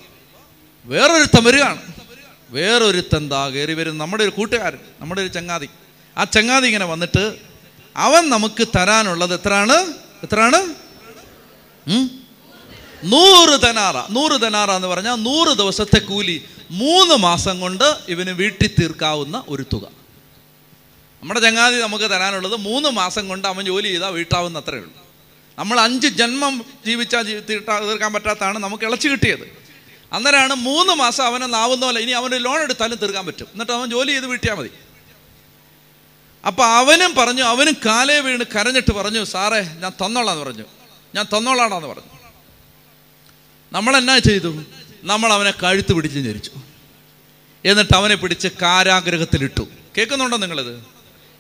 വേറൊരുത്തൻ 0.86 1.44
വരികയാണ്. 1.44 1.82
വേറൊരുത്തൻ 2.50 3.30
ദാ 3.30 3.50
കയറി 3.50 3.74
വരും. 3.74 3.98
നമ്മുടെ 3.98 4.24
ഒരു 4.24 4.32
കൂട്ടുകാരൻ 4.32 4.80
നമ്മുടെ 5.00 5.22
ഒരു 5.22 5.28
ചങ്ങാതി. 5.28 5.70
ആ 6.18 6.24
ചങ്ങാതി 6.24 6.66
ഇങ്ങനെ 6.66 6.86
വന്നിട്ട് 6.86 7.40
അവൻ 7.96 8.30
നമുക്ക് 8.30 8.68
തരാനുള്ളത് 8.76 9.34
എത്രയാണ്? 9.34 9.78
എത്രയാണ്? 10.24 10.76
നൂറ് 13.04 13.60
തനാറ 13.64 13.98
നൂറ് 14.10 14.42
തനാറ 14.42 14.72
എന്ന് 14.72 14.88
പറഞ്ഞാൽ 14.88 15.16
നൂറ് 15.16 15.58
ദിവസത്തെ 15.58 16.00
കൂലി 16.00 16.46
മൂന്ന് 16.72 17.16
മാസം 17.16 17.60
കൊണ്ട് 17.60 17.98
ഇവന് 18.08 18.30
വീട്ടിൽ 18.30 18.70
തീർക്കാവുന്ന 18.82 19.44
ഒരു 19.48 19.66
തുക. 19.74 19.82
നമ്മുടെ 21.22 21.40
ചങ്ങാതി 21.40 21.76
നമുക്ക് 21.76 22.06
തരാനുള്ളത് 22.06 22.56
മൂന്ന് 22.56 22.90
മാസം 22.90 23.28
കൊണ്ട് 23.28 23.48
അവൻ 23.48 23.66
ജോലി 23.66 23.88
ചെയ്താൽ 23.88 24.10
വീട്ടാവുന്ന 24.10 24.58
അത്രേ 24.60 24.78
ഉള്ളൂ. 24.78 24.94
നമ്മൾ 25.60 25.80
അഞ്ച് 25.80 26.08
ജന്മം 26.08 26.66
ജീവിച്ചാൽ 26.86 27.44
തീർക്കാൻ 27.50 28.14
പറ്റാത്തതാണ് 28.14 28.60
നമുക്ക് 28.60 28.84
ഇളച്ചു 28.84 29.08
കിട്ടിയത്. 29.10 29.64
അന്നേരമാണ് 30.14 30.56
മൂന്ന് 30.56 30.94
മാസം 30.94 31.26
അവനെ 31.26 31.46
നാവുന്ന 31.46 31.86
പോലെ 31.86 32.02
ഇനി 32.02 32.12
അവന് 32.12 32.46
ലോൺ 32.46 32.62
എടുത്താലും 32.62 32.98
തീർക്കാൻ 32.98 33.26
പറ്റും. 33.26 33.48
എന്നിട്ട് 33.54 33.72
അവൻ 33.72 33.90
ജോലി 33.90 34.12
ചെയ്ത് 34.12 34.26
വീട്ടിയാൽ 34.26 34.56
മതി. 34.56 34.72
അപ്പം 36.48 36.66
അവനും 36.66 37.16
പറഞ്ഞു 37.16 37.44
അവനും 37.44 37.76
കാലേ 37.86 38.20
വീണ് 38.20 38.44
കരഞ്ഞിട്ട് 38.56 38.94
പറഞ്ഞു 38.94 39.24
സാറേ 39.24 39.62
ഞാൻ 39.62 39.92
തന്നോളാന്ന് 40.06 40.44
പറഞ്ഞു. 40.44 40.64
ഞാൻ 41.16 41.26
തന്നോളാണെന്ന് 41.38 41.88
പറഞ്ഞു. 41.88 42.23
നമ്മൾ 43.74 43.98
എന്നാ 43.98 44.18
ചെയ്തു? 44.18 44.64
നമ്മൾ 45.04 45.34
അവനെ 45.34 45.52
കഴുത്ത് 45.52 45.94
പിടിച്ച് 45.94 46.20
ഞരിച്ചു. 46.20 46.52
എന്നിട്ട് 47.66 47.96
അവനെ 47.96 48.16
പിടിച്ച് 48.16 48.48
കാരാഗ്രഹത്തിലിട്ടു. 48.62 49.68
കേൾക്കുന്നുണ്ടോ 49.98 50.38
നിങ്ങളിത്? 50.38 50.84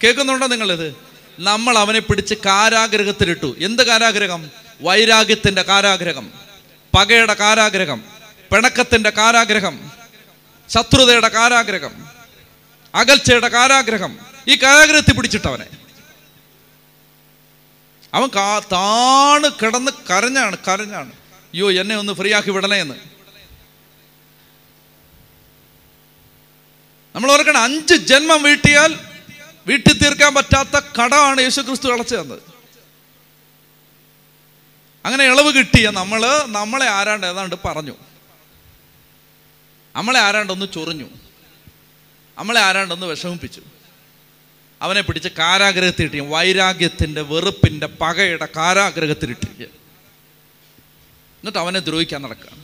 കേൾക്കുന്നുണ്ടോ 0.03 0.47
നിങ്ങളിത്? 0.47 0.95
നമ്മൾ 1.39 1.77
അവനെ 1.77 1.99
പിടിച്ച് 1.99 2.35
കാരാഗ്രഹത്തിലിട്ടു. 2.45 3.55
എന്ത് 3.60 3.84
കാരാഗ്രഹം? 3.84 4.51
വൈരാഗ്യത്തിന്റെ 4.81 5.61
കാരാഗ്രഹം. 5.61 6.31
പകയുടെ 6.97 7.34
കാരാഗ്രഹം. 7.34 8.03
പിണക്കത്തിന്റെ 8.53 9.10
കാരാഗ്രഹം. 9.10 9.91
ശത്രുതയുടെ 10.69 11.27
കാരാഗ്രഹം. 11.27 12.07
അകൽച്ചയുടെ 12.95 13.47
കാരാഗ്രഹം. 13.47 14.19
ഈ 14.47 14.55
കാരാഗ്രഹത്തിൽ 14.55 15.14
പിടിച്ചിട്ടവനെ 15.14 15.65
അവൻ 18.14 18.30
കാ 18.35 18.60
താണ് 18.60 19.49
കിടന്ന് 19.49 19.91
കരഞ്ഞാണ് 20.10 20.57
കരഞ്ഞാണ്. 20.57 21.23
അയ്യോ 21.54 21.72
എന്നെ 21.72 21.96
ഒന്ന് 21.96 22.14
ഫ്രീ 22.14 22.34
ആക്കി 22.34 22.52
വിടണേ 22.52 22.78
എന്ന്. 22.78 22.96
നമ്മൾ 27.16 27.32
ഓർക്കണം 27.32 27.64
അഞ്ച് 27.64 27.94
ജന്മം 27.94 28.44
വീട്ടിയാൽ 28.44 29.00
വീട്ടിൽ 29.68 29.98
തീർക്കാൻ 29.98 30.34
പറ്റാത്ത 30.34 30.82
കടമാണ് 31.00 31.42
യേശു 31.42 31.62
ക്രിസ്തു 31.62 31.94
അടച്ചു 31.94 32.16
തന്നത്. 32.16 32.42
അങ്ങനെ 35.06 35.24
ഇളവ് 35.26 35.54
കിട്ടിയ 35.54 35.90
നമ്മൾ 35.90 36.44
നമ്മളെ 36.46 36.90
ആരാണ്ട് 36.90 37.28
ഏതാണ്ട് 37.28 37.56
പറഞ്ഞു. 37.66 37.96
നമ്മളെ 39.96 40.20
ആരാണ്ടൊന്ന് 40.20 40.66
ചൊറിഞ്ഞു. 40.74 41.06
നമ്മളെ 42.38 42.62
ആരാണ്ടൊന്ന് 42.62 43.06
വിഷമിപ്പിച്ചു. 43.06 43.62
അവനെ 44.82 45.02
പിടിച്ച് 45.02 45.30
കാരാഗ്രഹത്തിലിട്ടിരിക്കും 45.30 46.32
വൈരാഗ്യത്തിന്റെ 46.32 47.22
വെറുപ്പിന്റെ 47.22 47.88
പകയുടെ 47.88 48.48
കാരാഗ്രഹത്തിലിട്ടിരിക്കുക 48.56 49.82
എന്നിട്ട് 51.44 51.60
അവനെ 51.60 51.80
ദ്രോഹിക്കാൻ 51.80 52.22
നടക്കുകയാണ്. 52.22 52.64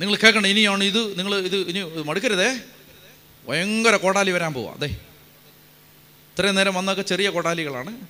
നിങ്ങൾ 0.00 0.16
കേൾക്കണം 0.16 0.46
ഇനിയാണ് 0.46 0.84
ഇത് 0.84 1.18
നിങ്ങൾ 1.18 1.34
ഇത് 1.34 1.56
ഇനി 1.56 2.02
മടുക്കരുതേ. 2.02 2.60
ഭയങ്കര 3.48 3.96
കോടാലി 3.96 4.30
വരാൻ 4.30 4.54
പോവാ. 4.54 4.72
അതെ 4.74 4.86
ഇത്രയും 6.32 6.54
നേരം 6.54 6.74
വന്നൊക്കെ 6.74 7.02
ചെറിയ 7.02 7.30
കോടാലികളാണ്. 7.30 8.00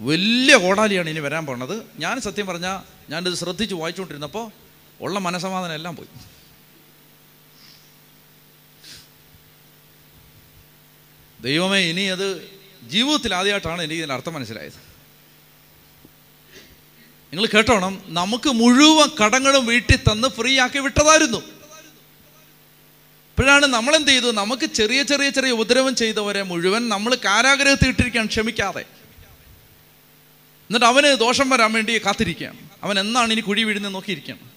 വലിയ 0.00 0.56
കോടാലിയാണ് 0.56 1.10
ഇനി 1.10 1.20
വരാൻ 1.20 1.46
പോണത്. 1.46 1.86
ഞാൻ 1.98 2.20
സത്യം 2.20 2.46
പറഞ്ഞാൽ 2.46 2.82
ഞാനിത് 3.10 3.34
ശ്രദ്ധിച്ച് 3.34 3.74
വായിച്ചുകൊണ്ടിരുന്നപ്പോൾ 3.74 4.50
ഉള്ള 5.00 5.18
മനസമാധാനം 5.18 5.74
എല്ലാം 5.74 5.96
പോയി. 5.96 6.08
ദൈവമേ 11.44 11.78
ഇനി 11.78 12.00
അത് 12.00 12.48
ജീവിതത്തിൽ 12.82 13.34
ആദ്യമായിട്ടാണ് 13.34 13.82
എനിക്ക് 13.82 14.00
ഇതിന്റെ 14.00 14.14
അർത്ഥം 14.14 14.34
മനസ്സിലായത്. 14.34 14.94
നിങ്ങൾ 17.32 17.46
കേട്ടോണം 17.46 18.02
നമുക്ക് 18.06 18.48
മുഴുവൻ 18.48 19.24
കടങ്ങളും 19.24 19.66
വീട്ടിൽ 19.66 19.96
തന്ന് 19.96 20.28
ഫ്രീ 20.28 20.58
ആക്കി 20.58 20.78
വിട്ടതായിരുന്നു. 20.78 21.38
ഇപ്പോഴാണ് 23.36 23.66
നമ്മളെന്ത് 23.66 24.08
ചെയ്തു? 24.08 24.32
നമുക്ക് 24.32 24.66
ചെറിയ 24.66 25.02
ചെറിയ 25.02 25.30
ചെറിയ 25.30 25.50
ഉപദ്രവം 25.50 25.96
ചെയ്തവരെ 25.96 26.42
മുഴുവൻ 26.42 26.88
നമ്മൾ 26.88 27.14
കാരാഗ്രഹത്തിൽ 27.14 27.88
ഇട്ടിരിക്കുകയാണ് 27.88 28.28
ക്ഷമിക്കാതെ. 28.28 28.80
എന്നിട്ട് 30.68 30.86
അവന് 30.86 31.16
ദോഷം 31.16 31.50
വരാൻ 31.50 31.72
വേണ്ടി 31.72 31.98
കാത്തിരിക്കുകയാണ്. 31.98 32.58
അവൻ 32.82 33.00
എന്നാണ് 33.00 33.32
ഇനി 33.32 33.40
കുഴി 33.40 33.62
വീഴുന്നത് 33.62 33.94
നോക്കിയിരിക്കുകയാണ്. 33.94 34.50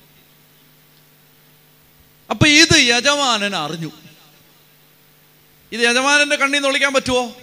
അപ്പൊ 2.30 2.48
ഇത് 2.48 2.78
യജമാനൻ 2.78 3.56
അറിഞ്ഞു. 3.56 3.92
ഇത് 5.72 5.82
യജമാനന്റെ 5.82 6.36
കണ്ണിൽ 6.36 6.58
നിന്ന് 6.58 6.70
ഒളിക്കാൻ 6.70 6.94
പറ്റുമോ 6.94 7.38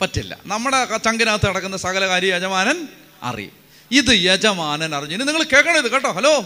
പറ്റില്ല. 0.00 0.38
നമ്മുടെ 0.46 0.98
ചങ്കിനകത്ത് 0.98 1.48
നടക്കുന്ന 1.48 1.76
സകല 1.76 2.08
കാര്യം 2.08 2.36
യജമാനൻ 2.36 2.88
അറിയും. 3.22 3.50
ഇത് 3.90 4.10
യജമാനൻ 4.10 4.94
അറിഞ്ഞു. 4.94 5.14
ഇനി 5.14 5.24
നിങ്ങൾ 5.24 5.42
കേൾക്കണം 5.42 5.78
ഇത് 5.78 5.90
കേട്ടോ. 5.90 6.12
ഹലോ? 6.12 6.44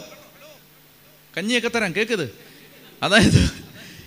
കഞ്ഞിയൊക്കെ 1.37 1.69
തരാം. 1.69 1.97
കേൾക്കത് 1.97 2.39
അതായത് 3.03 3.51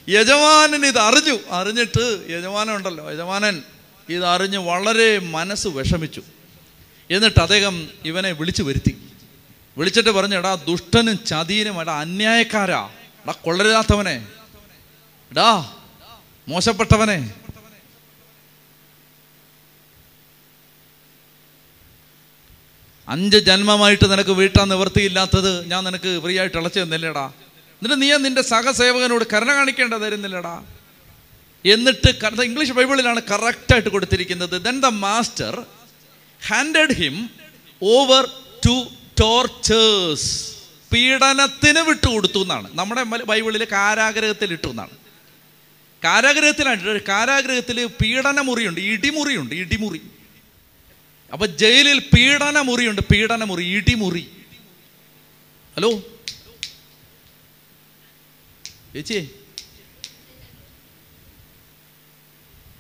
യജമാനൻ 0.10 0.86
ഇത് 0.86 0.98
അറിഞ്ഞു. 0.98 1.40
അറിഞ്ഞിട്ട് 1.50 2.26
യജമാനൻ 2.30 2.76
ഉണ്ടല്ലോ. 2.76 3.12
യജമാനൻ 3.12 3.64
ഇത് 4.10 4.26
അറിഞ്ഞ് 4.26 4.58
വളരെ 4.58 5.20
മനസ്സ് 5.20 5.68
വിഷമിച്ചു. 5.68 6.24
എന്നിട്ട് 7.12 7.40
അദ്ദേഹം 7.40 7.90
ഇവനെ 8.06 8.32
വിളിച്ചു 8.32 8.64
വരുത്തി. 8.64 8.98
വിളിച്ചിട്ട് 9.78 10.10
പറഞ്ഞു 10.10 10.38
എടാ 10.38 10.56
ദുഷ്ടനും 10.56 11.26
ചതിയനും 11.26 11.82
എടാ 11.82 12.00
അന്യായക്കാരാ. 12.00 12.90
എടാ 13.24 13.34
കൊള്ളരുതാത്തവനെ. 13.42 14.28
എടാ 15.32 15.76
മോശപ്പെട്ടവനെ. 16.48 17.34
അഞ്ച് 23.08 23.38
ജന്മമായിട്ട് 23.38 24.12
നിനക്ക് 24.12 24.30
വീട്ടാൻ 24.30 24.68
നിവൃത്തിയില്ലാത്തത് 24.68 25.72
ഞാൻ 25.72 25.84
നിനക്ക് 25.84 26.22
ഫ്രീ 26.24 26.40
ആയിട്ട് 26.40 26.58
ഇളച്ചു 26.58 26.80
തന്നില്ലേടാ. 26.80 27.26
എന്നിട്ട് 27.28 28.02
നീ 28.02 28.12
നിന്റെ 28.18 28.42
സഹസേവകനോട് 28.42 29.26
കരുണ 29.34 29.54
കാണിക്കേണ്ടതായിരുന്നില്ലടാ 29.54 30.64
എന്നിട്ട് 31.66 32.44
ഇംഗ്ലീഷ് 32.44 32.72
ബൈബിളിലാണ് 32.72 33.22
കറക്റ്റായിട്ട് 33.32 33.90
കൊടുത്തിരിക്കുന്നത്. 33.90 34.62
Then 34.62 34.82
the 34.82 34.86
master 34.86 35.66
handed 36.48 36.96
him 36.96 37.30
over 37.84 38.24
to 38.66 38.88
torturers 39.20 40.30
പീഡനത്തിന് 40.94 41.80
വിട്ടുകൊടുത്തു 41.80 42.40
എന്നാണ്. 42.40 42.70
നമ്മുടെ 42.74 43.04
ബൈബിളിൽ 43.04 43.68
കാരാഗ്രഹത്തിൽ 43.72 44.52
ഇട്ടു 44.52 44.68
എന്നാണ്. 44.68 45.01
കാരാഗ്രഹത്തിലാണ്. 46.04 47.02
കാരാഗ്രഹത്തിൽ 47.02 47.86
പീഡനമുറിയുണ്ട് 47.86 48.82
ഇടിമുറിയുണ്ട് 48.82 49.56
ഇടിമുറി. 49.56 50.02
അപ്പൊ 51.34 51.46
ജയിലിൽ 51.46 52.00
പീഡനമുറിയുണ്ട് 52.00 53.02
പീഡനമുറി 53.02 53.64
ഇടിമുറി. 53.64 54.28
ഹലോ? 55.76 56.02
ചേച്ചിയേ 58.94 59.28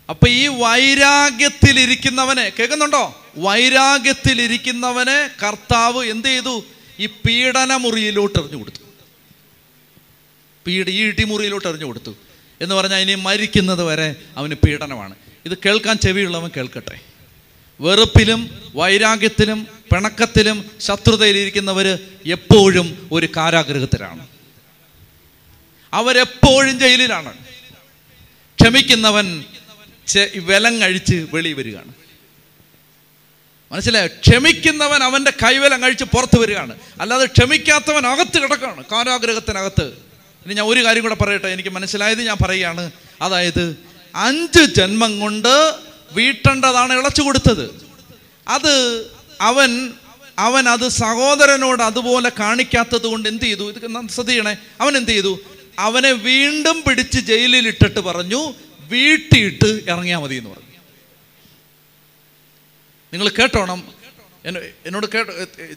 അപ്പൊ 0.09 0.27
ഈ 0.27 0.47
വൈരാഗ്യത്തിലിരിക്കുന്നവനെ 0.47 2.49
കേൾക്കുന്നുണ്ടോ? 2.49 3.25
വൈരാഗ്യത്തിലിരിക്കുന്നവനെ 3.37 5.29
കർത്താവ് 5.43 6.05
എന്ത് 6.05 6.27
ചെയ്തു? 6.27 6.65
ഈ 6.99 7.05
പീഡനമുറിയിലോട്ട് 7.05 8.39
എറിഞ്ഞു 8.39 8.57
കൊടുത്തു. 8.57 8.79
പീഡ 10.67 10.89
ഈ 10.89 11.03
ഇടിമുറിയിലോട്ട് 11.03 11.67
എറിഞ്ഞു 11.67 11.85
കൊടുത്തു. 11.85 12.15
എന്ന് 12.61 12.75
പറഞ്ഞാൽ 12.75 12.99
ഇനി 12.99 13.15
മരിക്കുന്നത് 13.15 13.83
വരെ 13.83 14.15
അവന് 14.37 14.53
പീഡനമാണ്. 14.53 15.15
ഇത് 15.45 15.57
കേൾക്കാൻ 15.65 15.97
ചെവിയുള്ളവൻ 15.97 16.49
കേൾക്കട്ടെ. 16.57 16.99
വെറുപ്പിലും 17.81 18.71
വൈരാഗ്യത്തിലും 18.75 19.67
പിണക്കത്തിലും 19.93 20.71
ശത്രുതയിലിരിക്കുന്നവർ 20.79 21.99
എപ്പോഴും 22.25 23.09
ഒരു 23.11 23.27
കാരാഗ്രഹത്തിലാണ്. 23.37 24.27
അവരെപ്പോഴും 25.93 26.79
ജയിലിലാണ്. 26.79 27.33
ക്ഷമിക്കുന്നവൻ 28.61 29.43
വിലം 30.35 30.81
കഴിച്ച് 30.81 31.27
വെളി 31.33 31.53
വരികയാണ്. 31.53 31.93
മനസ്സിലായോ? 33.71 34.07
ക്ഷമിക്കുന്നവൻ 34.07 35.03
അവന്റെ 35.03 35.31
കൈവലം 35.31 35.83
കഴിച്ച് 35.83 36.03
പുറത്ത് 36.03 36.39
വരികയാണ്. 36.39 36.75
അല്ലാതെ 37.01 37.25
ക്ഷമിക്കാത്തവൻ 37.25 38.07
അകത്ത് 38.07 38.41
കിടക്കുകയാണ്. 38.41 38.83
കാരാഗ്രഹത്തിനകത്ത്. 38.91 40.10
ഇനി 40.45 40.53
ഞാൻ 40.53 40.65
ഒരു 40.65 40.85
കാര്യം 40.85 41.03
കൂടെ 41.03 41.15
പറയട്ടെ 41.15 41.47
എനിക്ക് 41.47 41.69
മനസ്സിലായത് 41.69 42.21
ഞാൻ 42.21 42.37
പറയുകയാണ്. 42.43 42.91
അതായത് 43.21 43.77
അഞ്ച് 44.15 44.61
ജന്മം 44.61 45.19
കൊണ്ട് 45.19 45.73
വീട്ടേണ്ടതാണ് 46.11 46.93
ഇളച്ചു 46.93 47.21
കൊടുത്തത്. 47.21 47.87
അത് 48.47 49.05
അവൻ 49.41 49.93
അവൻ 50.39 50.69
അത് 50.69 50.87
സഹോദരനോട് 50.87 51.83
അതുപോലെ 51.83 52.31
കാണിക്കാത്തത് 52.39 53.05
കൊണ്ട് 53.05 53.29
എന്ത് 53.29 53.43
ചെയ്തു? 53.43 53.71
ഇത് 53.71 54.09
ശ്രദ്ധിക്കണേ. 54.09 54.57
അവൻ 54.81 54.97
എന്ത് 54.97 55.11
ചെയ്തു? 55.11 55.39
അവനെ 55.79 56.11
വീണ്ടും 56.11 56.83
പിടിച്ച് 56.87 57.19
ജയിലിൽ 57.19 57.67
ഇട്ടിട്ട് 57.67 57.99
പറഞ്ഞു 57.99 58.53
വീട്ടിയിട്ട് 58.79 59.67
ഇറങ്ങിയാൽ 59.67 60.19
മതി 60.19 60.35
എന്ന് 60.35 60.49
പറഞ്ഞു. 60.49 60.69
നിങ്ങൾ 63.13 63.29
കേട്ടോണം? 63.29 63.83
എന്നോട് 64.85 65.05
കേട്ടോ 65.05 65.33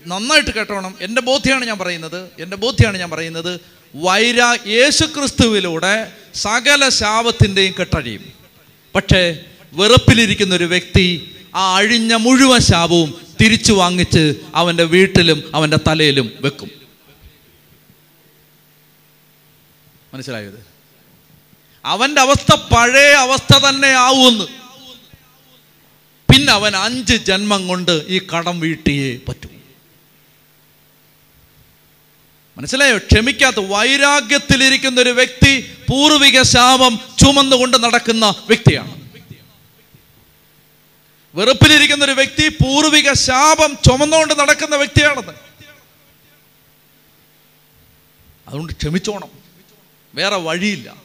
നന്നായിട്ട് 0.07 0.51
കേട്ടോണം. 0.51 0.95
എന്റെ 1.01 1.21
ബോധ്യമാണ് 1.21 1.65
ഞാൻ 1.65 1.79
പറയുന്നത്. 1.79 2.31
എന്റെ 2.39 2.57
ബോധ്യമാണ് 2.57 2.99
ഞാൻ 2.99 3.11
പറയുന്നത്. 3.11 3.61
വൈരാ 3.95 4.57
യേശുക്രിസ്തുവിലൂടെ 4.67 6.13
സകല 6.35 6.89
ശാപത്തിന്റെയും 6.89 7.75
കെട്ടഴിയും. 7.81 8.33
പക്ഷേ 8.95 9.39
വെറുപ്പിലിരിക്കുന്ന 9.73 10.55
ഒരു 10.55 10.65
വ്യക്തി 10.65 11.37
ആ 11.55 11.77
അഴിഞ്ഞ 11.77 12.15
മുഴുവൻ 12.15 12.61
ശാപവും 12.61 13.15
തിരിച്ചു 13.41 13.73
വാങ്ങിച്ച് 13.73 14.35
അവന്റെ 14.55 14.85
വീട്ടിലും 14.85 15.51
അവന്റെ 15.55 15.79
തലയിലും 15.89 16.33
വെക്കും. 16.41 16.71
മനസ്സിലായത് 20.15 20.67
അവന്റെ 21.85 22.21
അവസ്ഥ 22.21 22.55
പഴയ 22.55 23.13
അവസ്ഥ 23.13 23.59
തന്നെ 23.69 23.89
ആവുമെന്ന്. 23.89 24.45
പിന്നെ 26.33 26.53
അവൻ 26.53 26.77
അഞ്ച് 26.77 27.15
ജന്മം 27.15 27.69
കൊണ്ട് 27.69 28.05
ഈ 28.09 28.19
കടം 28.19 28.61
വീട്ടിയേ 28.61 29.19
പറ്റൂ. 29.29 29.54
മനസ്സിലായോ? 32.57 32.99
ക്ഷമിക്കാത്ത 32.99 33.57
വൈരാഗ്യത്തിലിരിക്കുന്ന 33.57 35.01
ഒരു 35.01 35.11
വ്യക്തി 35.11 35.73
പൂർവിക 35.91 36.43
ശാപം 36.43 36.99
ചുമന്നുകൊണ്ട് 37.19 37.85
നടക്കുന്ന 37.85 38.35
വ്യക്തിയാണ്. 38.47 39.11
വെറുപ്പിലിരിക്കുന്ന 41.35 42.05
ഒരു 42.05 42.13
വ്യക്തി 42.13 42.49
പൂർവിക 42.49 43.13
ശാപം 43.13 43.75
ചുമന്നുകൊണ്ട് 43.75 44.39
നടക്കുന്ന 44.39 44.77
വ്യക്തിയാണത്. 44.77 45.35
അതുകൊണ്ട് 48.49 48.73
ക്ഷമിച്ചോണം. 48.73 49.29
വേറെ 50.15 50.37
വഴിയില്ല. 50.37 50.97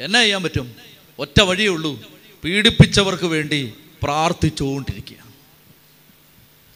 എന്നാ 0.00 0.20
ചെയ്യാൻ 0.20 0.42
പറ്റും? 0.42 0.74
ഒറ്റ 1.18 1.40
വഴിയേ 1.40 1.68
ഉള്ളൂ. 1.68 2.02
പീഡിപ്പിച്ചവർക്ക് 2.44 3.24
വേണ്ടി 3.24 3.74
പ്രാർത്ഥിച്ചുകൊണ്ടിരിക്കുക 4.02 5.16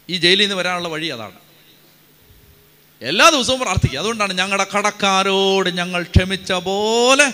ഈ 0.08 0.16
ജയിലിൽ 0.16 0.40
നിന്ന് 0.40 0.56
വരാനുള്ള 0.56 0.88
വഴി 0.88 1.06
അതാണ്. 1.06 1.47
എല്ലാ 3.02 3.28
ദിവസവും 3.28 3.60
പ്രാർത്ഥിക്കുക. 3.60 3.98
അതുകൊണ്ടാണ് 3.98 4.32
ഞങ്ങളുടെ 4.32 4.66
കടക്കാരോട് 4.76 5.70
ഞങ്ങൾ 5.70 6.02
ക്ഷമിച്ച 6.02 6.52
പോലെ 6.52 7.32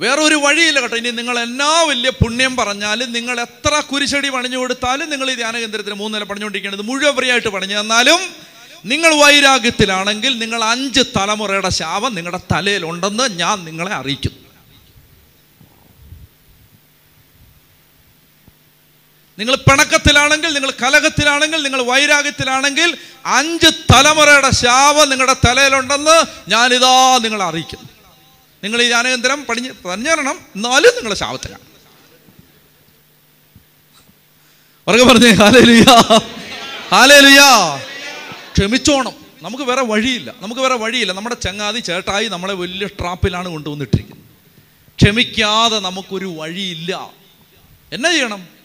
വേറൊരു 0.00 0.34
വഴിയില്ല 0.34 0.80
കേട്ടോ. 0.80 0.96
ഇനി 0.96 1.10
നിങ്ങൾ 1.10 1.38
എന്നാ 1.38 1.82
വലിയ 1.82 2.10
പുണ്യം 2.10 2.56
പറഞ്ഞാലും 2.56 3.12
നിങ്ങൾ 3.12 3.40
എത്ര 3.40 3.80
കുരിശടി 3.80 4.28
പണിഞ്ഞു 4.28 4.58
കൊടുത്താലും 4.58 5.10
നിങ്ങൾ 5.10 5.30
ഈ 5.30 5.34
ധ്യാന 5.34 5.58
കേന്ദ്രത്തിന് 5.58 5.94
മൂന്നില 5.94 6.24
പണിഞ്ഞുകൊണ്ടിരിക്കേണ്ടത് 6.24 6.82
മുഴുവൻ 6.82 7.16
ഫ്രീ 7.16 7.50
പണിഞ്ഞു. 7.50 7.80
തന്നാലും 7.80 8.20
നിങ്ങൾ 8.84 9.14
വൈരാഗ്യത്തിലാണെങ്കിൽ 9.14 10.38
നിങ്ങൾ 10.38 10.64
അഞ്ച് 10.64 11.00
തലമുറയുടെ 11.16 11.70
ശാപം 11.70 12.14
നിങ്ങളുടെ 12.14 12.40
തലയിലുണ്ടെന്ന് 12.52 13.38
ഞാൻ 13.38 13.64
നിങ്ങളെ 13.64 13.92
അറിയിക്കുന്നു. 13.94 14.49
നിങ്ങൾ 19.40 19.54
പിണക്കത്തിലാണെങ്കിൽ 19.56 20.52
നിങ്ങൾ 20.52 20.70
കലഹത്തിലാണെങ്കിൽ 20.70 21.62
നിങ്ങൾ 21.62 21.82
വൈരാഗ്യത്തിലാണെങ്കിൽ 21.82 22.98
അഞ്ച് 23.26 23.66
തലമുറയുടെ 23.66 24.50
ശാപം 24.50 25.10
നിങ്ങളുടെ 25.10 25.36
തലയിലുണ്ടെന്ന് 25.46 26.50
ഞാനിതാ 26.50 27.18
നിങ്ങളെ 27.22 27.44
അറിയിക്കുന്നു. 27.44 27.88
നിങ്ങൾ 28.64 28.82
ഈ 28.82 28.84
ജ്ഞാനകേന്ദ്രം 28.84 29.44
പടിഞ്ഞ് 29.44 29.72
പറഞ്ഞേരണം 29.84 30.38
എന്നാലും 30.56 30.94
നിങ്ങളെ 30.94 31.14
ശാപത്തിലാണ് 31.14 31.60
ഉറക്കെ 34.88 35.04
പറഞ്ഞേ 35.04 35.30
ഹാലേലുയാ 35.30 36.18
ഹാലേലുയാ 36.92 37.78
ക്ഷമിച്ചോണം. 38.56 39.14
നമുക്ക് 39.42 39.64
വേറെ 39.64 39.82
വഴിയില്ല. 39.82 40.34
നമുക്ക് 40.40 40.60
വേറെ 40.60 40.74
വഴിയില്ല. 40.74 41.12
നമ്മുടെ 41.12 41.34
ചങ്ങാതി 41.34 41.80
ചേട്ടായി 41.80 42.28
നമ്മളെ 42.28 42.54
വലിയ 42.54 42.86
ട്രാപ്പിലാണ് 42.86 43.48
കൊണ്ടുവന്നിട്ടിരിക്കുന്നത്. 43.48 44.24
ക്ഷമിക്കാതെ 45.02 45.78
നമുക്കൊരു 45.78 46.26
വഴിയില്ല. 46.26 47.10
എന്നാ 47.92 48.10
ചെയ്യണം? 48.10 48.59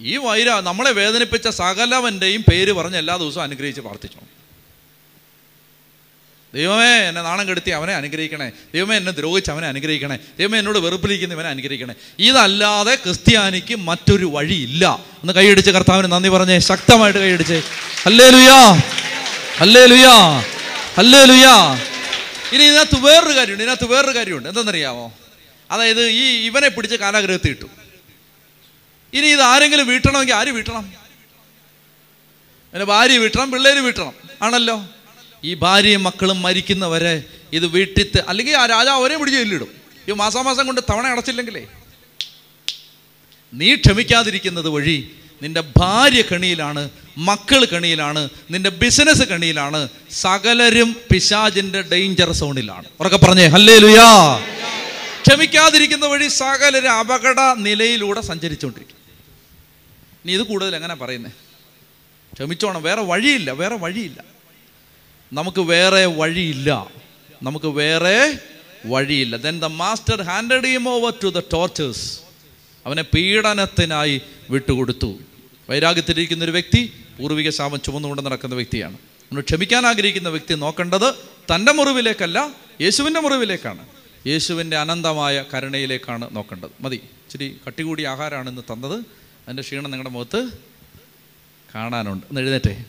ഈ 0.00 0.16
വൈര 0.16 0.60
നമ്മളെ 0.60 0.90
വേദനിപ്പിച്ച 0.90 1.48
സകലവന്റെയും 1.48 2.44
പേര് 2.50 2.72
പറഞ്ഞ് 2.72 2.96
എല്ലാ 2.96 3.16
ദിവസവും 3.16 3.42
അനുഗ്രഹിച്ച് 3.42 3.80
പ്രാർത്ഥിച്ചു 3.80 4.18
ദൈവമേ 6.54 7.08
എന്നെ 7.08 7.22
നാണം 7.22 7.48
കെടുത്തി 7.48 7.70
അവനെ 7.70 7.94
അനുഗ്രഹിക്കണേ. 7.94 8.52
ദൈവമേ 8.74 8.96
എന്നെ 8.96 9.12
ദ്രോഹിച്ച് 9.12 9.50
അവനെ 9.50 9.66
അനുഗ്രഹിക്കണേ. 9.68 10.18
ദൈവമേ 10.38 10.58
എന്നോട് 10.58 10.78
വെറുപ്പിലിരിക്കുന്ന 10.78 11.34
ഇവനെ 11.34 11.48
അനുഗ്രഹിക്കണേ. 11.48 11.94
ഇതല്ലാതെ 12.18 12.94
ക്രിസ്ത്യാനിക്ക് 12.94 13.76
മറ്റൊരു 13.76 14.26
വഴിയില്ല. 14.26 14.86
ഒന്ന് 15.22 15.32
കൈയടിച്ച് 15.32 15.70
കർത്താവിന് 15.70 16.12
നന്ദി 16.12 16.28
പറഞ്ഞേ. 16.28 16.58
ശക്തമായിട്ട് 16.58 17.18
കൈയടിച്ച്. 17.18 17.62
അല്ലേ 18.06 18.30
ലുയാ 18.30 18.82
അല്ലേ 19.60 19.86
ലുയാ 19.86 20.44
അല്ലേ 20.98 21.24
ലുയാ 21.24 21.74
ഇനി 22.52 22.62
ഇതിനകത്ത് 22.62 23.00
വേറൊരു 23.00 23.36
കാര്യമുണ്ട്. 23.36 23.62
ഇതിനകത്ത് 23.62 23.84
വേറൊരു 23.84 24.18
കാര്യമുണ്ട്. 24.18 24.48
എന്തെന്നറിയാമോ? 24.48 25.12
അതായത് 25.70 26.06
ഈ 26.06 26.46
ഇവനെ 26.46 26.68
പിടിച്ച് 26.68 26.96
കാലാഗ്രഹത്തിൽ 26.96 27.50
ഇട്ടു. 27.50 27.66
ഇനി 29.16 29.28
ഇത് 29.36 29.42
ആരെങ്കിലും 29.52 29.86
വീട്ടണമെങ്കിൽ 29.92 30.34
ആര് 30.40 30.50
വീട്ടണം? 30.58 30.84
പിന്നെ 32.74 32.86
ഭാര്യ 32.92 33.18
വീട്ടണം 33.24 33.48
പിള്ളേര് 33.52 33.80
വീട്ടണം. 33.86 34.12
ആണല്ലോ? 34.46 34.76
ഈ 35.48 35.52
ഭാര്യയും 35.64 36.02
മക്കളും 36.08 36.38
മരിക്കുന്നവരെ 36.46 37.14
ഇത് 37.58 37.66
വീട്ടിത്ത് 37.76 38.20
അല്ലെങ്കിൽ 38.30 38.54
ആ 38.62 38.64
രാജാവ് 38.74 39.00
ഒരേ 39.04 39.16
പിടിച്ച് 39.20 39.38
ചെല്ലിടും 39.42 39.70
ഈ 40.08 40.12
മാസാമാസം 40.22 40.64
കൊണ്ട് 40.68 40.80
തവണ 40.90 41.06
അടച്ചില്ലെങ്കിലേ. 41.14 41.62
നീ 43.52 43.68
ക്ഷമിക്കാതിരിക്കുന്നത് 43.84 44.68
വഴി 44.76 44.98
നിന്റെ 45.42 45.62
ഭാര്യ 45.80 46.22
കണിയിലാണ് 46.30 46.82
മക്കൾ 47.28 47.60
കണിയിലാണ് 47.72 48.22
നിന്റെ 48.52 48.70
ബിസിനസ് 48.82 49.24
കണിയിലാണ് 49.32 49.80
സകലരും 50.22 50.90
പിശാജിന്റെ 51.10 51.80
ഡേഞ്ചർ 51.92 52.30
സോണിലാണ് 52.40 52.86
ഉറക്കെ 53.00 53.18
പറഞ്ഞേ 53.24 53.46
ഹല്ലേ 53.54 53.76
ലുയാ 53.84 54.08
ക്ഷമിക്കാതിരിക്കുന്ന 55.24 56.06
വഴി 56.12 56.28
സകലരും 56.40 56.92
അപകട 57.00 57.40
നിലയിലൂടെ 57.66 58.20
സഞ്ചരിച്ചുകൊണ്ടിരിക്കും. 58.30 58.99
ഇനി 60.24 60.32
ഇത് 60.32 60.42
കൂടുതൽ 60.42 60.76
എങ്ങനെ 60.76 60.94
പറയുന്നത് 60.94 61.32
ക്ഷമിച്ചോണം 62.34 62.82
വേറെ 62.82 63.00
വഴിയില്ല 63.00 63.50
വേറെ 63.50 63.76
വഴിയില്ല. 63.76 64.24
നമുക്ക് 65.32 65.60
വേറെ 65.60 66.06
വഴിയില്ല. 66.06 66.90
നമുക്ക് 67.42 67.66
വേറെ 67.66 68.38
വഴിയില്ല. 68.86 69.36
Then 69.36 69.60
the 69.60 69.64
master 69.64 70.22
handed 70.22 70.66
him 70.66 70.88
over 70.88 71.14
to 71.24 71.28
the 71.28 71.38
torturers 71.38 72.20
അവനെ 72.86 73.02
പീഡനത്തിനായി 73.02 74.20
വിട്ടുകൊടുത്തു. 74.50 75.18
വൈരാഗ്യത്തിലിരിക്കുന്ന 75.70 76.44
ഒരു 76.44 76.50
വ്യക്തി 76.50 76.92
പൂർവിക 77.18 77.50
ശാപം 77.50 77.80
ചുമന്നുകൊണ്ട് 77.80 78.26
നടക്കുന്ന 78.26 78.54
വ്യക്തിയാണ്. 78.54 78.94
നമ്മൾ 78.94 79.40
ക്ഷമിക്കാൻ 79.40 79.86
ആഗ്രഹിക്കുന്ന 79.86 80.28
വ്യക്തി 80.28 80.54
നോക്കേണ്ടത് 80.54 81.14
തന്റെ 81.54 81.72
മുറിവിലേക്കല്ല 81.72 82.50
യേശുവിന്റെ 82.80 83.20
മുറിവിലേക്കാണ്. 83.20 83.86
യേശുവിന്റെ 84.26 84.76
അനന്തമായ 84.76 85.44
കരുണയിലേക്കാണ് 85.54 86.36
നോക്കേണ്ടത്. 86.36 86.70
മതി. 86.80 86.96
ഇച്ചിരി 86.96 87.56
കട്ടികൂടി 87.66 88.02
ആഹാരമാണ് 88.02 88.50
ഇന്ന് 88.50 88.62
തന്നത്. 88.72 89.19
അതിന്റെ 89.50 89.62
ക്ഷീണം 89.62 89.90
നിങ്ങളുടെ 89.90 90.10
മുഖത്ത് 90.10 90.50
കാണാനുണ്ട്. 91.74 92.26
ഒന്ന് 92.26 92.40
എഴുന്നേറ്റേ. 92.40 92.84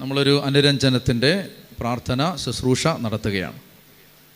നമ്മളൊരു 0.00 0.42
അനുരഞ്ജനത്തിന്റെ 0.44 1.48
പ്രാർത്ഥന 1.78 2.36
ശുശ്രൂഷ 2.36 2.86
നടത്തുകയാണ്. 2.86 3.56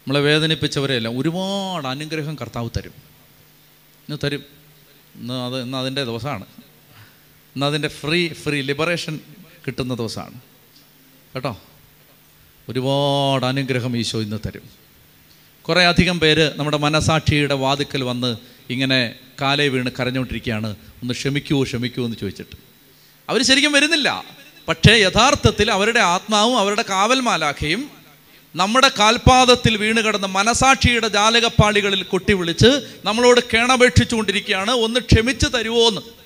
നമ്മളെ 0.00 0.20
വേദനിപ്പിച്ചവരെയെല്ലാം 0.20 1.18
ഒരുപാട് 1.18 1.86
അനുഗ്രഹം 1.86 2.36
കർത്താവ് 2.36 2.70
തരും. 2.76 2.92
ഇന്ന് 4.08 4.16
തരും. 4.24 4.44
ഇന്ന് 5.14 5.34
അത് 5.34 5.62
ഇന്ന് 5.62 5.78
അതിന്റെ 5.78 6.04
ദിവസമാണ്. 6.04 6.46
ഇന്ന് 7.54 7.66
അതിന്റെ 7.66 7.88
ഫ്രീ 7.88 8.32
ഫ്രീ 8.32 8.60
ലിബറേഷൻ 8.60 9.20
കിട്ടുന്ന 9.66 9.94
ദിവസമാണ്. 9.94 10.40
കേട്ടോ? 11.34 11.60
ഒരുപാട് 12.68 13.46
അനുഗ്രഹം 13.46 13.96
ഈശോ 13.96 14.20
ഇന്ന് 14.20 14.36
തരും. 14.46 14.89
കുറേ 15.68 15.84
അധികം 15.84 16.20
പേര് 16.20 16.52
നമ്മുടെ 16.56 16.76
മനസാക്ഷിയുടെ 16.76 17.54
വാതിക്കൽ 17.54 18.02
വന്ന് 18.02 18.36
ഇങ്ങനെ 18.70 19.14
കാലേ 19.40 19.68
വീണ് 19.68 19.90
കരഞ്ഞുകൊണ്ടിരിക്കുകയാണ്. 20.00 20.76
ഒന്ന് 21.02 21.14
ക്ഷമിക്കുമോ 21.14 21.62
ക്ഷമിക്കുമോ 21.62 22.06
എന്ന് 22.06 22.16
ചോദിച്ചിട്ട്. 22.20 22.56
അവർ 23.28 23.42
ശരിക്കും 23.42 23.72
വരുന്നില്ല. 23.72 24.24
പക്ഷേ 24.68 24.92
യഥാർത്ഥത്തിൽ 24.92 25.70
അവരുടെ 25.70 26.00
ആത്മാവും 26.00 26.58
അവരുടെ 26.58 26.84
കാവൽ 26.90 27.20
മാലാഖയും 27.20 27.90
നമ്മുടെ 28.56 28.90
കാൽപാദത്തിൽ 28.98 29.76
വീണ് 29.76 29.96
കിടന്ന 29.96 30.26
മനസാക്ഷിയുടെ 30.26 31.08
ജാലകപ്പാളികളിൽ 31.08 32.02
കൊട്ടി 32.02 32.32
വിളിച്ച് 32.32 32.80
നമ്മളോട് 33.04 33.40
കേണപേക്ഷിച്ചുകൊണ്ടിരിക്കുകയാണ്. 33.54 34.70
ഒന്ന് 34.70 35.00
ക്ഷമിച്ച് 35.00 35.46
തരുമോ 35.54 35.88
എന്ന് 35.88 36.19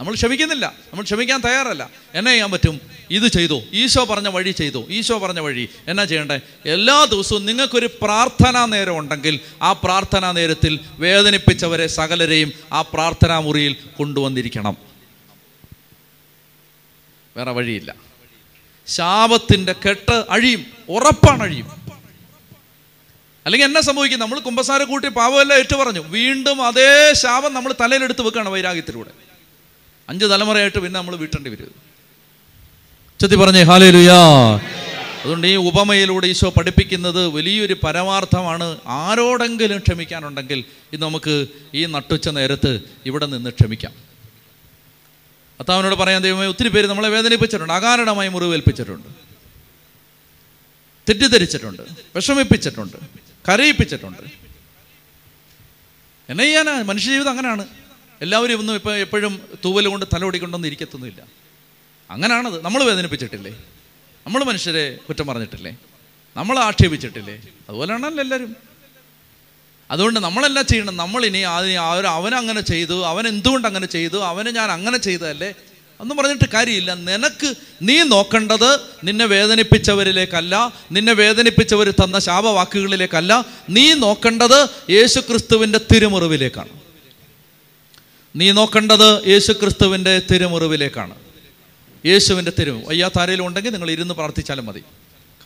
നമ്മൾ 0.00 0.14
ക്ഷമിക്കുന്നില്ല. 0.14 0.66
നമ്മൾ 0.66 1.02
ക്ഷമിക്കാൻ 1.02 1.40
തയ്യാറല്ല. 1.40 1.90
എന്നാ 2.14 2.32
ചെയ്യാൻ 2.32 2.50
പറ്റും? 2.50 2.80
ഇത് 3.10 3.28
ചെയ്തു. 3.28 3.62
ഈശോ 3.72 4.04
പറഞ്ഞ 4.04 4.28
വഴി 4.28 4.50
ചെയ്തു. 4.50 4.86
ഈശോ 4.90 5.18
പറഞ്ഞ 5.18 5.40
വഴി. 5.40 5.68
എന്നാ 5.88 6.04
ചെയ്യണ്ടേ? 6.04 6.40
എല്ലാ 6.66 7.04
ദിവസവും 7.04 7.46
നിങ്ങൾക്കൊരു 7.46 7.90
പ്രാർത്ഥനാ 8.02 8.64
നേരം 8.64 8.98
ഉണ്ടെങ്കിൽ 8.98 9.40
ആ 9.62 9.72
പ്രാർത്ഥനാ 9.72 10.32
നേരത്തിൽ 10.32 10.80
വേദനിപ്പിച്ചവരെ 10.92 11.86
സകലരെയും 11.86 12.52
ആ 12.72 12.82
പ്രാർത്ഥനാ 12.82 13.38
മുറിയിൽ 13.38 13.76
കൊണ്ടുവന്നിരിക്കണം. 13.98 14.76
വേറെ 17.36 17.50
വഴിയില്ല. 17.50 17.94
ശാപത്തിന്റെ 18.86 19.74
കെട്ട് 19.88 20.24
അഴിയും. 20.30 20.66
ഉറപ്പാണ് 20.88 21.42
അഴിയും. 21.42 21.86
അല്ലെങ്കിൽ 23.46 23.66
എന്നെ 23.66 23.80
സംഭവിക്കും? 23.80 24.20
നമ്മൾ 24.20 24.38
കുമ്പസാര 24.40 24.82
കൂട്ടി 24.82 25.08
പാവമെല്ലാം 25.08 25.58
ഏറ്റു 25.58 25.76
പറഞ്ഞു. 25.76 26.00
വീണ്ടും 26.00 26.66
അതേ 26.66 27.12
ശാപം 27.12 27.54
നമ്മൾ 27.54 27.74
തലയിലെടുത്ത് 27.80 28.22
വെക്കുകയാണ് 28.22 28.48
വൈരാഗ്യത്തിലൂടെ. 28.48 29.25
അഞ്ച് 30.08 30.24
തലമുറയായിട്ട് 30.24 30.78
പിന്നെ 30.78 31.00
നമ്മൾ 31.00 31.16
വീട്ടേണ്ടി 31.16 31.50
വരും. 31.50 31.74
ചെത്തി 33.20 33.34
പറഞ്ഞേ 33.34 33.62
ഹാലേ 33.62 33.90
ലുയാ 33.90 34.16
അതുകൊണ്ട് 35.22 35.46
ഈ 35.46 35.56
ഉപമയിലൂടെ 35.56 36.26
ഈശോ 36.26 36.50
പഠിപ്പിക്കുന്നത് 36.50 37.28
വലിയൊരു 37.28 37.76
പരമാർത്ഥമാണ്. 37.84 38.78
ആരോടെങ്കിലും 38.86 39.78
ക്ഷമിക്കാനുണ്ടെങ്കിൽ 39.78 40.64
ഇത് 40.92 41.02
നമുക്ക് 41.02 41.46
ഈ 41.74 41.84
നട്ടുച്ച 41.84 42.28
നേരത്ത് 42.28 42.80
ഇവിടെ 43.06 43.26
നിന്ന് 43.26 43.50
ക്ഷമിക്കാം. 43.50 43.92
അത്താവിനോട് 45.60 45.94
പറയാൻ 45.94 46.22
ദൈവമായി 46.22 46.48
ഒത്തിരി 46.48 46.68
പേര് 46.68 46.86
നമ്മളെ 46.86 47.08
വേദനിപ്പിച്ചിട്ടുണ്ട്. 47.08 47.72
അകാരണമായി 47.72 48.28
മുറിവേൽപ്പിച്ചിട്ടുണ്ട്. 48.28 49.08
തെറ്റിദ്ധരിച്ചിട്ടുണ്ട്. 51.08 51.82
വിഷമിപ്പിച്ചിട്ടുണ്ട്. 52.16 52.96
കരയിപ്പിച്ചിട്ടുണ്ട്. 53.48 54.22
എന്നെ 56.28 56.44
ചെയ്യാനാ 56.44 56.82
മനുഷ്യജീവിതം 56.82 57.30
അങ്ങനെയാണ്. 57.30 57.66
എല്ലാവരും 58.22 58.58
ഒന്നും 58.58 58.74
ഇപ്പം 58.74 58.96
എപ്പോഴും 58.96 59.40
തൂവൽ 59.64 59.86
കൊണ്ട് 59.86 60.06
തലോടിക്കൊണ്ടൊന്നും 60.14 60.68
ഇരിക്കത്തൊന്നുമില്ല. 60.68 61.22
അങ്ങനാണത്. 62.10 62.64
നമ്മൾ 62.64 62.84
വേദനിപ്പിച്ചിട്ടില്ലേ? 62.84 63.52
നമ്മൾ 64.26 64.44
മനുഷ്യരെ 64.44 64.98
കുറ്റം 65.08 65.26
പറഞ്ഞിട്ടില്ലേ? 65.26 65.76
നമ്മൾ 66.36 66.58
ആക്ഷേപിച്ചിട്ടില്ലേ? 66.58 67.34
അതുപോലെയാണല്ലോ 67.68 68.24
എല്ലാവരും. 68.24 68.56
അതുകൊണ്ട് 69.90 70.20
നമ്മളെല്ലാം 70.20 70.66
ചെയ്യണം. 70.66 70.96
നമ്മളിനി 70.96 71.38
അതിന് 71.38 72.06
അവനങ്ങനെ 72.06 72.60
ചെയ്തു 72.60 73.06
അവൻ 73.06 73.28
എന്തുകൊണ്ട് 73.28 73.68
അങ്ങനെ 73.68 73.86
ചെയ്തു 73.86 74.24
അവന് 74.24 74.48
ഞാൻ 74.48 74.70
അങ്ങനെ 74.70 74.98
ചെയ്തതല്ലേ? 74.98 75.54
ഒന്നും 76.00 76.16
പറഞ്ഞിട്ട് 76.16 76.44
കാര്യമില്ല. 76.54 76.94
നിനക്ക് 76.94 77.54
നീ 77.82 78.02
നോക്കേണ്ടത് 78.02 78.80
നിന്നെ 79.04 79.24
വേദനിപ്പിച്ചവരിലേക്കല്ല 79.24 80.72
നിന്നെ 80.92 81.12
വേദനിപ്പിച്ചവർ 81.12 81.90
തന്ന 81.90 82.18
ശാപവാക്കുകളിലേക്കല്ല. 82.18 83.44
നീ 83.70 83.94
നോക്കേണ്ടത് 83.94 84.68
യേശു 84.90 85.20
ക്രിസ്തുവിന്റെ 85.20 85.80
തിരുമുറിവിലേക്കാണ്. 85.94 86.85
നീ 88.36 88.52
നോക്കേണ്ടത് 88.52 89.28
യേശു 89.28 89.52
ക്രിസ്തുവിന്റെ 89.52 90.22
തിരുമുറിവിലേക്കാണ്. 90.30 91.14
യേശുവിന്റെ 92.06 92.52
തിരുമു 92.58 92.84
വയ്യാത്ത 92.86 93.20
ആരെങ്കിലും 93.20 93.46
ഉണ്ടെങ്കിൽ 93.46 93.70
നിങ്ങൾ 93.70 93.90
ഇരുന്ന് 93.90 94.14
പ്രാർത്ഥിച്ചാലും 94.14 94.66
മതി. 94.66 94.82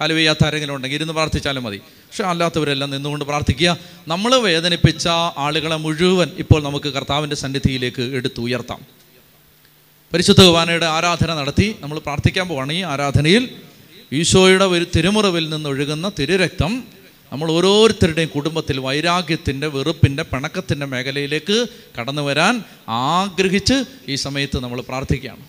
കാൽ 0.01 0.13
വയ്യാത്ത 0.13 0.47
ആരെങ്കിലും 0.47 0.75
ഉണ്ടെങ്കിൽ 0.75 0.97
ഇരുന്ന് 0.97 1.13
പ്രാർത്ഥിച്ചാലും 1.13 1.65
മതി. 1.65 1.77
പക്ഷെ 1.77 2.25
അല്ലാത്തവരെല്ലാം 2.25 2.91
നിന്നുകൊണ്ട് 2.91 3.25
പ്രാർത്ഥിക്കുക. 3.25 3.79
നമ്മൾ 4.09 4.37
വേദനിപ്പിച്ച 4.37 5.09
ആളുകളെ 5.37 5.77
മുഴുവൻ 5.77 6.31
ഇപ്പോൾ 6.39 6.63
നമുക്ക് 6.63 6.89
കർത്താവിന്റെ 6.89 7.37
സന്നിധിയിലേക്ക് 7.37 8.03
എടുത്തുയർത്താം 8.03 8.81
പരിശുദ്ധ 10.13 10.41
കുർബാനയുടെ 10.41 10.87
ആരാധന 10.87 11.35
നടത്തി 11.35 11.77
നമ്മൾ 11.81 11.99
പ്രാർത്ഥിക്കാൻ 11.99 12.49
പോവാണ്. 12.49 12.73
ഈ 12.73 12.83
ആരാധനയിൽ 12.83 13.49
ഈശോയുടെ 14.13 14.65
ഒരു 14.65 14.87
തിരുമുറവിൽ 14.97 15.49
നിന്നൊഴുകുന്ന 15.49 16.13
തിരുരക്തം 16.19 16.85
നമ്മൾ 17.33 17.53
ഓരോരുത്തരുടെയും 17.53 18.29
കുടുംബത്തിൽ 18.29 18.81
വൈരാഗ്യത്തിന്റെ 18.81 19.67
വെറുപ്പിന്റെ 19.67 20.23
പിണക്കത്തിന്റെ 20.23 20.87
മേഖലയിലേക്ക് 20.87 21.67
കടന്നു 22.01 22.23
വരാൻ 22.23 22.63
ആഗ്രഹിച്ച് 22.89 23.85
ഈ 24.09 24.15
സമയത്ത് 24.15 24.61
നമ്മൾ 24.61 24.81
പ്രാർത്ഥിക്കുകയാണ്. 24.81 25.41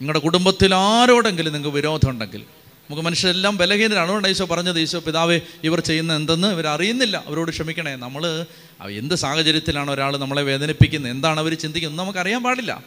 നിങ്ങളുടെ 0.00 0.18
കുടുംബത്തിൽ 0.18 0.74
ആരോടെങ്കിലും 0.74 1.52
നിങ്ങൾക്ക് 1.52 1.76
വിരോധമുണ്ടെങ്കിൽ 1.76 2.38
നമുക്ക് 2.38 3.02
മനുഷ്യരെല്ലാം 3.02 3.56
ബലഹീനരാണ്. 3.56 4.04
അതുകൊണ്ട് 4.04 4.28
ഈശോ 4.28 4.44
പറഞ്ഞത് 4.44 4.80
ഈശോ 4.80 4.98
പിതാവ് 4.98 5.40
ഇവർ 5.64 5.80
ചെയ്യുന്ന 5.80 6.16
എന്തെന്ന് 6.16 6.48
ഇവർ 6.48 6.66
അറിയുന്നില്ല. 6.66 7.24
അവരോട് 7.26 7.50
ക്ഷമിക്കണേ. 7.50 7.96
നമ്മൾ 7.96 8.46
എന്ത് 8.90 9.14
സാഹചര്യത്തിലാണ് 9.14 9.90
ഒരാൾ 9.90 10.16
നമ്മളെ 10.16 10.42
വേദനിപ്പിക്കുന്നത്? 10.42 11.12
എന്താണ് 11.12 11.40
അവർ 11.40 11.54
ചിന്തിക്കുന്നത്? 11.54 11.98
നമുക്കറിയാൻ 11.98 12.42
പാടില്ല. 12.42 12.84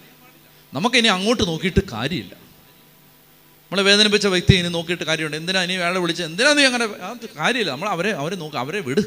നമുക്കിനി 0.73 1.07
അങ്ങോട്ട് 1.07 1.48
നോക്കിയിട്ട് 1.48 1.80
കാര്യമില്ല. 1.91 2.51
നമ്മളെ 3.72 3.88
വേദനിപ്പിച്ച 3.88 4.27
വ്യക്തി 4.27 4.56
ഇനി 4.56 4.68
നോക്കിയിട്ട് 4.68 5.03
കാര്യമുണ്ട്. 5.03 5.38
എന്തിനാ 5.38 5.64
ഇനി 5.64 5.73
അയാളെ 5.73 5.99
വിളിച്ച് 5.99 6.23
എന്തിനാ 6.23 6.53
നീ 6.53 6.64
അങ്ങനെ 6.64 6.88
കാര്യമില്ല. 7.39 7.72
നമ്മൾ 7.72 7.89
അവരെ 7.89 8.11
അവരെ 8.11 8.35
നോക്കാം 8.35 8.60
അവരെ 8.60 8.80
വിട്. 8.80 9.02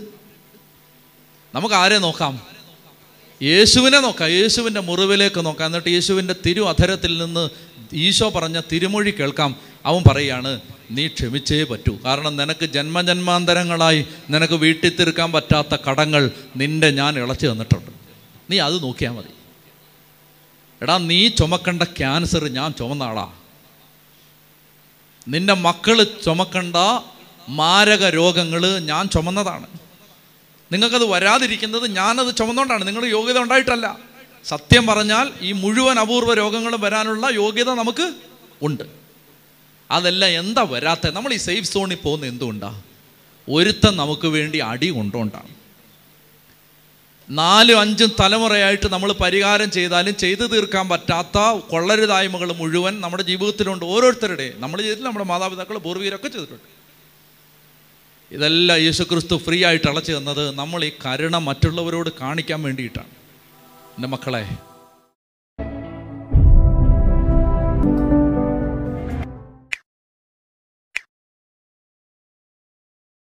നമുക്ക് 1.54 1.74
ആരെ 1.74 1.98
നോക്കാം? 1.98 2.42
യേശുവിനെ 3.42 4.00
നോക്കാം. 4.00 4.28
യേശുവിന്റെ 4.28 4.80
മുറിവിലേക്ക് 4.80 5.46
നോക്കാം. 5.46 5.66
എന്നിട്ട് 5.66 5.88
യേശുവിന്റെ 5.88 6.34
തിരു 6.46 6.68
അധരത്തിൽ 6.68 7.18
നിന്ന് 7.24 7.48
ഈശോ 7.92 8.30
പറഞ്ഞ 8.30 8.60
തിരുമൊഴി 8.72 9.10
കേൾക്കാം. 9.10 9.56
അവൻ 9.86 10.02
പറയുകയാണ് 10.06 10.60
നീ 10.90 11.06
ക്ഷമിച്ചേ 11.06 11.64
പറ്റൂ. 11.64 11.98
കാരണം 12.04 12.36
നിനക്ക് 12.36 12.66
ജന്മജന്മാന്തരങ്ങളായി 12.66 14.06
നിനക്ക് 14.30 14.54
വീട്ടിൽ 14.54 14.96
തീർക്കാൻ 14.96 15.32
പറ്റാത്ത 15.32 15.76
കടങ്ങൾ 15.90 16.30
നിന്റെ 16.56 16.90
ഞാൻ 16.90 17.18
ഇളച്ചു 17.18 17.46
തന്നിട്ടുണ്ട്. 17.46 17.90
നീ 18.50 18.58
അത് 18.58 18.82
നോക്കിയാൽ 18.82 19.12
മതി. 19.12 19.32
എടാ 20.82 20.98
നീ 20.98 21.28
ചുമക്കേണ്ട 21.28 21.82
ക്യാൻസർ 21.82 22.48
ഞാൻ 22.48 22.72
ചുമന്ന 22.72 23.02
ആളാ. 23.02 23.32
നിന്റെ 25.28 25.54
മക്കൾ 25.54 26.02
ചുമക്കണ്ട 26.02 26.76
മാരക 27.48 28.08
രോഗങ്ങൾ 28.08 28.78
ഞാൻ 28.78 29.08
ചുമന്നതാണ്. 29.08 29.66
നിങ്ങൾക്കത് 30.72 31.04
വരാതിരിക്കുന്നത് 31.04 31.86
ഞാനത് 31.86 32.36
ചുമന്നുകൊണ്ടാണ് 32.36 32.86
നിങ്ങളുടെ 32.86 33.10
യോഗ്യത 33.10 33.38
ഉണ്ടായിട്ടല്ല. 33.38 33.98
സത്യം 34.44 34.86
പറഞ്ഞാൽ 34.86 35.32
ഈ 35.40 35.52
മുഴുവൻ 35.52 35.98
അപൂർവ 35.98 36.34
രോഗങ്ങളും 36.34 36.80
വരാനുള്ള 36.80 37.28
യോഗ്യത 37.30 37.70
നമുക്ക് 37.70 38.14
ഉണ്ട്. 38.62 38.84
അതല്ല 39.90 40.26
എന്താ 40.26 40.62
വരാത്ത? 40.62 41.10
നമ്മൾ 41.10 41.32
ഈ 41.32 41.36
സേഫ് 41.36 41.72
സോണിൽ 41.72 41.96
പോകുന്ന 41.96 42.26
എന്തുകൊണ്ടാണ് 42.26 42.82
ഒരുത്തം 43.48 43.96
നമുക്ക് 43.96 44.26
വേണ്ടി 44.26 44.58
അടി 44.58 44.88
കൊണ്ടുകൊണ്ടാണ് 44.88 45.63
നാലും 47.30 47.80
അഞ്ചും 47.80 48.10
തലമുറയായിട്ട് 48.20 48.86
നമ്മൾ 48.86 49.12
പരിഹാരം 49.12 49.70
ചെയ്താലും 49.70 50.14
ചെയ്തു 50.16 50.44
തീർക്കാൻ 50.52 50.88
പറ്റാത്ത 50.88 51.38
കൊള്ളരുതായ്മകൾ 51.72 52.52
മുഴുവൻ 52.52 53.00
നമ്മുടെ 53.00 53.22
ജീവിതത്തിലുണ്ട് 53.22 53.84
ഓരോരുത്തരുടെയും 53.84 54.60
നമ്മൾ 54.60 54.80
ചെയ്തിട്ടില്ല 54.80 55.08
നമ്മുടെ 55.08 55.24
മാതാപിതാക്കൾ 55.24 55.78
പൂർവീരൊക്കെ 55.78 56.28
ചെയ്തിട്ടുണ്ട്. 56.28 56.68
ഇതെല്ലാം 58.30 58.78
യേശുക്രിസ്തു 58.78 59.36
ഫ്രീ 59.36 59.64
ആയിട്ട് 59.64 59.88
അളച്ചു 59.88 60.12
തന്നത് 60.12 60.44
നമ്മൾ 60.54 60.84
ഈ 60.84 60.92
കരുണ 61.06 61.36
മറ്റുള്ളവരോട് 61.48 62.10
കാണിക്കാൻ 62.20 62.62
വേണ്ടിയിട്ടാണ്. 62.62 63.12
എന്റെ 63.96 64.08
മക്കളെ 64.08 64.44